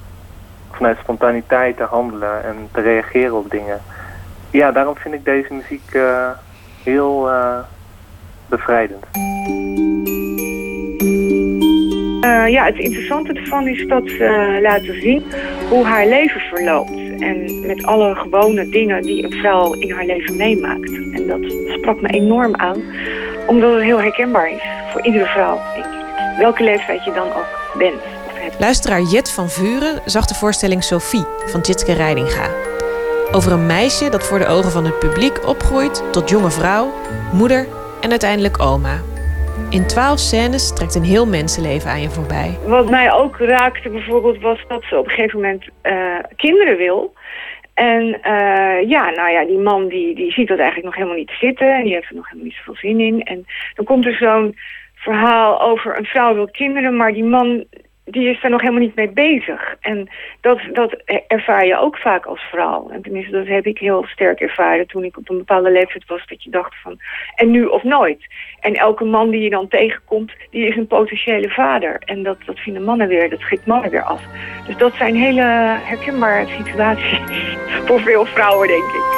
vanuit 0.75 0.97
spontaniteit 0.97 1.77
te 1.77 1.83
handelen 1.83 2.43
en 2.43 2.69
te 2.71 2.81
reageren 2.81 3.37
op 3.37 3.51
dingen. 3.51 3.81
Ja, 4.49 4.71
daarom 4.71 4.95
vind 4.95 5.13
ik 5.13 5.25
deze 5.25 5.53
muziek 5.53 5.93
uh, 5.93 6.29
heel 6.83 7.29
uh, 7.29 7.57
bevrijdend. 8.49 9.05
Uh, 12.25 12.47
ja, 12.47 12.65
het 12.65 12.77
interessante 12.77 13.33
ervan 13.33 13.67
is 13.67 13.87
dat 13.87 14.03
ze 14.05 14.59
laten 14.61 15.01
zien 15.01 15.23
hoe 15.69 15.85
haar 15.85 16.07
leven 16.07 16.41
verloopt. 16.41 16.91
En 17.19 17.67
met 17.67 17.85
alle 17.85 18.15
gewone 18.15 18.69
dingen 18.69 19.01
die 19.01 19.23
een 19.23 19.39
vrouw 19.39 19.73
in 19.73 19.91
haar 19.91 20.05
leven 20.05 20.37
meemaakt. 20.37 20.93
En 20.93 21.27
dat 21.27 21.51
sprak 21.67 22.01
me 22.01 22.07
enorm 22.07 22.55
aan, 22.55 22.83
omdat 23.47 23.73
het 23.73 23.83
heel 23.83 24.01
herkenbaar 24.01 24.49
is 24.49 24.63
voor 24.91 25.05
iedere 25.05 25.25
vrouw. 25.25 25.59
Welke 26.37 26.63
leeftijd 26.63 27.03
je 27.05 27.11
dan 27.11 27.27
ook 27.27 27.77
bent. 27.77 28.01
Luisteraar 28.59 29.01
Jet 29.01 29.31
van 29.31 29.49
Vuren 29.49 30.01
zag 30.05 30.25
de 30.25 30.33
voorstelling 30.33 30.83
Sophie 30.83 31.25
van 31.45 31.61
Jitske 31.61 31.93
Reidinga. 31.93 32.49
Over 33.31 33.51
een 33.51 33.65
meisje 33.65 34.09
dat 34.09 34.27
voor 34.27 34.39
de 34.39 34.47
ogen 34.47 34.71
van 34.71 34.85
het 34.85 34.99
publiek 34.99 35.47
opgroeit 35.47 36.03
tot 36.11 36.29
jonge 36.29 36.51
vrouw, 36.51 36.93
moeder 37.33 37.67
en 38.01 38.09
uiteindelijk 38.09 38.61
oma. 38.61 39.01
In 39.69 39.87
twaalf 39.87 40.19
scènes 40.19 40.73
trekt 40.73 40.95
een 40.95 41.03
heel 41.03 41.27
mensenleven 41.27 41.89
aan 41.89 42.01
je 42.01 42.09
voorbij. 42.09 42.57
Wat 42.65 42.89
mij 42.89 43.11
ook 43.13 43.37
raakte 43.37 43.89
bijvoorbeeld 43.89 44.41
was 44.41 44.59
dat 44.67 44.83
ze 44.83 44.97
op 44.97 45.05
een 45.05 45.11
gegeven 45.11 45.39
moment 45.39 45.63
uh, 45.83 46.19
kinderen 46.35 46.77
wil. 46.77 47.13
En 47.73 48.03
uh, 48.03 48.89
ja, 48.89 49.09
nou 49.09 49.31
ja, 49.31 49.45
die 49.45 49.57
man 49.57 49.87
die, 49.87 50.15
die 50.15 50.31
ziet 50.31 50.47
dat 50.47 50.57
eigenlijk 50.57 50.85
nog 50.85 50.95
helemaal 50.95 51.17
niet 51.17 51.35
zitten. 51.39 51.75
En 51.75 51.83
die 51.83 51.93
heeft 51.93 52.09
er 52.09 52.15
nog 52.15 52.25
helemaal 52.25 52.47
niet 52.47 52.57
zoveel 52.57 52.75
zin 52.75 52.99
in. 52.99 53.23
En 53.23 53.45
dan 53.73 53.85
komt 53.85 54.05
er 54.05 54.15
zo'n 54.15 54.55
verhaal 54.95 55.61
over 55.61 55.97
een 55.97 56.05
vrouw 56.05 56.33
wil 56.33 56.49
kinderen, 56.51 56.95
maar 56.95 57.13
die 57.13 57.23
man 57.23 57.65
die 58.05 58.29
is 58.29 58.41
daar 58.41 58.51
nog 58.51 58.61
helemaal 58.61 58.81
niet 58.81 58.95
mee 58.95 59.09
bezig. 59.09 59.75
En 59.79 60.09
dat, 60.41 60.59
dat 60.73 60.91
ervaar 61.27 61.65
je 61.65 61.79
ook 61.79 61.97
vaak 61.97 62.25
als 62.25 62.41
vrouw. 62.41 62.89
En 62.89 63.01
tenminste, 63.01 63.31
dat 63.31 63.47
heb 63.47 63.65
ik 63.65 63.77
heel 63.77 64.05
sterk 64.05 64.39
ervaren 64.39 64.87
toen 64.87 65.03
ik 65.03 65.17
op 65.17 65.29
een 65.29 65.37
bepaalde 65.37 65.71
leeftijd 65.71 66.05
was. 66.07 66.27
Dat 66.27 66.43
je 66.43 66.49
dacht 66.49 66.81
van, 66.81 66.99
en 67.35 67.51
nu 67.51 67.65
of 67.65 67.83
nooit. 67.83 68.25
En 68.59 68.73
elke 68.73 69.03
man 69.03 69.29
die 69.29 69.41
je 69.41 69.49
dan 69.49 69.67
tegenkomt, 69.67 70.31
die 70.49 70.67
is 70.67 70.75
een 70.75 70.87
potentiële 70.87 71.49
vader. 71.49 71.99
En 71.99 72.23
dat, 72.23 72.37
dat 72.45 72.59
vinden 72.59 72.83
mannen 72.83 73.07
weer, 73.07 73.29
dat 73.29 73.39
schiet 73.39 73.65
mannen 73.65 73.91
weer 73.91 74.03
af. 74.03 74.21
Dus 74.67 74.77
dat 74.77 74.93
zijn 74.93 75.15
hele 75.15 75.41
herkenbare 75.83 76.47
situaties 76.47 77.19
voor 77.85 77.99
veel 77.99 78.25
vrouwen, 78.25 78.67
denk 78.67 78.83
ik. 78.83 79.13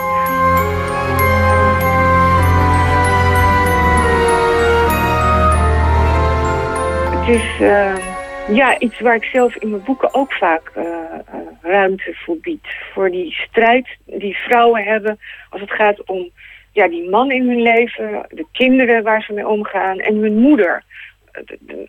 Het 7.20 7.36
is... 7.36 7.60
Uh, 7.62 8.16
ja, 8.48 8.80
iets 8.80 9.00
waar 9.00 9.16
ik 9.16 9.24
zelf 9.24 9.56
in 9.56 9.70
mijn 9.70 9.84
boeken 9.84 10.14
ook 10.14 10.34
vaak 10.34 10.72
uh, 10.78 10.84
uh, 10.84 11.40
ruimte 11.62 12.14
voor 12.14 12.38
bied. 12.38 12.68
Voor 12.94 13.12
die 13.12 13.32
strijd 13.32 13.88
die 14.06 14.38
vrouwen 14.38 14.84
hebben 14.84 15.20
als 15.50 15.62
het 15.62 15.72
gaat 15.72 16.04
om 16.06 16.30
ja, 16.72 16.88
die 16.88 17.10
man 17.10 17.32
in 17.32 17.48
hun 17.48 17.62
leven, 17.62 18.26
de 18.30 18.46
kinderen 18.52 19.04
waar 19.04 19.22
ze 19.22 19.34
mee 19.34 19.48
omgaan 19.48 20.00
en 20.00 20.16
hun 20.16 20.38
moeder 20.38 20.84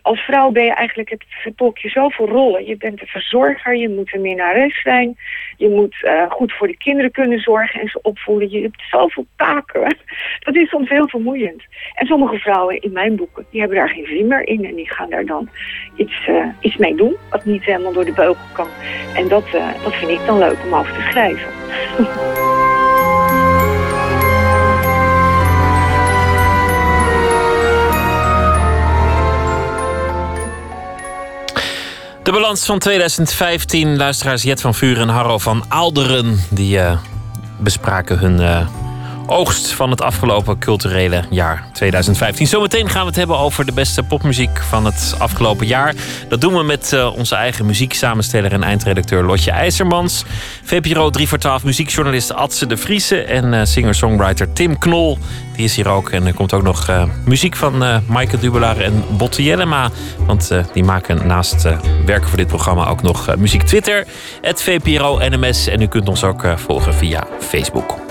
als 0.01 0.19
vrouw 0.19 0.51
ben 0.51 0.63
je 0.63 0.73
eigenlijk, 0.73 1.09
het 1.09 1.23
vertolk 1.27 1.77
je 1.77 1.89
zoveel 1.89 2.27
rollen. 2.27 2.65
Je 2.65 2.77
bent 2.77 2.99
de 2.99 3.05
verzorger, 3.05 3.75
je 3.75 3.89
moet 3.89 4.13
een 4.13 4.21
minnares 4.21 4.81
zijn. 4.81 5.17
Je 5.57 5.69
moet 5.69 5.95
uh, 6.01 6.31
goed 6.31 6.53
voor 6.53 6.67
de 6.67 6.77
kinderen 6.77 7.11
kunnen 7.11 7.39
zorgen 7.39 7.81
en 7.81 7.87
ze 7.87 7.99
opvoeden. 8.01 8.49
Je 8.49 8.61
hebt 8.61 8.83
zoveel 8.89 9.25
taken. 9.35 9.97
Dat 10.45 10.55
is 10.55 10.69
soms 10.69 10.89
heel 10.89 11.07
vermoeiend. 11.07 11.63
En 11.93 12.07
sommige 12.07 12.37
vrouwen 12.37 12.81
in 12.81 12.91
mijn 12.91 13.15
boeken, 13.15 13.45
die 13.51 13.59
hebben 13.59 13.77
daar 13.77 13.89
geen 13.89 14.05
zin 14.05 14.27
meer 14.27 14.47
in. 14.47 14.65
En 14.65 14.75
die 14.75 14.91
gaan 14.93 15.09
daar 15.09 15.25
dan 15.25 15.49
iets, 15.95 16.27
uh, 16.27 16.45
iets 16.59 16.77
mee 16.77 16.95
doen, 16.95 17.15
wat 17.29 17.45
niet 17.45 17.63
helemaal 17.63 17.93
door 17.93 18.05
de 18.05 18.13
beugel 18.13 18.45
kan. 18.53 18.67
En 19.15 19.27
dat, 19.27 19.47
uh, 19.55 19.83
dat 19.83 19.95
vind 19.95 20.11
ik 20.11 20.25
dan 20.25 20.37
leuk 20.37 20.57
om 20.65 20.73
over 20.73 20.93
te 20.93 21.01
schrijven. 21.01 22.57
De 32.29 32.35
balans 32.35 32.65
van 32.65 32.79
2015. 32.79 33.97
Luisteraars 33.97 34.43
Jet 34.43 34.61
van 34.61 34.75
Vuur 34.75 34.99
en 34.99 35.07
Harro 35.09 35.37
van 35.37 35.65
Aalderen. 35.67 36.43
Die 36.49 36.77
uh, 36.77 36.97
bespraken 37.57 38.19
hun 38.19 38.41
uh, 38.41 38.67
oogst 39.29 39.73
van 39.73 39.89
het 39.89 40.01
afgelopen 40.01 40.59
culturele 40.59 41.23
jaar 41.29 41.63
2015. 41.73 42.47
Zometeen 42.47 42.89
gaan 42.89 43.01
we 43.01 43.07
het 43.07 43.15
hebben 43.15 43.37
over 43.37 43.65
de 43.65 43.71
beste 43.71 44.03
popmuziek 44.03 44.61
van 44.61 44.85
het 44.85 45.15
afgelopen 45.17 45.67
jaar. 45.67 45.95
Dat 46.27 46.41
doen 46.41 46.53
we 46.53 46.63
met 46.63 46.91
uh, 46.93 47.15
onze 47.15 47.35
eigen 47.35 47.65
muzieksamensteller 47.65 48.51
en 48.51 48.63
eindredacteur 48.63 49.23
Lotje 49.23 49.51
IJzermans. 49.51 50.23
VPRO 50.63 51.09
3 51.09 51.27
voor 51.27 51.37
12 51.37 51.63
muziekjournalist 51.63 52.33
Adse 52.33 52.67
de 52.67 52.77
Vriese 52.77 53.23
en 53.23 53.67
singer-songwriter 53.67 54.53
Tim 54.53 54.77
Knol. 54.77 55.17
Die 55.55 55.65
is 55.65 55.75
hier 55.75 55.87
ook. 55.87 56.09
En 56.09 56.25
er 56.25 56.33
komt 56.33 56.53
ook 56.53 56.63
nog 56.63 56.89
uh, 56.89 57.03
muziek 57.25 57.55
van 57.55 58.01
Michael 58.07 58.39
Dubelaar 58.39 58.77
en 58.77 59.03
Botte 59.09 59.43
Jellema. 59.43 59.89
Want 60.17 60.51
die 60.73 60.83
maken 60.83 61.27
naast 61.27 61.63
werken 62.05 62.29
voor 62.29 62.37
dit 62.37 62.47
programma 62.47 62.87
ook 62.87 63.01
nog 63.01 63.35
muziek 63.37 63.63
Twitter. 63.63 64.05
Het 64.41 64.63
VPRO 64.63 65.19
NMS. 65.29 65.67
En 65.67 65.81
u 65.81 65.87
kunt 65.87 66.09
ons 66.09 66.23
ook 66.23 66.43
volgen 66.55 66.93
via 66.93 67.27
Facebook. 67.39 68.08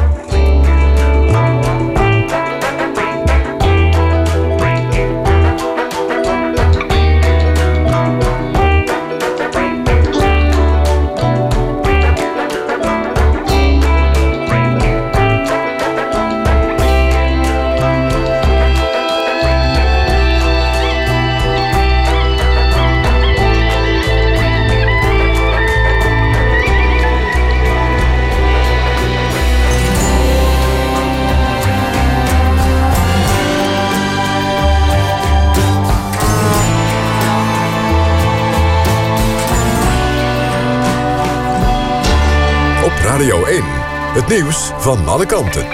Het 44.19 44.29
nieuws 44.29 44.71
van 44.79 45.09
alle 45.09 45.27
kanten. 45.27 45.67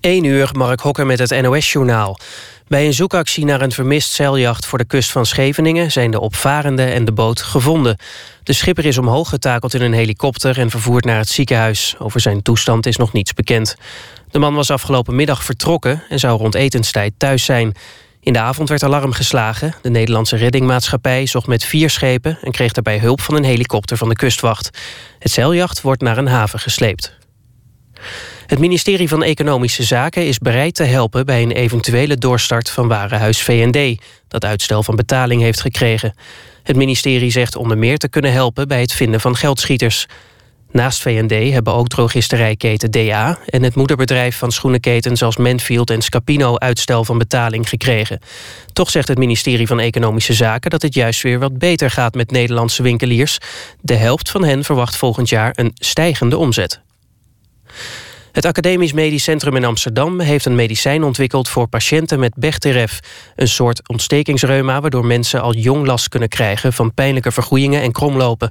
1 0.00 0.24
uur, 0.24 0.50
Mark 0.52 0.80
Hokker 0.80 1.06
met 1.06 1.18
het 1.18 1.42
NOS-journaal. 1.42 2.18
Bij 2.68 2.86
een 2.86 2.92
zoekactie 2.92 3.44
naar 3.44 3.60
een 3.60 3.72
vermist 3.72 4.12
zeiljacht 4.12 4.66
voor 4.66 4.78
de 4.78 4.84
kust 4.84 5.12
van 5.12 5.26
Scheveningen... 5.26 5.92
zijn 5.92 6.10
de 6.10 6.20
opvarende 6.20 6.84
en 6.84 7.04
de 7.04 7.12
boot 7.12 7.42
gevonden. 7.42 7.98
De 8.42 8.52
schipper 8.52 8.84
is 8.84 8.98
omhoog 8.98 9.28
getakeld 9.28 9.74
in 9.74 9.82
een 9.82 9.92
helikopter... 9.92 10.58
en 10.58 10.70
vervoerd 10.70 11.04
naar 11.04 11.18
het 11.18 11.28
ziekenhuis. 11.28 11.94
Over 11.98 12.20
zijn 12.20 12.42
toestand 12.42 12.86
is 12.86 12.96
nog 12.96 13.12
niets 13.12 13.32
bekend. 13.32 13.76
De 14.30 14.38
man 14.38 14.54
was 14.54 14.70
afgelopen 14.70 15.14
middag 15.14 15.44
vertrokken... 15.44 16.02
en 16.08 16.18
zou 16.18 16.38
rond 16.38 16.54
etenstijd 16.54 17.12
thuis 17.16 17.44
zijn. 17.44 17.74
In 18.24 18.32
de 18.32 18.38
avond 18.38 18.68
werd 18.68 18.82
alarm 18.82 19.12
geslagen. 19.12 19.74
De 19.82 19.90
Nederlandse 19.90 20.36
reddingmaatschappij 20.36 21.26
zocht 21.26 21.46
met 21.46 21.64
vier 21.64 21.90
schepen... 21.90 22.38
en 22.42 22.52
kreeg 22.52 22.72
daarbij 22.72 22.98
hulp 22.98 23.20
van 23.20 23.34
een 23.34 23.44
helikopter 23.44 23.96
van 23.96 24.08
de 24.08 24.14
kustwacht. 24.14 24.78
Het 25.18 25.30
zeiljacht 25.30 25.80
wordt 25.80 26.02
naar 26.02 26.18
een 26.18 26.26
haven 26.26 26.58
gesleept. 26.58 27.16
Het 28.46 28.58
ministerie 28.58 29.08
van 29.08 29.22
Economische 29.22 29.82
Zaken 29.82 30.26
is 30.26 30.38
bereid 30.38 30.74
te 30.74 30.84
helpen... 30.84 31.26
bij 31.26 31.42
een 31.42 31.50
eventuele 31.50 32.16
doorstart 32.16 32.70
van 32.70 32.88
Warenhuis 32.88 33.42
VND... 33.42 34.02
dat 34.28 34.44
uitstel 34.44 34.82
van 34.82 34.96
betaling 34.96 35.42
heeft 35.42 35.60
gekregen. 35.60 36.14
Het 36.62 36.76
ministerie 36.76 37.30
zegt 37.30 37.56
onder 37.56 37.78
meer 37.78 37.98
te 37.98 38.08
kunnen 38.08 38.32
helpen... 38.32 38.68
bij 38.68 38.80
het 38.80 38.92
vinden 38.92 39.20
van 39.20 39.36
geldschieters. 39.36 40.06
Naast 40.74 41.02
VND 41.02 41.52
hebben 41.52 41.74
ook 41.74 41.88
drogisterijketen 41.88 42.90
DA... 42.90 43.38
en 43.46 43.62
het 43.62 43.74
moederbedrijf 43.74 44.36
van 44.38 44.52
schoenenketens 44.52 45.22
als 45.22 45.36
Manfield 45.36 45.90
en 45.90 46.02
Scapino... 46.02 46.58
uitstel 46.58 47.04
van 47.04 47.18
betaling 47.18 47.68
gekregen. 47.68 48.18
Toch 48.72 48.90
zegt 48.90 49.08
het 49.08 49.18
ministerie 49.18 49.66
van 49.66 49.80
Economische 49.80 50.32
Zaken... 50.32 50.70
dat 50.70 50.82
het 50.82 50.94
juist 50.94 51.22
weer 51.22 51.38
wat 51.38 51.58
beter 51.58 51.90
gaat 51.90 52.14
met 52.14 52.30
Nederlandse 52.30 52.82
winkeliers. 52.82 53.38
De 53.80 53.94
helft 53.94 54.30
van 54.30 54.44
hen 54.44 54.64
verwacht 54.64 54.96
volgend 54.96 55.28
jaar 55.28 55.52
een 55.54 55.70
stijgende 55.74 56.38
omzet. 56.38 56.80
Het 58.34 58.44
Academisch 58.44 58.92
Medisch 58.92 59.22
Centrum 59.22 59.56
in 59.56 59.64
Amsterdam 59.64 60.20
heeft 60.20 60.44
een 60.44 60.54
medicijn 60.54 61.02
ontwikkeld 61.02 61.48
voor 61.48 61.66
patiënten 61.66 62.18
met 62.18 62.34
Bechteref, 62.36 63.00
een 63.36 63.48
soort 63.48 63.88
ontstekingsreuma 63.88 64.80
waardoor 64.80 65.06
mensen 65.06 65.42
al 65.42 65.54
jong 65.54 65.86
last 65.86 66.08
kunnen 66.08 66.28
krijgen 66.28 66.72
van 66.72 66.94
pijnlijke 66.94 67.32
vergroeien 67.32 67.82
en 67.82 67.92
kromlopen. 67.92 68.50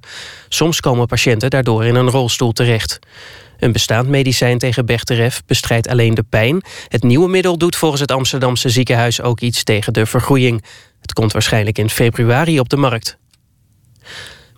Soms 0.50 0.80
komen 0.80 1.08
patiënten 1.08 1.50
daardoor 1.50 1.86
in 1.86 1.96
een 1.96 2.10
rolstoel 2.10 2.52
terecht. 2.52 3.00
Een 3.60 3.72
bestaand 3.72 4.08
medicijn 4.08 4.58
tegen 4.58 4.86
Bechteref 4.86 5.42
bestrijdt 5.46 5.88
alleen 5.88 6.14
de 6.14 6.26
pijn. 6.30 6.62
Het 6.88 7.04
nieuwe 7.04 7.30
middel 7.30 7.58
doet 7.58 7.76
volgens 7.76 8.02
het 8.02 8.12
Amsterdamse 8.12 8.70
ziekenhuis 8.70 9.22
ook 9.22 9.40
iets 9.40 9.64
tegen 9.64 9.94
de 9.94 10.06
vergroeiing. 10.06 10.64
Het 11.02 11.14
komt 11.14 11.32
waarschijnlijk 11.32 11.78
in 11.78 11.90
februari 11.90 12.60
op 12.60 12.70
de 12.70 12.78
markt. 12.78 13.18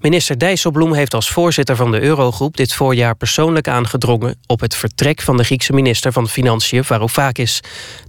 Minister 0.06 0.38
Dijsselbloem 0.38 0.93
heeft 0.93 1.14
als 1.14 1.30
voorzitter 1.30 1.76
van 1.76 1.91
de 1.91 2.01
Eurogroep 2.01 2.58
dit 2.58 2.74
voorjaar 2.74 3.16
persoonlijk 3.16 3.68
aangedrongen 3.68 4.36
op 4.47 4.60
het 4.60 4.76
vertrek 4.76 5.22
van 5.22 5.38
de 5.38 5.43
Griekse 5.43 5.74
minister 5.74 6.12
van 6.12 6.28
Financiën 6.28 6.84
Varoufakis. 6.84 7.62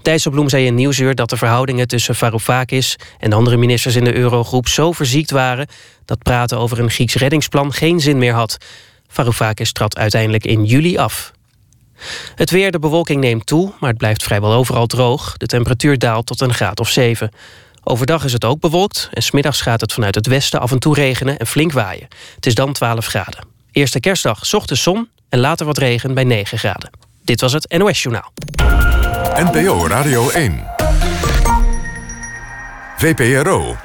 Dijsselbloem 0.02 0.48
zei 0.48 0.66
in 0.66 0.74
Nieuwsuur 0.74 1.14
dat 1.14 1.30
de 1.30 1.36
verhoudingen 1.36 1.88
tussen 1.88 2.14
Varoufakis 2.14 2.96
en 3.18 3.32
andere 3.32 3.56
ministers 3.56 3.96
in 3.96 4.04
de 4.04 4.16
Eurogroep 4.16 4.68
zo 4.68 4.92
verziekt 4.92 5.30
waren 5.30 5.66
dat 6.04 6.22
praten 6.22 6.58
over 6.58 6.78
een 6.78 6.90
Grieks 6.90 7.14
reddingsplan 7.14 7.72
geen 7.72 8.00
zin 8.00 8.18
meer 8.18 8.34
had. 8.34 8.56
Varoufakis 9.08 9.72
trad 9.72 9.96
uiteindelijk 9.98 10.44
in 10.44 10.64
juli 10.64 10.96
af. 10.96 11.32
Het 12.34 12.50
weer, 12.50 12.70
de 12.70 12.78
bewolking 12.78 13.20
neemt 13.20 13.46
toe, 13.46 13.72
maar 13.80 13.88
het 13.88 13.98
blijft 13.98 14.22
vrijwel 14.22 14.52
overal 14.52 14.86
droog. 14.86 15.36
De 15.36 15.46
temperatuur 15.46 15.98
daalt 15.98 16.26
tot 16.26 16.40
een 16.40 16.54
graad 16.54 16.80
of 16.80 16.88
7. 16.88 17.30
Overdag 17.88 18.24
is 18.24 18.32
het 18.32 18.44
ook 18.44 18.60
bewolkt 18.60 19.08
en 19.12 19.22
smiddags 19.22 19.60
gaat 19.60 19.80
het 19.80 19.92
vanuit 19.92 20.14
het 20.14 20.26
westen 20.26 20.60
af 20.60 20.70
en 20.70 20.78
toe 20.78 20.94
regenen 20.94 21.38
en 21.38 21.46
flink 21.46 21.72
waaien. 21.72 22.08
Het 22.34 22.46
is 22.46 22.54
dan 22.54 22.72
12 22.72 23.06
graden. 23.06 23.46
Eerste 23.70 24.00
kerstdag 24.00 24.54
ochtends 24.54 24.82
zon 24.82 25.08
en 25.28 25.38
later 25.38 25.66
wat 25.66 25.78
regen 25.78 26.14
bij 26.14 26.24
9 26.24 26.58
graden. 26.58 26.90
Dit 27.24 27.40
was 27.40 27.52
het 27.52 27.74
NOS 27.78 28.02
Journaal. 28.02 28.32
NPO 29.34 29.86
Radio 29.86 30.30
1. 30.30 30.64
VPRO. 32.96 33.76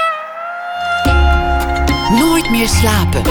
Nooit 2.10 2.50
meer 2.50 2.68
slapen. 2.68 3.22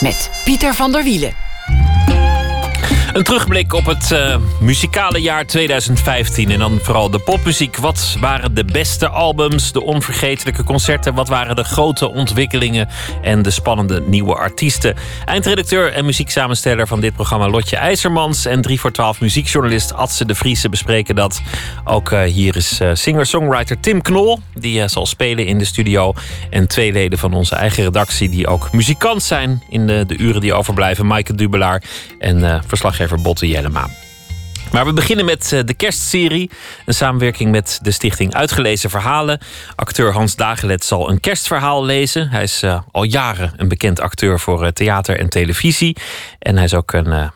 Met 0.00 0.30
Pieter 0.44 0.74
van 0.74 0.92
der 0.92 1.02
Wielen. 1.02 1.51
Een 3.12 3.22
terugblik 3.22 3.72
op 3.72 3.86
het 3.86 4.10
uh, 4.10 4.36
muzikale 4.60 5.20
jaar 5.20 5.46
2015 5.46 6.50
en 6.50 6.58
dan 6.58 6.78
vooral 6.82 7.10
de 7.10 7.18
popmuziek. 7.18 7.76
Wat 7.76 8.16
waren 8.20 8.54
de 8.54 8.64
beste 8.64 9.08
albums, 9.08 9.72
de 9.72 9.82
onvergetelijke 9.82 10.64
concerten? 10.64 11.14
Wat 11.14 11.28
waren 11.28 11.56
de 11.56 11.64
grote 11.64 12.10
ontwikkelingen 12.10 12.88
en 13.22 13.42
de 13.42 13.50
spannende 13.50 14.00
nieuwe 14.00 14.34
artiesten? 14.34 14.94
Eindredacteur 15.24 15.92
en 15.92 16.04
muzieksamensteller 16.04 16.86
van 16.86 17.00
dit 17.00 17.14
programma 17.14 17.48
Lotje 17.48 17.76
IJzermans 17.76 18.44
en 18.44 18.62
3 18.62 18.80
voor 18.80 18.92
12 18.92 19.20
muziekjournalist 19.20 19.94
Adse 19.94 20.24
de 20.24 20.34
Vriese 20.34 20.68
bespreken 20.68 21.14
dat. 21.14 21.42
Ook 21.84 22.10
uh, 22.10 22.22
hier 22.22 22.56
is 22.56 22.80
uh, 22.80 22.90
singer-songwriter 22.92 23.80
Tim 23.80 24.02
Knol, 24.02 24.40
die 24.54 24.88
zal 24.88 25.06
spelen 25.06 25.46
in 25.46 25.58
de 25.58 25.64
studio. 25.64 26.14
En 26.50 26.68
twee 26.68 26.92
leden 26.92 27.18
van 27.18 27.34
onze 27.34 27.54
eigen 27.54 27.84
redactie 27.84 28.28
die 28.28 28.46
ook 28.46 28.72
muzikant 28.72 29.22
zijn 29.22 29.62
in 29.68 29.86
de, 29.86 30.04
de 30.06 30.16
uren 30.16 30.40
die 30.40 30.54
overblijven. 30.54 31.06
Maaike 31.06 31.34
Dubelaar 31.34 31.82
en 32.18 32.62
verslaggever 32.66 33.00
verslaggever 33.08 33.22
Botte 33.22 33.48
Jellema. 33.48 33.88
Maar 34.72 34.84
we 34.84 34.92
beginnen 34.92 35.24
met 35.24 35.52
eh, 35.52 35.60
de 35.64 35.74
kerstserie. 35.74 36.50
Een 36.86 36.94
samenwerking 36.94 37.50
met 37.50 37.78
de 37.82 37.90
stichting 37.90 38.34
Uitgelezen 38.34 38.90
Verhalen. 38.90 39.40
Acteur 39.74 40.12
Hans 40.12 40.36
Dagelet 40.36 40.84
zal 40.84 41.10
een 41.10 41.20
kerstverhaal 41.20 41.84
lezen. 41.84 42.28
Hij 42.28 42.42
is 42.42 42.62
uh, 42.62 42.80
al 42.90 43.02
jaren 43.02 43.52
een 43.56 43.68
bekend 43.68 44.00
acteur 44.00 44.40
voor 44.40 44.62
uh, 44.62 44.68
theater 44.68 45.18
en 45.18 45.28
televisie. 45.28 45.96
En 46.38 46.54
hij 46.56 46.64
is 46.64 46.74
ook 46.74 46.92
een 46.92 47.06
uh, 47.06 47.28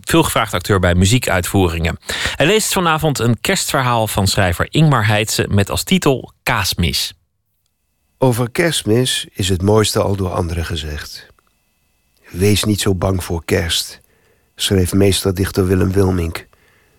veelgevraagd 0.00 0.54
acteur 0.54 0.78
bij 0.78 0.94
muziekuitvoeringen. 0.94 1.98
Hij 2.36 2.46
leest 2.46 2.72
vanavond 2.72 3.18
een 3.18 3.40
kerstverhaal 3.40 4.06
van 4.06 4.26
schrijver 4.26 4.66
Ingmar 4.70 5.06
Heitse... 5.06 5.46
met 5.48 5.70
als 5.70 5.82
titel 5.82 6.32
Kaasmis. 6.42 7.14
Over 8.18 8.50
kerstmis 8.50 9.26
is 9.32 9.48
het 9.48 9.62
mooiste 9.62 10.02
al 10.02 10.16
door 10.16 10.32
anderen 10.32 10.64
gezegd. 10.64 11.26
Wees 12.30 12.64
niet 12.64 12.80
zo 12.80 12.94
bang 12.94 13.24
voor 13.24 13.44
kerst 13.44 14.00
schreef 14.56 14.92
meesterdichter 14.92 15.66
Willem 15.66 15.92
Wilmink. 15.92 16.46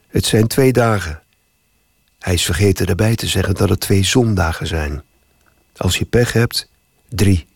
Het 0.08 0.26
zijn 0.26 0.48
twee 0.48 0.74
dagen. 0.74 1.22
Hij 2.20 2.34
is 2.34 2.46
vergeten 2.46 2.88
erbij 2.88 3.16
te 3.16 3.28
zeggen 3.28 3.56
dat 3.56 3.70
het 3.70 3.80
twee 3.80 4.04
zondagen 4.04 4.68
zijn. 4.68 5.02
Als 5.76 5.98
je 5.98 6.06
pech 6.06 6.34
hebt, 6.34 6.70
drie. 7.10 7.48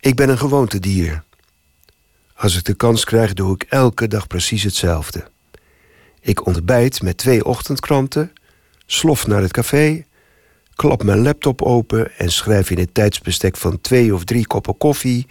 Ik 0.00 0.16
ben 0.16 0.28
een 0.28 0.38
gewoontedier. 0.38 1.22
Als 2.34 2.56
ik 2.56 2.64
de 2.64 2.74
kans 2.74 3.04
krijg, 3.04 3.32
doe 3.32 3.54
ik 3.54 3.62
elke 3.62 4.08
dag 4.08 4.26
precies 4.26 4.62
hetzelfde. 4.62 5.28
Ik 6.20 6.46
ontbijt 6.46 7.02
met 7.02 7.16
twee 7.16 7.44
ochtendkranten, 7.44 8.32
slof 8.86 9.26
naar 9.26 9.42
het 9.42 9.52
café, 9.52 10.04
klap 10.74 11.02
mijn 11.02 11.22
laptop 11.22 11.62
open 11.62 12.18
en 12.18 12.32
schrijf 12.32 12.70
in 12.70 12.78
het 12.78 12.94
tijdsbestek 12.94 13.56
van 13.56 13.80
twee 13.80 14.14
of 14.14 14.24
drie 14.24 14.46
koppen 14.46 14.76
koffie 14.76 15.26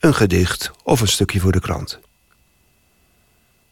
een 0.00 0.14
gedicht 0.14 0.70
of 0.82 1.00
een 1.00 1.08
stukje 1.08 1.40
voor 1.40 1.52
de 1.52 1.60
krant. 1.60 1.98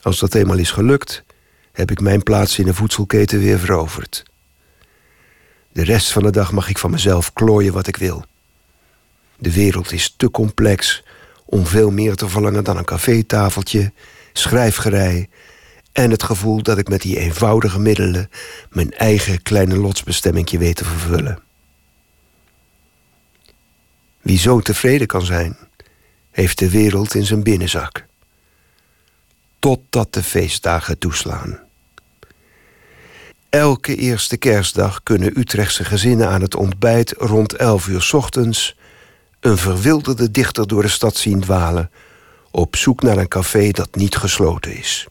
Als 0.02 0.18
dat 0.18 0.34
eenmaal 0.34 0.58
is 0.58 0.70
gelukt, 0.70 1.24
heb 1.72 1.90
ik 1.90 2.00
mijn 2.00 2.22
plaats 2.22 2.58
in 2.58 2.64
de 2.64 2.74
voedselketen 2.74 3.38
weer 3.38 3.58
veroverd. 3.58 4.22
De 5.72 5.84
rest 5.84 6.12
van 6.12 6.22
de 6.22 6.30
dag 6.30 6.52
mag 6.52 6.68
ik 6.68 6.78
van 6.78 6.90
mezelf 6.90 7.32
klooien 7.32 7.72
wat 7.72 7.86
ik 7.86 7.96
wil. 7.96 8.24
De 9.38 9.52
wereld 9.52 9.92
is 9.92 10.14
te 10.16 10.30
complex 10.30 11.02
om 11.44 11.66
veel 11.66 11.90
meer 11.90 12.14
te 12.14 12.28
verlangen 12.28 12.64
dan 12.64 12.76
een 12.76 12.84
cafétafeltje, 12.84 13.92
schrijfgerei 14.32 15.28
en 15.92 16.10
het 16.10 16.22
gevoel 16.22 16.62
dat 16.62 16.78
ik 16.78 16.88
met 16.88 17.02
die 17.02 17.18
eenvoudige 17.18 17.78
middelen 17.78 18.30
mijn 18.70 18.92
eigen 18.92 19.42
kleine 19.42 19.76
lotsbestemmingje 19.76 20.58
weet 20.58 20.76
te 20.76 20.84
vervullen. 20.84 21.38
Wie 24.20 24.38
zo 24.38 24.60
tevreden 24.60 25.06
kan 25.06 25.24
zijn, 25.24 25.56
heeft 26.38 26.58
de 26.58 26.70
wereld 26.70 27.14
in 27.14 27.24
zijn 27.24 27.42
binnenzak. 27.42 28.06
Totdat 29.58 30.12
de 30.12 30.22
feestdagen 30.22 30.98
toeslaan. 30.98 31.58
Elke 33.48 33.96
eerste 33.96 34.36
kerstdag 34.36 35.02
kunnen 35.02 35.38
Utrechtse 35.38 35.84
gezinnen 35.84 36.28
aan 36.28 36.40
het 36.40 36.54
ontbijt 36.54 37.14
rond 37.16 37.52
11 37.52 37.86
uur 37.86 38.10
ochtends 38.12 38.76
een 39.40 39.56
verwilderde 39.56 40.30
dichter 40.30 40.66
door 40.66 40.82
de 40.82 40.88
stad 40.88 41.16
zien 41.16 41.40
dwalen 41.40 41.90
op 42.50 42.76
zoek 42.76 43.02
naar 43.02 43.16
een 43.16 43.28
café 43.28 43.70
dat 43.70 43.94
niet 43.94 44.16
gesloten 44.16 44.76
is. 44.76 45.06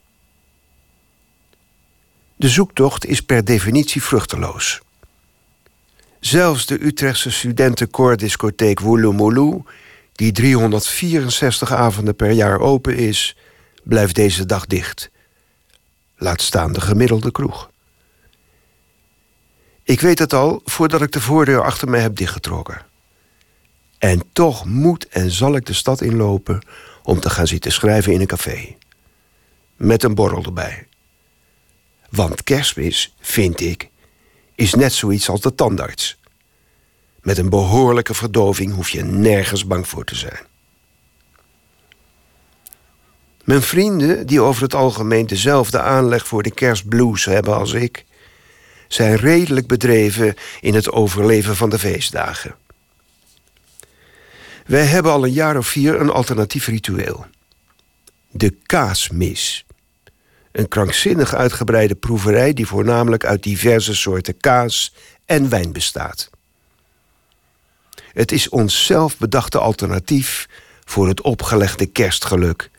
De 2.36 2.50
zoektocht 2.50 3.06
is 3.06 3.22
per 3.22 3.46
definitie 3.46 4.04
vruchteloos. 4.04 4.82
Zelfs 6.20 6.66
de 6.66 6.86
Utrechtse 6.86 7.32
studentenkoordiscotheek 7.32 8.80
Woeloemoeloe 8.80 9.64
die 10.18 10.32
364 10.32 11.74
avonden 11.74 12.16
per 12.16 12.32
jaar 12.32 12.60
open 12.60 12.96
is, 12.96 13.38
blijft 13.84 14.16
deze 14.16 14.46
dag 14.46 14.66
dicht. 14.66 15.10
Laat 16.16 16.42
staan 16.42 16.74
de 16.74 16.82
gemiddelde 16.82 17.32
kroeg. 17.32 17.70
Ik 19.84 20.02
weet 20.02 20.20
het 20.20 20.34
al 20.34 20.62
voordat 20.66 21.02
ik 21.02 21.12
de 21.12 21.22
voordeur 21.22 21.64
achter 21.64 21.90
mij 21.90 22.02
heb 22.02 22.16
dichtgetrokken. 22.16 22.86
En 23.98 24.24
toch 24.34 24.66
moet 24.66 25.08
en 25.08 25.32
zal 25.32 25.56
ik 25.56 25.66
de 25.66 25.74
stad 25.74 26.02
inlopen 26.02 26.62
om 27.04 27.20
te 27.20 27.30
gaan 27.30 27.48
zitten 27.48 27.72
schrijven 27.72 28.14
in 28.14 28.22
een 28.22 28.28
café. 28.28 28.76
Met 29.76 30.04
een 30.04 30.16
borrel 30.16 30.44
erbij. 30.44 30.88
Want 32.10 32.44
kerstmis, 32.44 33.16
vind 33.20 33.62
ik, 33.62 33.90
is 34.56 34.74
net 34.74 34.94
zoiets 34.94 35.30
als 35.30 35.42
de 35.42 35.56
tandarts. 35.56 36.18
Met 37.28 37.38
een 37.38 37.50
behoorlijke 37.50 38.14
verdoving 38.14 38.74
hoef 38.74 38.90
je 38.90 39.04
nergens 39.04 39.66
bang 39.66 39.88
voor 39.88 40.04
te 40.04 40.16
zijn. 40.16 40.46
Mijn 43.44 43.62
vrienden, 43.62 44.28
die 44.28 44.42
over 44.42 44.64
het 44.64 44.74
algemeen 44.74 45.28
dezelfde 45.28 45.82
aanleg 45.82 46.28
voor 46.28 46.44
de 46.44 46.52
kerstblues 46.52 47.26
hebben 47.26 47.56
als 47.56 47.74
ik, 47.74 48.06
zijn 48.88 49.16
redelijk 49.16 49.68
bedreven 49.68 50.36
in 50.62 50.74
het 50.74 50.92
overleven 50.92 51.56
van 51.56 51.70
de 51.70 51.80
feestdagen. 51.80 52.56
Wij 54.66 54.86
hebben 54.86 55.12
al 55.12 55.24
een 55.24 55.32
jaar 55.32 55.58
of 55.58 55.68
vier 55.68 56.02
een 56.02 56.12
alternatief 56.12 56.68
ritueel. 56.68 57.26
De 58.30 58.56
kaasmis. 58.66 59.66
Een 60.52 60.68
krankzinnig 60.68 61.36
uitgebreide 61.36 61.96
proeverij 61.96 62.54
die 62.54 62.68
voornamelijk 62.68 63.26
uit 63.26 63.44
diverse 63.44 63.96
soorten 63.96 64.38
kaas 64.38 64.94
en 65.26 65.50
wijn 65.50 65.72
bestaat. 65.72 66.30
Het 68.18 68.32
is 68.32 68.50
ons 68.50 68.86
zelf 68.86 69.18
bedachte 69.18 69.60
alternatief 69.60 70.50
voor 70.86 71.08
het 71.08 71.22
opgelegde 71.22 71.86
kerstgeluk. 71.86 72.72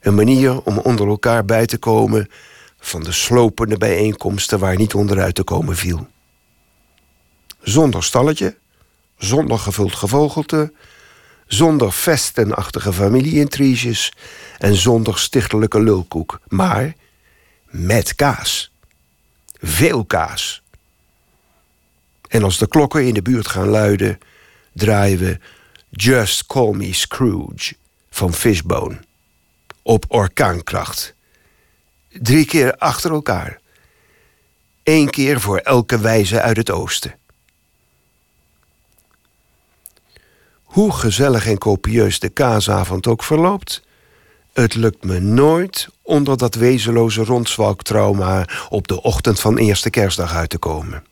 Een 0.00 0.14
manier 0.14 0.62
om 0.62 0.78
onder 0.78 1.08
elkaar 1.08 1.44
bij 1.44 1.66
te 1.66 1.78
komen 1.78 2.30
van 2.78 3.02
de 3.02 3.12
slopende 3.12 3.76
bijeenkomsten 3.76 4.58
waar 4.58 4.76
niet 4.76 4.94
onderuit 4.94 5.34
te 5.34 5.42
komen 5.42 5.76
viel. 5.76 6.08
Zonder 7.62 8.04
stalletje, 8.04 8.56
zonder 9.18 9.58
gevuld 9.58 9.94
gevogelte, 9.94 10.72
zonder 11.46 11.92
festenachtige 11.92 12.92
familieintriges 12.92 14.12
en 14.58 14.74
zonder 14.74 15.18
stichtelijke 15.18 15.80
lulkoek, 15.80 16.40
maar 16.48 16.94
met 17.64 18.14
kaas. 18.14 18.72
Veel 19.60 20.04
kaas. 20.04 20.62
En 22.28 22.42
als 22.42 22.58
de 22.58 22.68
klokken 22.68 23.06
in 23.06 23.14
de 23.14 23.22
buurt 23.22 23.48
gaan 23.48 23.68
luiden, 23.68 24.18
draaien 24.72 25.18
we 25.18 25.38
Just 25.90 26.46
Call 26.46 26.72
Me 26.72 26.92
Scrooge 26.92 27.74
van 28.10 28.34
Fishbone. 28.34 28.98
Op 29.82 30.04
orkaankracht. 30.08 31.14
Drie 32.08 32.46
keer 32.46 32.76
achter 32.76 33.10
elkaar. 33.10 33.60
Eén 34.82 35.10
keer 35.10 35.40
voor 35.40 35.58
elke 35.58 35.98
wijze 35.98 36.40
uit 36.40 36.56
het 36.56 36.70
oosten. 36.70 37.14
Hoe 40.62 40.92
gezellig 40.92 41.46
en 41.46 41.58
copieus 41.58 42.18
de 42.18 42.28
kaasavond 42.28 43.06
ook 43.06 43.22
verloopt, 43.22 43.82
het 44.52 44.74
lukt 44.74 45.04
me 45.04 45.20
nooit 45.20 45.88
onder 46.02 46.36
dat 46.36 46.54
wezenloze 46.54 47.24
rondzwalktrauma 47.24 48.48
op 48.68 48.88
de 48.88 49.02
ochtend 49.02 49.40
van 49.40 49.58
eerste 49.58 49.90
kerstdag 49.90 50.34
uit 50.34 50.50
te 50.50 50.58
komen. 50.58 51.04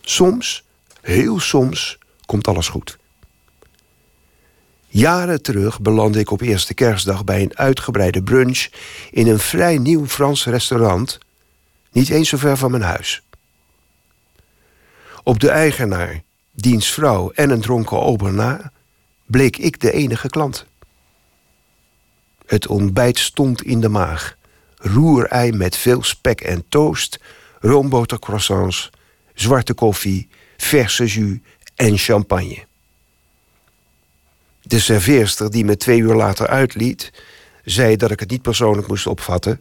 Soms, 0.00 0.64
heel 1.08 1.40
soms, 1.40 1.98
komt 2.26 2.48
alles 2.48 2.68
goed. 2.68 2.98
Jaren 4.86 5.42
terug 5.42 5.80
belandde 5.80 6.18
ik 6.18 6.30
op 6.30 6.40
eerste 6.40 6.74
kerstdag 6.74 7.24
bij 7.24 7.42
een 7.42 7.58
uitgebreide 7.58 8.22
brunch 8.22 8.68
in 9.10 9.28
een 9.28 9.38
vrij 9.38 9.78
nieuw 9.78 10.06
Frans 10.06 10.46
restaurant, 10.46 11.18
niet 11.92 12.08
eens 12.08 12.28
zo 12.28 12.36
ver 12.36 12.56
van 12.56 12.70
mijn 12.70 12.82
huis. 12.82 13.22
Op 15.22 15.40
de 15.40 15.50
eigenaar, 15.50 16.22
diens 16.52 16.90
vrouw 16.90 17.30
en 17.30 17.50
een 17.50 17.60
dronken 17.60 18.00
ober 18.00 18.32
na, 18.32 18.72
bleek 19.26 19.56
ik 19.56 19.80
de 19.80 19.92
enige 19.92 20.28
klant. 20.28 20.66
Het 22.46 22.66
ontbijt 22.66 23.18
stond 23.18 23.62
in 23.62 23.80
de 23.80 23.88
maag. 23.88 24.36
Roerei 24.76 25.52
met 25.52 25.76
veel 25.76 26.02
spek 26.02 26.40
en 26.40 26.64
toast, 26.68 27.20
roombotercroissants, 27.60 28.90
zwarte 29.34 29.74
koffie, 29.74 30.28
verse 30.58 31.06
jus 31.06 31.38
en 31.74 31.98
champagne. 31.98 32.66
De 34.62 34.80
serveerster 34.80 35.50
die 35.50 35.64
me 35.64 35.76
twee 35.76 35.98
uur 35.98 36.14
later 36.14 36.46
uitliet, 36.46 37.12
zei 37.64 37.96
dat 37.96 38.10
ik 38.10 38.20
het 38.20 38.30
niet 38.30 38.42
persoonlijk 38.42 38.88
moest 38.88 39.06
opvatten, 39.06 39.60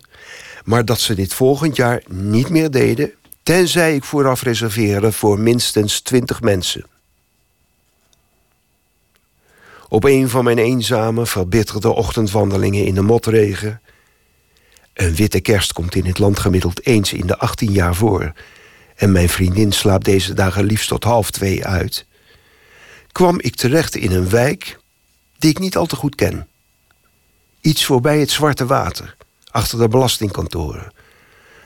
maar 0.63 0.85
dat 0.85 0.99
ze 0.99 1.15
dit 1.15 1.33
volgend 1.33 1.75
jaar 1.75 2.03
niet 2.07 2.49
meer 2.49 2.71
deden, 2.71 3.11
tenzij 3.43 3.95
ik 3.95 4.03
vooraf 4.03 4.41
reserveerde 4.41 5.11
voor 5.11 5.39
minstens 5.39 6.01
twintig 6.01 6.41
mensen. 6.41 6.85
Op 9.89 10.03
een 10.03 10.29
van 10.29 10.43
mijn 10.43 10.57
eenzame, 10.57 11.25
verbitterde 11.25 11.89
ochtendwandelingen 11.89 12.85
in 12.85 12.95
de 12.95 13.01
motregen. 13.01 13.81
Een 14.93 15.15
witte 15.15 15.39
kerst 15.39 15.73
komt 15.73 15.95
in 15.95 16.05
het 16.05 16.19
land 16.19 16.39
gemiddeld 16.39 16.85
eens 16.85 17.13
in 17.13 17.27
de 17.27 17.37
18 17.37 17.71
jaar 17.71 17.95
voor. 17.95 18.33
En 18.97 19.11
mijn 19.11 19.29
vriendin 19.29 19.71
slaapt 19.71 20.05
deze 20.05 20.33
dagen 20.33 20.63
liefst 20.63 20.87
tot 20.87 21.03
half 21.03 21.31
twee 21.31 21.65
uit. 21.65 22.05
Kwam 23.11 23.39
ik 23.39 23.55
terecht 23.55 23.95
in 23.95 24.11
een 24.11 24.29
wijk 24.29 24.79
die 25.37 25.49
ik 25.49 25.59
niet 25.59 25.77
al 25.77 25.85
te 25.85 25.95
goed 25.95 26.15
ken. 26.15 26.47
Iets 27.61 27.85
voorbij 27.85 28.19
het 28.19 28.31
Zwarte 28.31 28.65
Water, 28.65 29.15
achter 29.51 29.77
de 29.79 29.87
belastingkantoren. 29.87 30.91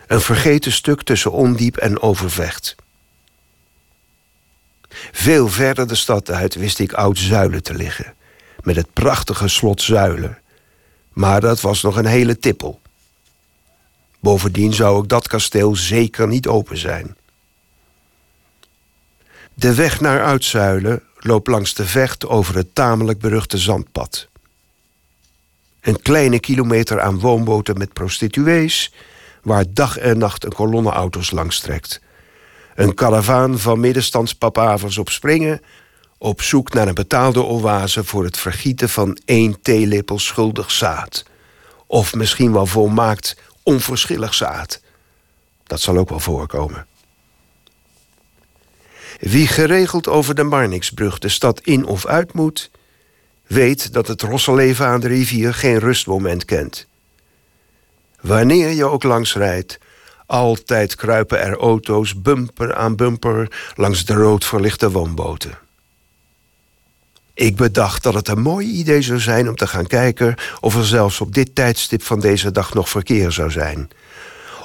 Een 0.08 0.22
vergeten 0.22 0.72
stuk 0.72 1.04
tussen 1.04 1.32
Ondiep 1.32 1.78
en 1.78 2.02
Overvecht. 2.02 2.76
Veel 5.12 5.48
verder 5.48 5.88
de 5.88 5.96
stad 5.96 6.32
uit 6.32 6.56
wist 6.56 6.80
ik 6.80 6.94
oud 6.94 7.18
Zuilen 7.18 7.64
te 7.64 7.74
liggen. 7.74 8.14
Met 8.64 8.76
het 8.76 8.94
prachtige 8.94 9.48
slot 9.48 9.82
Zuilen. 9.82 10.38
Maar 11.14 11.42
dat 11.42 11.62
was 11.62 11.82
nog 11.82 11.96
een 11.96 12.06
hele 12.06 12.40
tippel. 12.40 12.82
Bovendien 14.20 14.74
zou 14.74 15.04
ik 15.04 15.10
dat 15.10 15.28
kasteel 15.28 15.76
zeker 15.76 16.28
niet 16.28 16.48
open 16.48 16.78
zijn. 16.78 17.16
De 19.62 19.76
weg 19.76 20.00
naar 20.00 20.24
Uitzuilen 20.24 21.04
loopt 21.20 21.48
langs 21.48 21.74
de 21.74 21.86
vecht 21.86 22.28
over 22.28 22.56
het 22.56 22.76
tamelijk 22.76 23.20
beruchte 23.20 23.58
zandpad. 23.58 24.28
Een 25.82 26.02
kleine 26.02 26.40
kilometer 26.40 27.02
aan 27.02 27.20
woonboten 27.20 27.78
met 27.78 27.94
prostituees, 27.94 28.94
waar 29.44 29.66
dag 29.70 29.98
en 29.98 30.18
nacht 30.18 30.44
een 30.44 30.54
kolonne 30.54 30.92
auto's 30.92 31.32
langstrekt. 31.32 32.02
Een 32.76 32.94
karavaan 32.94 33.60
van 33.60 33.80
middenstandspapavers 33.80 34.98
op 34.98 35.10
springen, 35.10 35.62
op 36.18 36.42
zoek 36.42 36.74
naar 36.74 36.88
een 36.88 36.94
betaalde 36.94 37.44
oase 37.44 38.04
voor 38.04 38.24
het 38.24 38.38
vergieten 38.38 38.90
van 38.90 39.18
één 39.26 39.62
theelepel 39.62 40.20
schuldig 40.20 40.72
zaad. 40.72 41.26
Of 41.88 42.16
misschien 42.16 42.54
wel 42.54 42.66
volmaakt 42.66 43.38
onverschillig 43.64 44.34
zaad. 44.34 44.82
Dat 45.64 45.82
zal 45.82 45.98
ook 45.98 46.10
wel 46.10 46.20
voorkomen. 46.20 46.90
Wie 49.22 49.48
geregeld 49.48 50.08
over 50.08 50.36
de 50.36 50.44
Marnixbrug 50.44 51.20
de 51.20 51.30
stad 51.30 51.60
in 51.60 51.86
of 51.86 52.06
uit 52.06 52.34
moet, 52.34 52.72
weet 53.48 53.94
dat 53.94 54.08
het 54.08 54.22
rosselleven 54.22 54.86
aan 54.86 55.00
de 55.00 55.08
rivier 55.08 55.54
geen 55.54 55.80
rustmoment 55.80 56.46
kent. 56.46 56.88
Wanneer 58.22 58.70
je 58.70 58.86
ook 58.86 59.04
langs 59.04 59.36
rijdt, 59.36 59.80
altijd 60.26 60.96
kruipen 60.96 61.40
er 61.40 61.58
auto's 61.58 62.22
bumper 62.22 62.76
aan 62.76 62.96
bumper 62.96 63.72
langs 63.76 64.06
de 64.06 64.14
rood 64.14 64.46
verlichte 64.46 64.92
woonboten. 64.92 65.58
Ik 67.34 67.56
bedacht 67.56 68.04
dat 68.04 68.14
het 68.14 68.28
een 68.28 68.42
mooi 68.42 68.68
idee 68.68 69.02
zou 69.02 69.20
zijn 69.20 69.50
om 69.50 69.56
te 69.56 69.68
gaan 69.68 69.88
kijken 69.88 70.36
of 70.60 70.76
er 70.76 70.86
zelfs 70.86 71.22
op 71.22 71.34
dit 71.34 71.56
tijdstip 71.56 72.04
van 72.04 72.20
deze 72.20 72.52
dag 72.52 72.74
nog 72.74 72.90
verkeer 72.90 73.32
zou 73.32 73.52
zijn. 73.52 73.90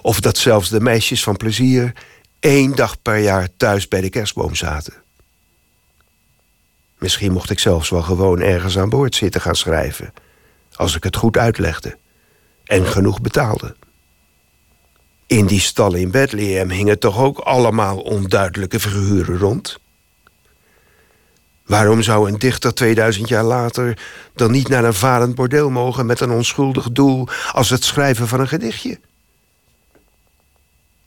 Of 0.03 0.21
dat 0.21 0.39
zelfs 0.39 0.69
de 0.69 0.81
meisjes 0.81 1.23
van 1.23 1.37
plezier 1.37 1.93
één 2.47 2.75
dag 2.75 3.03
per 3.03 3.19
jaar 3.19 3.49
thuis 3.57 3.89
bij 3.89 4.01
de 4.01 4.11
kerstboom 4.11 4.55
zaten. 4.55 4.95
Misschien 6.99 7.33
mocht 7.33 7.51
ik 7.51 7.59
zelfs 7.59 7.91
wel 7.91 8.03
gewoon 8.03 8.41
ergens 8.41 8.79
aan 8.79 8.89
boord 8.89 9.15
zitten 9.15 9.41
gaan 9.41 9.55
schrijven, 9.55 10.13
als 10.75 10.97
ik 10.97 11.05
het 11.05 11.17
goed 11.17 11.37
uitlegde 11.37 11.97
en 12.65 12.87
genoeg 12.87 13.21
betaalde. 13.21 13.77
In 15.27 15.47
die 15.47 15.61
stallen 15.61 16.01
in 16.01 16.11
Bethlehem 16.11 16.71
hingen 16.71 16.99
toch 16.99 17.19
ook 17.19 17.39
allemaal 17.39 17.99
onduidelijke 17.99 18.81
figuren 18.81 19.39
rond? 19.39 19.79
Waarom 21.65 22.03
zou 22.03 22.31
een 22.31 22.39
dichter 22.39 22.75
2000 22.75 23.29
jaar 23.29 23.45
later 23.45 23.99
dan 24.35 24.51
niet 24.51 24.69
naar 24.69 24.85
een 24.85 24.95
varend 24.95 25.35
bordeel 25.35 25.71
mogen 25.71 26.07
met 26.07 26.21
een 26.21 26.31
onschuldig 26.31 26.91
doel 26.91 27.29
als 27.53 27.71
het 27.71 27.85
schrijven 27.85 28.29
van 28.29 28.41
een 28.41 28.49
gedichtje? 28.49 28.99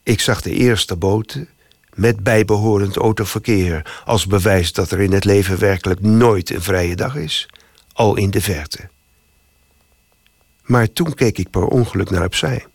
Ik 0.10 0.20
zag 0.20 0.42
de 0.42 0.52
eerste 0.52 0.96
boten 0.96 1.50
met 1.94 2.24
bijbehorend 2.24 2.96
autoverkeer 2.96 4.02
als 4.06 4.28
bewijs 4.28 4.74
dat 4.74 4.92
er 4.92 5.00
in 5.00 5.12
het 5.12 5.26
leven 5.26 5.60
werkelijk 5.60 6.02
nooit 6.02 6.50
een 6.50 6.62
vrije 6.62 6.96
dag 6.96 7.16
is, 7.16 7.48
al 7.94 8.16
in 8.16 8.30
de 8.30 8.42
verte. 8.42 8.90
Maar 10.64 10.94
toen 10.94 11.14
keek 11.14 11.38
ik 11.38 11.50
per 11.50 11.66
ongeluk 11.66 12.10
naar 12.10 12.26
opzij. 12.26 12.66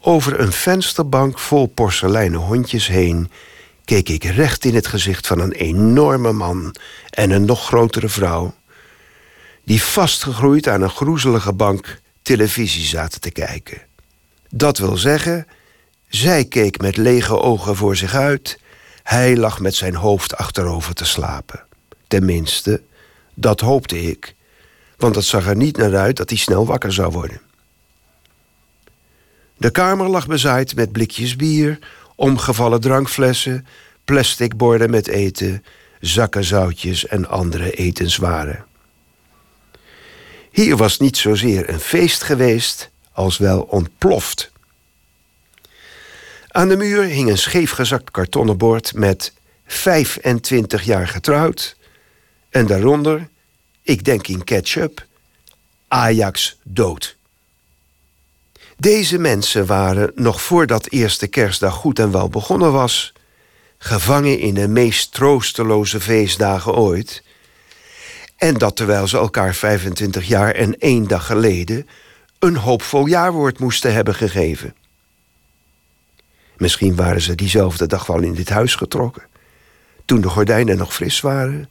Over 0.00 0.40
een 0.40 0.52
vensterbank 0.52 1.38
vol 1.38 1.66
porseleinen 1.66 2.40
hondjes 2.40 2.86
heen 2.86 3.30
keek 3.84 4.08
ik 4.08 4.24
recht 4.24 4.64
in 4.64 4.74
het 4.74 4.86
gezicht 4.86 5.26
van 5.26 5.38
een 5.38 5.52
enorme 5.52 6.32
man 6.32 6.74
en 7.10 7.30
een 7.30 7.44
nog 7.44 7.66
grotere 7.66 8.08
vrouw, 8.08 8.54
die 9.64 9.82
vastgegroeid 9.82 10.68
aan 10.68 10.82
een 10.82 10.90
groezelige 10.90 11.52
bank 11.52 12.00
televisie 12.22 12.84
zaten 12.84 13.20
te 13.20 13.30
kijken. 13.30 13.87
Dat 14.48 14.78
wil 14.78 14.96
zeggen, 14.96 15.46
zij 16.08 16.44
keek 16.44 16.80
met 16.80 16.96
lege 16.96 17.40
ogen 17.40 17.76
voor 17.76 17.96
zich 17.96 18.14
uit, 18.14 18.58
hij 19.02 19.36
lag 19.36 19.60
met 19.60 19.74
zijn 19.74 19.94
hoofd 19.94 20.36
achterover 20.36 20.94
te 20.94 21.04
slapen. 21.04 21.64
Tenminste, 22.06 22.82
dat 23.34 23.60
hoopte 23.60 24.02
ik, 24.02 24.34
want 24.96 25.14
het 25.14 25.24
zag 25.24 25.46
er 25.46 25.56
niet 25.56 25.76
naar 25.76 25.96
uit 25.96 26.16
dat 26.16 26.28
hij 26.28 26.38
snel 26.38 26.66
wakker 26.66 26.92
zou 26.92 27.12
worden. 27.12 27.40
De 29.56 29.70
kamer 29.70 30.08
lag 30.08 30.26
bezaaid 30.26 30.74
met 30.74 30.92
blikjes 30.92 31.36
bier, 31.36 31.78
omgevallen 32.14 32.80
drankflessen, 32.80 33.66
plastic 34.04 34.56
borden 34.56 34.90
met 34.90 35.08
eten, 35.08 35.64
zakken 36.00 36.44
zoutjes 36.44 37.06
en 37.06 37.28
andere 37.28 37.70
etenswaren. 37.70 38.64
Hier 40.50 40.76
was 40.76 40.98
niet 40.98 41.16
zozeer 41.16 41.68
een 41.68 41.80
feest 41.80 42.22
geweest, 42.22 42.90
als 43.18 43.38
wel 43.38 43.60
ontploft. 43.60 44.50
Aan 46.48 46.68
de 46.68 46.76
muur 46.76 47.02
hing 47.02 47.28
een 47.28 47.38
scheefgezakt 47.38 48.10
kartonnen 48.10 48.56
bord 48.56 48.94
met 48.94 49.32
25 49.66 50.82
jaar 50.82 51.08
getrouwd 51.08 51.76
en 52.50 52.66
daaronder, 52.66 53.28
ik 53.82 54.04
denk 54.04 54.26
in 54.26 54.44
ketchup, 54.44 55.06
Ajax 55.88 56.58
dood. 56.62 57.16
Deze 58.76 59.18
mensen 59.18 59.66
waren, 59.66 60.12
nog 60.14 60.42
voordat 60.42 60.86
eerste 60.86 61.26
kerstdag 61.26 61.74
goed 61.74 61.98
en 61.98 62.10
wel 62.10 62.28
begonnen 62.28 62.72
was, 62.72 63.12
gevangen 63.78 64.38
in 64.38 64.54
de 64.54 64.68
meest 64.68 65.12
troosteloze 65.12 66.00
feestdagen 66.00 66.74
ooit. 66.74 67.22
En 68.36 68.54
dat 68.54 68.76
terwijl 68.76 69.06
ze 69.06 69.16
elkaar 69.16 69.54
25 69.54 70.24
jaar 70.24 70.54
en 70.54 70.78
één 70.78 71.08
dag 71.08 71.26
geleden 71.26 71.88
hoopvol 72.56 73.06
jaarwoord 73.06 73.58
moesten 73.58 73.94
hebben 73.94 74.14
gegeven. 74.14 74.74
Misschien 76.56 76.96
waren 76.96 77.20
ze 77.20 77.34
diezelfde 77.34 77.86
dag 77.86 78.06
wel 78.06 78.20
in 78.20 78.34
dit 78.34 78.48
huis 78.48 78.74
getrokken. 78.74 79.22
Toen 80.04 80.20
de 80.20 80.28
gordijnen 80.28 80.76
nog 80.76 80.94
fris 80.94 81.20
waren, 81.20 81.68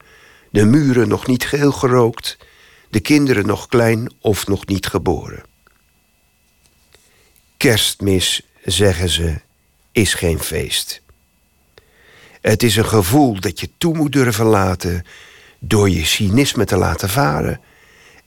de 0.49 0.65
muren 0.65 1.07
nog 1.07 1.27
niet 1.27 1.45
geheel 1.45 1.71
gerookt, 1.71 2.37
de 2.89 2.99
kinderen 2.99 3.45
nog 3.45 3.67
klein 3.67 4.11
of 4.21 4.47
nog 4.47 4.65
niet 4.65 4.87
geboren. 4.87 5.43
Kerstmis, 7.57 8.41
zeggen 8.63 9.09
ze, 9.09 9.41
is 9.91 10.13
geen 10.13 10.39
feest. 10.39 11.01
Het 12.41 12.63
is 12.63 12.75
een 12.75 12.85
gevoel 12.85 13.39
dat 13.39 13.59
je 13.59 13.69
toe 13.77 13.95
moet 13.95 14.11
durven 14.11 14.45
laten 14.45 15.05
door 15.59 15.89
je 15.89 16.05
cynisme 16.05 16.65
te 16.65 16.77
laten 16.77 17.09
varen 17.09 17.61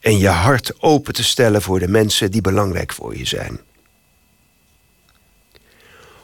en 0.00 0.18
je 0.18 0.28
hart 0.28 0.82
open 0.82 1.14
te 1.14 1.24
stellen 1.24 1.62
voor 1.62 1.78
de 1.78 1.88
mensen 1.88 2.30
die 2.30 2.40
belangrijk 2.40 2.92
voor 2.92 3.16
je 3.16 3.26
zijn. 3.26 3.60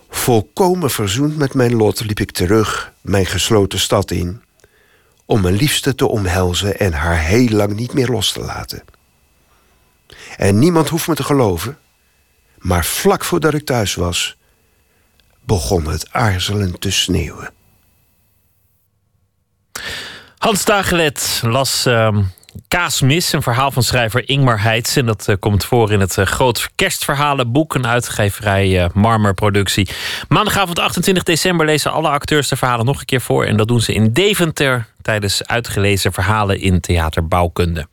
Volkomen 0.09 0.91
verzoend 0.91 1.37
met 1.37 1.55
mijn 1.55 1.75
lot 1.75 2.05
liep 2.05 2.21
ik 2.21 2.31
terug 2.31 2.93
mijn 3.01 3.27
gesloten 3.27 3.79
stad 3.79 4.11
in 4.11 4.43
om 5.25 5.41
mijn 5.41 5.55
liefste 5.55 5.95
te 5.95 6.07
omhelzen 6.07 6.79
en 6.79 6.93
haar 6.93 7.19
heel 7.19 7.49
lang 7.49 7.75
niet 7.75 7.93
meer 7.93 8.09
los 8.09 8.33
te 8.33 8.41
laten. 8.41 8.85
En 10.37 10.59
niemand 10.59 10.89
hoeft 10.89 11.09
me 11.09 11.15
te 11.15 11.23
geloven, 11.23 11.79
maar 12.59 12.85
vlak 12.85 13.25
voordat 13.25 13.55
ik 13.55 13.65
thuis 13.65 13.95
was, 13.95 14.37
begon 15.41 15.87
het 15.87 16.13
aarzelend 16.13 16.81
te 16.81 16.91
sneeuwen. 16.91 17.51
Hans 20.39 20.65
Dagelet 20.65 21.41
las 21.43 21.87
uh, 21.87 22.19
Kaasmis, 22.69 23.33
een 23.33 23.43
verhaal 23.43 23.71
van 23.71 23.83
schrijver 23.83 24.29
Ingmar 24.29 24.63
Heitz. 24.63 24.97
En 24.97 25.07
dat 25.07 25.27
uh, 25.29 25.37
komt 25.39 25.65
voor 25.65 25.93
in 25.93 26.01
het 26.01 26.17
uh, 26.17 26.27
Groot 26.27 26.69
Kerstverhalenboek, 26.75 27.75
een 27.75 27.87
uitgeverij 27.87 28.85
uh, 28.85 28.87
Marmer 28.95 29.35
productie. 29.35 29.89
Maandagavond 30.29 30.79
28 30.79 31.23
december 31.23 31.67
lezen 31.67 31.93
alle 31.93 32.09
acteurs 32.09 32.49
de 32.49 32.57
verhalen 32.57 32.87
nog 32.87 33.01
een 33.01 33.07
keer 33.07 33.21
voor. 33.21 33.45
En 33.45 33.57
dat 33.57 33.69
doen 33.69 33.81
ze 33.81 33.93
in 33.95 34.13
Deventer 34.13 34.87
tijdens 35.03 35.47
uitgelezen 35.47 36.13
verhalen 36.13 36.61
in 36.61 36.81
theaterbouwkunde. 36.81 37.87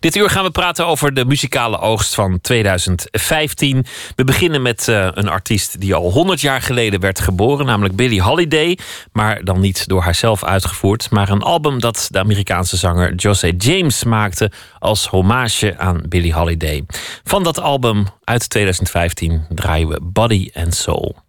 Dit 0.00 0.16
uur 0.16 0.30
gaan 0.30 0.44
we 0.44 0.50
praten 0.50 0.86
over 0.86 1.14
de 1.14 1.24
muzikale 1.24 1.78
oogst 1.78 2.14
van 2.14 2.40
2015. 2.40 3.86
We 4.16 4.24
beginnen 4.24 4.62
met 4.62 4.86
uh, 4.88 5.08
een 5.12 5.28
artiest 5.28 5.80
die 5.80 5.94
al 5.94 6.10
100 6.10 6.40
jaar 6.40 6.62
geleden 6.62 7.00
werd 7.00 7.20
geboren, 7.20 7.66
namelijk 7.66 7.96
Billie 7.96 8.22
Holiday. 8.22 8.78
Maar 9.12 9.44
dan 9.44 9.60
niet 9.60 9.88
door 9.88 10.02
haarzelf 10.02 10.44
uitgevoerd, 10.44 11.10
maar 11.10 11.28
een 11.28 11.42
album 11.42 11.80
dat 11.80 12.08
de 12.10 12.18
Amerikaanse 12.18 12.76
zanger 12.76 13.14
Jose 13.14 13.56
James 13.56 14.04
maakte 14.04 14.50
als 14.78 15.06
hommage 15.06 15.78
aan 15.78 16.02
Billie 16.08 16.34
Holiday. 16.34 16.84
Van 17.24 17.42
dat 17.42 17.60
album 17.60 18.06
uit 18.24 18.48
2015 18.50 19.46
draaien 19.48 19.88
we 19.88 20.00
Body 20.02 20.50
and 20.54 20.74
Soul. 20.74 21.27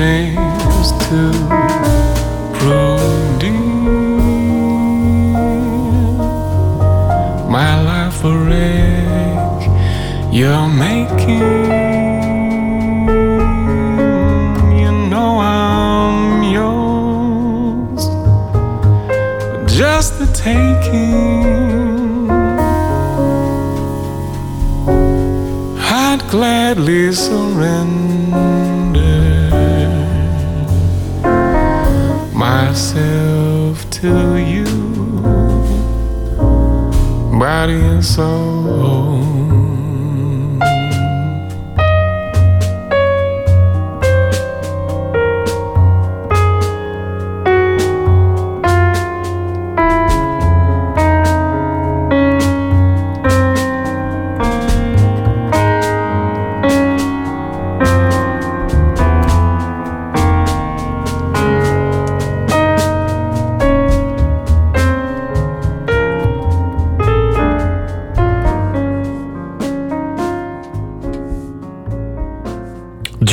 Chance 0.00 0.92
to 1.08 1.30
dear 3.38 3.52
my 7.56 7.72
life 7.82 8.24
a 8.24 8.32
wreck 8.46 9.60
you're 10.32 10.68
making. 10.68 11.59
Body 38.00 38.49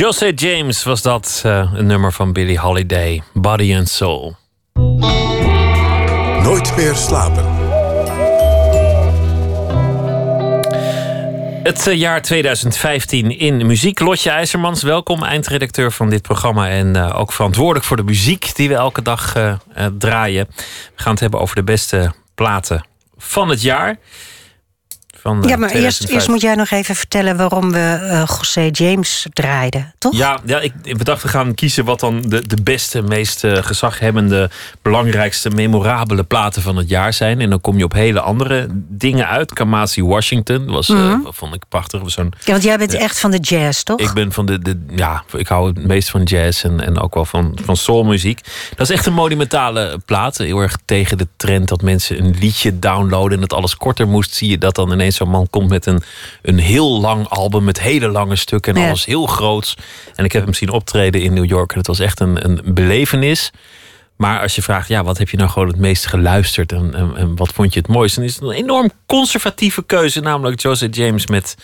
José 0.08 0.32
James 0.34 0.82
was 0.82 1.02
dat, 1.02 1.42
eh, 1.44 1.72
een 1.74 1.86
nummer 1.86 2.12
van 2.12 2.32
Billie 2.32 2.58
Holiday, 2.58 3.22
Body 3.32 3.76
and 3.76 3.88
Soul. 3.88 4.36
Nooit 6.42 6.76
meer 6.76 6.94
slapen. 6.94 7.44
Het 11.62 11.86
eh, 11.86 11.98
jaar 11.98 12.22
2015 12.22 13.38
in 13.38 13.66
muziek. 13.66 14.00
Lotje 14.00 14.30
IJzermans, 14.30 14.82
welkom, 14.82 15.24
eindredacteur 15.24 15.92
van 15.92 16.10
dit 16.10 16.22
programma. 16.22 16.68
En 16.68 16.96
eh, 16.96 17.18
ook 17.18 17.32
verantwoordelijk 17.32 17.84
voor 17.84 17.96
de 17.96 18.02
muziek 18.02 18.54
die 18.54 18.68
we 18.68 18.74
elke 18.74 19.02
dag 19.02 19.32
draaien. 19.98 20.46
We 20.96 21.02
gaan 21.02 21.12
het 21.12 21.20
hebben 21.20 21.40
over 21.40 21.56
de 21.56 21.64
beste 21.64 22.12
platen 22.34 22.86
van 23.16 23.48
het 23.48 23.62
jaar. 23.62 23.98
Van, 25.28 25.42
eh, 25.42 25.48
Ja, 25.48 25.56
maar 25.56 25.70
eerst, 25.70 25.96
2015. 25.96 26.14
eerst 26.14 26.28
moet 26.28 26.40
jij 26.40 26.54
nog 26.54 26.70
even 26.70 26.94
vertellen 26.96 27.36
waarom 27.36 27.72
we 27.72 27.78
eh 27.78 28.22
José 28.38 28.68
James 28.72 29.26
draaiden, 29.32 29.94
toch? 29.98 30.16
Ja, 30.16 30.38
ja 30.44 30.60
ik, 30.60 30.72
we 30.82 31.04
dachten 31.04 31.26
we 31.26 31.32
gaan 31.32 31.54
kiezen 31.54 31.84
wat 31.84 32.00
dan 32.00 32.22
de, 32.22 32.46
de 32.46 32.62
beste, 32.62 33.02
meest 33.02 33.44
eh, 33.44 33.56
gezaghebbende, 33.56 34.50
belangrijkste, 34.82 35.50
memorabele 35.50 36.22
platen 36.24 36.62
van 36.62 36.76
het 36.76 36.88
jaar 36.88 37.12
zijn. 37.12 37.40
En 37.40 37.50
dan 37.50 37.60
kom 37.60 37.78
je 37.78 37.84
op 37.84 37.92
hele 37.92 38.20
andere 38.20 38.66
dingen 38.88 39.26
uit. 39.28 39.52
Kamasi 39.52 40.04
Washington 40.04 40.66
was, 40.66 40.88
Mhm. 40.88 41.16
vond 41.24 41.54
ik 41.54 41.62
prachtig. 41.68 42.00
Zo'n 42.10 42.32
Ja, 42.44 42.52
want 42.52 42.62
jij 42.64 42.78
bent 42.78 42.94
echt 42.94 43.18
van 43.20 43.30
de 43.30 43.38
jazz, 43.38 43.82
toch? 43.82 44.00
Ik 44.00 44.12
ben 44.12 44.32
van 44.32 44.46
de, 44.46 44.58
de. 44.58 44.84
Ja, 44.90 45.22
ik 45.36 45.48
hou 45.48 45.66
het 45.68 45.86
meest 45.86 46.10
van 46.10 46.22
jazz 46.22 46.64
en, 46.64 46.80
en 46.80 47.00
ook 47.00 47.14
wel 47.14 47.24
van, 47.24 47.58
van 47.64 47.76
soulmuziek. 47.76 48.40
Dat 48.76 48.90
is 48.90 48.96
echt 48.96 49.06
een 49.06 49.12
monumentale 49.12 49.98
plaat. 50.04 50.36
Heel 50.38 50.60
erg 50.60 50.76
tegen 50.84 51.18
de 51.18 51.26
trend 51.36 51.68
dat 51.68 51.82
mensen 51.82 52.18
een 52.24 52.36
liedje 52.40 52.78
downloaden 52.78 53.32
en 53.32 53.40
dat 53.40 53.52
alles 53.52 53.76
korter 53.76 54.08
moest. 54.08 54.34
Zie 54.34 54.50
je 54.50 54.58
dat 54.58 54.74
dan 54.74 54.92
ineens 54.92 55.17
zo'n 55.18 55.28
man 55.30 55.46
komt 55.50 55.68
met 55.68 55.86
een, 55.86 56.02
een 56.42 56.58
heel 56.58 57.00
lang 57.00 57.28
album 57.28 57.64
met 57.64 57.80
hele 57.80 58.08
lange 58.08 58.36
stukken 58.36 58.74
en 58.74 58.80
Ja. 58.80 58.86
alles 58.86 59.04
heel 59.04 59.26
groots. 59.26 59.76
En 60.14 60.24
ik 60.24 60.32
heb 60.32 60.44
hem 60.44 60.54
zien 60.54 60.70
optreden 60.70 61.22
in 61.22 61.32
New 61.32 61.44
York 61.44 61.72
en 61.72 61.78
het 61.78 61.86
was 61.86 61.98
echt 61.98 62.20
een, 62.20 62.44
een 62.44 62.74
belevenis. 62.74 63.50
Maar 64.16 64.40
als 64.40 64.54
je 64.54 64.62
vraagt, 64.62 64.88
ja, 64.88 65.04
wat 65.04 65.18
heb 65.18 65.28
je 65.28 65.36
nou 65.36 65.50
gewoon 65.50 65.68
het 65.68 65.76
meest 65.76 66.06
geluisterd 66.06 66.72
en, 66.72 66.94
en, 66.94 67.16
en 67.16 67.36
wat 67.36 67.52
vond 67.52 67.72
je 67.72 67.78
het 67.80 67.88
mooist? 67.88 68.14
Dan 68.14 68.24
is 68.24 68.34
het 68.34 68.42
een 68.44 68.50
enorm 68.50 68.90
conservatieve 69.06 69.82
keuze, 69.82 70.20
namelijk 70.20 70.60
José 70.60 70.88
James 70.90 71.26
met 71.26 71.54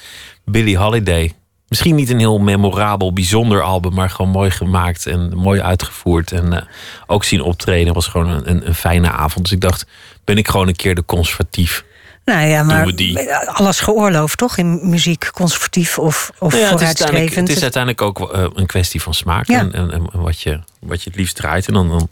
Billie 0.45 0.77
Holiday. 0.79 1.33
Misschien 1.69 1.95
niet 1.95 2.11
een 2.11 2.19
heel 2.19 2.39
memorabel, 2.39 3.13
bijzonder 3.13 3.63
album, 3.63 3.95
maar 3.95 4.11
gewoon 4.11 4.31
mooi 4.31 4.51
gemaakt 4.51 5.07
en 5.07 5.37
mooi 5.37 5.61
uitgevoerd. 5.61 6.33
En 6.33 6.53
eh, 6.53 6.63
ook 7.07 7.25
zien 7.25 7.41
optreden 7.43 7.95
was 7.95 8.07
gewoon 8.07 8.29
een, 8.29 8.51
een, 8.51 8.67
een 8.67 8.75
fijne 8.75 9.11
avond. 9.11 9.45
Dus 9.45 9.55
ik 9.55 9.61
dacht, 9.61 9.87
ben 10.25 10.37
ik 10.39 10.49
gewoon 10.49 10.69
een 10.69 10.77
keer 10.77 10.95
de 10.95 11.05
conservatief. 11.05 11.85
Nou 12.25 12.47
ja, 12.47 12.63
maar 12.63 12.77
Doen 12.77 12.87
we 12.87 12.95
die. 12.95 13.35
alles 13.35 13.81
geoorloofd, 13.81 14.39
toch? 14.39 14.57
In 14.57 14.89
muziek, 14.91 15.31
conservatief 15.33 15.99
of, 15.99 16.31
of 16.39 16.53
Nou 16.53 16.63
ja, 16.65 16.71
het, 16.71 16.81
is 16.81 16.87
uiteindelijk, 16.87 17.33
vooruitstrevend. 17.33 17.49
het 17.49 17.57
is 17.57 17.63
uiteindelijk 17.63 18.03
ook 18.03 18.33
eh, 18.33 18.47
een 18.55 18.67
kwestie 18.67 19.03
van 19.03 19.15
smaak 19.15 19.47
Ja. 19.47 19.59
en, 19.59 19.73
en, 19.75 19.91
en 19.91 20.09
wat, 20.13 20.41
je, 20.41 20.61
wat 20.81 21.03
je 21.03 21.11
het 21.11 21.19
liefst 21.19 21.37
draait. 21.37 21.67
En 21.67 21.75
dan, 21.75 21.89
dan 21.89 22.09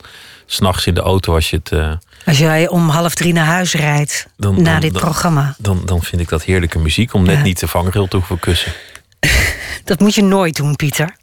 s'nachts 0.46 0.86
in 0.86 0.94
de 0.94 1.00
auto 1.00 1.34
als 1.34 1.50
je 1.50 1.56
het... 1.56 1.72
eh, 1.72 1.92
Als 2.26 2.38
jij 2.38 2.68
om 2.68 2.88
half 2.88 3.14
drie 3.14 3.32
naar 3.32 3.46
huis 3.46 3.72
rijdt 3.74 4.26
Dan- 4.36 4.62
na 4.62 4.70
dan- 4.72 4.80
dit 4.80 4.92
dan- 4.92 5.02
programma. 5.02 5.54
dan, 5.58 5.82
dan 5.84 6.02
vind 6.02 6.20
ik 6.22 6.28
dat 6.28 6.42
heerlijke 6.42 6.78
muziek 6.78 7.14
om 7.14 7.24
net 7.24 7.36
Ja. 7.36 7.42
niet 7.42 7.60
de 7.60 7.68
vangrail 7.68 8.06
te 8.08 8.16
hoeven 8.16 8.38
kussen. 8.38 8.72
Dat 9.84 10.00
moet 10.00 10.14
je 10.14 10.22
nooit 10.22 10.56
doen, 10.56 10.76
Pieter. 10.76 11.16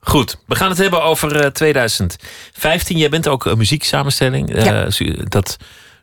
Goed, 0.00 0.38
we 0.46 0.54
gaan 0.54 0.68
het 0.68 0.78
hebben 0.78 1.02
over 1.02 1.36
eh, 1.40 1.46
2015. 1.50 2.96
Jij 2.98 3.08
bent 3.08 3.28
ook 3.28 3.44
een 3.44 3.58
muzieksamenstelling. 3.58 4.54
Eh, 4.54 4.64
Ja. 4.64 4.88
dat 5.28 5.56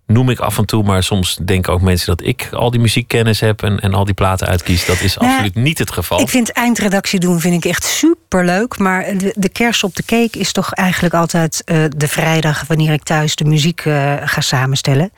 noem 0.09 0.29
ik 0.29 0.39
af 0.39 0.57
en 0.57 0.65
toe, 0.65 0.83
maar 0.83 1.03
soms 1.03 1.35
denken 1.35 1.73
ook 1.73 1.81
mensen 1.81 2.07
dat 2.07 2.27
ik 2.27 2.49
al 2.51 2.71
die 2.71 2.79
muziekkennis 2.79 3.39
heb 3.39 3.63
en, 3.63 3.79
en 3.79 3.93
al 3.93 4.05
die 4.05 4.13
platen 4.13 4.47
uitkies. 4.47 4.85
Dat 4.85 5.01
is 5.01 5.17
Nou, 5.17 5.31
absoluut 5.31 5.55
niet 5.55 5.77
het 5.77 5.91
geval. 5.91 6.19
Ik 6.19 6.29
vind 6.29 6.51
eindredactie 6.51 7.19
doen 7.19 7.39
vind 7.39 7.65
ik 7.65 7.69
echt 7.71 7.83
superleuk. 7.83 8.77
Maar 8.77 9.17
de, 9.17 9.33
de 9.37 9.49
kers 9.49 9.83
op 9.83 9.95
de 9.95 10.03
cake 10.03 10.39
is 10.39 10.51
toch 10.51 10.73
eigenlijk 10.73 11.13
altijd 11.13 11.61
eh, 11.65 11.83
de 11.97 12.07
vrijdag... 12.07 12.63
wanneer 12.67 12.93
ik 12.93 13.03
thuis 13.03 13.35
de 13.35 13.45
muziek 13.45 13.81
eh, 13.85 14.13
ga 14.23 14.41
samenstellen. 14.41 15.11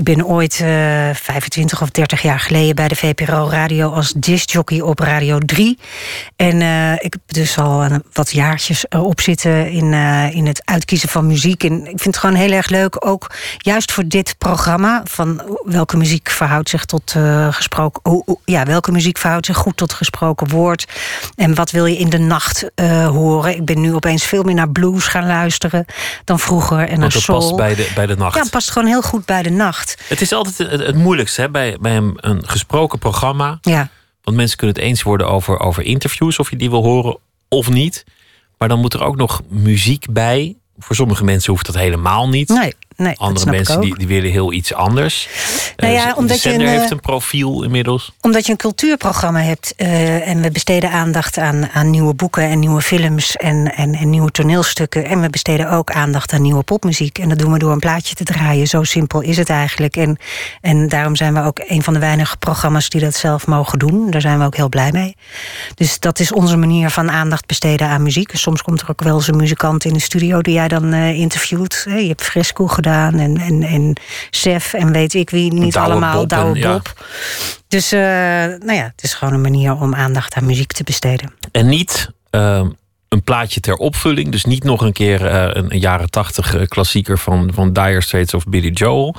Ik 0.00 0.06
ben 0.06 0.26
ooit 0.26 0.60
eh 0.60 1.10
25 1.14 1.82
of 1.82 1.90
30 1.90 2.22
jaar 2.22 2.40
geleden 2.40 2.74
bij 2.74 2.88
de 2.88 2.94
VPRO 2.96 3.48
Radio... 3.50 3.90
als 3.92 4.12
discjockey 4.16 4.80
op 4.80 4.98
Radio 4.98 5.38
3. 5.38 5.78
En 6.36 6.60
eh, 6.60 6.92
ik 6.92 7.12
heb 7.12 7.20
dus 7.26 7.58
al 7.58 7.84
een- 7.84 8.02
wat 8.12 8.30
jaartjes 8.30 8.84
erop 8.88 9.20
zitten 9.20 9.70
in, 9.70 9.92
eh, 9.92 10.34
in 10.34 10.46
het 10.46 10.62
uitkiezen 10.64 11.08
van 11.08 11.26
muziek. 11.26 11.64
En 11.64 11.72
ik 11.80 11.84
vind 11.86 12.04
het 12.04 12.16
gewoon 12.16 12.34
heel 12.34 12.50
erg 12.52 12.68
leuk, 12.68 13.06
ook 13.06 13.30
juist 13.58 13.92
voor 13.92 14.04
dit 14.06 14.34
programma... 14.38 15.00
van 15.04 15.58
welke 15.64 15.96
muziek 15.96 16.30
verhoudt 16.30 16.68
zich 16.68 16.84
tot 16.84 17.12
eh, 17.16 17.52
gesproken... 17.52 18.00
hoe- 18.10 18.22
hoe- 18.26 18.38
ja, 18.44 18.64
welke 18.64 18.92
muziek 18.92 19.18
verhoudt 19.18 19.46
zich 19.46 19.56
goed 19.56 19.76
tot 19.76 19.92
gesproken 19.92 20.48
woord... 20.48 20.84
en 21.36 21.54
wat 21.54 21.70
wil 21.70 21.86
je 21.86 21.96
in 21.98 22.10
de 22.10 22.18
nacht 22.18 22.70
eh, 22.74 23.06
horen. 23.08 23.54
Ik 23.56 23.64
ben 23.64 23.80
nu 23.80 23.94
opeens 23.94 24.24
veel 24.24 24.42
meer 24.42 24.54
naar 24.54 24.70
blues 24.70 25.06
gaan 25.06 25.26
luisteren 25.26 25.84
dan 26.24 26.38
vroeger... 26.38 26.78
en 26.78 26.88
naar 26.88 26.98
Want 26.98 27.12
dat 27.12 27.22
soul. 27.22 27.38
past 27.38 27.56
bij 27.56 27.74
de, 27.74 27.90
bij 27.94 28.06
de 28.06 28.16
nacht. 28.16 28.36
Ja, 28.36 28.44
past 28.50 28.70
gewoon 28.70 28.88
heel 28.88 29.02
goed 29.02 29.24
bij 29.24 29.42
de 29.42 29.50
nacht. 29.50 29.89
Het 30.08 30.20
is 30.20 30.32
altijd 30.32 30.70
het, 30.70 30.86
het 30.86 30.96
moeilijkste 30.96 31.40
hè, 31.40 31.50
bij, 31.50 31.76
bij 31.80 31.96
een, 31.96 32.16
een 32.16 32.48
gesproken 32.48 32.98
programma. 32.98 33.58
Ja. 33.60 33.90
Want 34.22 34.36
mensen 34.36 34.56
kunnen 34.56 34.76
het 34.76 34.84
eens 34.84 35.02
worden 35.02 35.28
over, 35.28 35.58
over 35.58 35.82
interviews, 35.82 36.38
of 36.38 36.50
je 36.50 36.56
die 36.56 36.70
wil 36.70 36.82
horen 36.82 37.18
of 37.48 37.70
niet. 37.70 38.04
Maar 38.58 38.68
dan 38.68 38.80
moet 38.80 38.94
er 38.94 39.02
ook 39.02 39.16
nog 39.16 39.42
muziek 39.48 40.06
bij. 40.10 40.56
Voor 40.78 40.96
sommige 40.96 41.24
mensen 41.24 41.52
hoeft 41.52 41.66
dat 41.66 41.74
helemaal 41.74 42.28
niet. 42.28 42.48
Nee, 42.48 42.74
nee 43.00 43.14
Andere 43.16 43.50
mensen 43.50 43.80
die, 43.80 43.98
die 43.98 44.06
willen 44.06 44.30
heel 44.30 44.52
iets 44.52 44.74
anders. 44.74 45.28
Nou 45.76 45.92
ja, 45.92 46.08
Eh, 46.10 46.16
omdat 46.16 46.36
de 46.36 46.42
zender 46.42 46.60
je 46.60 46.66
een, 46.66 46.72
heeft 46.72 46.84
eh, 46.84 46.90
een 46.90 47.00
profiel 47.00 47.62
inmiddels. 47.62 48.12
Omdat 48.20 48.46
je 48.46 48.52
een 48.52 48.58
cultuurprogramma 48.58 49.40
hebt 49.40 49.74
eh, 49.76 50.28
en 50.28 50.40
we 50.40 50.50
besteden 50.50 50.90
aandacht 50.90 51.38
aan, 51.38 51.68
aan 51.72 51.90
nieuwe 51.90 52.14
boeken 52.14 52.42
en 52.42 52.58
nieuwe 52.58 52.80
films 52.80 53.36
en, 53.36 53.74
en, 53.74 53.94
en 53.94 54.10
nieuwe 54.10 54.30
toneelstukken. 54.30 55.04
En 55.04 55.20
we 55.20 55.30
besteden 55.30 55.70
ook 55.70 55.90
aandacht 55.90 56.32
aan 56.32 56.42
nieuwe 56.42 56.62
popmuziek. 56.62 57.18
En 57.18 57.28
dat 57.28 57.38
doen 57.38 57.52
we 57.52 57.58
door 57.58 57.72
een 57.72 57.78
plaatje 57.78 58.14
te 58.14 58.24
draaien. 58.24 58.66
Zo 58.66 58.82
simpel 58.82 59.20
is 59.20 59.36
het 59.36 59.50
eigenlijk. 59.50 59.96
En, 59.96 60.18
en 60.60 60.88
daarom 60.88 61.16
zijn 61.16 61.34
we 61.34 61.42
ook 61.42 61.60
een 61.66 61.82
van 61.82 61.92
de 61.94 62.00
weinige 62.00 62.36
programma's 62.36 62.88
die 62.88 63.00
dat 63.00 63.14
zelf 63.14 63.46
mogen 63.46 63.78
doen. 63.78 64.10
Daar 64.10 64.20
zijn 64.20 64.38
we 64.38 64.44
ook 64.44 64.56
heel 64.56 64.68
blij 64.68 64.92
mee. 64.92 65.16
Dus 65.74 65.98
dat 65.98 66.18
is 66.18 66.32
onze 66.32 66.56
manier 66.56 66.90
van 66.90 67.10
aandacht 67.10 67.46
besteden 67.46 67.88
aan 67.88 68.02
muziek. 68.02 68.30
Soms 68.32 68.62
komt 68.62 68.80
er 68.80 68.90
ook 68.90 69.02
wel 69.02 69.14
eens 69.14 69.28
een 69.28 69.36
muzikant 69.36 69.84
in 69.84 69.92
de 69.92 70.00
studio 70.00 70.40
die 70.40 70.54
jij 70.54 70.68
dan 70.68 70.94
interviewt. 70.94 71.86
Je 71.86 72.08
hebt 72.08 72.22
Fresco 72.22 72.66
gedaan 72.66 72.89
en, 72.92 73.36
en, 73.36 73.62
en 73.62 73.96
Sef 74.30 74.72
en 74.72 74.92
weet 74.92 75.14
ik 75.14 75.30
wie. 75.30 75.52
Niet 75.52 75.72
Douwe 75.72 75.90
allemaal, 75.90 76.12
Bob 76.12 76.22
en- 76.22 76.38
Douwe 76.38 76.58
ja. 76.58 76.72
Bob. 76.72 77.04
Dus 77.68 77.92
eh, 77.92 78.00
nou 78.00 78.72
ja, 78.72 78.82
het 78.82 79.02
is 79.02 79.14
gewoon 79.14 79.34
een 79.34 79.40
manier 79.40 79.72
om 79.80 79.94
aandacht 79.94 80.34
aan 80.34 80.46
muziek 80.46 80.72
te 80.72 80.84
besteden. 80.84 81.32
En 81.52 81.66
niet 81.68 82.10
ehm, 82.30 82.68
een 83.08 83.22
plaatje 83.22 83.60
ter 83.60 83.74
opvulling. 83.74 84.32
Dus 84.32 84.44
niet 84.44 84.64
nog 84.64 84.80
een 84.80 84.92
keer 84.92 85.26
eh, 85.26 85.62
een, 85.62 85.78
jaren 85.78 86.10
tachtig 86.10 86.68
klassieker 86.68 87.18
van, 87.18 87.50
van 87.54 87.72
Dire 87.72 88.00
Straits 88.00 88.34
of 88.34 88.44
Billy 88.44 88.70
Joel. 88.70 89.14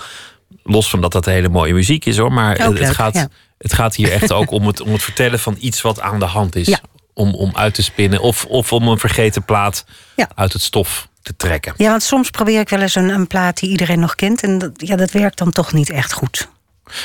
Los 0.64 0.90
van 0.90 1.02
dat 1.02 1.12
dat 1.12 1.26
hele 1.26 1.50
mooie 1.50 1.74
muziek 1.74 2.06
is 2.06 2.18
hoor. 2.18 2.34
Maar 2.34 2.58
het, 2.58 2.90
gaat, 2.90 3.14
ja. 3.14 3.28
het 3.58 3.74
gaat 3.74 3.96
hier 3.96 4.12
echt 4.12 4.32
ook 4.32 4.52
om 4.52 4.68
het, 4.68 4.82
om 4.82 4.92
het 4.92 5.04
vertellen 5.04 5.40
van 5.40 5.56
iets 5.60 5.82
wat 5.82 6.02
aan 6.02 6.20
de 6.20 6.26
hand 6.26 6.56
is. 6.56 6.68
Ja. 6.68 6.80
Om, 7.14 7.34
om 7.36 7.52
uit 7.54 7.74
te 7.74 7.84
spinnen. 7.84 8.20
Of, 8.22 8.46
of 8.46 8.74
om 8.74 8.88
een 8.88 9.00
vergeten 9.00 9.46
plaat 9.46 9.86
Ja. 10.16 10.30
uit 10.36 10.54
het 10.54 10.62
stof 10.62 11.10
te 11.22 11.36
trekken. 11.36 11.74
Ja, 11.78 11.90
want 11.90 12.04
soms 12.04 12.30
probeer 12.30 12.60
ik 12.60 12.70
wel 12.70 12.82
eens 12.82 12.96
een, 12.96 13.10
een 13.10 13.28
plaat 13.28 13.60
die 13.60 13.70
iedereen 13.70 14.00
nog 14.00 14.16
kent. 14.16 14.44
En 14.44 14.58
dat, 14.58 14.72
ja, 14.76 14.96
dat 14.96 15.12
werkt 15.12 15.38
dan 15.38 15.52
toch 15.52 15.74
niet 15.74 15.90
echt 15.90 16.14
goed. 16.14 16.48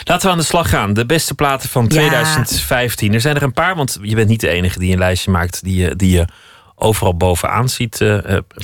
Laten 0.05 0.27
we 0.27 0.33
aan 0.33 0.39
de 0.39 0.45
slag 0.45 0.69
gaan. 0.69 0.93
De 0.95 1.07
beste 1.07 1.35
platen 1.35 1.69
van 1.69 1.83
Ja. 1.83 1.89
2015. 1.89 3.15
Er 3.15 3.21
zijn 3.21 3.37
er 3.37 3.43
een 3.43 3.53
paar, 3.53 3.77
want 3.77 3.99
je 4.03 4.15
bent 4.15 4.29
niet 4.29 4.41
de 4.41 4.49
enige 4.49 4.79
die 4.79 4.93
een 4.93 4.99
lijstje 4.99 5.31
maakt 5.31 5.65
die 5.65 5.77
je, 5.77 5.97
die 5.97 6.11
je 6.11 6.25
overal 6.79 7.17
bovenaan 7.17 7.69
ziet 7.69 7.97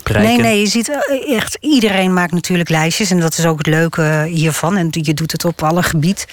prijken. 0.02 0.22
Nee, 0.22 0.36
nee, 0.36 0.60
je 0.60 0.66
ziet 0.66 0.88
eh, 0.88 1.36
echt, 1.36 1.56
iedereen 1.60 2.12
maakt 2.12 2.32
natuurlijk 2.32 2.68
lijstjes. 2.68 3.10
En 3.10 3.20
dat 3.20 3.38
is 3.38 3.46
ook 3.46 3.58
het 3.58 3.66
leuke 3.66 4.24
hiervan. 4.28 4.76
En 4.76 4.88
je 4.90 5.14
doet 5.14 5.32
het 5.32 5.44
op 5.44 5.62
alle 5.62 5.82
gebied. 5.82 6.28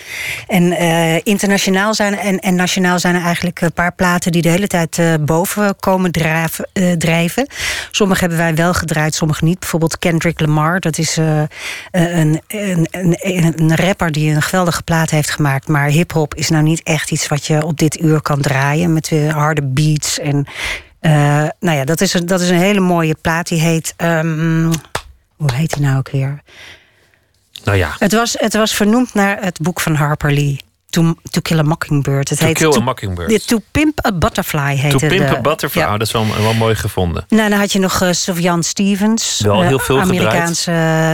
En 0.47 0.77
internationaal 1.23 1.93
zijn 1.93 2.18
en, 2.18 2.39
en 2.39 2.56
nationaal 2.56 2.99
zijn 2.99 3.15
er 3.15 3.23
eigenlijk 3.23 3.61
een 3.61 3.73
paar 3.73 3.93
platen 3.93 4.31
die 4.31 4.41
de 4.41 4.49
hele 4.49 4.68
tijd 4.68 5.01
boven 5.26 5.76
komen 5.80 6.11
draven, 6.11 6.69
drijven. 6.97 7.47
Sommige 7.91 8.19
hebben 8.19 8.38
wij 8.38 8.56
wel 8.56 8.73
gedraaid, 8.73 9.15
sommige 9.15 9.43
niet. 9.43 9.60
Bijvoorbeeld 9.60 9.99
Kendrick 9.99 10.39
Lamar, 10.39 10.80
dat 10.80 10.97
is 10.97 11.18
een, 11.18 12.41
een, 12.47 12.88
een, 12.91 13.53
een 13.56 13.76
rapper 13.76 14.11
die 14.11 14.34
een 14.34 14.41
geweldige 14.41 14.84
plaat 14.84 15.10
heeft 15.10 15.30
gemaakt. 15.30 15.68
Maar 15.68 15.88
hip-hop 15.88 16.35
is 16.35 16.49
nou 16.49 16.64
niet 16.64 16.84
echt 16.84 17.11
iets 17.11 17.27
wat 17.27 17.45
je 17.45 17.65
op 17.65 17.77
dit 17.77 18.01
uur 18.01 18.22
kan 18.22 18.41
draaien. 18.41 18.93
Met 18.93 19.11
harde 19.31 19.64
beats 19.64 20.19
en 20.19 20.47
eh, 20.99 21.47
nou 21.59 21.77
ja, 21.77 21.85
dat 21.85 22.01
is, 22.01 22.13
een, 22.13 22.26
dat 22.26 22.41
is 22.41 22.49
een 22.49 22.57
hele 22.57 22.80
mooie 22.80 23.15
plaat. 23.21 23.47
Die 23.47 23.59
heet. 23.61 23.93
ehm, 23.97 24.71
hoe 25.35 25.53
heet 25.53 25.73
die 25.73 25.84
nou 25.84 25.97
ook 25.97 26.09
weer? 26.09 26.41
Nou 27.63 27.77
ja, 27.77 27.95
Het 27.99 28.11
was, 28.13 28.35
het 28.39 28.53
was 28.53 28.76
vernoemd 28.76 29.13
naar 29.13 29.43
het 29.43 29.59
boek 29.61 29.80
van 29.81 29.95
Harper 29.95 30.31
Lee. 30.34 30.59
To, 30.90 31.16
to 31.30 31.41
Kill 31.41 31.60
a 31.60 31.64
Mockingbird. 31.64 32.30
Het 32.30 32.40
To 32.40 32.45
heet 32.45 32.57
Kill 32.57 32.74
a 32.74 32.80
Mockingbird. 32.80 33.48
To 33.48 33.60
Pimp 33.72 34.06
a 34.06 34.11
Butterfly 34.11 34.76
heette 34.76 34.98
To 34.98 35.07
Pimp 35.07 35.28
de- 35.30 35.38
a 35.38 35.41
Butterfly, 35.41 35.82
ja. 35.82 35.86
oh, 35.88 35.91
dat 35.91 36.02
is 36.07 36.11
wel, 36.11 36.26
wel 36.41 36.53
mooi 36.53 36.76
gevonden. 36.76 37.26
Nou, 37.30 37.49
dan 37.49 37.60
had 37.60 37.72
je 37.72 37.80
nog 37.80 38.02
uh, 38.02 38.11
Sufjan 38.11 38.64
Stevens. 38.64 39.40
Wel 39.44 39.61
heel 39.61 39.78
eh, 39.78 39.84
veel 39.84 39.99
gedraaid. 39.99 40.20
Amerikaanse 40.20 40.72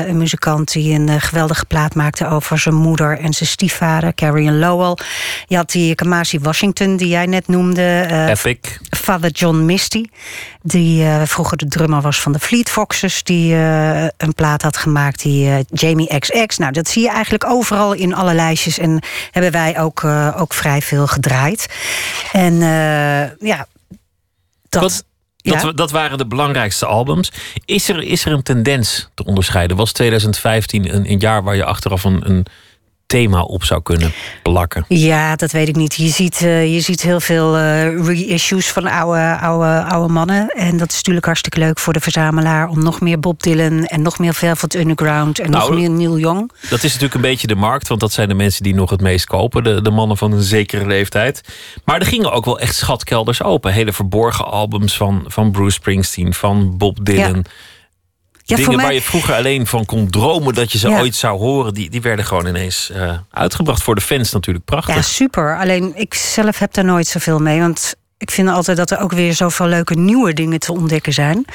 eh, 0.07 0.13
muzikant 0.13 0.71
die 0.71 0.93
een 0.93 1.09
eh, 1.09 1.15
geweldige 1.19 1.65
plaat 1.65 1.95
maakte 1.95 2.27
over 2.29 2.59
zijn 2.59 2.75
moeder 2.75 3.19
en 3.19 3.33
zijn 3.33 3.49
stiefvader, 3.49 4.13
Carrie 4.13 4.51
Lowell. 4.51 4.97
Je 5.47 5.55
had 5.55 5.71
die 5.71 5.95
Kamasi 5.95 6.39
Washington, 6.39 6.97
die 6.97 7.07
jij 7.07 7.25
net 7.25 7.47
noemde. 7.47 7.81
eh, 8.09 8.27
Epic. 8.29 8.77
Father 8.89 9.29
John 9.31 9.65
Misty, 9.65 10.05
die 10.61 11.03
eh, 11.03 11.21
vroeger 11.25 11.57
de 11.57 11.67
drummer 11.67 12.01
was 12.01 12.21
van 12.21 12.31
de 12.31 12.39
Fleet 12.39 12.69
Foxes, 12.69 13.23
die 13.23 13.53
eh, 13.55 14.03
een 14.17 14.33
plaat 14.35 14.61
had 14.61 14.77
gemaakt, 14.77 15.21
die 15.21 15.49
eh, 15.49 15.55
Jamie 15.73 16.19
XX. 16.19 16.57
Nou, 16.57 16.71
dat 16.71 16.87
zie 16.87 17.01
je 17.01 17.09
eigenlijk 17.09 17.45
overal 17.45 17.93
in 17.93 18.15
alle 18.15 18.33
lijstjes 18.33 18.77
en 18.77 18.99
hebben 19.31 19.51
wij 19.51 19.64
ook, 19.73 20.03
eh, 20.03 20.35
ook 20.41 20.53
vrij 20.53 20.81
veel 20.81 21.07
gedraaid. 21.07 21.67
En 22.31 22.53
eh, 22.53 23.47
ja, 23.49 23.67
dat. 24.69 24.81
Wat- 24.81 25.05
Dat, 25.45 25.61
ja. 25.61 25.71
dat 25.71 25.91
waren 25.91 26.17
de 26.17 26.25
belangrijkste 26.27 26.85
albums. 26.85 27.31
Is 27.65 27.89
er, 27.89 28.01
is 28.03 28.25
er 28.25 28.31
een 28.31 28.43
tendens 28.43 29.09
te 29.13 29.25
onderscheiden? 29.25 29.77
Was 29.77 29.91
2015 29.91 30.95
een, 30.95 31.11
een 31.11 31.19
jaar 31.19 31.43
waar 31.43 31.55
je 31.55 31.65
achteraf 31.65 32.03
een, 32.03 32.29
een 32.29 32.45
thema 33.05 33.41
op 33.41 33.63
zou 33.63 33.81
kunnen 33.81 34.13
plakken? 34.43 34.85
Ja, 34.87 35.35
dat 35.35 35.51
weet 35.51 35.67
ik 35.67 35.75
niet. 35.75 35.93
Je 35.95 36.07
ziet, 36.07 36.41
eh, 36.41 36.73
je 36.73 36.79
ziet 36.79 37.01
heel 37.01 37.19
veel 37.19 37.57
eh, 37.57 38.05
reissues 38.05 38.67
van 38.67 38.87
oude, 38.87 39.37
oude, 39.37 39.83
oude 39.83 40.13
mannen. 40.13 40.47
En 40.47 40.77
dat 40.77 40.89
is 40.89 40.95
natuurlijk 40.95 41.25
hartstikke 41.25 41.59
leuk 41.59 41.79
voor 41.79 41.93
de 41.93 41.99
verzamelaar... 41.99 42.67
om 42.67 42.83
nog 42.83 43.01
meer 43.01 43.19
Bob 43.19 43.43
Dylan 43.43 43.85
en 43.85 44.01
nog 44.01 44.19
meer 44.19 44.33
Velvet 44.33 44.75
Underground... 44.75 45.39
en 45.39 45.49
Nou, 45.49 45.69
nog 45.69 45.79
meer 45.79 45.89
Neil 45.89 46.19
Young. 46.19 46.51
Dat 46.69 46.83
is 46.83 46.83
natuurlijk 46.83 47.13
een 47.13 47.21
beetje 47.21 47.47
de 47.47 47.55
markt, 47.55 47.87
want 47.87 47.99
dat 47.99 48.11
zijn 48.11 48.27
de 48.27 48.33
mensen 48.33 48.63
die 48.63 48.75
nog 48.75 48.89
het 48.89 49.01
meest 49.01 49.25
kopen. 49.25 49.63
De, 49.63 49.81
de 49.81 49.91
mannen 49.91 50.17
van 50.17 50.31
een 50.31 50.43
zekere 50.43 50.85
leeftijd. 50.85 51.41
Maar 51.83 51.99
er 51.99 52.05
gingen 52.05 52.31
ook 52.31 52.45
wel 52.45 52.59
echt 52.59 52.75
schatkelders 52.75 53.43
open. 53.43 53.73
Hele 53.73 53.93
verborgen 53.93 54.45
albums 54.45 54.97
van, 54.97 55.23
van 55.27 55.51
Bruce 55.51 55.75
Springsteen, 55.75 56.33
van 56.33 56.77
Bob 56.77 57.05
Dylan. 57.05 57.35
Ja, 57.35 57.51
Dingen 58.45 58.63
voor 58.63 58.75
mij- 58.75 58.85
waar 58.85 58.93
je 58.93 59.01
vroeger 59.01 59.33
alleen 59.35 59.67
van 59.67 59.85
kon 59.85 60.09
dromen 60.09 60.53
dat 60.53 60.71
je 60.71 60.77
ze 60.77 60.89
Ja. 60.89 60.99
ooit 60.99 61.15
zou 61.15 61.37
horen, 61.39 61.73
die, 61.73 61.89
die 61.89 62.01
werden 62.01 62.25
gewoon 62.25 62.47
ineens 62.47 62.89
eh, 62.89 63.11
uitgebracht. 63.31 63.83
Voor 63.83 63.95
de 63.95 64.01
fans 64.01 64.31
natuurlijk 64.31 64.65
prachtig. 64.65 64.95
Ja, 64.95 65.01
super. 65.01 65.57
Alleen 65.59 65.91
ik 65.95 66.13
zelf 66.13 66.59
heb 66.59 66.73
daar 66.73 66.85
nooit 66.85 67.07
zoveel 67.07 67.39
mee. 67.39 67.59
Want 67.59 67.95
ik 68.17 68.31
vind 68.31 68.49
altijd 68.49 68.77
dat 68.77 68.91
er 68.91 68.99
ook 68.99 69.11
weer 69.11 69.33
zoveel 69.33 69.67
leuke 69.67 69.95
nieuwe 69.95 70.33
dingen 70.33 70.59
te 70.59 70.71
ontdekken 70.71 71.13
zijn. 71.13 71.45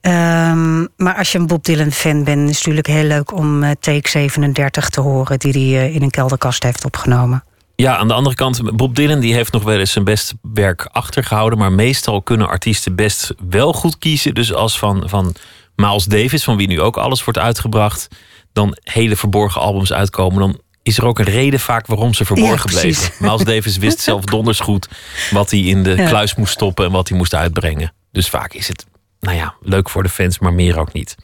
Ehm, 0.00 0.86
maar 0.96 1.14
als 1.16 1.32
je 1.32 1.38
een 1.38 1.46
Bob 1.46 1.64
Dylan 1.64 1.92
fan 1.92 2.24
bent, 2.24 2.38
is 2.50 2.56
het 2.56 2.66
natuurlijk 2.66 2.86
heel 2.86 3.04
leuk 3.04 3.32
om 3.32 3.62
eh, 3.62 3.70
Take 3.80 4.08
37 4.08 4.88
te 4.88 5.00
horen, 5.00 5.38
die 5.38 5.52
hij 5.72 5.86
eh, 5.88 5.94
in 5.94 6.02
een 6.02 6.10
kelderkast 6.10 6.62
heeft 6.62 6.84
opgenomen. 6.84 7.44
Ja, 7.76 7.96
aan 7.96 8.08
de 8.08 8.14
andere 8.14 8.34
kant, 8.36 8.76
Bob 8.76 8.94
Dylan 8.96 9.20
die 9.20 9.34
heeft 9.34 9.52
nog 9.52 9.62
wel 9.62 9.78
eens 9.78 9.92
zijn 9.92 10.04
best 10.04 10.34
werk 10.42 10.88
achtergehouden. 10.92 11.58
Maar 11.58 11.72
meestal 11.72 12.22
kunnen 12.22 12.48
artiesten 12.48 12.94
best 12.94 13.34
wel 13.48 13.72
goed 13.72 13.98
kiezen. 13.98 14.34
Dus 14.34 14.52
als 14.54 14.78
van, 14.78 15.02
van 15.08 15.34
Miles 15.76 16.04
Davis, 16.04 16.44
van 16.44 16.56
wie 16.56 16.66
nu 16.66 16.80
ook 16.80 16.96
alles 16.96 17.24
wordt 17.24 17.38
uitgebracht, 17.38 18.08
dan 18.52 18.76
hele 18.82 19.16
verborgen 19.16 19.60
albums 19.60 19.92
uitkomen. 19.92 20.38
Dan 20.38 20.60
is 20.82 20.98
er 20.98 21.04
ook 21.04 21.18
een 21.18 21.24
reden 21.24 21.60
vaak 21.60 21.86
waarom 21.86 22.14
ze 22.14 22.24
verborgen 22.24 22.70
Ja, 22.72 22.80
bleven. 22.80 23.12
Miles 23.18 23.44
Davis 23.44 23.76
wist 23.86 24.00
zelf 24.00 24.24
donders 24.24 24.60
goed 24.60 24.88
wat 25.30 25.50
hij 25.50 25.60
in 25.60 25.82
de 25.82 25.94
Ja. 25.94 26.08
kluis 26.08 26.34
moest 26.34 26.52
stoppen 26.52 26.84
en 26.84 26.92
wat 26.92 27.08
hij 27.08 27.16
moest 27.18 27.34
uitbrengen. 27.34 27.92
Dus 28.12 28.28
vaak 28.28 28.52
is 28.52 28.68
het, 28.68 28.86
nou 29.20 29.36
ja, 29.36 29.54
leuk 29.60 29.90
voor 29.90 30.02
de 30.02 30.08
fans, 30.08 30.38
maar 30.38 30.52
meer 30.52 30.78
ook 30.78 30.92
niet. 30.92 31.14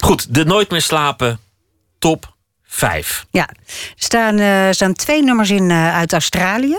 Goed, 0.00 0.34
de 0.34 0.44
Nooit 0.44 0.70
meer 0.70 0.80
slapen 0.82 1.38
top 1.98 2.34
5. 2.74 3.26
Ja, 3.30 3.48
er 3.48 3.56
staan, 3.96 4.38
eh, 4.38 4.66
er 4.66 4.74
staan 4.74 4.94
twee 4.94 5.22
nummers 5.22 5.50
in 5.50 5.70
eh, 5.70 5.94
uit 5.94 6.12
Australië. 6.12 6.78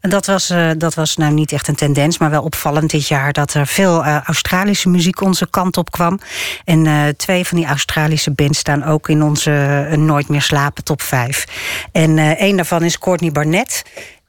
En 0.00 0.10
dat 0.10 0.26
was, 0.26 0.50
eh, 0.50 0.70
dat 0.76 0.94
was 0.94 1.16
nou 1.16 1.32
niet 1.32 1.52
echt 1.52 1.68
een 1.68 1.74
tendens, 1.74 2.18
maar 2.18 2.30
wel 2.30 2.42
opvallend 2.42 2.90
dit 2.90 3.08
jaar 3.08 3.32
dat 3.32 3.54
er 3.54 3.66
veel 3.66 4.04
eh, 4.04 4.20
Australische 4.24 4.88
muziek 4.88 5.20
onze 5.20 5.50
kant 5.50 5.76
op 5.76 5.90
kwam. 5.90 6.20
En 6.64 6.86
eh, 6.86 7.08
twee 7.16 7.46
van 7.46 7.58
die 7.58 7.66
Australische 7.66 8.30
bands 8.30 8.58
staan 8.58 8.84
ook 8.84 9.08
in 9.08 9.22
onze 9.22 9.86
Nooit 9.96 10.28
meer 10.28 10.42
slapen 10.42 10.84
top 10.84 11.02
5. 11.02 11.44
En 11.92 12.18
eh 12.18 12.40
een 12.40 12.56
daarvan 12.56 12.82
is 12.82 12.98
Courtney 12.98 13.32
Barnett. 13.32 13.82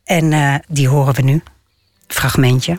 En 0.04 0.34
eh, 0.34 0.56
die 0.68 0.88
horen 0.88 1.14
we 1.14 1.22
nu. 1.22 1.44
Fragmentje. 2.08 2.78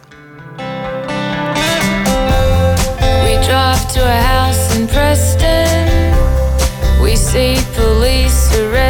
We 2.96 3.38
drive 3.40 3.86
to 3.92 4.00
a 4.00 4.20
house 4.20 4.45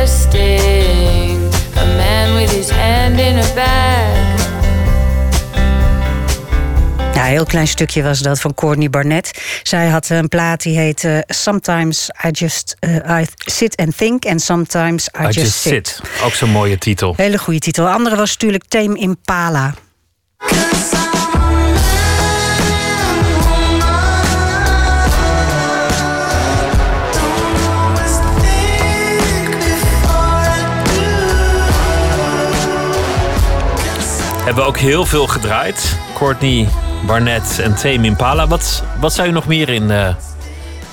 police 0.07 0.27
arresting 0.27 1.53
a 1.77 1.85
man 1.97 2.35
with 2.35 2.51
his 2.51 2.71
hand 2.71 3.19
in 3.19 3.39
a 3.39 3.55
bag. 3.55 4.45
Ja, 7.15 7.23
een 7.23 7.31
heel 7.31 7.45
klein 7.45 7.69
stukje 7.69 8.03
was 8.03 8.19
dat 8.19 8.41
van 8.41 8.55
Courtney 8.55 8.91
Barnett. 8.91 9.43
Zij 9.63 9.89
had 9.89 10.09
een 10.09 10.29
plaat 10.29 10.63
die 10.63 10.79
heet 10.79 11.05
eh, 11.05 11.19
Sometimes 11.27 12.11
I 12.27 12.31
Just 12.31 12.77
eh, 12.79 13.21
I 13.21 13.27
Sit 13.37 13.77
and 13.77 13.97
Think 13.97 14.27
and 14.27 14.43
Sometimes 14.43 15.09
I, 15.21 15.25
I 15.25 15.29
Just 15.29 15.61
Sit. 15.61 16.01
Ook 16.25 16.33
zo'n 16.33 16.51
mooie 16.51 16.79
titel. 16.79 17.15
Hele 17.17 17.39
goede 17.39 17.59
titel. 17.59 17.85
De 17.85 17.91
andere 17.91 18.17
was 18.17 18.31
natuurlijk 18.31 18.65
Tame 18.69 18.99
Impala. 18.99 19.75
Hebben 34.47 34.65
we 34.65 34.71
ook 34.71 34.79
heel 34.79 35.07
veel 35.07 35.27
gedraaid. 35.27 35.99
Courtney 36.15 36.69
Barnett 37.07 37.59
en 37.59 37.75
Tame 37.75 38.07
Impala. 38.07 38.47
Wat, 38.47 38.83
wat 39.01 39.13
zou 39.13 39.27
je 39.27 39.33
nog 39.33 39.47
meer 39.47 39.69
in 39.69 39.91
eh, 39.91 40.15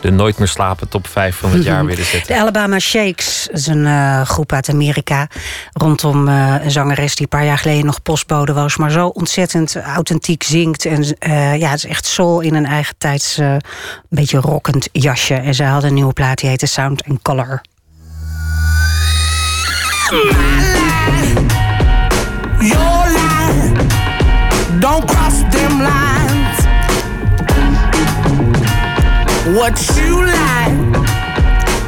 de 0.01 0.11
Nooit 0.11 0.37
meer 0.37 0.47
slapen 0.47 0.89
top 0.89 1.07
5 1.07 1.35
van 1.35 1.51
het 1.51 1.63
jaar 1.69 1.85
willen 1.85 2.03
De 2.03 2.03
zetten? 2.03 2.37
Alabama 2.37 2.79
Shakes 2.79 3.47
is 3.51 3.67
een 3.67 3.85
eh, 3.85 4.21
groep 4.21 4.51
uit 4.51 4.69
Amerika. 4.69 5.27
Rondom 5.73 6.27
eh, 6.27 6.55
een 6.63 6.71
zangeres 6.71 7.15
die 7.15 7.21
een 7.21 7.37
paar 7.37 7.45
jaar 7.45 7.57
geleden 7.57 7.85
nog 7.85 8.01
postbode 8.01 8.53
was. 8.53 8.77
Maar 8.77 8.91
zo 8.91 9.07
ontzettend 9.07 9.75
authentiek 9.75 10.43
zingt. 10.43 10.85
En 10.85 11.17
eh, 11.19 11.59
ja, 11.59 11.69
het 11.69 11.83
is 11.83 11.89
echt 11.89 12.05
soul 12.05 12.39
in 12.39 12.55
een 12.55 12.65
eigen 12.65 12.95
tijds 12.97 13.37
een 13.37 13.61
beetje 14.09 14.37
rockend 14.37 14.89
jasje. 14.91 15.35
En 15.35 15.55
zij 15.55 15.67
hadden 15.67 15.89
een 15.89 15.95
nieuwe 15.95 16.13
plaat 16.13 16.37
die 16.37 16.49
heette 16.49 16.65
Sound 16.65 17.03
and 17.07 17.21
Color. 17.21 17.61
Your 20.09 20.82
What 29.53 29.79
you 29.95 30.25
like, 30.25 30.73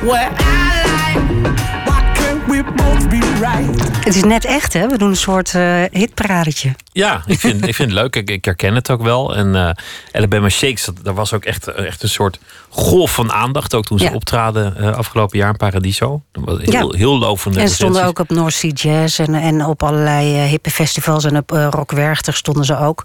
what 0.03 0.31
I 0.37 0.85
like, 1.01 1.87
why 1.87 2.13
can't 2.15 2.47
we 2.47 2.61
both 2.61 3.09
be? 3.09 3.24
Het 3.39 4.15
is 4.15 4.23
net 4.23 4.45
echt, 4.45 4.73
hè? 4.73 4.87
We 4.87 4.97
doen 4.97 5.09
een 5.09 5.15
soort 5.15 5.55
eh 5.55 5.81
hitparadetje. 5.91 6.75
Ja, 6.91 7.23
ik 7.25 7.39
vind, 7.39 7.67
ik 7.67 7.75
vind 7.75 7.91
het 7.91 7.99
leuk. 7.99 8.15
Ik, 8.15 8.29
ik 8.29 8.45
herken 8.45 8.75
het 8.75 8.89
ook 8.91 9.01
wel. 9.01 9.35
En 9.35 9.55
eh 9.55 9.69
Alabama 10.11 10.49
Shakes, 10.49 10.85
dat, 10.85 10.95
daar 11.03 11.13
was 11.13 11.33
ook 11.33 11.43
echt, 11.45 11.67
echt 11.67 12.03
een 12.03 12.09
soort 12.09 12.39
golf 12.69 13.13
van 13.13 13.31
aandacht. 13.31 13.73
Ook 13.73 13.85
toen 13.85 13.97
ze 13.99 14.03
Ja. 14.05 14.11
optraden 14.11 14.77
eh, 14.77 14.91
afgelopen 14.97 15.37
jaar 15.37 15.49
in 15.49 15.55
Paradiso. 15.57 16.21
Dat 16.31 16.43
was 16.45 16.57
heel, 16.61 16.91
Ja. 16.91 16.97
heel 16.97 17.17
lovende 17.19 17.59
En 17.59 17.67
ze 17.69 17.73
stonden 17.73 18.05
ook 18.05 18.19
op 18.19 18.29
North 18.29 18.53
Sea 18.53 18.71
Jazz 18.73 19.19
en, 19.19 19.33
en 19.33 19.65
op 19.65 19.83
allerlei 19.83 20.35
eh, 20.37 20.43
hippe 20.49 20.69
festivals. 20.69 21.23
En 21.23 21.37
op 21.37 21.51
eh, 21.51 21.67
Rock 21.71 21.91
Werchter 21.91 22.33
stonden 22.33 22.65
ze 22.65 22.77
ook. 22.79 23.01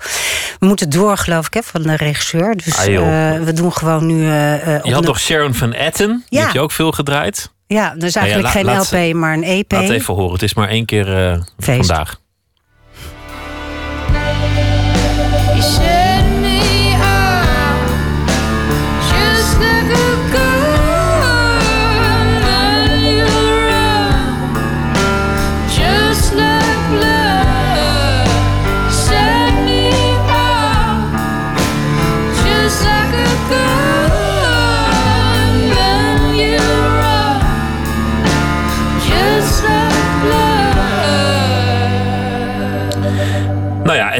We 0.59 0.67
moeten 0.67 0.91
door, 0.91 1.17
geloof 1.17 1.47
ik, 1.47 1.55
hè, 1.55 1.61
van 1.63 1.83
de 1.83 1.97
regisseur. 1.97 2.57
Dus 2.57 2.77
Ah, 2.79 2.87
eh, 3.37 3.43
we 3.43 3.53
doen 3.53 3.73
gewoon 3.73 4.07
nu... 4.07 4.27
eh, 4.27 4.77
eh, 4.77 4.85
Je 4.85 4.95
had 4.95 5.05
nog 5.05 5.21
Sharon 5.21 5.55
van 5.55 5.73
Etten. 5.73 6.25
Die 6.29 6.39
Ja. 6.39 6.45
heb 6.45 6.55
je 6.55 6.61
ook 6.61 6.73
veel 6.73 6.93
gedraaid. 6.93 7.51
Ja, 7.75 7.95
dus 7.95 8.15
Nou 8.15 8.27
ja, 8.27 8.33
eigenlijk 8.33 8.43
la- 8.43 8.51
geen 8.51 8.65
laat- 8.65 9.11
LP, 9.11 9.15
maar 9.21 9.35
een 9.35 9.43
EP. 9.45 9.73
Laat 9.73 9.89
even 9.91 10.15
horen. 10.15 10.33
Het 10.33 10.43
is 10.43 10.55
maar 10.55 10.69
één 10.69 10.85
keer 10.85 11.17
eh, 11.33 11.41
vandaag. 11.59 12.21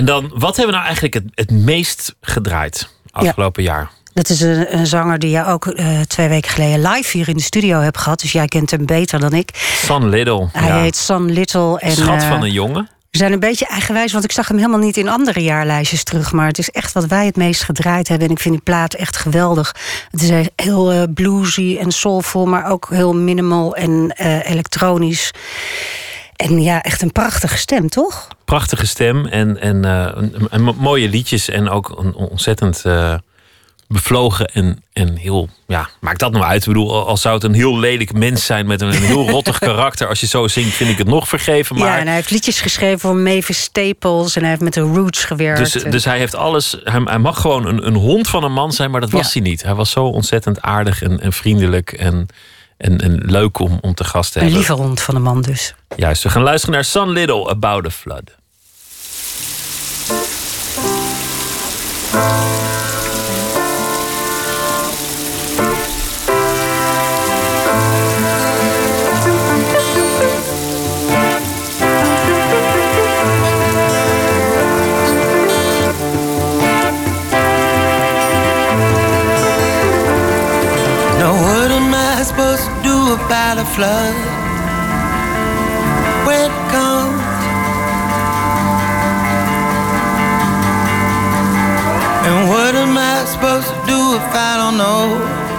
Dan, 0.05 0.31
wat 0.35 0.57
hebben 0.57 0.67
we 0.67 0.81
nou 0.81 0.85
eigenlijk 0.85 1.15
het, 1.15 1.25
het 1.35 1.51
meest 1.51 2.15
gedraaid 2.21 2.89
afgelopen 3.11 3.63
jaar? 3.63 3.91
Dat 4.13 4.29
is 4.29 4.41
een, 4.41 4.79
een 4.79 4.87
zanger 4.87 5.19
die 5.19 5.31
jij 5.31 5.47
ook 5.47 5.67
eh, 5.67 6.01
twee 6.01 6.29
weken 6.29 6.51
geleden 6.51 6.91
live 6.91 7.17
hier 7.17 7.29
in 7.29 7.37
de 7.37 7.43
studio 7.43 7.81
hebt 7.81 7.99
gehad. 7.99 8.21
Dus 8.21 8.33
jij 8.33 8.47
kent 8.47 8.71
hem 8.71 8.87
beter 8.87 9.21
dan 9.21 9.33
ik. 9.33 9.51
Son 9.85 10.09
Little. 10.09 10.49
Hij 10.53 10.69
ja. 10.69 10.81
heet 10.81 10.97
San 10.97 11.31
Little. 11.33 11.79
En, 11.79 11.93
Schat 11.93 12.23
eh, 12.23 12.29
van 12.29 12.43
een 12.43 12.53
jongen. 12.53 12.89
We 13.11 13.19
zijn 13.19 13.33
een 13.33 13.41
beetje 13.41 13.67
eigenwijs, 13.67 14.13
want 14.13 14.25
ik 14.25 14.33
zag 14.33 14.49
hem 14.49 14.57
helemaal 14.57 14.79
niet 14.79 14.97
in 14.97 15.09
andere 15.09 15.43
jaarlijstjes 15.43 16.05
terug. 16.05 16.33
Maar 16.33 16.47
het 16.47 16.59
is 16.59 16.71
echt 16.71 16.93
wat 16.93 17.07
wij 17.07 17.27
het 17.27 17.37
meest 17.37 17.63
gedraaid 17.63 18.09
hebben. 18.09 18.27
En 18.27 18.33
ik 18.33 18.41
vind 18.41 18.55
die 18.55 18.63
plaat 18.63 18.95
echt 18.95 19.17
geweldig. 19.17 19.75
Het 20.11 20.23
is 20.23 20.49
heel 20.57 20.93
eh, 20.93 21.03
bluesy 21.15 21.77
en 21.81 21.91
soulful, 21.91 22.47
maar 22.47 22.71
ook 22.71 22.89
heel 22.91 23.15
minimal 23.15 23.77
en 23.77 24.13
eh, 24.17 24.51
elektronisch. 24.51 25.31
En 26.41 26.63
ja, 26.63 26.83
echt 26.83 27.03
een 27.03 27.13
prachtige 27.13 27.57
stem, 27.57 27.89
toch? 27.89 28.29
Prachtige 28.45 28.87
stem 28.87 29.27
en, 29.27 29.61
en, 29.61 29.85
eh, 30.51 30.69
mooie 30.77 31.09
liedjes. 31.09 31.49
En 31.49 31.69
ook 31.69 31.99
een 31.99 32.15
ontzettend 32.15 32.85
eh, 32.85 33.15
bevlogen 33.89 34.47
en, 34.47 34.83
en 34.93 35.17
heel... 35.17 35.49
Ja, 35.67 35.89
maakt 36.01 36.19
dat 36.19 36.33
nou 36.33 36.45
uit? 36.45 36.61
Ik 36.61 36.69
bedoel, 36.69 36.93
al 36.93 37.07
al 37.07 37.17
zou 37.17 37.35
het 37.35 37.45
een 37.45 37.55
heel 37.55 37.79
lelijk 37.79 38.13
mens 38.13 38.47
zijn 38.47 38.67
met 38.67 38.81
een 38.81 38.93
heel 38.93 39.31
rottig 39.31 39.59
karakter. 39.59 40.09
Als 40.09 40.21
je 40.21 40.27
zo 40.27 40.49
zingt, 40.49 40.75
vind 40.75 40.91
ik 40.91 40.99
het 40.99 41.07
nog 41.07 41.29
vergeven. 41.29 41.79
Maar 41.79 41.89
Ja, 41.89 41.99
en 41.99 42.07
hij 42.07 42.15
heeft 42.15 42.31
liedjes 42.31 42.61
geschreven 42.61 43.01
voor 43.01 43.17
Mavis 43.17 43.63
Staples 43.63 44.37
en 44.37 44.41
hij 44.41 44.51
heeft 44.51 44.63
met 44.63 44.75
de 44.75 44.81
Roots 44.81 45.25
gewerkt. 45.25 45.73
Dus, 45.73 45.83
dus 45.83 46.05
hij 46.05 46.19
heeft 46.19 46.35
alles. 46.35 46.77
Hij, 46.85 47.01
hij 47.05 47.19
mag 47.19 47.41
gewoon 47.41 47.67
een, 47.67 47.87
een 47.87 47.95
hond 47.95 48.29
van 48.29 48.45
een 48.45 48.53
man 48.53 48.73
zijn, 48.73 48.91
maar 48.91 49.01
dat 49.01 49.11
was 49.11 49.33
hij 49.33 49.43
niet. 49.43 49.63
Hij 49.63 49.75
was 49.75 49.91
zo 49.91 50.05
ontzettend 50.05 50.61
aardig 50.61 51.03
en, 51.03 51.21
en 51.21 51.33
vriendelijk 51.33 51.93
en, 51.93 52.29
en, 52.81 52.99
en 52.99 53.21
leuk 53.25 53.59
om, 53.59 53.79
om 53.81 53.95
te 53.95 54.05
gast 54.05 54.33
te 54.33 54.39
een 54.39 54.45
hebben. 54.45 54.63
lieve 54.63 54.83
hond 54.83 55.01
van 55.01 55.15
een 55.15 55.23
man 55.23 55.43
dus. 55.43 55.75
Juist, 55.97 56.23
we 56.23 56.29
gaan 56.29 56.43
luisteren 56.43 56.75
naar 56.75 56.85
Sun 56.85 57.09
Little 57.11 57.49
About 57.49 57.87
a 57.87 57.91
Flood. 57.91 58.39
Flood? 83.75 84.15
When 86.27 86.51
it 86.51 86.71
comes 86.71 87.21
And 92.27 92.49
what 92.51 92.75
am 92.75 92.97
I 92.99 93.25
supposed 93.25 93.69
to 93.69 93.81
do 93.87 94.01
if 94.21 94.35
I 94.35 94.53
don't 94.61 94.77
know 94.77 95.51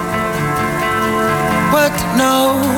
what 1.72 1.90
to 2.00 2.16
know? 2.16 2.71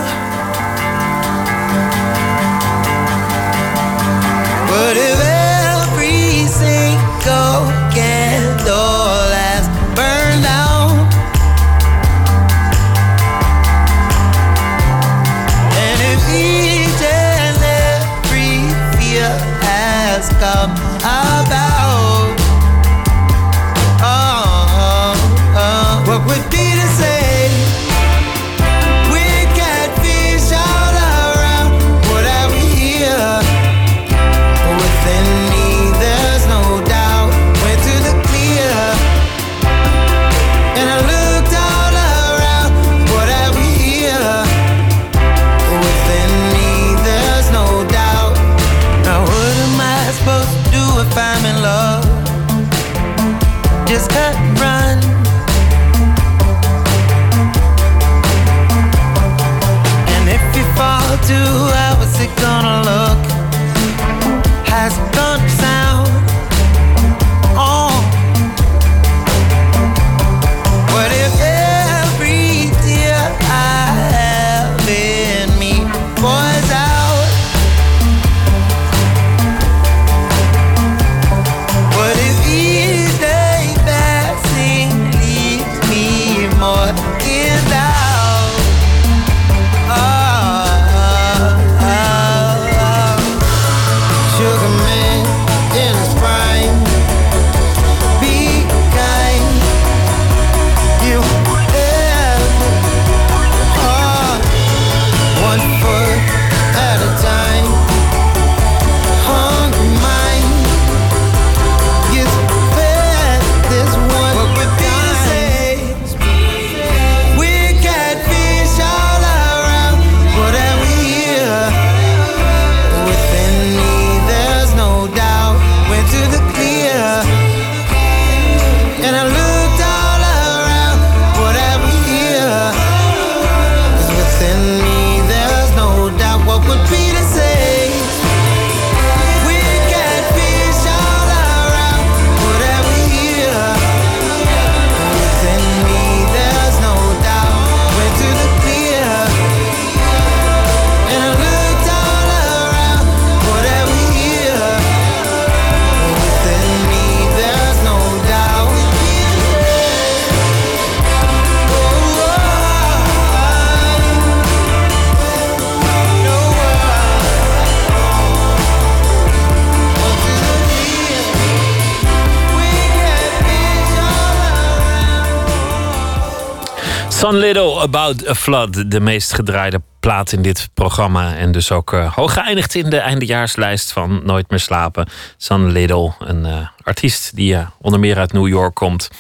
Little 177.39 177.81
About 177.81 178.29
a 178.29 178.35
Flood, 178.35 178.91
de 178.91 179.01
meest 179.01 179.33
gedraaide 179.35 179.81
plaat 180.01 180.33
in 180.33 180.43
dit 180.43 180.69
programma. 180.75 181.35
En 181.37 181.53
dus 181.53 181.71
ook 181.73 181.93
eh, 181.93 182.15
hoog 182.15 182.33
geëindigd 182.33 182.75
in 182.75 182.91
de 182.91 182.99
eindejaarslijst 182.99 183.93
van 183.93 184.21
Nooit 184.25 184.51
meer 184.51 184.59
slapen. 184.61 185.09
Sun 185.37 185.73
Little, 185.73 186.13
een 186.19 186.47
eh, 186.47 186.53
artiest 186.83 187.37
die 187.37 187.55
eh, 187.55 187.67
onder 187.81 188.01
meer 188.01 188.19
uit 188.19 188.33
New 188.33 188.49
York 188.49 188.75
komt. 188.75 189.11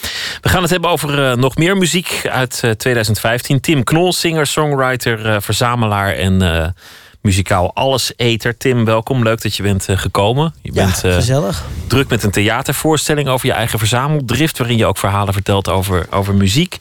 We 0.40 0.48
gaan 0.48 0.62
het 0.62 0.70
hebben 0.70 0.90
over 0.90 1.38
nog 1.38 1.56
meer 1.56 1.76
muziek 1.76 2.28
uit 2.30 2.60
eh, 2.64 2.70
2015. 2.70 3.60
Tim 3.60 3.84
Knol, 3.84 4.12
singer, 4.12 4.46
songwriter, 4.46 5.42
verzamelaar 5.42 6.12
en 6.12 6.74
muzikaal 7.20 7.74
alleseter. 7.74 8.56
Tim, 8.56 8.84
welkom. 8.84 9.22
Leuk 9.22 9.42
dat 9.42 9.56
je 9.56 9.62
bent 9.62 9.86
gekomen. 9.90 10.54
Je 10.62 10.72
Ja, 10.72 10.84
bent 10.84 10.98
gezellig. 10.98 11.64
druk 11.86 12.08
met 12.08 12.22
een 12.22 12.30
theatervoorstelling 12.30 13.28
over 13.28 13.46
je 13.46 13.52
eigen 13.52 13.78
verzameldrift... 13.78 14.58
waarin 14.58 14.76
je 14.76 14.86
ook 14.86 14.98
verhalen 14.98 15.32
vertelt 15.32 15.68
over, 15.68 16.06
over 16.10 16.34
muziek. 16.34 16.76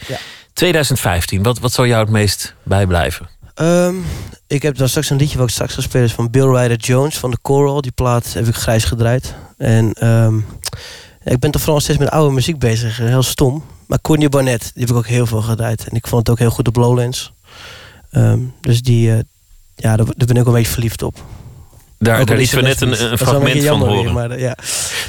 2015, 0.53 1.43
wat, 1.43 1.59
wat 1.59 1.71
zal 1.71 1.85
jou 1.85 2.01
het 2.01 2.11
meest 2.11 2.55
bijblijven? 2.63 3.29
Ehm, 3.53 3.95
ik 4.47 4.61
heb 4.61 4.77
dan 4.77 4.89
straks 4.89 5.09
een 5.09 5.17
liedje 5.17 5.37
wat 5.37 5.47
ik 5.47 5.53
straks 5.53 5.73
ga 5.73 5.81
spelen... 5.81 6.07
is 6.07 6.13
van 6.13 6.29
Bill 6.29 6.47
Ryder 6.47 6.77
Jones 6.77 7.17
van 7.17 7.31
de 7.31 7.37
Coral. 7.41 7.81
Die 7.81 7.91
plaat 7.91 8.33
heb 8.33 8.47
ik 8.47 8.55
grijs 8.55 8.83
gedraaid. 8.83 9.35
En 9.57 9.93
ehm, 9.93 10.37
ik 11.23 11.39
ben 11.39 11.51
toch 11.51 11.61
vooral 11.61 11.79
steeds 11.79 11.99
met 11.99 12.09
oude 12.09 12.33
muziek 12.33 12.59
bezig. 12.59 12.97
Heel 12.97 13.23
stom. 13.23 13.63
Maar 13.87 14.01
Courtney 14.01 14.29
Barnett, 14.29 14.71
die 14.73 14.81
heb 14.81 14.89
ik 14.89 14.95
ook 14.95 15.07
heel 15.07 15.25
veel 15.25 15.41
gedraaid. 15.41 15.87
En 15.87 15.95
ik 15.95 16.07
vond 16.07 16.21
het 16.21 16.29
ook 16.29 16.39
heel 16.39 16.51
goed 16.51 16.67
op 16.67 16.75
Lowlands. 16.75 17.33
Ehm, 18.11 18.39
dus 18.61 18.81
die, 18.81 19.11
eh, 19.11 19.19
ja, 19.75 19.95
daar 19.95 20.05
ben 20.15 20.35
ik 20.35 20.39
ook 20.39 20.47
een 20.47 20.53
beetje 20.53 20.71
verliefd 20.71 21.01
op. 21.01 21.23
Daar, 22.03 22.19
Ook 22.19 22.27
daar 22.27 22.35
al 22.35 22.41
is 22.41 22.51
lieten 22.51 22.77
we 22.79 22.87
net 22.87 22.99
een, 23.01 23.11
een 23.11 23.17
fragment 23.17 23.63
van 23.65 23.79
horen. 23.79 24.03
weer, 24.03 24.13
maar, 24.13 24.29
eh, 24.31 24.39
ja. 24.41 24.55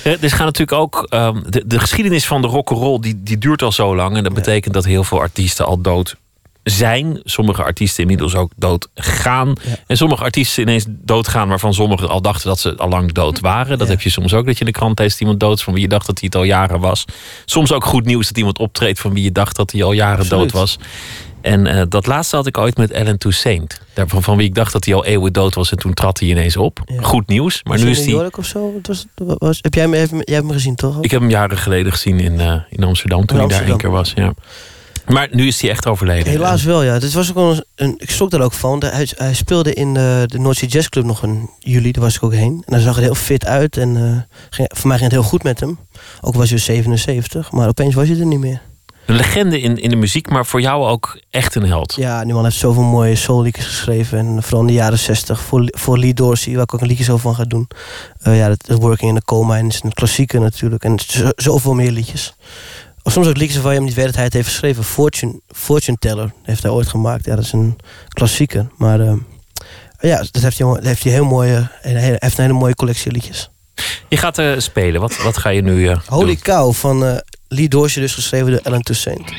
Er 0.02 0.24
is 0.24 0.32
gaat 0.32 0.44
natuurlijk 0.44 0.78
ook. 0.80 1.06
ehm, 1.08 1.40
de, 1.48 1.62
de 1.66 1.78
geschiedenis 1.78 2.26
van 2.26 2.42
de 2.42 2.48
rock'n'roll 2.48 3.00
die, 3.00 3.20
die 3.22 3.38
duurt 3.38 3.62
al 3.62 3.72
zo 3.72 3.96
lang. 3.96 4.16
En 4.16 4.22
dat 4.24 4.34
betekent 4.34 4.74
dat 4.74 4.84
heel 4.84 5.04
veel 5.04 5.20
artiesten 5.20 5.66
al 5.66 5.80
dood 5.80 6.16
zijn. 6.62 7.20
Sommige 7.24 7.62
artiesten 7.62 8.00
inmiddels 8.02 8.34
ook 8.34 8.52
dood 8.56 8.88
gaan. 8.94 9.52
En 9.86 9.96
sommige 9.96 10.22
artiesten 10.22 10.62
ineens 10.62 10.84
doodgaan 10.88 11.48
waarvan 11.48 11.74
sommigen 11.74 12.08
al 12.08 12.20
dachten 12.22 12.48
dat 12.48 12.58
ze 12.60 12.76
al 12.76 12.88
lang 12.88 13.12
dood 13.12 13.40
waren. 13.40 13.78
Dat 13.78 13.88
heb 13.88 14.00
je 14.00 14.10
soms 14.10 14.34
ook 14.34 14.46
dat 14.46 14.54
je 14.54 14.60
in 14.60 14.66
de 14.72 14.78
krant 14.78 14.98
leest 14.98 15.20
iemand 15.20 15.40
dood 15.40 15.56
is 15.58 15.64
van 15.64 15.72
wie 15.72 15.82
je 15.82 15.88
dacht 15.88 16.06
dat 16.06 16.18
hij 16.18 16.28
het 16.32 16.36
al 16.36 16.44
jaren 16.44 16.80
was. 16.80 17.04
Soms 17.44 17.72
ook 17.72 17.84
goed 17.84 18.04
nieuws 18.04 18.26
dat 18.26 18.36
iemand 18.38 18.58
optreedt 18.58 19.00
van 19.00 19.14
wie 19.14 19.24
je 19.24 19.32
dacht 19.32 19.56
dat 19.56 19.70
hij 19.72 19.82
al 19.82 19.92
jaren 19.92 20.18
Absoluut. 20.18 20.42
dood 20.42 20.52
was. 20.52 20.78
En 21.44 21.66
eh, 21.66 21.82
dat 21.88 22.06
laatste 22.06 22.36
had 22.36 22.46
ik 22.46 22.58
ooit 22.58 22.76
met 22.76 22.90
Ellen 22.90 23.18
Toussaint. 23.18 23.80
Daarvan 23.94 24.22
van 24.22 24.36
wie 24.36 24.46
ik 24.46 24.54
dacht 24.54 24.72
dat 24.72 24.84
hij 24.84 24.94
al 24.94 25.04
eeuwen 25.04 25.32
dood 25.32 25.54
was. 25.54 25.70
En 25.70 25.78
toen 25.78 25.94
trad 25.94 26.18
hij 26.20 26.28
ineens 26.28 26.56
op. 26.56 26.80
Goed 27.00 27.26
nieuws. 27.26 27.60
Maar 27.62 27.72
Was 27.72 27.82
nu 27.82 27.86
in 27.86 27.92
is 27.92 27.98
New 27.98 28.08
hij. 28.08 28.16
York 28.16 28.36
of 28.38 28.46
zo? 28.46 28.72
Wat 28.72 28.86
Was, 28.86 29.06
wat 29.14 29.38
was, 29.38 29.58
heb 29.60 29.74
jij, 29.74 29.82
hem, 29.82 29.94
even- 29.94 30.16
jij 30.16 30.34
hebt 30.34 30.46
hem 30.46 30.52
gezien, 30.56 30.74
toch? 30.74 31.02
Ik 31.02 31.10
heb 31.10 31.20
hem 31.20 31.30
jaren 31.30 31.58
geleden 31.58 31.92
gezien 31.92 32.20
in, 32.20 32.40
eh, 32.40 32.54
in 32.68 32.84
Amsterdam. 32.84 33.26
Toen 33.26 33.40
In 33.40 33.48
hij 33.48 33.58
daar 33.58 33.62
één 33.66 33.72
Amsterdam. 33.72 33.78
keer 33.78 33.90
was. 33.90 34.34
Ja. 34.36 35.12
Maar 35.14 35.28
nu 35.30 35.46
is 35.46 35.60
hij 35.60 35.70
echt 35.70 35.86
overleden. 35.86 36.32
Helaas 36.32 36.62
wel, 36.62 36.82
ja. 36.82 36.92
Het 36.92 37.12
was 37.12 37.34
ook 37.36 37.52
een, 37.56 37.64
een- 37.76 37.94
ik 37.98 38.10
schrok 38.10 38.30
daar 38.30 38.40
ook 38.40 38.52
van. 38.52 38.82
Hij, 38.84 39.08
hij 39.16 39.34
speelde 39.34 39.72
in 39.74 39.94
de, 39.94 40.22
de 40.26 40.38
North 40.38 40.56
Sea 40.56 40.68
Jazz 40.68 40.88
Club 40.88 41.04
nog 41.04 41.22
in 41.22 41.50
juli. 41.58 41.92
Daar 41.92 42.02
was 42.02 42.16
ik 42.16 42.22
ook 42.22 42.32
heen. 42.34 42.62
En 42.66 42.72
hij 42.72 42.82
zag 42.82 42.96
er 42.96 43.02
heel 43.02 43.14
fit 43.14 43.44
uit. 43.46 43.76
En 43.76 43.96
eh, 43.96 44.36
ging, 44.50 44.70
voor 44.76 44.88
mij 44.88 44.98
ging 44.98 45.10
het 45.10 45.20
heel 45.20 45.28
goed 45.30 45.42
met 45.42 45.60
hem. 45.60 45.78
Ook 46.20 46.34
was 46.34 46.50
hij 46.50 46.58
77. 46.58 47.50
Maar 47.52 47.68
opeens 47.68 47.94
was 47.94 48.08
hij 48.08 48.18
er 48.18 48.26
niet 48.26 48.38
meer. 48.40 48.60
Een 49.06 49.16
legende 49.16 49.60
in, 49.60 49.76
in 49.78 49.90
de 49.90 49.96
muziek, 49.96 50.30
maar 50.30 50.46
voor 50.46 50.60
jou 50.60 50.86
ook 50.86 51.18
echt 51.30 51.54
een 51.54 51.66
held. 51.66 51.94
Ja, 51.96 52.24
die 52.24 52.34
man 52.34 52.44
heeft 52.44 52.56
zoveel 52.56 52.82
mooie 52.82 53.16
soulliedjes 53.16 53.66
geschreven. 53.66 54.18
En 54.18 54.42
vooral 54.42 54.60
in 54.60 54.66
de 54.66 54.72
jaren 54.72 54.98
60 54.98 55.40
voor, 55.40 55.68
voor 55.70 55.98
Lee 55.98 56.14
Dorsey, 56.14 56.52
waar 56.54 56.62
ik 56.62 56.74
ook 56.74 56.80
een 56.80 56.86
liedje 56.86 57.04
zo 57.04 57.16
van 57.16 57.34
ga 57.34 57.44
doen. 57.44 57.68
Eh, 58.20 58.38
ja, 58.38 58.48
dat, 58.48 58.66
dat 58.66 58.78
Working 58.80 59.10
in 59.10 59.16
the 59.18 59.24
Coal 59.24 59.42
Mine 59.42 59.68
is 59.68 59.80
een 59.82 59.92
klassieker 59.92 60.40
natuurlijk. 60.40 60.84
En 60.84 60.98
zo- 61.06 61.30
zoveel 61.36 61.74
meer 61.74 61.90
liedjes. 61.90 62.34
Of 63.02 63.12
soms 63.12 63.26
ook 63.26 63.36
liedjes 63.36 63.54
waarvan 63.54 63.72
je 63.72 63.78
hem 63.78 63.86
niet 63.86 63.96
weet 63.96 64.04
dat 64.06 64.14
hij 64.14 64.24
het 64.24 64.32
heeft 64.32 64.48
geschreven. 64.48 64.84
Fortune, 64.84 65.40
Fortune 65.48 65.96
Teller 66.00 66.32
heeft 66.42 66.62
hij 66.62 66.72
ooit 66.72 66.88
gemaakt. 66.88 67.24
Ja, 67.24 67.34
dat 67.34 67.44
is 67.44 67.52
een 67.52 67.76
klassieker. 68.08 68.66
Maar 68.76 69.00
eh, 69.00 69.12
ja, 70.00 70.16
dat 70.30 70.42
heeft 70.42 70.58
hij, 70.58 70.68
dat 70.68 70.84
heeft 70.84 71.02
hij 71.04 71.12
heel 71.12 71.24
mooie, 71.24 71.68
hij 71.80 72.16
heeft 72.18 72.38
een 72.38 72.44
hele 72.44 72.58
mooie 72.58 72.74
collectie 72.74 73.12
liedjes. 73.12 73.50
Je 74.08 74.16
gaat 74.16 74.38
eh, 74.38 74.52
spelen. 74.58 75.00
Wat, 75.00 75.16
wat 75.22 75.36
ga 75.36 75.48
je 75.48 75.62
nu 75.62 75.88
eh, 75.88 75.98
Holy 76.06 76.26
doen? 76.26 76.38
Cow 76.38 76.72
van 76.72 77.22
Lee 77.48 77.68
Dorsey, 77.68 78.02
dus 78.02 78.14
geschreven 78.14 78.50
door 78.50 78.60
Ellen 78.62 78.82
Toussaint. 78.82 79.30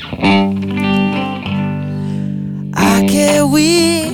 I 2.78 3.06
can't 3.06 3.52
wait, 3.52 4.14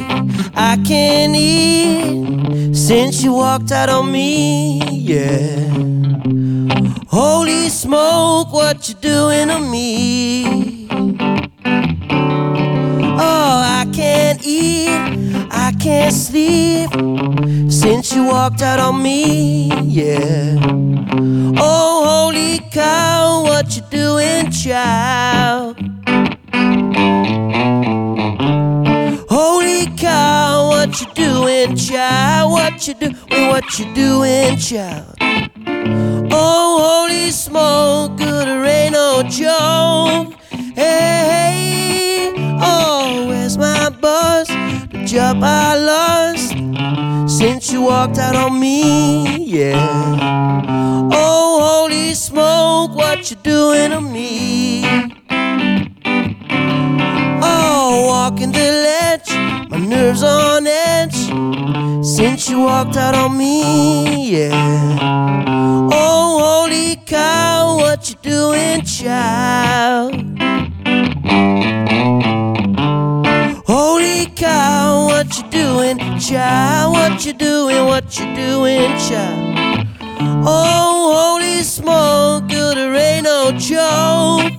I 0.56 0.78
can't 0.84 1.36
eat 1.36 2.76
since 2.76 3.24
you 3.24 3.34
walked 3.34 3.72
out 3.72 3.90
on 3.90 4.12
me, 4.12 4.80
yeah. 4.90 5.70
Holy 7.08 7.70
smoke, 7.70 8.52
what 8.52 8.88
you 8.88 8.96
doing 9.00 9.50
to 9.50 9.60
me? 9.60 10.88
Oh, 13.23 13.61
I 13.81 13.85
can't 13.93 14.41
eat, 14.43 14.89
I 15.52 15.72
can't 15.80 16.14
sleep 16.14 16.89
since 17.72 18.15
you 18.15 18.26
walked 18.26 18.64
out 18.64 18.80
on 18.80 19.03
me, 19.03 19.69
yeah. 19.84 20.57
Oh, 21.57 22.03
holy 22.11 22.60
cow, 22.72 23.43
what 23.43 23.76
you 23.76 23.84
doing, 23.91 24.49
child? 24.49 25.77
Holy 29.30 29.85
cow, 29.98 30.69
what 30.69 30.99
you 30.99 31.07
doing, 31.14 31.76
child? 31.76 32.52
What 32.52 32.88
you 32.88 32.93
doing, 32.95 33.15
what 33.49 33.80
you 33.80 33.93
doing, 33.93 34.57
child? 34.57 35.15
Oh, 36.34 36.69
holy 36.88 37.30
smoke, 37.30 38.18
good 38.18 38.48
or 38.48 38.65
ain't 38.65 38.93
no 38.93 39.22
oh, 39.23 39.30
joke. 39.30 40.34
Hey, 40.76 41.30
hey, 41.31 42.34
oh, 42.61 43.01
bus? 44.02 44.48
The 44.48 45.03
job 45.06 45.38
I 45.44 45.76
lost 45.78 46.57
since 47.38 47.72
you 47.72 47.84
walked 47.84 48.18
out 48.18 48.36
on 48.36 48.60
me, 48.60 49.45
yeah. 49.45 50.18
Oh, 51.14 51.60
holy 51.61 52.14
smoke, 52.15 52.95
what 52.95 53.30
you 53.30 53.38
doing 53.38 53.91
to 53.91 54.02
me? 54.02 54.84
Oh, 57.44 58.06
walking 58.07 58.52
the 58.52 58.72
ledge, 58.88 59.30
my 59.69 59.78
nerves 59.78 60.23
on 60.23 60.65
edge 60.68 61.19
since 62.03 62.49
you 62.49 62.61
walked 62.61 62.98
out 62.98 63.14
on 63.15 63.38
me, 63.38 64.32
yeah. 64.32 64.98
Oh, 65.94 66.40
holy 66.44 66.95
cow, 67.06 67.78
what 67.78 68.10
you 68.10 68.15
doing, 68.22 68.82
child? 68.82 70.31
Child? 76.32 76.94
What 76.94 77.26
you 77.26 77.34
doing, 77.34 77.86
what 77.86 78.18
you 78.18 78.26
doing, 78.34 78.90
child? 79.10 79.88
Oh, 80.45 81.14
holy 81.20 81.62
smoke, 81.62 82.48
good 82.48 82.78
or 82.78 82.95
ain't 82.95 83.26
no 83.26 83.52
joke. 83.52 84.53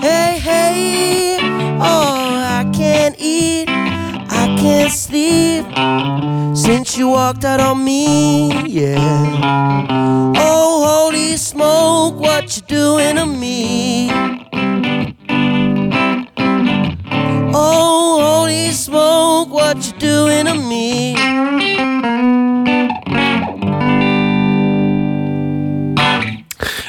Hey, 0.00 0.38
hey, 0.38 1.38
oh, 1.80 2.36
I 2.58 2.70
can't 2.74 3.16
eat, 3.18 3.68
I 3.68 4.54
can't 4.60 4.92
sleep 4.92 5.64
since 6.54 6.98
you 6.98 7.08
walked 7.08 7.44
out 7.44 7.60
on 7.60 7.82
me, 7.82 8.66
yeah. 8.66 10.32
Oh, 10.36 10.84
holy 10.86 11.36
smoke, 11.38 12.16
what 12.20 12.54
you 12.56 12.62
doing 12.62 13.16
to 13.16 13.24
me? 13.24 14.43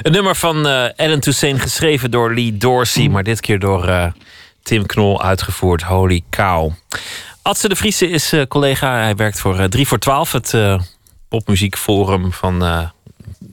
Een 0.06 0.12
nummer 0.12 0.36
van 0.36 0.68
eh, 0.68 1.00
Ellen 1.00 1.20
Toussaint, 1.20 1.62
geschreven 1.62 2.12
door 2.12 2.34
Lee 2.34 2.58
Dorsey, 2.58 3.10
maar 3.10 3.24
dit 3.24 3.40
keer 3.40 3.60
door 3.60 3.88
eh, 3.88 4.06
Tim 4.64 4.86
Knol 4.86 5.22
uitgevoerd. 5.22 5.82
Holy 5.82 6.24
cow. 6.30 6.72
Adse 7.42 7.70
de 7.70 7.76
Vriese 7.76 8.10
is 8.10 8.34
eh, 8.34 8.46
collega. 8.48 9.02
Hij 9.02 9.16
werkt 9.16 9.40
voor 9.40 9.60
eh, 9.60 9.66
3 9.66 9.88
voor 9.88 10.00
12, 10.00 10.32
het 10.32 10.54
popmuziekforum 11.28 12.32
van 12.32 12.60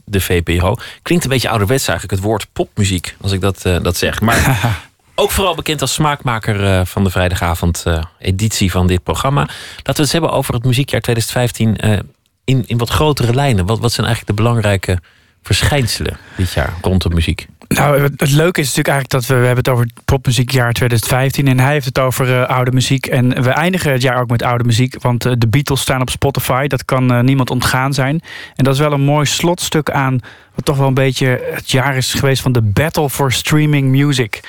de 0.04 0.20
VPRO. 0.20 0.76
Klinkt 1.02 1.24
een 1.24 1.30
beetje 1.30 1.48
ouderwets 1.48 1.88
eigenlijk, 1.88 2.20
het 2.20 2.28
woord 2.28 2.46
popmuziek, 2.52 3.16
als 3.20 3.32
ik 3.32 3.40
dat, 3.40 3.62
dat 3.62 3.96
zeg. 3.96 4.20
Maar 4.20 4.60
ook 5.14 5.30
vooral 5.30 5.54
bekend 5.54 5.80
als 5.80 5.92
smaakmaker 5.92 6.86
van 6.86 7.04
de 7.04 7.10
vrijdagavond 7.10 7.84
editie 8.18 8.70
van 8.70 8.86
dit 8.86 9.02
programma. 9.02 9.40
Laten 9.76 9.94
we 9.94 10.02
het 10.02 10.12
hebben 10.12 10.30
over 10.30 10.54
het 10.54 10.64
muziekjaar 10.64 11.00
2015 11.00 11.76
eh, 11.76 11.98
in, 12.44 12.64
in 12.66 12.78
wat 12.78 12.90
grotere 12.90 13.34
lijnen. 13.34 13.66
Wat, 13.66 13.78
wat 13.78 13.92
zijn 13.92 14.06
eigenlijk 14.06 14.36
de 14.36 14.42
belangrijke 14.42 14.98
verschijnselen 15.42 16.16
dit 16.36 16.52
jaar 16.52 16.72
rond 16.80 17.02
de 17.02 17.08
muziek? 17.08 17.46
Nou, 17.74 18.00
het, 18.00 18.30
leuke 18.30 18.60
is 18.60 18.66
natuurlijk 18.66 18.88
eigenlijk 18.88 19.10
dat 19.10 19.26
we, 19.26 19.34
we 19.34 19.46
hebben 19.46 19.64
het 19.64 19.68
over 19.68 19.86
popmuziekjaar 20.04 20.72
2015 20.72 21.48
en 21.48 21.60
hij 21.60 21.72
heeft 21.72 21.86
het 21.86 21.98
over 21.98 22.40
eh, 22.40 22.48
oude 22.48 22.72
muziek. 22.72 23.06
En 23.06 23.42
we 23.42 23.50
eindigen 23.50 23.92
het 23.92 24.02
jaar 24.02 24.20
ook 24.20 24.30
met 24.30 24.42
oude 24.42 24.64
muziek, 24.64 25.02
want 25.02 25.24
eh, 25.24 25.32
de 25.38 25.48
Beatles 25.48 25.80
staan 25.80 26.00
op 26.00 26.10
Spotify. 26.10 26.66
Dat 26.66 26.84
kan 26.84 27.12
eh, 27.12 27.20
niemand 27.20 27.50
ontgaan 27.50 27.94
zijn. 27.94 28.20
En 28.54 28.64
dat 28.64 28.74
is 28.74 28.80
wel 28.80 28.92
een 28.92 29.00
mooi 29.00 29.26
slotstuk 29.26 29.90
aan 29.90 30.20
wat 30.54 30.64
toch 30.64 30.76
wel 30.76 30.86
een 30.86 30.94
beetje 30.94 31.40
het 31.54 31.70
jaar 31.70 31.96
is 31.96 32.14
geweest 32.14 32.42
van 32.42 32.52
de 32.52 32.62
battle 32.62 33.10
for 33.10 33.32
streaming 33.32 33.88
music. 33.90 34.40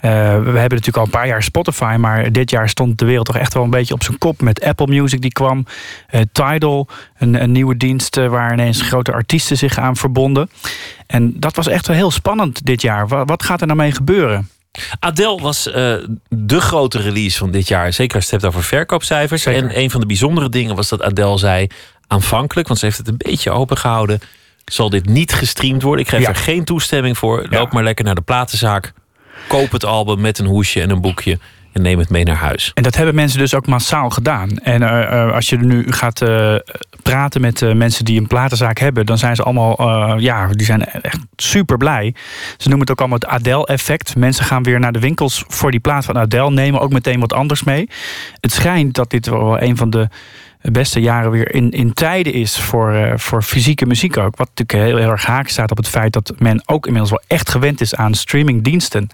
Eh, 0.00 0.10
we 0.20 0.58
hebben 0.58 0.60
natuurlijk 0.60 0.96
al 0.96 1.04
een 1.04 1.10
paar 1.10 1.26
jaar 1.26 1.42
Spotify, 1.42 1.96
maar 1.98 2.32
dit 2.32 2.50
jaar 2.50 2.68
stond 2.68 2.98
de 2.98 3.04
wereld 3.04 3.26
toch 3.26 3.36
echt 3.36 3.54
wel 3.54 3.62
een 3.62 3.70
beetje 3.70 3.94
op 3.94 4.02
zijn 4.02 4.18
kop 4.18 4.40
met 4.40 4.62
Apple 4.64 4.86
Music 4.86 5.20
die 5.20 5.32
kwam, 5.32 5.66
eh, 6.08 6.20
Tidal, 6.32 6.88
een, 7.18 7.42
een 7.42 7.52
nieuwe 7.52 7.76
dienst 7.76 8.16
eh, 8.16 8.26
waar 8.28 8.52
ineens 8.52 8.82
grote 8.82 9.12
artiesten 9.12 9.56
zich 9.56 9.78
aan 9.78 9.96
verbonden. 9.96 10.50
En 11.06 11.32
dat 11.40 11.56
was 11.56 11.66
echt 11.68 11.86
wel 11.86 11.96
heel 11.96 12.10
spannend 12.10 12.66
dit 12.66 12.82
jaar. 12.82 13.08
Wa- 13.08 13.24
Wat 13.24 13.42
gaat 13.42 13.60
er 13.60 13.66
nou 13.66 13.78
mee 13.78 13.92
gebeuren? 13.92 14.48
Adele 14.98 15.40
was 15.40 15.66
uh, 15.66 15.74
de 16.28 16.60
grote 16.60 16.98
release 17.00 17.38
van 17.38 17.50
dit 17.50 17.68
jaar. 17.68 17.92
Zeker 17.92 18.16
als 18.16 18.24
je 18.28 18.32
het 18.32 18.42
hebt 18.42 18.54
over 18.54 18.66
verkoopcijfers. 18.68 19.42
Zeker. 19.42 19.62
En 19.62 19.78
een 19.78 19.90
van 19.90 20.00
de 20.00 20.06
bijzondere 20.06 20.48
dingen 20.48 20.76
was 20.76 20.88
dat 20.88 21.02
Adele 21.02 21.38
zei 21.38 21.66
aanvankelijk, 22.06 22.66
want 22.68 22.78
ze 22.80 22.86
heeft 22.86 22.98
het 22.98 23.08
een 23.08 23.16
beetje 23.16 23.50
open 23.50 23.76
gehouden. 23.76 24.20
Zal 24.72 24.90
dit 24.90 25.06
niet 25.06 25.32
gestreamd 25.32 25.82
worden? 25.82 26.04
Ik 26.04 26.10
geef 26.10 26.20
ja. 26.20 26.28
er 26.28 26.34
geen 26.34 26.64
toestemming 26.64 27.18
voor. 27.18 27.46
Loop 27.50 27.72
maar 27.72 27.84
lekker 27.84 28.04
naar 28.04 28.14
de 28.14 28.20
platenzaak. 28.20 28.92
Koop 29.48 29.72
het 29.72 29.84
album 29.84 30.20
met 30.20 30.38
een 30.38 30.46
hoesje 30.46 30.80
en 30.80 30.90
een 30.90 31.00
boekje 31.00 31.38
en 31.72 31.82
neem 31.82 31.98
het 31.98 32.10
mee 32.10 32.24
naar 32.24 32.36
huis. 32.36 32.70
En 32.74 32.82
dat 32.82 32.96
hebben 32.96 33.14
mensen 33.14 33.38
dus 33.38 33.54
ook 33.54 33.66
massaal 33.66 34.10
gedaan. 34.10 34.50
En 34.58 34.82
uh, 34.82 34.88
uh, 34.88 35.32
als 35.32 35.48
je 35.48 35.56
nu 35.58 35.92
gaat 35.92 36.20
uh, 36.20 36.54
praten 37.02 37.40
met 37.40 37.74
mensen 37.74 38.04
die 38.04 38.20
een 38.20 38.26
platenzaak 38.26 38.78
hebben, 38.78 39.06
dan 39.06 39.18
zijn 39.18 39.36
ze 39.36 39.42
allemaal, 39.42 40.18
ja, 40.18 40.46
die 40.46 40.66
zijn 40.66 40.84
echt 40.84 41.18
super 41.36 41.76
blij. 41.76 42.14
Ze 42.56 42.68
noemen 42.68 42.80
het 42.80 42.90
ook 42.90 42.98
allemaal 42.98 43.18
het 43.18 43.28
Adele-effect. 43.28 44.16
Mensen 44.16 44.44
gaan 44.44 44.62
weer 44.62 44.80
naar 44.80 44.92
de 44.92 44.98
winkels 44.98 45.44
voor 45.48 45.70
die 45.70 45.80
plaat 45.80 46.04
van 46.04 46.18
Adele, 46.18 46.50
nemen 46.50 46.80
ook 46.80 46.92
meteen 46.92 47.20
wat 47.20 47.32
anders 47.32 47.64
mee. 47.64 47.88
Het 48.40 48.52
schijnt 48.52 48.94
dat 48.94 49.10
dit 49.10 49.26
wel 49.26 49.62
een 49.62 49.76
van 49.76 49.90
de 49.90 50.08
beste 50.62 51.00
jaren 51.00 51.30
weer 51.30 51.54
in, 51.54 51.70
in 51.70 51.92
tijden 51.92 52.32
is 52.32 52.56
voor, 52.56 52.92
uh, 52.92 53.12
voor 53.16 53.42
fysieke 53.42 53.86
muziek 53.86 54.16
ook. 54.16 54.36
Wat 54.36 54.48
natuurlijk 54.54 54.88
heel, 54.88 54.96
heel 54.96 55.10
erg 55.10 55.26
haak 55.26 55.48
staat 55.48 55.70
op 55.70 55.76
het 55.76 55.88
feit 55.88 56.12
dat 56.12 56.32
men 56.38 56.62
ook 56.66 56.86
inmiddels 56.86 57.10
wel 57.10 57.22
echt 57.26 57.50
gewend 57.50 57.80
is 57.80 57.94
aan 57.94 58.14
streamingdiensten. 58.14 59.08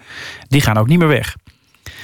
Die 0.49 0.61
gaan 0.61 0.77
ook 0.77 0.87
niet 0.87 0.99
meer 0.99 1.09
weg. 1.09 1.37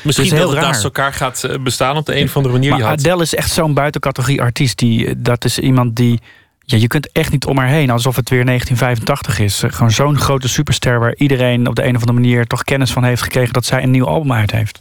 Misschien 0.02 0.28
Dus 0.28 0.38
heel 0.38 0.46
dat 0.46 0.56
het 0.56 0.66
naast 0.66 0.84
elkaar 0.84 1.12
gaat 1.12 1.44
eh, 1.44 1.58
bestaan 1.58 1.96
op 1.96 2.06
de 2.06 2.16
een 2.16 2.24
of 2.24 2.36
andere 2.36 2.54
manier. 2.54 2.70
Maar 2.70 2.84
Adele 2.84 3.22
is 3.22 3.34
echt 3.34 3.50
zo'n 3.50 3.74
buitencategorie 3.74 4.40
artiest. 4.40 4.78
Die, 4.78 5.20
dat 5.20 5.44
is 5.44 5.58
iemand 5.58 5.96
die... 5.96 6.20
Ja, 6.64 6.78
je 6.78 6.86
kunt 6.86 7.12
echt 7.12 7.32
niet 7.32 7.44
om 7.44 7.58
haar 7.58 7.68
heen, 7.68 7.90
alsof 7.90 8.16
het 8.16 8.28
weer 8.28 8.44
1985 8.44 9.38
is. 9.38 9.62
Eh, 9.62 9.72
Gewoon 9.72 9.90
zo'n 9.90 10.18
grote 10.18 10.48
superster 10.48 10.98
waar 10.98 11.14
iedereen 11.16 11.66
op 11.66 11.74
de 11.74 11.82
een 11.82 11.96
of 11.96 12.00
andere 12.00 12.20
manier 12.20 12.46
toch 12.46 12.64
kennis 12.64 12.90
van 12.90 13.04
heeft 13.04 13.22
gekregen 13.22 13.52
dat 13.52 13.64
zij 13.64 13.82
een 13.82 13.90
nieuw 13.90 14.06
album 14.06 14.32
uit 14.32 14.50
heeft. 14.50 14.80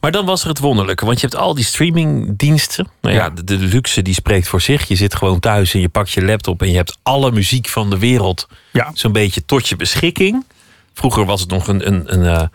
Maar 0.00 0.10
dan 0.10 0.26
was 0.26 0.42
er 0.42 0.48
het 0.48 0.58
wonderlijke, 0.58 1.04
want 1.04 1.20
je 1.20 1.26
hebt 1.26 1.40
al 1.40 1.54
die 1.54 1.64
streamingdiensten. 1.64 2.88
Nou 3.00 3.14
ja, 3.14 3.30
de, 3.30 3.44
de 3.44 3.56
luxe 3.56 4.02
die 4.02 4.14
spreekt 4.14 4.48
voor 4.48 4.60
zich. 4.60 4.88
Je 4.88 4.96
zit 4.96 5.14
gewoon 5.14 5.40
thuis 5.40 5.74
en 5.74 5.80
je 5.80 5.88
pakt 5.88 6.10
je 6.10 6.24
laptop 6.24 6.62
en 6.62 6.70
je 6.70 6.76
hebt 6.76 6.98
alle 7.02 7.30
muziek 7.30 7.68
van 7.68 7.90
de 7.90 7.98
wereld 7.98 8.48
ja. 8.72 8.90
zo'n 8.94 9.12
beetje 9.12 9.44
tot 9.44 9.68
je 9.68 9.76
beschikking. 9.76 10.44
Vroeger 10.94 11.24
was 11.24 11.40
het 11.40 11.50
nog 11.50 11.68
een, 11.68 11.86
een, 11.86 12.12
een 12.14 12.36
eh, 12.36 12.46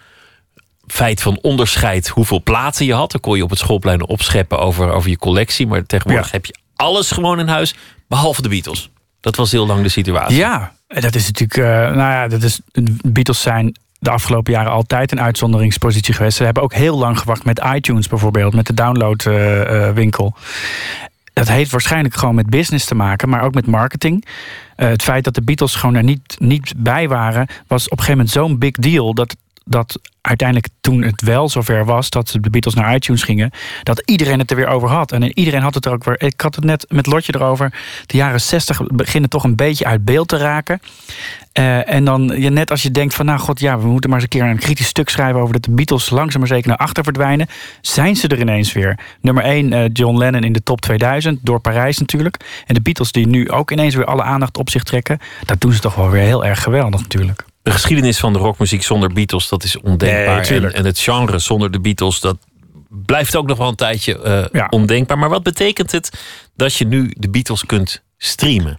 feit 0.88 1.22
van 1.22 1.40
onderscheid 1.42 2.08
hoeveel 2.08 2.44
platen 2.44 2.86
je 2.86 2.94
had. 2.94 3.12
Dan 3.12 3.22
kon 3.22 3.38
je 3.38 3.44
op 3.44 3.50
het 3.50 3.60
schoolplein 3.60 4.08
opscheppen 4.08 4.60
over, 4.60 4.92
over 4.92 5.10
je 5.10 5.18
collectie. 5.18 5.68
Maar 5.68 5.86
tegenwoordig 5.86 6.32
heb 6.32 6.46
je 6.46 6.56
alles 6.76 7.12
gewoon 7.12 7.40
in 7.40 7.48
huis, 7.48 7.76
behalve 8.08 8.42
de 8.42 8.50
Beatles. 8.50 8.90
Dat 9.20 9.36
was 9.36 9.52
heel 9.52 9.66
lang 9.66 9.84
de 9.84 9.90
situatie. 9.90 10.36
Ja, 10.36 10.74
dat 10.88 11.16
is 11.16 11.26
natuurlijk. 11.26 11.60
eh, 11.60 11.96
nou 11.96 12.12
ja, 12.12 12.28
dat 12.28 12.44
is, 12.44 12.60
Beatles 13.02 13.42
zijn 13.42 13.76
de 14.04 14.10
afgelopen 14.10 14.54
jaren 14.54 14.72
altijd 14.72 15.12
een 15.12 15.22
uitzonderingspositie 15.22 16.14
geweest. 16.14 16.38
Ze 16.38 16.44
hebben 16.44 16.64
ook 16.64 16.74
heel 16.74 16.98
lang 16.98 17.20
gewacht 17.20 17.46
met 17.46 17.62
iTunes 17.74 18.08
bijvoorbeeld, 18.08 18.54
met 18.54 18.68
de 18.68 18.74
downloadwinkel. 18.74 20.36
dat 21.34 21.48
heeft 21.48 21.72
waarschijnlijk 21.72 22.16
gewoon 22.16 22.36
met 22.36 22.50
business 22.50 22.86
te 22.86 22.96
maken, 22.96 23.30
maar 23.30 23.44
ook 23.44 23.54
met 23.54 23.68
marketing. 23.68 24.26
Eh, 24.76 24.88
het 24.88 25.04
feit 25.04 25.24
dat 25.24 25.36
de 25.36 25.42
Beatles 25.42 25.76
gewoon 25.76 25.96
er 25.96 26.04
niet, 26.04 26.36
niet 26.40 26.74
bij 26.78 27.08
waren, 27.08 27.48
was 27.68 27.84
op 27.86 27.92
een 27.92 28.04
gegeven 28.04 28.18
moment 28.18 28.30
zo'n 28.30 28.58
big 28.58 28.72
deal 28.72 29.14
dat. 29.14 29.36
Dat 29.66 30.00
uiteindelijk 30.24 30.68
toen 30.82 31.04
het 31.04 31.22
wel 31.22 31.50
zover 31.50 31.86
was 31.86 32.10
dat 32.10 32.38
de 32.42 32.50
Beatles 32.50 32.74
naar 32.74 32.96
iTunes 32.96 33.24
gingen, 33.24 33.52
dat 33.84 34.02
iedereen 34.06 34.40
het 34.40 34.50
er 34.50 34.56
weer 34.56 34.68
over 34.68 34.90
had. 34.90 35.12
En 35.12 35.40
iedereen 35.40 35.62
had 35.62 35.74
het 35.74 35.86
er 35.86 35.92
ook 35.92 36.04
weer. 36.04 36.22
Ik 36.22 36.42
had 36.42 36.56
het 36.56 36.64
net 36.64 36.86
met 36.90 37.06
Lotje 37.06 37.36
erover. 37.36 37.74
De 38.06 38.18
jaren 38.18 38.42
60 38.42 38.82
beginnen 38.88 39.30
toch 39.30 39.44
een 39.44 39.56
beetje 39.56 39.86
uit 39.86 40.06
beeld 40.06 40.28
te 40.28 40.38
raken. 40.38 40.80
Eh, 41.52 41.94
en 41.94 42.06
dan, 42.06 42.34
ja, 42.38 42.50
net 42.50 42.72
als 42.72 42.82
je 42.82 42.92
denkt 42.92 43.16
van, 43.16 43.26
nou 43.26 43.40
god, 43.40 43.60
ja, 43.60 43.80
we 43.80 43.88
moeten 43.88 44.10
maar 44.10 44.20
eens 44.20 44.34
een 44.34 44.40
keer 44.40 44.50
een 44.50 44.60
kritisch 44.60 44.88
stuk 44.88 45.10
schrijven 45.10 45.42
over 45.42 45.54
dat 45.54 45.64
de 45.64 45.72
Beatles 45.72 46.10
langzaam 46.10 46.40
maar 46.40 46.50
zeker 46.50 46.68
naar 46.68 46.78
achter 46.78 47.04
verdwijnen, 47.04 47.48
zijn 47.82 48.16
ze 48.16 48.28
er 48.28 48.40
ineens 48.40 48.74
weer. 48.74 49.00
Nummer 49.22 49.44
1, 49.44 49.92
John 49.92 50.18
Lennon 50.18 50.44
in 50.44 50.54
de 50.54 50.64
top 50.64 50.82
2000, 50.82 51.40
door 51.42 51.60
Parijs 51.60 51.98
natuurlijk. 51.98 52.64
En 52.66 52.74
de 52.74 52.82
Beatles 52.82 53.12
die 53.12 53.28
nu 53.28 53.50
ook 53.52 53.72
ineens 53.72 53.96
weer 53.96 54.06
alle 54.06 54.24
aandacht 54.24 54.58
op 54.58 54.70
zich 54.70 54.84
trekken, 54.84 55.20
dat 55.46 55.62
doen 55.62 55.74
ze 55.74 55.80
toch 55.80 55.96
wel 55.96 56.10
weer 56.10 56.24
heel 56.24 56.46
erg 56.46 56.62
geweldig 56.62 57.02
natuurlijk. 57.02 57.46
De 57.64 57.72
geschiedenis 57.72 58.20
van 58.20 58.34
de 58.34 58.40
rockmuziek 58.40 58.84
zonder 58.84 59.14
Beatles, 59.14 59.48
dat 59.48 59.64
is 59.64 59.80
ondenkbaar. 59.80 60.52
Nee, 60.52 60.72
en, 60.72 60.86
het 60.86 61.00
genre 61.00 61.40
zonder 61.40 61.72
de 61.72 61.80
Beatles, 61.80 62.20
dat 62.20 62.38
blijft 62.90 63.36
ook 63.36 63.48
nog 63.48 63.58
wel 63.58 63.68
een 63.68 63.76
tijdje 63.76 64.22
eh, 64.22 64.46
Ja. 64.52 64.68
ondenkbaar. 64.70 65.18
Maar 65.18 65.30
wat 65.30 65.44
betekent 65.44 65.92
het 65.92 66.10
dat 66.56 66.76
je 66.76 66.86
nu 66.86 67.14
de 67.18 67.30
Beatles 67.30 67.66
kunt 67.66 68.04
streamen? 68.18 68.78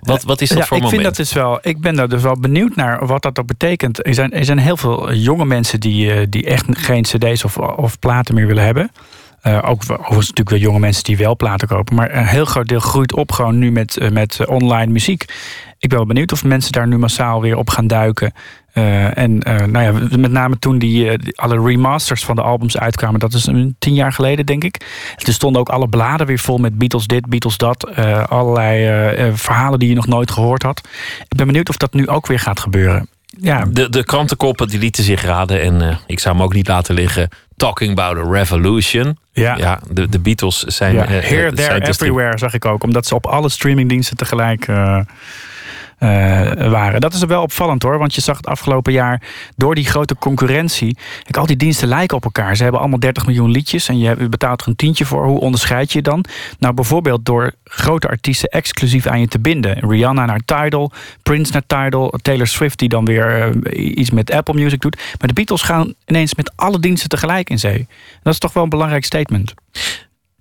Wat, 0.00 0.22
wat 0.22 0.40
is 0.40 0.48
dat 0.48 0.58
ja, 0.58 0.64
voor 0.64 0.76
ik 0.76 0.82
moment? 0.82 1.02
Vind 1.02 1.16
dat 1.16 1.26
dus 1.26 1.34
wel, 1.34 1.58
ik 1.62 1.80
ben 1.80 1.94
daar 1.94 2.08
dus 2.08 2.22
wel 2.22 2.40
benieuwd 2.40 2.76
naar 2.76 3.06
wat 3.06 3.22
dat 3.22 3.38
ook 3.38 3.46
betekent. 3.46 4.06
Er 4.06 4.14
zijn, 4.14 4.32
er 4.32 4.44
zijn 4.44 4.58
heel 4.58 4.76
veel 4.76 5.12
jonge 5.14 5.44
mensen 5.44 5.80
die, 5.80 6.12
eh, 6.12 6.26
die 6.28 6.44
echt 6.44 6.64
geen 6.70 7.02
cd's 7.02 7.44
of, 7.44 7.58
of 7.58 7.98
platen 7.98 8.34
meer 8.34 8.46
willen 8.46 8.64
hebben. 8.64 8.90
Eh, 9.46 9.58
ook 9.64 9.82
overigens 9.82 10.28
natuurlijk 10.28 10.50
wel 10.50 10.58
jonge 10.58 10.78
mensen 10.78 11.04
die 11.04 11.16
wel 11.16 11.36
platen 11.36 11.68
kopen. 11.68 11.94
Maar 11.94 12.14
een 12.14 12.26
heel 12.26 12.44
groot 12.44 12.68
deel 12.68 12.80
groeit 12.80 13.14
op 13.14 13.32
gewoon 13.32 13.58
nu 13.58 13.72
met, 13.72 13.96
eh, 13.96 14.10
met 14.10 14.40
eh, 14.40 14.48
online 14.48 14.92
muziek. 14.92 15.22
Ik 15.78 15.88
ben 15.88 15.98
wel 15.98 16.06
benieuwd 16.06 16.32
of 16.32 16.44
mensen 16.44 16.72
daar 16.72 16.88
nu 16.88 16.98
massaal 16.98 17.40
weer 17.40 17.56
op 17.56 17.70
gaan 17.70 17.86
duiken. 17.86 18.32
En 19.14 19.38
nou 19.44 19.80
ja, 19.80 19.92
met 20.18 20.30
name 20.30 20.58
toen 20.58 20.78
die, 20.78 21.10
alle 21.34 21.60
remasters 21.60 22.24
van 22.24 22.36
de 22.36 22.42
albums 22.42 22.78
uitkwamen, 22.78 23.20
dat 23.20 23.34
is 23.34 23.46
een 23.46 23.76
tien 23.78 23.94
jaar 23.94 24.12
geleden, 24.12 24.46
denk 24.46 24.64
ik. 24.64 24.86
Er 25.16 25.32
stonden 25.32 25.60
ook 25.60 25.68
alle 25.68 25.88
bladen 25.88 26.26
weer 26.26 26.38
vol 26.38 26.58
met 26.58 26.78
Beatles 26.78 27.06
dit, 27.06 27.26
Beatles 27.26 27.56
dat. 27.56 27.96
allerlei 28.28 29.32
verhalen 29.36 29.78
die 29.78 29.88
je 29.88 29.94
nog 29.94 30.06
nooit 30.06 30.30
gehoord 30.30 30.62
had. 30.62 30.88
Ik 31.28 31.36
ben 31.36 31.46
benieuwd 31.46 31.68
of 31.68 31.76
dat 31.76 31.94
nu 31.94 32.08
ook 32.08 32.26
weer 32.26 32.38
gaat 32.38 32.60
gebeuren. 32.60 33.08
Ja, 33.40 33.64
De, 33.70 33.88
de 33.88 34.04
krantenkoppen 34.04 34.68
die 34.68 34.78
lieten 34.78 35.04
zich 35.04 35.22
raden. 35.22 35.62
En 35.62 35.98
ik 36.06 36.18
zou 36.20 36.34
hem 36.36 36.44
ook 36.44 36.54
niet 36.54 36.68
laten 36.68 36.94
liggen. 36.94 37.28
Talking 37.56 37.98
about 37.98 38.26
a 38.26 38.30
revolution. 38.30 39.18
Ja. 39.32 39.80
de, 39.90 40.08
de 40.08 40.18
Beatles 40.18 40.58
zijn... 40.62 40.94
Ja, 40.94 41.02
eh, 41.02 41.08
here, 41.08 41.20
eh, 41.20 41.28
there, 41.28 41.52
zijn 41.52 41.54
streamen. 41.54 41.88
everywhere 41.88 42.38
zag 42.38 42.54
ik 42.54 42.64
ook. 42.64 42.82
Omdat 42.82 43.06
ze 43.06 43.14
op 43.14 43.26
alle 43.26 43.48
streamingdiensten 43.48 44.16
tegelijk 44.16 44.68
eh, 44.68 45.00
waren. 45.98 47.00
Dat 47.00 47.14
is 47.14 47.24
wel 47.24 47.42
opvallend 47.42 47.82
hoor. 47.82 47.98
Want 47.98 48.14
je 48.14 48.20
zag 48.20 48.36
het 48.36 48.46
afgelopen 48.46 48.92
jaar 48.92 49.22
door 49.56 49.74
die 49.74 49.86
grote 49.86 50.16
concurrentie. 50.16 50.96
Kijk, 51.22 51.36
al 51.36 51.46
die 51.46 51.56
diensten 51.56 51.88
lijken 51.88 52.16
op 52.16 52.24
elkaar. 52.24 52.56
Ze 52.56 52.62
hebben 52.62 52.80
allemaal 52.80 52.98
30 52.98 53.26
miljoen 53.26 53.50
liedjes. 53.50 53.88
En 53.88 53.98
je 53.98 54.28
betaalt 54.28 54.60
er 54.60 54.68
een 54.68 54.76
tientje 54.76 55.04
voor. 55.04 55.24
Hoe 55.24 55.40
onderscheid 55.40 55.92
je 55.92 55.98
je 55.98 56.04
dan? 56.04 56.24
Nou, 56.58 56.74
bijvoorbeeld 56.74 57.24
door 57.24 57.52
grote 57.64 58.08
artiesten 58.08 58.48
exclusief 58.48 59.06
aan 59.06 59.20
je 59.20 59.28
te 59.28 59.38
binden. 59.38 59.78
Rihanna 59.88 60.24
naar 60.24 60.40
Tidal, 60.44 60.92
Prince 61.22 61.52
naar 61.52 61.66
Tidal, 61.66 62.14
Taylor 62.22 62.46
Swift 62.46 62.78
die 62.78 62.88
dan 62.88 63.04
weer 63.04 63.54
eh, 63.62 63.96
iets 63.98 64.10
met 64.10 64.30
Apple 64.30 64.54
Music 64.54 64.80
doet. 64.80 64.96
Maar 64.96 65.28
de 65.28 65.34
Beatles 65.34 65.62
gaan 65.62 65.94
ineens 66.06 66.34
met 66.34 66.52
alle 66.56 66.80
diensten 66.80 67.08
tegelijk 67.08 67.50
in 67.50 67.58
zee. 67.58 67.86
Dat 68.22 68.32
is 68.32 68.38
toch 68.38 68.52
wel 68.52 68.62
een 68.62 68.68
belangrijk 68.68 69.04
statement. 69.04 69.54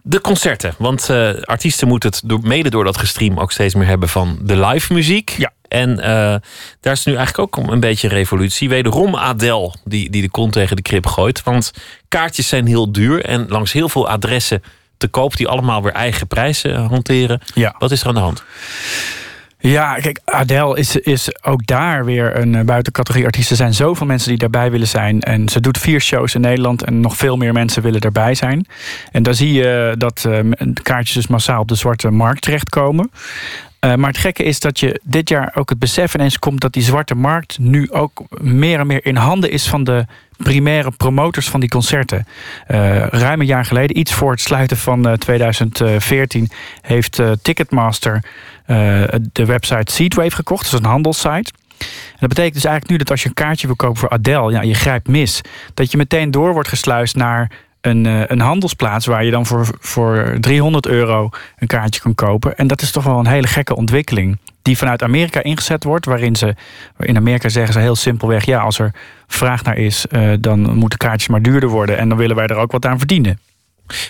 De 0.07 0.21
concerten. 0.21 0.73
Want 0.77 1.09
eh, 1.09 1.33
artiesten 1.41 1.87
moeten 1.87 2.09
het 2.09 2.21
door, 2.25 2.39
mede 2.43 2.69
door 2.69 2.83
dat 2.83 2.97
gestream 2.97 3.39
ook 3.39 3.51
steeds 3.51 3.75
meer 3.75 3.87
hebben 3.87 4.09
van 4.09 4.39
de 4.41 4.65
live 4.65 4.93
muziek. 4.93 5.29
Ja. 5.29 5.53
En 5.67 5.99
eh, 5.99 6.35
daar 6.79 6.93
is 6.93 7.05
nu 7.05 7.15
eigenlijk 7.15 7.57
ook 7.57 7.67
een 7.71 7.79
beetje 7.79 8.07
revolutie. 8.07 8.69
Wederom 8.69 9.15
Adele 9.15 9.73
die, 9.83 10.09
die 10.09 10.21
de 10.21 10.29
kont 10.29 10.51
tegen 10.51 10.75
de 10.75 10.81
krip 10.81 11.05
gooit. 11.05 11.43
Want 11.43 11.71
kaartjes 12.07 12.47
zijn 12.47 12.67
heel 12.67 12.91
duur 12.91 13.25
en 13.25 13.45
langs 13.47 13.71
heel 13.71 13.89
veel 13.89 14.09
adressen 14.09 14.63
te 14.97 15.07
koop 15.07 15.37
die 15.37 15.47
allemaal 15.47 15.83
weer 15.83 15.93
eigen 15.93 16.27
prijzen 16.27 16.75
eh, 16.75 16.87
hanteren. 16.87 17.41
Ja. 17.53 17.75
Wat 17.77 17.91
is 17.91 18.01
er 18.01 18.07
aan 18.07 18.13
de 18.13 18.19
hand? 18.19 18.43
Ja, 19.65 19.95
kijk, 19.95 20.19
Adele 20.25 20.77
is, 20.77 20.95
is 20.95 21.43
ook 21.43 21.65
daar 21.65 22.05
weer 22.05 22.37
een 22.37 22.55
eh, 22.55 22.63
buitencategorie 22.63 23.25
artiest. 23.25 23.49
Er 23.49 23.55
zijn 23.55 23.73
zoveel 23.73 24.05
mensen 24.05 24.29
die 24.29 24.37
daarbij 24.37 24.71
willen 24.71 24.87
zijn. 24.87 25.21
En 25.21 25.49
ze 25.49 25.59
doet 25.59 25.77
vier 25.77 26.01
shows 26.01 26.35
in 26.35 26.41
Nederland 26.41 26.83
en 26.83 26.99
nog 26.99 27.17
veel 27.17 27.37
meer 27.37 27.53
mensen 27.53 27.81
willen 27.81 28.01
daarbij 28.01 28.35
zijn. 28.35 28.67
En 29.11 29.23
dan 29.23 29.33
zie 29.33 29.53
je 29.53 29.95
dat 29.97 30.25
eh, 30.29 30.39
kaartjes 30.83 31.15
dus 31.15 31.27
massaal 31.27 31.61
op 31.61 31.67
de 31.67 31.75
zwarte 31.75 32.09
markt 32.09 32.41
terechtkomen. 32.41 33.11
Eh, 33.85 33.95
maar 33.95 34.09
het 34.09 34.17
gekke 34.17 34.43
is 34.43 34.59
dat 34.59 34.79
je 34.79 35.01
dit 35.03 35.29
jaar 35.29 35.51
ook 35.55 35.69
het 35.69 35.79
besef 35.79 36.13
ineens 36.13 36.39
komt 36.39 36.61
dat 36.61 36.73
die 36.73 36.83
zwarte 36.83 37.15
markt 37.15 37.59
nu 37.59 37.91
ook 37.91 38.23
meer 38.41 38.79
en 38.79 38.87
meer 38.87 39.05
in 39.05 39.15
handen 39.15 39.51
is 39.51 39.67
van 39.67 39.83
de 39.83 40.05
primaire 40.37 40.91
promotors 40.91 41.49
van 41.49 41.59
die 41.59 41.69
concerten. 41.69 42.27
Eh, 42.67 43.07
ruim 43.07 43.39
een 43.39 43.45
jaar 43.45 43.65
geleden, 43.65 43.97
iets 43.97 44.13
voor 44.13 44.31
het 44.31 44.41
sluiten 44.41 44.77
van 44.77 45.07
eh, 45.07 45.13
2014, 45.13 46.49
heeft 46.81 47.19
eh, 47.19 47.31
Ticketmaster 47.41 48.23
eh, 48.65 49.03
de 49.31 49.45
website 49.45 49.91
Seatwave 49.91 50.35
gekocht. 50.35 50.63
Dat 50.63 50.73
is 50.73 50.79
een 50.79 50.91
handelssite. 50.91 51.51
En 51.77 52.19
dat 52.19 52.29
betekent 52.29 52.53
dus 52.53 52.65
eigenlijk 52.65 52.91
nu 52.91 52.97
dat 52.97 53.11
als 53.11 53.21
je 53.21 53.27
een 53.27 53.33
kaartje 53.33 53.67
wil 53.67 53.75
kopen 53.75 53.97
voor 53.97 54.09
Adele, 54.09 54.51
ja, 54.51 54.61
je 54.61 54.73
grijpt 54.73 55.07
mis. 55.07 55.41
Dat 55.73 55.91
je 55.91 55.97
meteen 55.97 56.31
door 56.31 56.53
wordt 56.53 56.69
gesluist 56.69 57.15
naar 57.15 57.51
een, 57.85 58.05
eh, 58.05 58.21
een 58.27 58.39
handelsplaats 58.39 59.05
waar 59.05 59.25
je 59.25 59.31
dan 59.31 59.45
voor, 59.45 59.67
voor 59.79 60.37
300 60.39 60.87
euro 60.87 61.29
een 61.57 61.67
kaartje 61.67 62.01
kan 62.01 62.15
kopen. 62.15 62.57
En 62.57 62.67
dat 62.67 62.81
is 62.81 62.91
toch 62.91 63.03
wel 63.03 63.19
een 63.19 63.27
hele 63.27 63.47
gekke 63.47 63.75
ontwikkeling. 63.75 64.37
Die 64.61 64.77
vanuit 64.77 65.03
Amerika 65.03 65.43
ingezet 65.43 65.83
wordt, 65.83 66.05
waarin 66.05 66.35
ze 66.35 66.55
in 66.99 67.17
Amerika 67.17 67.49
zeggen 67.49 67.73
ze 67.73 67.79
heel 67.79 67.95
simpelweg: 67.95 68.45
ja, 68.45 68.59
als 68.59 68.79
er 68.79 68.93
vraag 69.27 69.63
naar 69.63 69.77
is, 69.77 70.07
eh, 70.07 70.31
dan 70.39 70.75
moeten 70.75 70.97
kaartjes 70.97 71.27
maar 71.27 71.41
duurder 71.41 71.69
worden. 71.69 71.97
En 71.97 72.09
dan 72.09 72.17
willen 72.17 72.35
wij 72.35 72.47
er 72.47 72.55
ook 72.55 72.71
wat 72.71 72.85
aan 72.85 72.97
verdienen. 72.97 73.39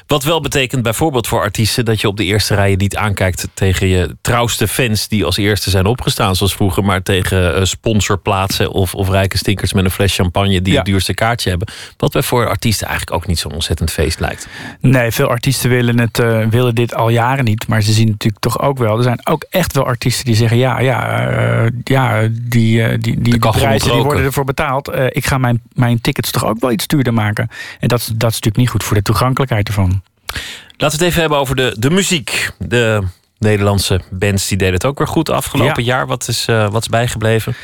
Wat 0.07 0.23
wel 0.23 0.41
betekent 0.41 0.84
bijvoorbeeld 0.84 1.27
voor 1.27 1.41
artiesten 1.41 1.85
dat 1.85 2.02
je 2.02 2.07
op 2.07 2.18
de 2.18 2.23
eerste 2.23 2.56
rijen 2.56 2.77
niet 2.77 2.95
aankijkt 2.95 3.47
tegen 3.53 3.88
je 3.88 4.15
trouwste 4.22 4.68
fans 4.68 5.07
die 5.07 5.26
als 5.26 5.38
eerste 5.38 5.69
zijn 5.69 5.85
opgestaan, 5.85 6.35
zoals 6.35 6.53
vroeger, 6.53 6.84
maar 6.84 7.02
tegen 7.03 7.56
eh, 7.56 7.64
sponsorplaatsen 7.64 8.72
of, 8.72 8.95
of 8.95 9.10
rijke 9.10 9.38
stinkers 9.38 9.73
met 9.73 9.85
een 9.85 9.91
fles 9.91 10.15
champagne 10.15 10.61
die 10.61 10.72
Ja. 10.73 10.77
het 10.77 10.85
duurste 10.85 11.14
kaartje 11.14 11.49
hebben. 11.49 11.68
Wat 11.97 12.11
bij 12.11 12.23
voor 12.23 12.47
artiesten 12.47 12.88
eigenlijk 12.88 13.18
ook 13.18 13.27
niet 13.27 13.39
zo'n 13.39 13.53
ontzettend 13.53 13.91
feest 13.91 14.19
lijkt. 14.19 14.47
Nee, 14.80 15.11
veel 15.11 15.27
artiesten 15.27 15.69
willen, 15.69 15.99
het, 15.99 16.19
eh, 16.19 16.45
willen 16.49 16.76
dit 16.76 16.93
al 16.93 17.10
jaren 17.10 17.45
niet. 17.45 17.68
Maar 17.68 17.81
ze 17.81 17.91
zien 17.91 18.07
natuurlijk 18.07 18.41
toch 18.41 18.61
ook 18.61 18.77
wel. 18.77 18.97
Er 18.97 19.03
zijn 19.03 19.27
ook 19.27 19.45
echt 19.49 19.73
wel 19.73 19.85
artiesten 19.85 20.26
die 20.26 20.35
zeggen: 20.35 20.57
ja, 20.57 20.80
ja, 20.80 21.27
eh, 21.27 21.72
ja 21.84 22.27
die, 22.31 22.97
die, 22.97 23.22
die 23.22 23.34
moet 23.39 23.52
prijzen 23.52 23.91
die 23.91 24.02
worden 24.02 24.23
ervoor 24.23 24.45
betaald. 24.45 24.91
Ik 25.10 25.26
ga 25.26 25.38
mijn, 25.38 25.61
mijn 25.73 26.02
tickets 26.02 26.31
toch 26.31 26.45
ook 26.45 26.60
wel 26.60 26.72
iets 26.72 26.88
duurder 26.88 27.14
maken. 27.14 27.49
En 27.80 27.88
dat, 27.88 27.99
dat 27.99 28.30
is 28.30 28.35
natuurlijk 28.35 28.57
niet 28.57 28.69
goed 28.69 28.84
voor 28.84 28.95
de 28.95 29.02
toegankelijkheid 29.02 29.65
ervan. 29.68 30.02
Laten 30.78 31.00
we 31.00 31.04
het 31.06 31.12
even 31.12 31.20
hebben 31.20 31.38
over 31.40 31.56
de, 31.56 31.76
de 31.80 31.90
muziek. 31.90 32.50
De 32.58 33.04
Nederlandse 33.38 34.02
bands 34.12 34.48
die 34.48 34.58
deden 34.58 34.74
het 34.74 34.86
ook 34.86 34.98
weer 34.98 35.08
goed 35.08 35.30
afgelopen 35.30 35.84
Ja. 35.84 35.96
jaar. 35.96 36.08
Wat 36.08 36.28
is, 36.28 36.46
eh, 36.48 36.70
wat 36.70 36.82
is 36.82 36.88
bijgebleven? 36.88 37.56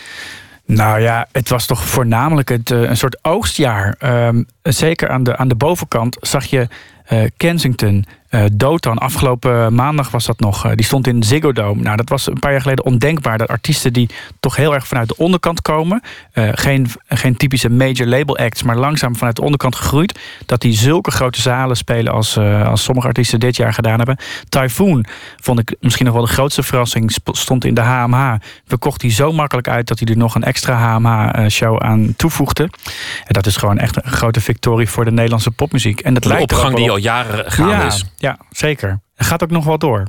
Nou 0.65 1.01
ja, 1.01 1.27
het 1.31 1.49
was 1.49 1.65
toch 1.65 1.83
voornamelijk 1.83 2.49
het, 2.49 2.71
eh, 2.71 2.81
een 2.81 2.97
soort 2.97 3.17
oogstjaar. 3.21 3.95
Ehm, 3.99 4.43
zeker 4.61 5.09
aan 5.09 5.23
de, 5.23 5.37
aan 5.37 5.47
de 5.47 5.55
bovenkant 5.55 6.17
zag 6.19 6.45
je 6.45 6.67
eh, 7.05 7.23
Kensington, 7.37 8.05
eh 8.31 8.43
Dotan. 8.53 8.97
Afgelopen 8.97 9.73
maandag 9.73 10.11
was 10.11 10.25
dat 10.25 10.39
nog. 10.39 10.65
eh, 10.65 10.71
die 10.75 10.85
stond 10.85 11.07
in 11.07 11.23
Ziggo 11.23 11.51
Dome. 11.51 11.81
Nou, 11.81 11.97
dat 11.97 12.09
was 12.09 12.27
een 12.27 12.39
paar 12.39 12.51
jaar 12.51 12.61
geleden 12.61 12.85
ondenkbaar. 12.85 13.37
Dat 13.37 13.47
artiesten 13.47 13.93
die 13.93 14.09
toch 14.39 14.55
heel 14.55 14.73
erg 14.73 14.87
vanuit 14.87 15.07
de 15.07 15.15
onderkant 15.17 15.61
komen. 15.61 16.01
eh, 16.31 16.49
geen, 16.51 16.87
geen 17.07 17.37
typische 17.37 17.69
major 17.69 18.07
label 18.07 18.37
acts, 18.37 18.63
maar 18.63 18.77
langzaam 18.77 19.15
vanuit 19.15 19.35
de 19.35 19.41
onderkant 19.41 19.75
gegroeid. 19.75 20.19
Dat 20.45 20.61
die 20.61 20.73
zulke 20.73 21.11
grote 21.11 21.41
zalen 21.41 21.77
spelen 21.77 22.13
als, 22.13 22.37
als 22.65 22.83
sommige 22.83 23.07
artiesten 23.07 23.39
dit 23.39 23.55
jaar 23.55 23.73
gedaan 23.73 23.97
hebben. 23.97 24.17
Typhoon 24.49 25.05
vond 25.41 25.59
ik 25.59 25.75
misschien 25.79 26.05
nog 26.05 26.15
wel 26.15 26.25
de 26.25 26.31
grootste 26.31 26.63
verrassing. 26.63 27.15
Stond 27.31 27.65
in 27.65 27.73
de 27.73 27.81
HMH. 27.81 28.33
Verkocht 28.67 29.01
hij 29.01 29.11
zo 29.11 29.31
makkelijk 29.31 29.67
uit 29.67 29.87
dat 29.87 29.99
hij 29.99 30.07
er 30.07 30.17
nog 30.17 30.35
een 30.35 30.43
extra 30.43 30.75
HMH-show 30.97 31.81
aan 31.83 32.13
toevoegde. 32.17 32.63
En 32.63 33.33
dat 33.33 33.45
is 33.45 33.55
gewoon 33.57 33.77
echt 33.77 33.95
een 33.95 34.11
grote 34.11 34.41
victorie 34.41 34.89
voor 34.89 35.05
de 35.05 35.11
Nederlandse 35.11 35.51
popmuziek. 35.51 35.99
En 35.99 36.13
dat 36.13 36.25
lijkt 36.25 36.41
ook 36.43 36.51
opgang 36.51 36.75
die 36.75 36.89
al 36.91 36.97
jaren 36.97 37.51
gaande 37.51 37.71
ja, 37.73 37.85
is. 37.85 38.05
Ja, 38.21 38.37
zeker. 38.49 38.99
Het 39.15 39.27
gaat 39.27 39.43
ook 39.43 39.49
nog 39.51 39.65
wel 39.65 39.77
door. 39.77 40.03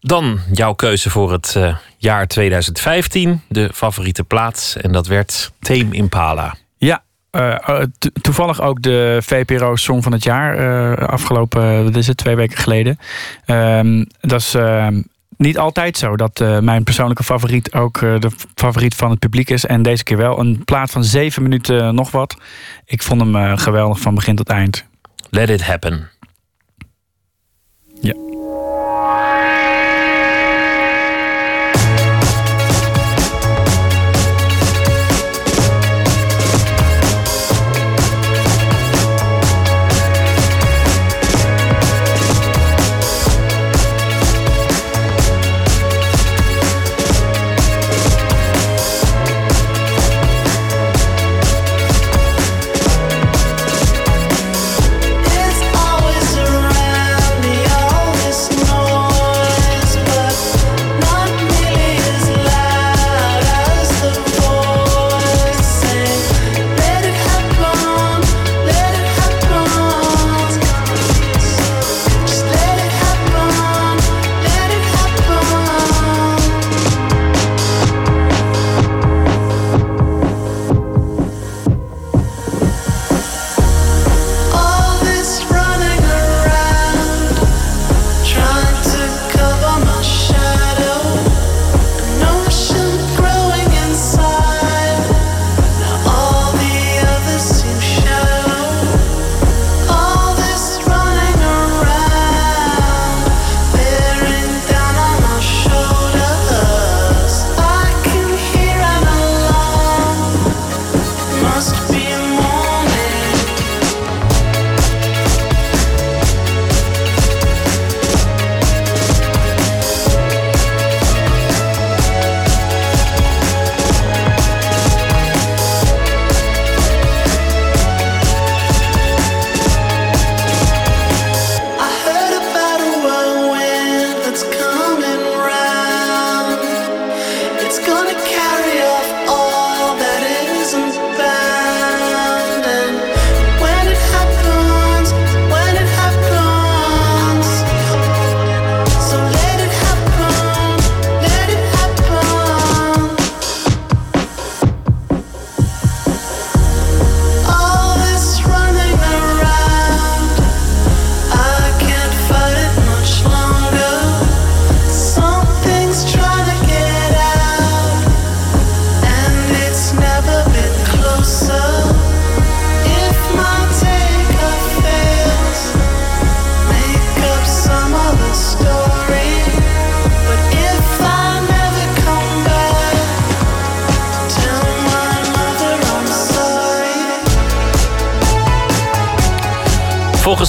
Dan 0.00 0.38
jouw 0.52 0.72
keuze 0.72 1.10
voor 1.10 1.32
het 1.32 1.54
eh, 1.56 1.76
jaar 1.96 2.26
2015. 2.26 3.40
De 3.48 3.70
favoriete 3.74 4.24
plaats. 4.24 4.76
En 4.76 4.92
dat 4.92 5.06
werd 5.06 5.52
Tame 5.60 5.88
Impala. 5.90 6.54
Ja, 6.76 7.02
eh, 7.30 7.68
eh, 7.68 7.86
to- 7.98 8.08
toevallig 8.22 8.60
ook 8.60 8.82
de 8.82 9.18
VPRO 9.22 9.76
Song 9.76 10.02
van 10.02 10.12
het 10.12 10.24
jaar. 10.24 11.06
afgelopen, 11.06 11.84
wat 11.84 11.96
is 11.96 12.06
het, 12.06 12.16
twee 12.16 12.36
weken 12.36 12.58
geleden. 12.58 12.98
Ehm, 13.44 14.04
dat 14.20 14.40
is 14.40 14.54
ehm, 14.54 15.02
niet 15.36 15.58
altijd 15.58 15.96
zo 15.98 16.16
dat 16.16 16.38
mijn 16.60 16.84
persoonlijke 16.84 17.24
favoriet 17.24 17.72
ook 17.72 17.98
de 18.00 18.30
favoriet 18.54 18.94
van 18.94 19.10
het 19.10 19.18
publiek 19.18 19.50
is. 19.50 19.66
En 19.66 19.82
deze 19.82 20.02
keer 20.02 20.16
wel. 20.16 20.38
Een 20.38 20.64
plaat 20.64 20.90
van 20.90 21.04
zeven 21.04 21.42
minuten 21.42 21.94
nog 21.94 22.10
wat. 22.10 22.36
Ik 22.84 23.02
vond 23.02 23.20
hem 23.20 23.58
geweldig 23.58 24.00
van 24.00 24.14
begin 24.14 24.36
tot 24.36 24.48
eind. 24.48 24.84
Let 25.30 25.50
it 25.50 25.62
happen. 25.62 26.10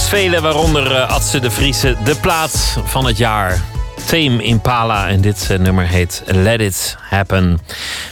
Volgens 0.06 0.24
velen, 0.26 0.42
waaronder 0.42 0.92
eh, 0.92 1.08
Adse 1.10 1.38
de 1.38 1.50
Vriese, 1.50 1.96
de 2.04 2.16
plaats 2.16 2.76
van 2.84 3.06
het 3.06 3.16
jaar. 3.16 3.62
Tame 4.06 4.42
Impala 4.42 5.08
en 5.08 5.20
dit 5.20 5.50
eh, 5.50 5.58
nummer 5.58 5.86
heet 5.86 6.22
Let 6.26 6.60
It 6.60 6.96
Happen. 7.00 7.58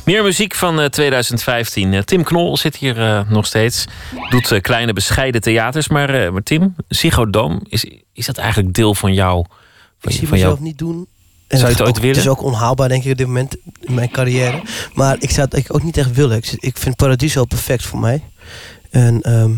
Meer 0.05 0.23
muziek 0.23 0.55
van 0.55 0.81
eh, 0.81 0.87
2015. 0.87 1.93
Eh, 1.95 2.01
Tim 2.03 2.23
Knol 2.23 2.57
zit 2.57 2.77
hier 2.77 3.25
nog 3.29 3.47
steeds. 3.47 3.85
Doet 4.31 4.61
kleine 4.61 4.93
bescheiden 4.93 5.41
theaters. 5.41 5.89
Maar, 5.89 6.33
maar 6.33 6.43
Tim, 6.43 6.75
Ziggo 6.89 7.59
is, 7.69 7.85
is 8.13 8.27
dat 8.27 8.39
eigenlijk 8.39 8.75
deel 8.75 8.95
van 8.95 9.15
jou? 9.15 9.45
Van, 9.99 10.11
Ik 10.13 10.19
zie 10.19 10.29
van 10.29 10.37
mezelf 10.39 10.61
niet 10.61 10.79
doen. 10.79 11.07
En 11.49 11.59
Zou 11.59 11.71
je 11.71 11.77
het 11.77 11.87
ooit 11.87 11.97
ook- 11.97 12.03
willen? 12.03 12.17
Het 12.17 12.25
is 12.25 12.31
ook 12.31 12.43
onhaalbaar, 12.43 12.89
denk 12.89 13.05
ik, 13.05 13.11
op 13.11 13.19
dit 13.19 13.27
moment 13.27 13.57
in 13.81 13.95
mijn 13.95 14.11
carrière. 14.11 14.63
Maar 14.95 15.17
ik 15.19 15.31
zou 15.31 15.49
het 15.51 15.73
ook 15.73 15.83
niet 15.83 15.97
echt 15.97 16.13
willen. 16.13 16.37
Ik, 16.37 16.57
ik 16.59 16.79
vind 16.79 16.97
Paradiso 16.97 17.45
perfect 17.45 17.85
voor 17.85 17.99
mij. 17.99 18.23
En 18.91 19.21
ehm, 19.21 19.51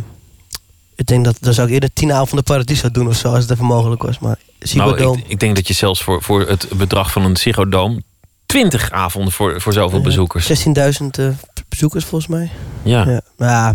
Ik 0.97 1.07
denk 1.07 1.25
dat 1.25 1.37
dan 1.41 1.55
zou 1.55 1.67
ik 1.67 1.73
eerder 1.73 1.93
tien 1.93 2.13
avonden 2.13 2.45
Paradiso 2.45 2.91
doen 2.91 3.09
of 3.09 3.17
zo, 3.17 3.29
als 3.29 3.43
het 3.43 3.51
even 3.51 3.65
mogelijk 3.65 4.03
was. 4.03 4.19
Maar 4.19 4.39
Nou, 4.75 5.19
ik, 5.19 5.25
ik 5.27 5.41
denk 5.41 5.55
dat 5.57 5.69
je 5.69 5.75
zelfs 5.75 6.03
voor, 6.03 6.23
voor 6.23 6.49
het 6.49 6.69
bedrag 6.77 7.13
van 7.13 7.25
een 7.25 7.71
Dome... 7.71 8.03
20 8.47 8.91
avonden 8.91 9.33
voor, 9.33 9.61
voor 9.61 9.73
zoveel 9.73 10.01
bezoekers. 10.01 10.67
16.000 10.67 10.73
eh, 11.11 11.29
bezoekers 11.69 12.05
volgens 12.05 12.31
mij. 12.31 12.51
Ja. 12.83 13.09
Ja, 13.09 13.21
maar 13.37 13.75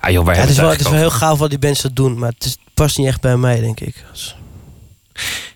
Ah, 0.00 0.12
joh, 0.12 0.26
ja, 0.34 0.40
het, 0.40 0.50
is 0.50 0.56
we 0.56 0.62
wel, 0.62 0.70
het 0.70 0.80
is 0.80 0.88
wel 0.88 0.98
heel 0.98 1.10
gaaf 1.10 1.38
wat 1.38 1.50
die 1.50 1.58
dat 1.58 1.90
doen, 1.96 2.18
maar 2.18 2.30
het 2.30 2.44
is, 2.44 2.56
past 2.74 2.98
niet 2.98 3.06
echt 3.06 3.20
bij 3.20 3.36
mij, 3.36 3.60
denk 3.60 3.80
ik. 3.80 4.04
Dus- 4.12 4.36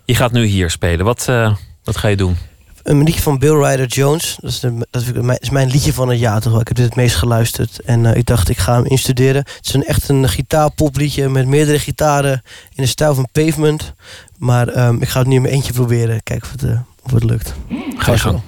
Je 0.05 0.15
gaat 0.15 0.33
nu 0.33 0.45
hier 0.45 0.71
spelen. 0.71 1.05
Wat, 1.05 1.29
eh, 1.29 1.55
wat 1.85 1.97
ga 1.97 2.09
je 2.09 2.17
doen? 2.17 2.37
Een 2.82 3.02
liedje 3.02 3.23
van 3.23 3.39
Bill 3.39 3.55
Ryder 3.55 3.86
Jones. 3.86 4.36
Dat 4.40 4.51
is, 4.51 4.61
de, 4.61 4.86
dat 4.90 5.02
is, 5.40 5.51
mijn, 5.51 5.70
liedje 5.70 5.93
van 5.93 6.09
het 6.09 6.19
jaar 6.19 6.40
toch 6.40 6.52
wel. 6.52 6.61
Ik 6.61 6.69
heb 6.69 6.77
dit 6.77 6.86
het 6.86 6.97
meest 6.97 7.16
geluisterd. 7.16 7.81
En 7.81 8.07
eh, 8.07 8.16
ik 8.16 8.27
dacht, 8.27 8.48
ik 8.48 8.59
ga 8.59 8.74
hem 8.74 8.86
instuderen. 8.86 9.44
Het 9.57 9.66
is 9.66 9.74
een, 9.74 9.85
echt 9.85 10.09
een 10.09 10.28
gitaarpopliedje 10.28 11.28
met 11.28 11.47
meerdere 11.47 11.78
gitaren 11.78 12.43
in 12.74 12.82
de 12.82 12.89
stijl 12.89 13.15
van 13.15 13.28
Pavement. 13.32 13.94
Maar 14.39 14.69
ehm, 14.69 14.97
ik 15.02 15.09
ga 15.09 15.19
het 15.19 15.28
nu 15.28 15.35
in 15.35 15.43
mijn 15.43 15.55
eentje 15.55 15.73
proberen. 15.73 16.23
Kijken 16.23 16.47
of 16.47 16.52
het, 16.61 16.70
eh, 16.70 16.81
of 17.02 17.12
het 17.12 17.24
lukt. 17.24 17.55
Ga 17.97 18.12
je 18.12 18.19
gang. 18.19 18.40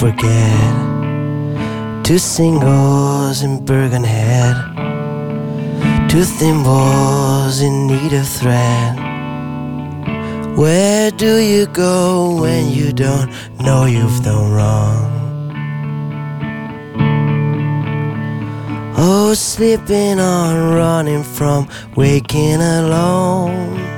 Forget. 0.00 0.74
Two 2.02 2.16
singles 2.16 3.42
in 3.42 3.62
Bergenhead, 3.66 4.56
two 6.08 6.24
thimbles 6.24 7.60
in 7.60 7.86
need 7.86 8.14
of 8.14 8.26
thread. 8.26 8.96
Where 10.56 11.10
do 11.10 11.36
you 11.36 11.66
go 11.66 12.40
when 12.40 12.70
you 12.70 12.94
don't 12.94 13.30
know 13.60 13.84
you've 13.84 14.22
done 14.24 14.50
wrong? 14.50 15.10
Oh, 18.96 19.34
slipping 19.34 20.18
on, 20.18 20.74
running 20.76 21.22
from 21.22 21.68
waking 21.94 22.62
alone. 22.62 23.89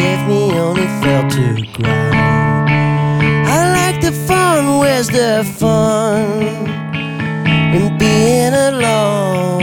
Gave 0.00 0.22
me 0.26 0.42
only 0.66 0.88
fell 1.02 1.24
to 1.36 1.46
ground. 1.76 2.68
I 3.56 3.58
like 3.78 3.98
the 4.00 4.12
fun. 4.28 4.78
Where's 4.80 5.08
the 5.08 5.44
fun 5.60 6.26
in 7.76 7.84
being 7.98 8.54
alone? 8.68 9.60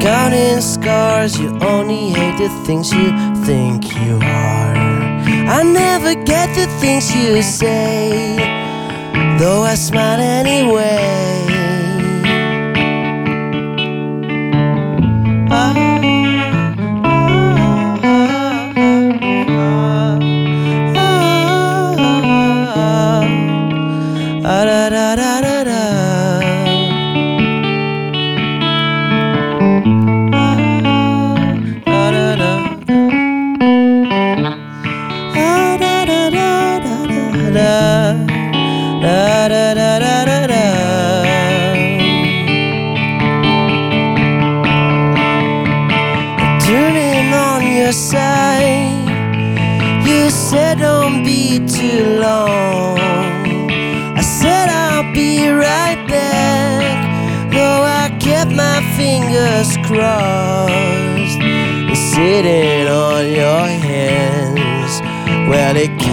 Counting 0.00 0.60
scars. 0.60 1.38
You 1.40 1.48
only 1.74 2.10
hate 2.18 2.38
the 2.44 2.50
things 2.66 2.86
you 2.92 3.08
think 3.48 3.78
you 4.02 4.16
are. 4.16 4.74
I 5.58 5.60
never 5.62 6.12
get 6.32 6.48
the 6.60 6.66
things 6.80 7.04
you 7.14 7.42
say, 7.42 8.36
though 9.38 9.62
I 9.62 9.74
smile 9.74 10.20
anyway. 10.20 11.55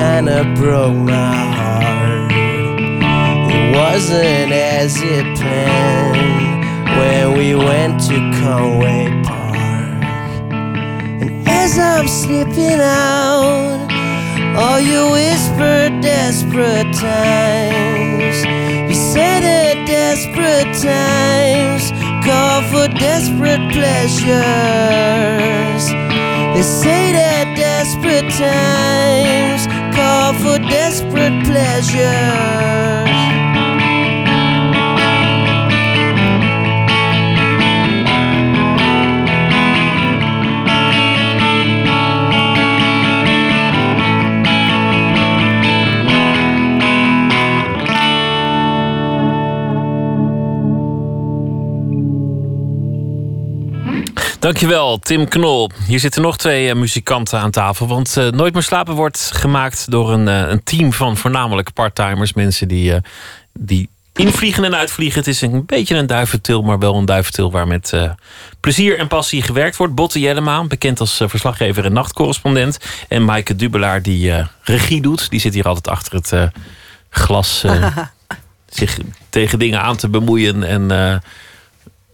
Kinda 0.04 0.44
broke 0.60 1.00
my 1.16 1.36
heart. 1.60 2.32
It 3.56 3.66
wasn't 3.80 4.52
as 4.52 4.92
it 5.02 5.26
planned 5.40 6.60
when 7.00 7.24
we 7.40 7.50
went 7.56 7.94
to 8.10 8.16
Conway 8.42 9.06
Park. 9.24 10.04
And 11.24 11.32
as 11.48 11.72
I'm 11.80 12.08
slipping 12.22 12.82
out, 12.82 13.88
all 14.60 14.80
you 14.92 15.02
whispered 15.18 15.92
desperate 16.02 16.92
times. 17.12 18.38
You 18.90 18.98
said 19.14 19.42
at 19.62 19.78
desperate 19.88 20.72
times 20.92 21.84
call 22.26 22.60
for 22.72 22.88
desperate 23.08 23.66
pleasures. 23.78 24.24
They 26.54 26.66
say 26.82 27.04
that 27.20 27.46
desperate 27.56 28.30
times 28.46 29.23
desperate 30.94 31.44
pleasures. 31.45 33.43
Dankjewel, 54.44 54.99
Tim 54.99 55.28
Knol. 55.28 55.70
Hier 55.88 55.99
zitten 55.99 56.22
nog 56.22 56.38
twee 56.38 56.70
eh, 56.70 56.76
muzikanten 56.76 57.40
aan 57.40 57.52
tafel. 57.52 57.88
Want 57.88 58.18
eh, 58.18 58.28
Nooit 58.28 58.53
meer 58.53 58.64
slapen 58.64 58.95
wordt 58.95 59.32
gemaakt 59.34 59.91
door 59.91 60.11
een, 60.11 60.28
eh, 60.28 60.49
een 60.49 60.64
team 60.64 60.94
van 60.94 61.18
voornamelijk 61.18 61.74
parttimers. 61.74 62.34
Mensen 62.34 62.68
die, 62.68 62.94
die 63.53 63.90
invliegen 64.14 64.64
en 64.64 64.76
uitvliegen. 64.76 65.20
Het 65.20 65.28
is 65.28 65.41
een 65.41 65.65
beetje 65.65 65.95
een 65.95 66.07
duiventil, 66.07 66.61
maar 66.61 66.80
wel 66.80 66.95
een 66.95 67.06
duiventil 67.06 67.52
waar 67.52 67.68
met 67.68 67.94
plezier 68.60 68.98
en 68.98 69.07
passie 69.07 69.41
gewerkt 69.41 69.76
wordt. 69.76 69.95
Botte 69.95 70.20
Jellema, 70.20 70.64
bekend 70.64 70.99
als 70.99 71.22
verslaggever 71.26 71.86
en 71.86 71.94
nachtcorrespondent. 71.94 72.78
En 73.07 73.26
Maaike 73.26 73.56
Dubelaar, 73.56 74.02
die 74.02 74.34
regie 74.61 75.02
doet. 75.02 75.30
Die 75.30 75.40
zit 75.40 75.53
hier 75.53 75.68
altijd 75.68 75.88
achter 75.88 76.14
het 76.14 76.52
glas 77.10 77.65
zich 78.70 78.98
tegen 79.30 79.60
dingen 79.60 79.82
aan 79.82 79.95
te 79.98 80.10
bemoeien. 80.10 80.64
En 80.64 80.86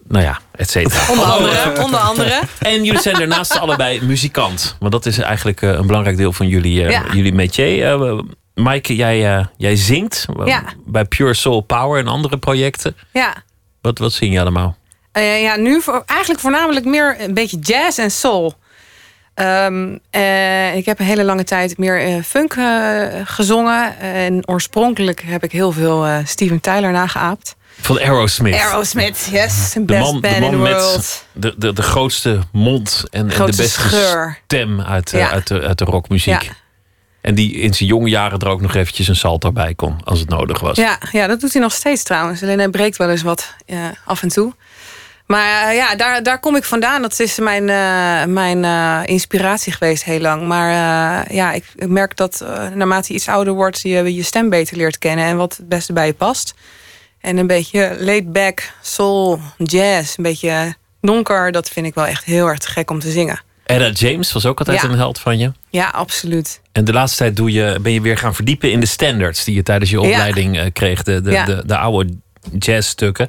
nou 0.07 0.23
ja, 0.23 0.39
et 0.60 0.69
cetera. 0.69 1.02
Onder 1.11 1.26
andere, 1.26 1.81
onder 1.84 1.99
andere. 1.99 2.40
En 2.60 2.84
jullie 2.84 3.02
zijn 3.02 3.15
daarnaast 3.18 3.60
allebei 3.60 4.02
muzikant. 4.02 4.76
Want 4.80 4.91
dat 4.91 5.06
is 5.06 5.18
eigenlijk 5.18 5.61
eh, 5.61 5.69
een 5.69 5.88
belangrijk 5.88 6.18
deel 6.18 6.34
van 6.34 6.48
jullie, 6.48 6.84
eh, 6.86 6.90
Ja. 6.91 7.03
jullie 7.14 7.34
métier. 7.34 7.86
Eh, 8.02 8.19
Maaike, 8.53 8.95
jij, 8.95 9.38
eh, 9.38 9.45
jij 9.57 9.76
zingt 9.76 10.26
Ja. 10.45 10.64
bij 10.86 11.06
Pure 11.06 11.34
Soul 11.34 11.61
Power 11.61 11.99
en 11.99 12.07
andere 12.07 12.38
projecten. 12.38 12.95
Ja. 13.14 13.34
Wat, 13.81 13.98
wat 13.98 14.14
zing 14.14 14.34
je 14.34 14.40
allemaal? 14.40 14.77
Eh, 15.11 15.41
ja, 15.41 15.56
nu 15.56 15.81
voor, 15.81 16.03
eigenlijk 16.06 16.41
voornamelijk 16.41 16.86
meer 16.86 17.15
een 17.19 17.34
beetje 17.34 17.57
jazz 17.60 17.99
en 17.99 18.11
soul. 18.11 18.53
Ehm, 19.34 19.98
eh, 20.10 20.76
ik 20.76 20.86
heb 20.86 20.99
een 20.99 21.06
hele 21.06 21.23
lange 21.23 21.44
tijd 21.44 21.77
meer 21.77 22.23
funk 22.23 22.56
gezongen. 23.23 23.99
En 23.99 24.48
oorspronkelijk 24.48 25.22
heb 25.26 25.44
ik 25.44 25.52
heel 25.52 25.72
veel 25.72 26.06
eh, 26.06 26.18
Steven 26.26 26.60
Tyler 26.60 26.91
nageaapt. 26.91 27.56
Van 27.81 27.99
Aerosmith. 27.99 28.53
Aerosmith, 28.56 29.27
yes. 29.31 29.72
De 29.73 29.81
Best 29.81 29.99
man, 30.01 30.22
band 30.22 30.34
de 30.35 30.39
man 30.41 30.51
in 30.53 30.57
the 30.57 30.64
met 30.64 31.23
de, 31.31 31.53
de, 31.57 31.73
de 31.73 31.81
grootste 31.81 32.39
mond 32.51 33.03
en, 33.11 33.22
en 33.31 33.45
de 33.45 33.45
beste 33.45 33.64
scheur. 33.64 34.39
stem 34.45 34.81
uit, 34.81 35.10
de- 35.11 35.18
Ja. 35.18 35.30
uit, 35.31 35.47
de, 35.47 35.61
uit 35.61 35.77
de 35.77 35.85
rockmuziek. 35.85 36.41
Ja. 36.41 36.51
En 37.22 37.35
die 37.35 37.53
in 37.53 37.73
zijn 37.73 37.89
jonge 37.89 38.10
jaren 38.10 38.39
er 38.39 38.47
ook 38.47 38.61
nog 38.61 38.76
eventjes 38.76 39.07
een 39.07 39.15
salto 39.15 39.51
bij 39.51 39.73
kon, 39.73 39.95
als 40.03 40.19
het 40.19 40.30
nodig 40.30 40.60
was. 40.60 40.77
Ja, 40.77 40.97
ja, 41.11 41.27
dat 41.27 41.39
doet 41.39 41.53
hij 41.53 41.61
nog 41.61 41.73
steeds 41.73 42.03
trouwens. 42.03 42.43
Alleen 42.43 42.57
hij 42.60 42.69
breekt 42.69 42.97
wel 42.97 43.10
eens 43.10 43.22
wat 43.22 43.53
eh, 43.65 43.77
af 44.06 44.22
en 44.22 44.30
toe. 44.30 44.53
Maar 45.26 45.68
eh, 45.69 45.76
ja, 45.76 45.95
daar, 45.95 46.23
daar 46.23 46.39
kom 46.39 46.56
ik 46.56 46.64
vandaan. 46.64 47.01
Dat 47.01 47.19
is 47.19 47.39
mijn, 47.39 47.69
eh, 47.69 48.26
mijn 48.34 48.65
eh, 48.65 48.99
inspiratie 49.06 49.73
geweest 49.73 50.03
heel 50.03 50.19
lang. 50.19 50.47
Maar 50.47 50.69
eh, 50.69 51.35
ja, 51.35 51.51
ik 51.51 51.65
merk 51.88 52.15
dat 52.15 52.41
eh, 52.41 52.68
naarmate 52.73 53.07
je 53.07 53.14
iets 53.14 53.27
ouder 53.27 53.53
wordt... 53.53 53.81
je 53.81 54.15
je 54.15 54.23
stem 54.23 54.49
beter 54.49 54.77
leert 54.77 54.97
kennen 54.97 55.26
en 55.26 55.38
wat 55.38 55.57
het 55.57 55.69
beste 55.69 55.93
bij 55.93 56.06
je 56.06 56.14
past. 56.14 56.53
En 57.22 57.38
een 57.38 57.48
beetje 57.48 57.96
laid 58.00 58.32
back, 58.32 58.72
soul, 58.82 59.40
jazz, 59.58 60.18
een 60.18 60.24
beetje 60.24 60.74
donker... 61.02 61.52
dat 61.52 61.70
vind 61.70 61.86
ik 61.86 61.94
wel 61.94 62.06
echt 62.06 62.24
heel 62.24 62.48
erg 62.48 62.74
gek 62.74 62.90
om 62.91 63.00
te 63.00 63.12
zingen. 63.12 63.41
Ella 63.66 63.90
James 63.90 64.32
was 64.32 64.46
ook 64.46 64.60
altijd 64.60 64.82
Ja. 64.82 64.90
een 64.90 64.96
held 64.96 65.20
van 65.20 65.38
je. 65.38 65.52
Ja, 65.70 65.88
absoluut. 65.90 66.62
En 66.72 66.86
de 66.86 66.94
laatste 66.94 67.18
tijd 67.18 67.36
doe 67.36 67.52
je, 67.52 67.78
ben 67.82 67.91
je 67.91 68.02
weer 68.02 68.18
gaan 68.18 68.36
verdiepen 68.36 68.72
in 68.72 68.80
de 68.80 68.86
standards 68.86 69.44
die 69.44 69.56
je 69.56 69.64
tijdens 69.64 69.90
je 69.90 70.00
opleiding 70.02 70.58
eh, 70.60 70.66
kreeg. 70.74 71.04
De, 71.04 71.22
de, 71.22 71.32
Ja. 71.32 71.46
de, 71.46 71.64
de 71.66 71.78
oude 71.78 72.14
jazzstukken. 72.60 73.28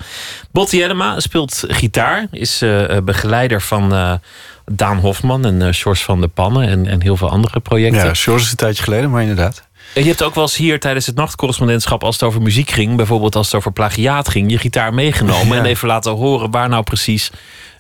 Botti 0.53 0.79
Jellema 0.79 1.21
speelt 1.21 1.65
gitaar, 1.69 2.27
is 2.31 2.63
eh, 2.63 2.97
eh, 2.97 3.05
begeleider 3.05 3.61
van 3.63 3.95
eh, 3.95 4.13
Daan 4.73 4.99
Hofman 4.99 5.45
en 5.45 5.63
eh 5.63 5.73
Sjors 5.73 6.03
van 6.05 6.21
de 6.21 6.29
Pannen 6.29 6.69
en, 6.69 6.87
en 6.87 7.03
heel 7.03 7.17
veel 7.17 7.31
andere 7.31 7.61
projecten. 7.61 8.05
Ja, 8.05 8.15
Sjors 8.15 8.43
is 8.43 8.51
een 8.51 8.57
tijdje 8.57 8.83
geleden, 8.83 9.11
maar 9.11 9.21
inderdaad. 9.23 9.63
En 9.95 10.03
je 10.03 10.09
hebt 10.09 10.23
ook 10.23 10.35
wel 10.35 10.45
eens 10.45 10.57
hier 10.57 10.81
tijdens 10.81 11.07
het 11.07 11.17
nachtcorrespondentschap, 11.17 12.05
als 12.05 12.15
het 12.15 12.25
over 12.25 12.43
muziek 12.43 12.71
ging, 12.71 12.97
bijvoorbeeld 12.97 13.37
als 13.37 13.47
het 13.47 13.55
over 13.55 13.73
plagiaat 13.73 14.29
ging, 14.29 14.51
je 14.51 14.59
gitaar 14.59 14.95
meegenomen 14.95 15.49
Ja. 15.57 15.63
en 15.63 15.65
even 15.65 15.89
laten 15.89 16.13
horen 16.13 16.51
waar 16.51 16.69
nou 16.69 16.83
precies 16.83 17.31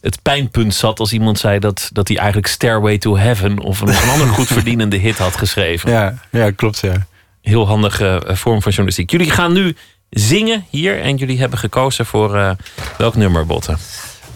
het 0.00 0.22
pijnpunt 0.22 0.74
zat 0.74 0.98
als 1.00 1.12
iemand 1.12 1.38
zei 1.38 1.58
dat, 1.58 1.90
dat 1.92 2.08
hij 2.08 2.16
eigenlijk 2.16 2.46
Stairway 2.46 2.98
to 2.98 3.16
Heaven 3.16 3.58
of 3.58 3.80
een, 3.80 3.88
een 3.88 4.08
andere 4.10 4.30
goed 4.38 4.46
verdienende 4.46 4.96
hit 4.96 5.18
had 5.18 5.36
geschreven. 5.36 5.90
Ja, 5.90 6.18
ja 6.30 6.50
klopt 6.50 6.80
ja. 6.80 7.06
Heel 7.42 7.66
handige 7.66 8.24
eh, 8.26 8.36
vorm 8.36 8.62
van 8.62 8.70
journalistiek. 8.70 9.10
Jullie 9.10 9.30
gaan 9.30 9.52
nu 9.52 9.76
zingen 10.10 10.64
hier 10.70 11.00
en 11.00 11.16
jullie 11.16 11.38
hebben 11.38 11.58
gekozen 11.58 12.06
voor 12.06 12.36
eh, 12.36 12.50
welk 12.98 13.14
nummer, 13.16 13.46
Botten? 13.46 13.78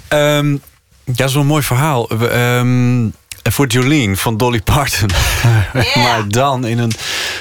Ehm, 0.08 0.50
ja, 0.52 0.58
dat 1.04 1.28
is 1.28 1.32
wel 1.32 1.42
een 1.42 1.48
mooi 1.48 1.62
verhaal. 1.62 2.08
We, 2.18 2.28
ehm, 2.28 3.08
voor 3.50 3.66
Jolene 3.66 4.16
van 4.16 4.36
Dolly 4.36 4.60
Parton. 4.60 5.10
maar 6.04 6.28
dan 6.28 6.66
in 6.66 6.78
een 6.78 6.92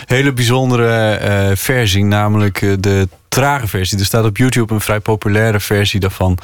hele 0.06 0.34
bijzondere 0.34 1.14
eh, 1.14 1.56
versie, 1.56 2.04
namelijk 2.04 2.62
eh, 2.62 2.74
de 2.80 3.08
trage 3.28 3.68
versie. 3.68 4.00
Er 4.00 4.06
staat 4.06 4.26
op 4.26 4.38
YouTube 4.38 4.74
een 4.74 4.82
vrij 4.82 5.00
populaire 5.00 5.60
versie 5.60 6.00
daarvan. 6.00 6.38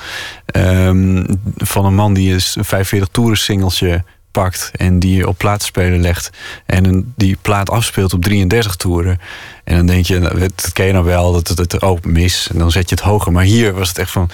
ehm, 0.45 1.25
van 1.57 1.85
een 1.85 1.95
man 1.95 2.13
die 2.13 2.35
is 2.35 2.55
een 2.55 2.65
45 2.65 3.09
toeren 3.11 3.37
singeltje 3.37 4.03
pakt 4.31 4.71
en 4.75 4.99
die 4.99 5.27
op 5.27 5.37
plaatsspeler 5.37 5.99
legt. 5.99 6.29
En 6.65 6.85
een, 6.85 7.13
die 7.15 7.37
plaat 7.41 7.69
afspeelt 7.69 8.13
op 8.13 8.21
33 8.21 8.75
toeren. 8.75 9.19
En 9.63 9.75
dan 9.75 9.85
denk 9.85 10.05
je, 10.05 10.19
nou, 10.19 10.39
dat 10.39 10.69
ken 10.73 10.85
je 10.85 10.93
nou 10.93 11.05
wel, 11.05 11.31
dat 11.31 11.47
het, 11.47 11.57
het 11.57 11.81
ook 11.81 12.05
mis. 12.05 12.49
En 12.51 12.59
dan 12.59 12.71
zet 12.71 12.89
je 12.89 12.95
het 12.95 13.03
hoger. 13.03 13.31
Maar 13.31 13.43
hier 13.43 13.73
was 13.73 13.87
het 13.87 13.97
echt 13.97 14.11
van, 14.11 14.29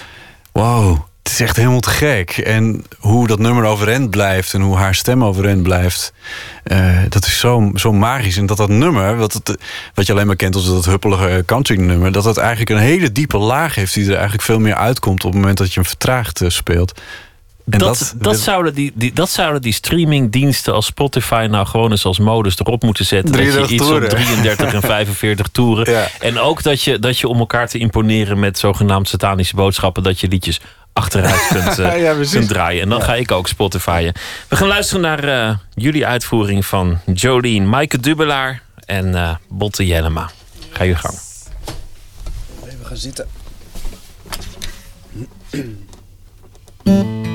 wow, 0.51 0.99
het 1.25 1.33
is 1.33 1.39
echt 1.39 1.55
helemaal 1.55 1.79
te 1.79 1.89
gek. 1.89 2.37
En 2.37 2.83
hoe 2.99 3.27
dat 3.27 3.39
nummer 3.39 3.63
overeind 3.63 4.09
blijft 4.09 4.53
en 4.53 4.61
hoe 4.61 4.75
haar 4.75 4.95
stem 4.95 5.23
overeind 5.23 5.63
blijft, 5.63 6.13
eh, 6.63 6.97
dat 7.09 7.25
is 7.25 7.39
zo, 7.39 7.71
zo 7.75 7.93
magisch. 7.93 8.37
En 8.37 8.45
dat 8.45 8.57
dat 8.57 8.69
nummer, 8.69 9.17
wat, 9.17 9.33
het, 9.33 9.57
wat 9.93 10.05
je 10.05 10.11
alleen 10.13 10.27
maar 10.27 10.35
kent 10.35 10.55
als 10.55 10.65
dat 10.65 10.85
huppelige 10.85 11.43
country 11.45 11.79
nummer, 11.79 12.11
dat 12.11 12.25
het 12.25 12.37
eigenlijk 12.37 12.69
een 12.69 12.77
hele 12.77 13.11
diepe 13.11 13.37
laag 13.37 13.75
heeft 13.75 13.93
die 13.93 14.05
er 14.05 14.13
eigenlijk 14.13 14.43
veel 14.43 14.59
meer 14.59 14.75
uitkomt 14.75 15.23
op 15.23 15.31
het 15.31 15.39
moment 15.39 15.57
dat 15.57 15.67
je 15.67 15.73
hem 15.73 15.85
vertraagd 15.85 16.41
eh, 16.41 16.49
speelt. 16.49 17.01
En 17.69 17.79
dat, 17.79 18.15
dat, 18.17 18.37
zouden 18.37 18.73
die, 18.73 18.91
die, 18.95 19.13
dat 19.13 19.29
zouden 19.29 19.61
die 19.61 19.73
streamingdiensten 19.73 20.73
als 20.73 20.85
Spotify 20.85 21.47
nou 21.49 21.65
gewoon 21.67 21.91
eens 21.91 22.05
als 22.05 22.19
modus 22.19 22.59
erop 22.59 22.83
moeten 22.83 23.05
zetten. 23.05 23.31
Dat 23.31 23.41
je 23.41 23.51
33 23.51 23.71
iets 23.71 23.83
op 23.83 23.89
toeren. 23.89 24.09
33 24.09 24.73
en 24.73 24.81
45 24.95 25.47
toeren. 25.47 26.09
En 26.19 26.39
ook 26.39 26.63
dat 26.63 26.81
je, 26.81 26.99
dat 26.99 27.19
je 27.19 27.27
om 27.27 27.39
elkaar 27.39 27.67
te 27.67 27.77
imponeren 27.77 28.39
met 28.39 28.59
zogenaamd 28.59 29.07
satanische 29.07 29.55
boodschappen, 29.55 30.03
dat 30.03 30.19
je 30.19 30.27
liedjes 30.27 30.59
achteruit 30.95 31.47
kunt, 31.53 31.79
eh, 31.79 32.01
Ja, 32.01 32.15
kunt 32.31 32.47
draaien. 32.47 32.81
En 32.81 32.89
dan 32.89 33.01
ga 33.01 33.15
ik 33.15 33.31
ook 33.31 33.47
Spotifyen. 33.47 34.13
We 34.47 34.55
gaan 34.55 34.67
luisteren 34.67 35.01
naar 35.01 35.23
eh, 35.23 35.55
jullie 35.73 36.05
uitvoering 36.05 36.65
van 36.65 36.99
Jolene, 37.13 37.65
Maaike 37.65 37.99
Dubelaar 37.99 38.61
en 38.85 39.15
eh 39.15 39.35
Botte 39.49 39.85
Jellema. 39.85 40.29
Ga 40.69 40.83
je 40.83 40.95
gang. 40.95 41.17
Even 42.65 42.85
gaan 42.85 42.97
zitten. 42.97 43.27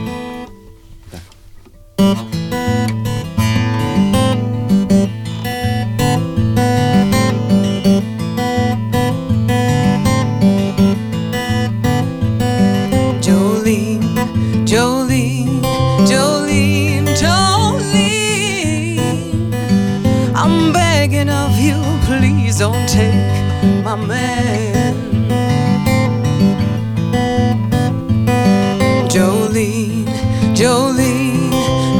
don't 22.60 22.86
take 22.90 23.14
my 23.82 23.96
man. 23.96 24.94
Jolene, 29.08 30.04
Jolene, 30.54 31.50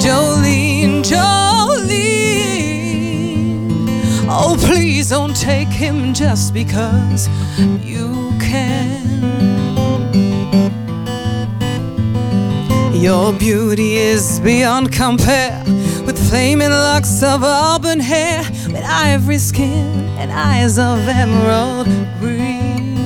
Jolene, 0.03 1.03
Jolene. 1.03 1.97
Oh, 4.29 4.55
please 4.61 5.09
don't 5.09 5.35
take 5.35 5.69
him 5.69 6.13
just 6.13 6.53
because 6.53 7.27
you 7.83 8.31
can. 8.39 9.00
Your 13.01 13.33
beauty 13.33 13.97
is 13.97 14.41
beyond 14.41 14.93
compare 14.93 15.65
with 16.05 16.19
flaming 16.29 16.69
locks 16.69 17.23
of 17.23 17.43
auburn 17.43 17.99
hair, 17.99 18.43
with 18.67 18.85
ivory 18.85 19.39
skin 19.39 20.07
and 20.19 20.31
eyes 20.31 20.79
of 20.79 21.09
emerald 21.09 21.87
green. 22.21 22.99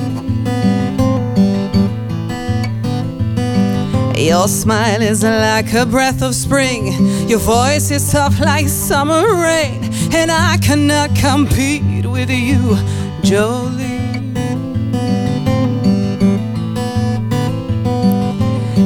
Your 4.17 4.49
smile 4.49 5.01
is 5.01 5.23
like 5.23 5.73
a 5.73 5.85
breath 5.85 6.21
of 6.21 6.35
spring, 6.35 6.87
your 7.29 7.39
voice 7.39 7.89
is 7.89 8.03
soft 8.05 8.41
like 8.41 8.67
summer 8.67 9.23
rain, 9.41 9.89
and 10.11 10.29
I 10.29 10.57
cannot 10.61 11.15
compete 11.15 12.05
with 12.05 12.29
you, 12.29 12.75
Jolie. 13.23 13.94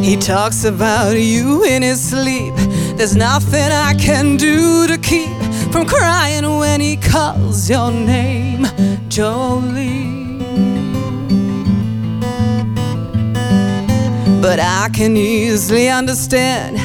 He 0.09 0.17
talks 0.17 0.63
about 0.63 1.11
you 1.19 1.63
in 1.65 1.83
his 1.83 2.01
sleep. 2.01 2.55
There's 2.97 3.15
nothing 3.15 3.71
I 3.71 3.93
can 3.93 4.37
do 4.37 4.87
to 4.87 4.97
keep 4.97 5.37
from 5.71 5.85
crying 5.85 6.57
when 6.57 6.81
he 6.81 6.97
calls 6.97 7.69
your 7.69 7.91
name, 7.91 8.65
Jolie. 9.07 10.39
But 14.41 14.59
I 14.59 14.89
can 14.91 15.15
easily 15.15 15.89
understand 15.89 16.79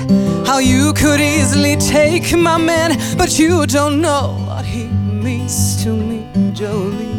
how 0.46 0.58
you 0.58 0.92
could 0.92 1.22
easily 1.22 1.76
take 1.76 2.36
my 2.36 2.58
man, 2.58 2.90
but 3.16 3.38
you 3.38 3.66
don't 3.66 4.02
know 4.02 4.36
what 4.46 4.66
he 4.66 4.84
means 4.84 5.82
to 5.82 5.88
me, 5.88 6.28
Jolie. 6.52 7.14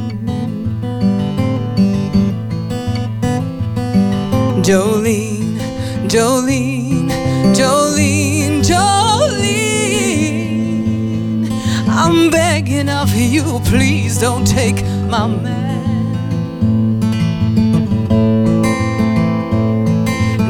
Jolene, 4.65 5.55
Jolene, 6.07 7.10
Jolene, 7.56 8.61
Jolene. 8.64 9.90
I'm 11.90 12.30
begging 12.30 12.90
of 12.90 13.14
you, 13.14 13.60
please 13.65 14.19
don't 14.19 14.45
take 14.45 14.84
my 15.10 15.27
man. 15.27 15.65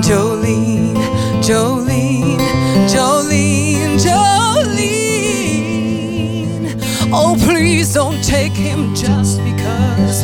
Jolene, 0.02 0.96
Jolene, 1.42 2.40
Jolene, 2.88 3.98
Jolene. 3.98 4.26
Oh, 7.14 7.36
please 7.40 7.94
don't 7.94 8.22
take 8.24 8.52
him 8.52 8.94
just 8.94 9.42
because 9.44 10.24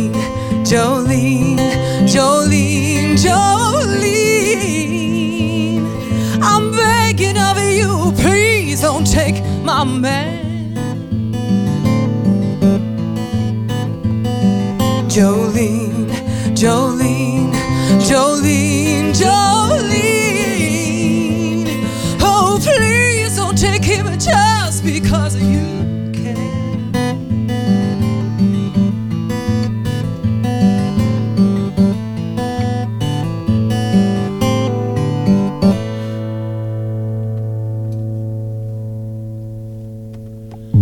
Jolene, 0.71 2.07
Jolene, 2.07 3.17
Jolene. 3.17 3.91
I'm 6.41 6.71
begging 6.71 7.37
of 7.37 7.57
you, 7.59 8.13
please 8.15 8.79
don't 8.79 9.05
take 9.05 9.43
my 9.65 9.83
man. 9.83 10.30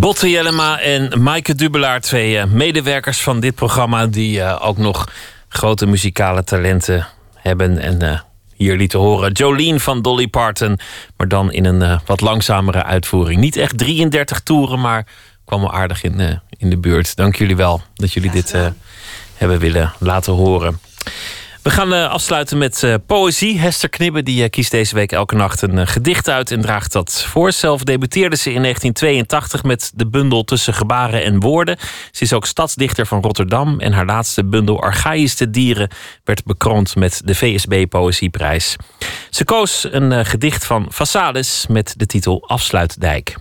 Botte 0.09 0.29
Jellema 0.29 0.79
en 0.79 1.21
Maaike 1.23 1.55
Dubelaar, 1.55 2.01
twee 2.01 2.37
eh, 2.37 2.45
medewerkers 2.45 3.21
van 3.21 3.39
dit 3.39 3.55
programma... 3.55 4.07
die 4.07 4.41
eh, 4.41 4.67
ook 4.67 4.77
nog 4.77 5.07
grote 5.49 5.85
muzikale 5.85 6.43
talenten 6.43 7.07
hebben. 7.35 7.77
En 7.77 8.01
eh, 8.01 8.19
hier 8.55 8.77
lieten 8.77 8.99
horen 8.99 9.31
Jolene 9.31 9.79
van 9.79 10.01
Dolly 10.01 10.27
Parton... 10.27 10.79
maar 11.17 11.27
dan 11.27 11.51
in 11.51 11.65
een 11.65 11.99
wat 12.05 12.21
langzamere 12.21 12.83
uitvoering. 12.83 13.39
Niet 13.39 13.55
echt 13.57 13.77
33 13.77 14.39
toeren, 14.39 14.79
maar 14.79 15.07
kwam 15.45 15.61
wel 15.61 15.73
aardig 15.73 16.03
in, 16.03 16.41
in 16.57 16.69
de 16.69 16.77
buurt. 16.77 17.15
Dank 17.15 17.35
jullie 17.35 17.55
wel 17.55 17.81
dat 17.95 18.13
jullie 18.13 18.31
dit 18.31 18.55
hebben 19.35 19.59
willen 19.59 19.93
laten 19.99 20.33
horen. 20.33 20.79
We 21.69 21.75
gaan 21.75 21.93
eh, 21.93 22.09
afsluiten 22.09 22.57
met 22.57 22.83
eh, 22.83 22.95
poëzie. 23.05 23.59
Hester 23.59 23.89
Knibbe 23.89 24.23
die, 24.23 24.43
eh, 24.43 24.49
kiest 24.49 24.71
deze 24.71 24.95
week 24.95 25.11
elke 25.11 25.35
nacht 25.35 25.61
een 25.61 25.87
gedicht 25.87 26.29
uit 26.29 26.51
en 26.51 26.61
draagt 26.61 26.91
dat 26.91 27.23
voor. 27.23 27.51
Zelf 27.51 27.83
debuteerde 27.83 28.35
ze 28.35 28.53
in 28.53 28.61
1982 28.61 29.63
met 29.63 29.91
de 29.95 30.07
bundel 30.07 30.43
Tussen 30.43 30.73
Gebaren 30.73 31.23
en 31.23 31.39
Woorden. 31.39 31.77
Ze 32.11 32.23
is 32.23 32.33
ook 32.33 32.45
stadsdichter 32.45 33.05
van 33.05 33.21
Rotterdam 33.21 33.79
en 33.79 33.91
haar 33.91 34.05
laatste 34.05 34.45
bundel 34.45 34.81
Archaïsche 34.81 35.49
Dieren 35.49 35.89
werd 36.23 36.43
bekroond 36.43 36.95
met 36.95 37.21
de 37.25 37.35
VSB 37.35 37.85
Poëzieprijs. 37.89 38.75
Ze 39.29 39.43
koos 39.43 39.87
een 39.91 40.25
gedicht 40.25 40.65
van 40.65 40.85
Vassalis 40.89 41.65
met 41.67 41.93
de 41.97 42.05
titel 42.05 42.43
Afsluitdijk. 42.47 43.35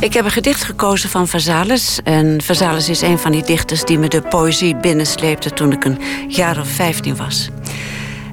Ik 0.00 0.12
heb 0.12 0.24
een 0.24 0.30
gedicht 0.30 0.62
gekozen 0.62 1.10
van 1.10 1.28
Vazalis. 1.28 2.00
En 2.04 2.42
Vazalis 2.42 2.88
is 2.88 3.00
een 3.00 3.18
van 3.18 3.32
die 3.32 3.42
dichters 3.42 3.84
die 3.84 3.98
me 3.98 4.08
de 4.08 4.22
poëzie 4.22 4.76
binnensleepte 4.76 5.50
toen 5.50 5.72
ik 5.72 5.84
een 5.84 5.98
jaar 6.28 6.60
of 6.60 6.68
15 6.68 7.16
was. 7.16 7.48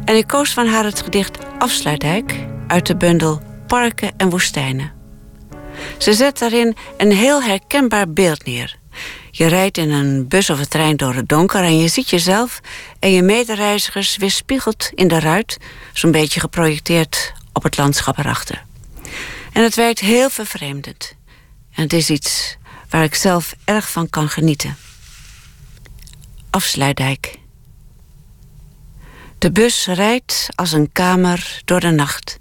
En 0.05 0.15
ik 0.15 0.27
koos 0.27 0.53
van 0.53 0.67
haar 0.67 0.83
het 0.83 1.01
gedicht 1.01 1.37
Afsluitdijk 1.59 2.35
uit 2.67 2.85
de 2.85 2.95
bundel 2.95 3.41
Parken 3.67 4.11
en 4.17 4.29
Woestijnen. 4.29 4.91
Ze 5.97 6.13
zet 6.13 6.39
daarin 6.39 6.75
een 6.97 7.11
heel 7.11 7.43
herkenbaar 7.43 8.09
beeld 8.09 8.45
neer. 8.45 8.77
Je 9.31 9.45
rijdt 9.45 9.77
in 9.77 9.91
een 9.91 10.27
bus 10.27 10.49
of 10.49 10.59
een 10.59 10.67
trein 10.67 10.97
door 10.97 11.13
het 11.13 11.29
donker 11.29 11.61
en 11.63 11.79
je 11.79 11.87
ziet 11.87 12.09
jezelf 12.09 12.59
en 12.99 13.11
je 13.11 13.21
medereizigers 13.21 14.17
weerspiegeld 14.17 14.91
in 14.93 15.07
de 15.07 15.19
ruit, 15.19 15.57
zo'n 15.93 16.11
beetje 16.11 16.39
geprojecteerd 16.39 17.33
op 17.53 17.63
het 17.63 17.77
landschap 17.77 18.17
erachter. 18.17 18.63
En 19.53 19.63
het 19.63 19.75
werkt 19.75 19.99
heel 19.99 20.29
vervreemdend. 20.29 21.15
En 21.75 21.83
het 21.83 21.93
is 21.93 22.09
iets 22.09 22.57
waar 22.89 23.03
ik 23.03 23.15
zelf 23.15 23.55
erg 23.63 23.91
van 23.91 24.09
kan 24.09 24.29
genieten. 24.29 24.75
Afsluitdijk. 26.49 27.39
De 29.37 29.51
bus 29.51 29.85
rijdt 29.85 30.47
als 30.55 30.71
een 30.71 30.91
kamer 30.91 31.61
door 31.65 31.79
de 31.79 31.91
nacht. 31.91 32.39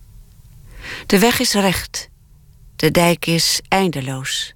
De 1.07 1.19
weg 1.19 1.41
is 1.41 1.53
recht. 1.53 2.09
De 2.77 2.91
dijk 2.91 3.27
is 3.27 3.61
eindeloos. 3.69 4.55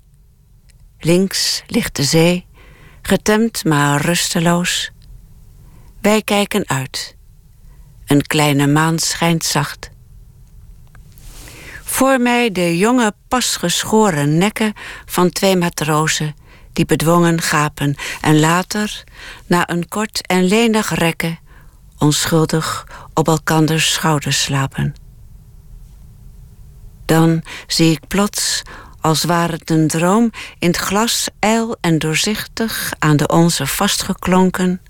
Links 0.99 1.63
ligt 1.67 1.97
de 1.97 2.05
zee, 2.05 2.47
getemd 3.03 3.65
maar 3.65 4.01
rusteloos. 4.01 4.91
Wij 6.01 6.23
kijken 6.23 6.69
uit. 6.69 7.17
Een 8.07 8.27
kleine 8.27 8.67
maan 8.67 8.99
schijnt 8.99 9.45
zacht. 9.45 9.91
Voor 11.99 12.21
mij 12.21 12.53
de 12.53 12.77
jonge, 12.77 13.15
pas 13.29 13.57
geschoren 13.57 14.39
nekken 14.39 14.73
van 15.07 15.31
twee 15.31 15.57
matrozen 15.57 16.35
die 16.73 16.85
bedwongen 16.85 17.41
gapen 17.41 17.95
en 18.21 18.41
later, 18.41 19.05
na 19.47 19.71
een 19.71 19.89
kort 19.89 20.27
en 20.27 20.45
lenig 20.45 20.95
rekken, 20.95 21.39
onschuldig 21.99 22.87
op 23.15 23.29
elkanders 23.29 23.93
schouders 23.93 24.43
slapen. 24.43 24.95
Dan 27.05 27.43
zie 27.67 27.91
ik 27.91 28.07
plots, 28.09 28.63
als 29.01 29.25
ware 29.25 29.53
het 29.53 29.71
een 29.71 29.89
droom, 29.89 30.31
in 30.59 30.69
het 30.69 30.77
glas 30.77 31.29
ijl 31.39 31.77
en 31.81 31.99
doorzichtig 31.99 32.93
aan 32.99 33.17
de 33.17 33.29
onze 33.29 33.67
vastgeklonken, 33.67 34.81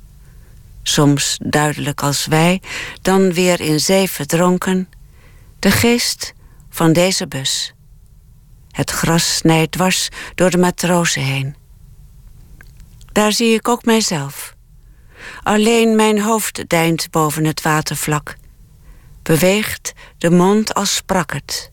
soms 0.82 1.38
duidelijk 1.42 2.02
als 2.02 2.26
wij, 2.26 2.62
dan 3.02 3.32
weer 3.32 3.60
in 3.60 3.80
zee 3.80 4.10
verdronken, 4.10 4.88
de 5.58 5.70
geest 5.70 6.36
van 6.78 6.92
deze 6.92 7.26
bus. 7.26 7.72
Het 8.70 8.90
gras 8.90 9.36
snijdt 9.36 9.72
dwars 9.72 10.08
door 10.34 10.50
de 10.50 10.58
matrozen 10.58 11.22
heen. 11.22 11.56
Daar 13.12 13.32
zie 13.32 13.54
ik 13.54 13.68
ook 13.68 13.84
mijzelf. 13.84 14.54
Alleen 15.42 15.96
mijn 15.96 16.20
hoofd 16.20 16.68
deint 16.68 17.10
boven 17.10 17.44
het 17.44 17.62
watervlak. 17.62 18.36
Beweegt 19.22 19.92
de 20.18 20.30
mond 20.30 20.74
als 20.74 20.94
sprak 20.94 21.32
het. 21.32 21.72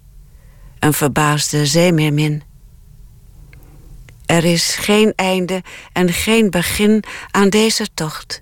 Een 0.80 0.94
verbaasde 0.94 1.66
zeemeermin. 1.66 2.44
Er 4.26 4.44
is 4.46 4.76
geen 4.76 5.14
einde 5.16 5.64
en 5.94 6.14
geen 6.14 6.50
begin 6.50 7.04
aan 7.32 7.50
deze 7.50 7.88
tocht. 7.94 8.42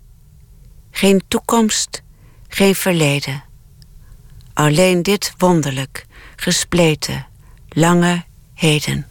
Geen 0.92 1.24
toekomst, 1.28 2.04
geen 2.48 2.76
verleden. 2.76 3.44
Alleen 4.54 5.04
dit 5.04 5.34
wonderlijk, 5.38 6.06
gespleten, 6.44 7.26
lange 7.70 8.24
heden. 8.54 9.06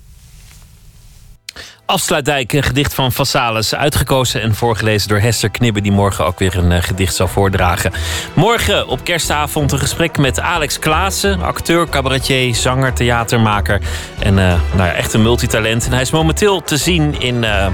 Afsluitdijk, 1.87 2.53
een 2.53 2.63
gedicht 2.63 2.95
van 2.95 3.13
Vassalis. 3.13 3.75
Uitgekozen 3.75 4.43
en 4.43 4.55
voorgelezen 4.55 5.09
door 5.09 5.19
Hester 5.19 5.51
Knibbe, 5.51 5.81
die 5.81 5.93
morgen 5.93 6.25
ook 6.27 6.39
weer 6.39 6.59
een 6.59 6.73
eh, 6.73 6.83
gedicht 6.83 7.15
zal 7.15 7.29
voordragen. 7.29 7.93
Morgen 8.35 8.89
op 8.89 9.05
kerstavond 9.05 9.73
een 9.73 9.79
gesprek 9.79 10.19
met 10.19 10.41
Alex 10.41 10.79
Klaassen, 10.79 11.43
acteur, 11.43 11.89
cabaretier, 11.89 12.55
zanger, 12.55 12.93
theatermaker. 12.93 13.81
En 14.19 14.39
eh, 14.39 14.55
nou 14.75 14.89
ja, 14.89 14.93
echt 14.93 15.13
een 15.13 15.23
multitalent. 15.23 15.87
En 15.87 15.93
hij 15.93 16.01
is 16.01 16.11
momenteel 16.11 16.63
te 16.63 16.77
zien 16.77 17.21
in 17.21 17.45
eh, 17.45 17.67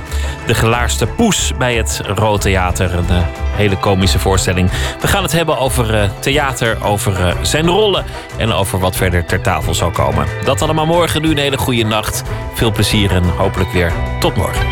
De 0.47 0.55
Gelaarste 0.55 1.07
Poes 1.07 1.53
bij 1.59 1.77
het 1.77 2.01
Rood 2.05 2.41
Theater. 2.41 2.95
Een 2.95 3.25
hele 3.57 3.77
komische 3.77 4.19
voorstelling. 4.19 4.71
We 5.01 5.07
gaan 5.07 5.23
het 5.23 5.33
hebben 5.33 5.59
over 5.59 6.11
theater, 6.21 6.85
over 6.85 7.37
zijn 7.43 7.67
rollen 7.67 8.05
en 8.37 8.53
over 8.53 8.79
wat 8.79 8.97
verder 8.97 9.25
ter 9.25 9.41
tafel 9.41 9.75
zal 9.75 9.91
komen. 9.91 10.27
Dat 10.45 10.63
allemaal 10.63 10.87
morgen. 10.87 11.23
Nu 11.23 11.31
een 11.31 11.39
hele 11.39 11.59
goede 11.59 11.85
nacht. 11.85 12.23
Veel 12.55 12.73
plezier 12.73 13.11
en 13.11 13.25
hopelijk 13.25 13.73
weer 13.73 13.93
tot 14.21 14.37
morgen. 14.37 14.67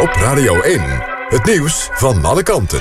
Op 0.00 0.10
Radio 0.12 0.60
1, 0.60 0.82
het 1.28 1.44
nieuws 1.44 1.88
van 1.92 2.24
alle 2.24 2.42
kanten. 2.42 2.80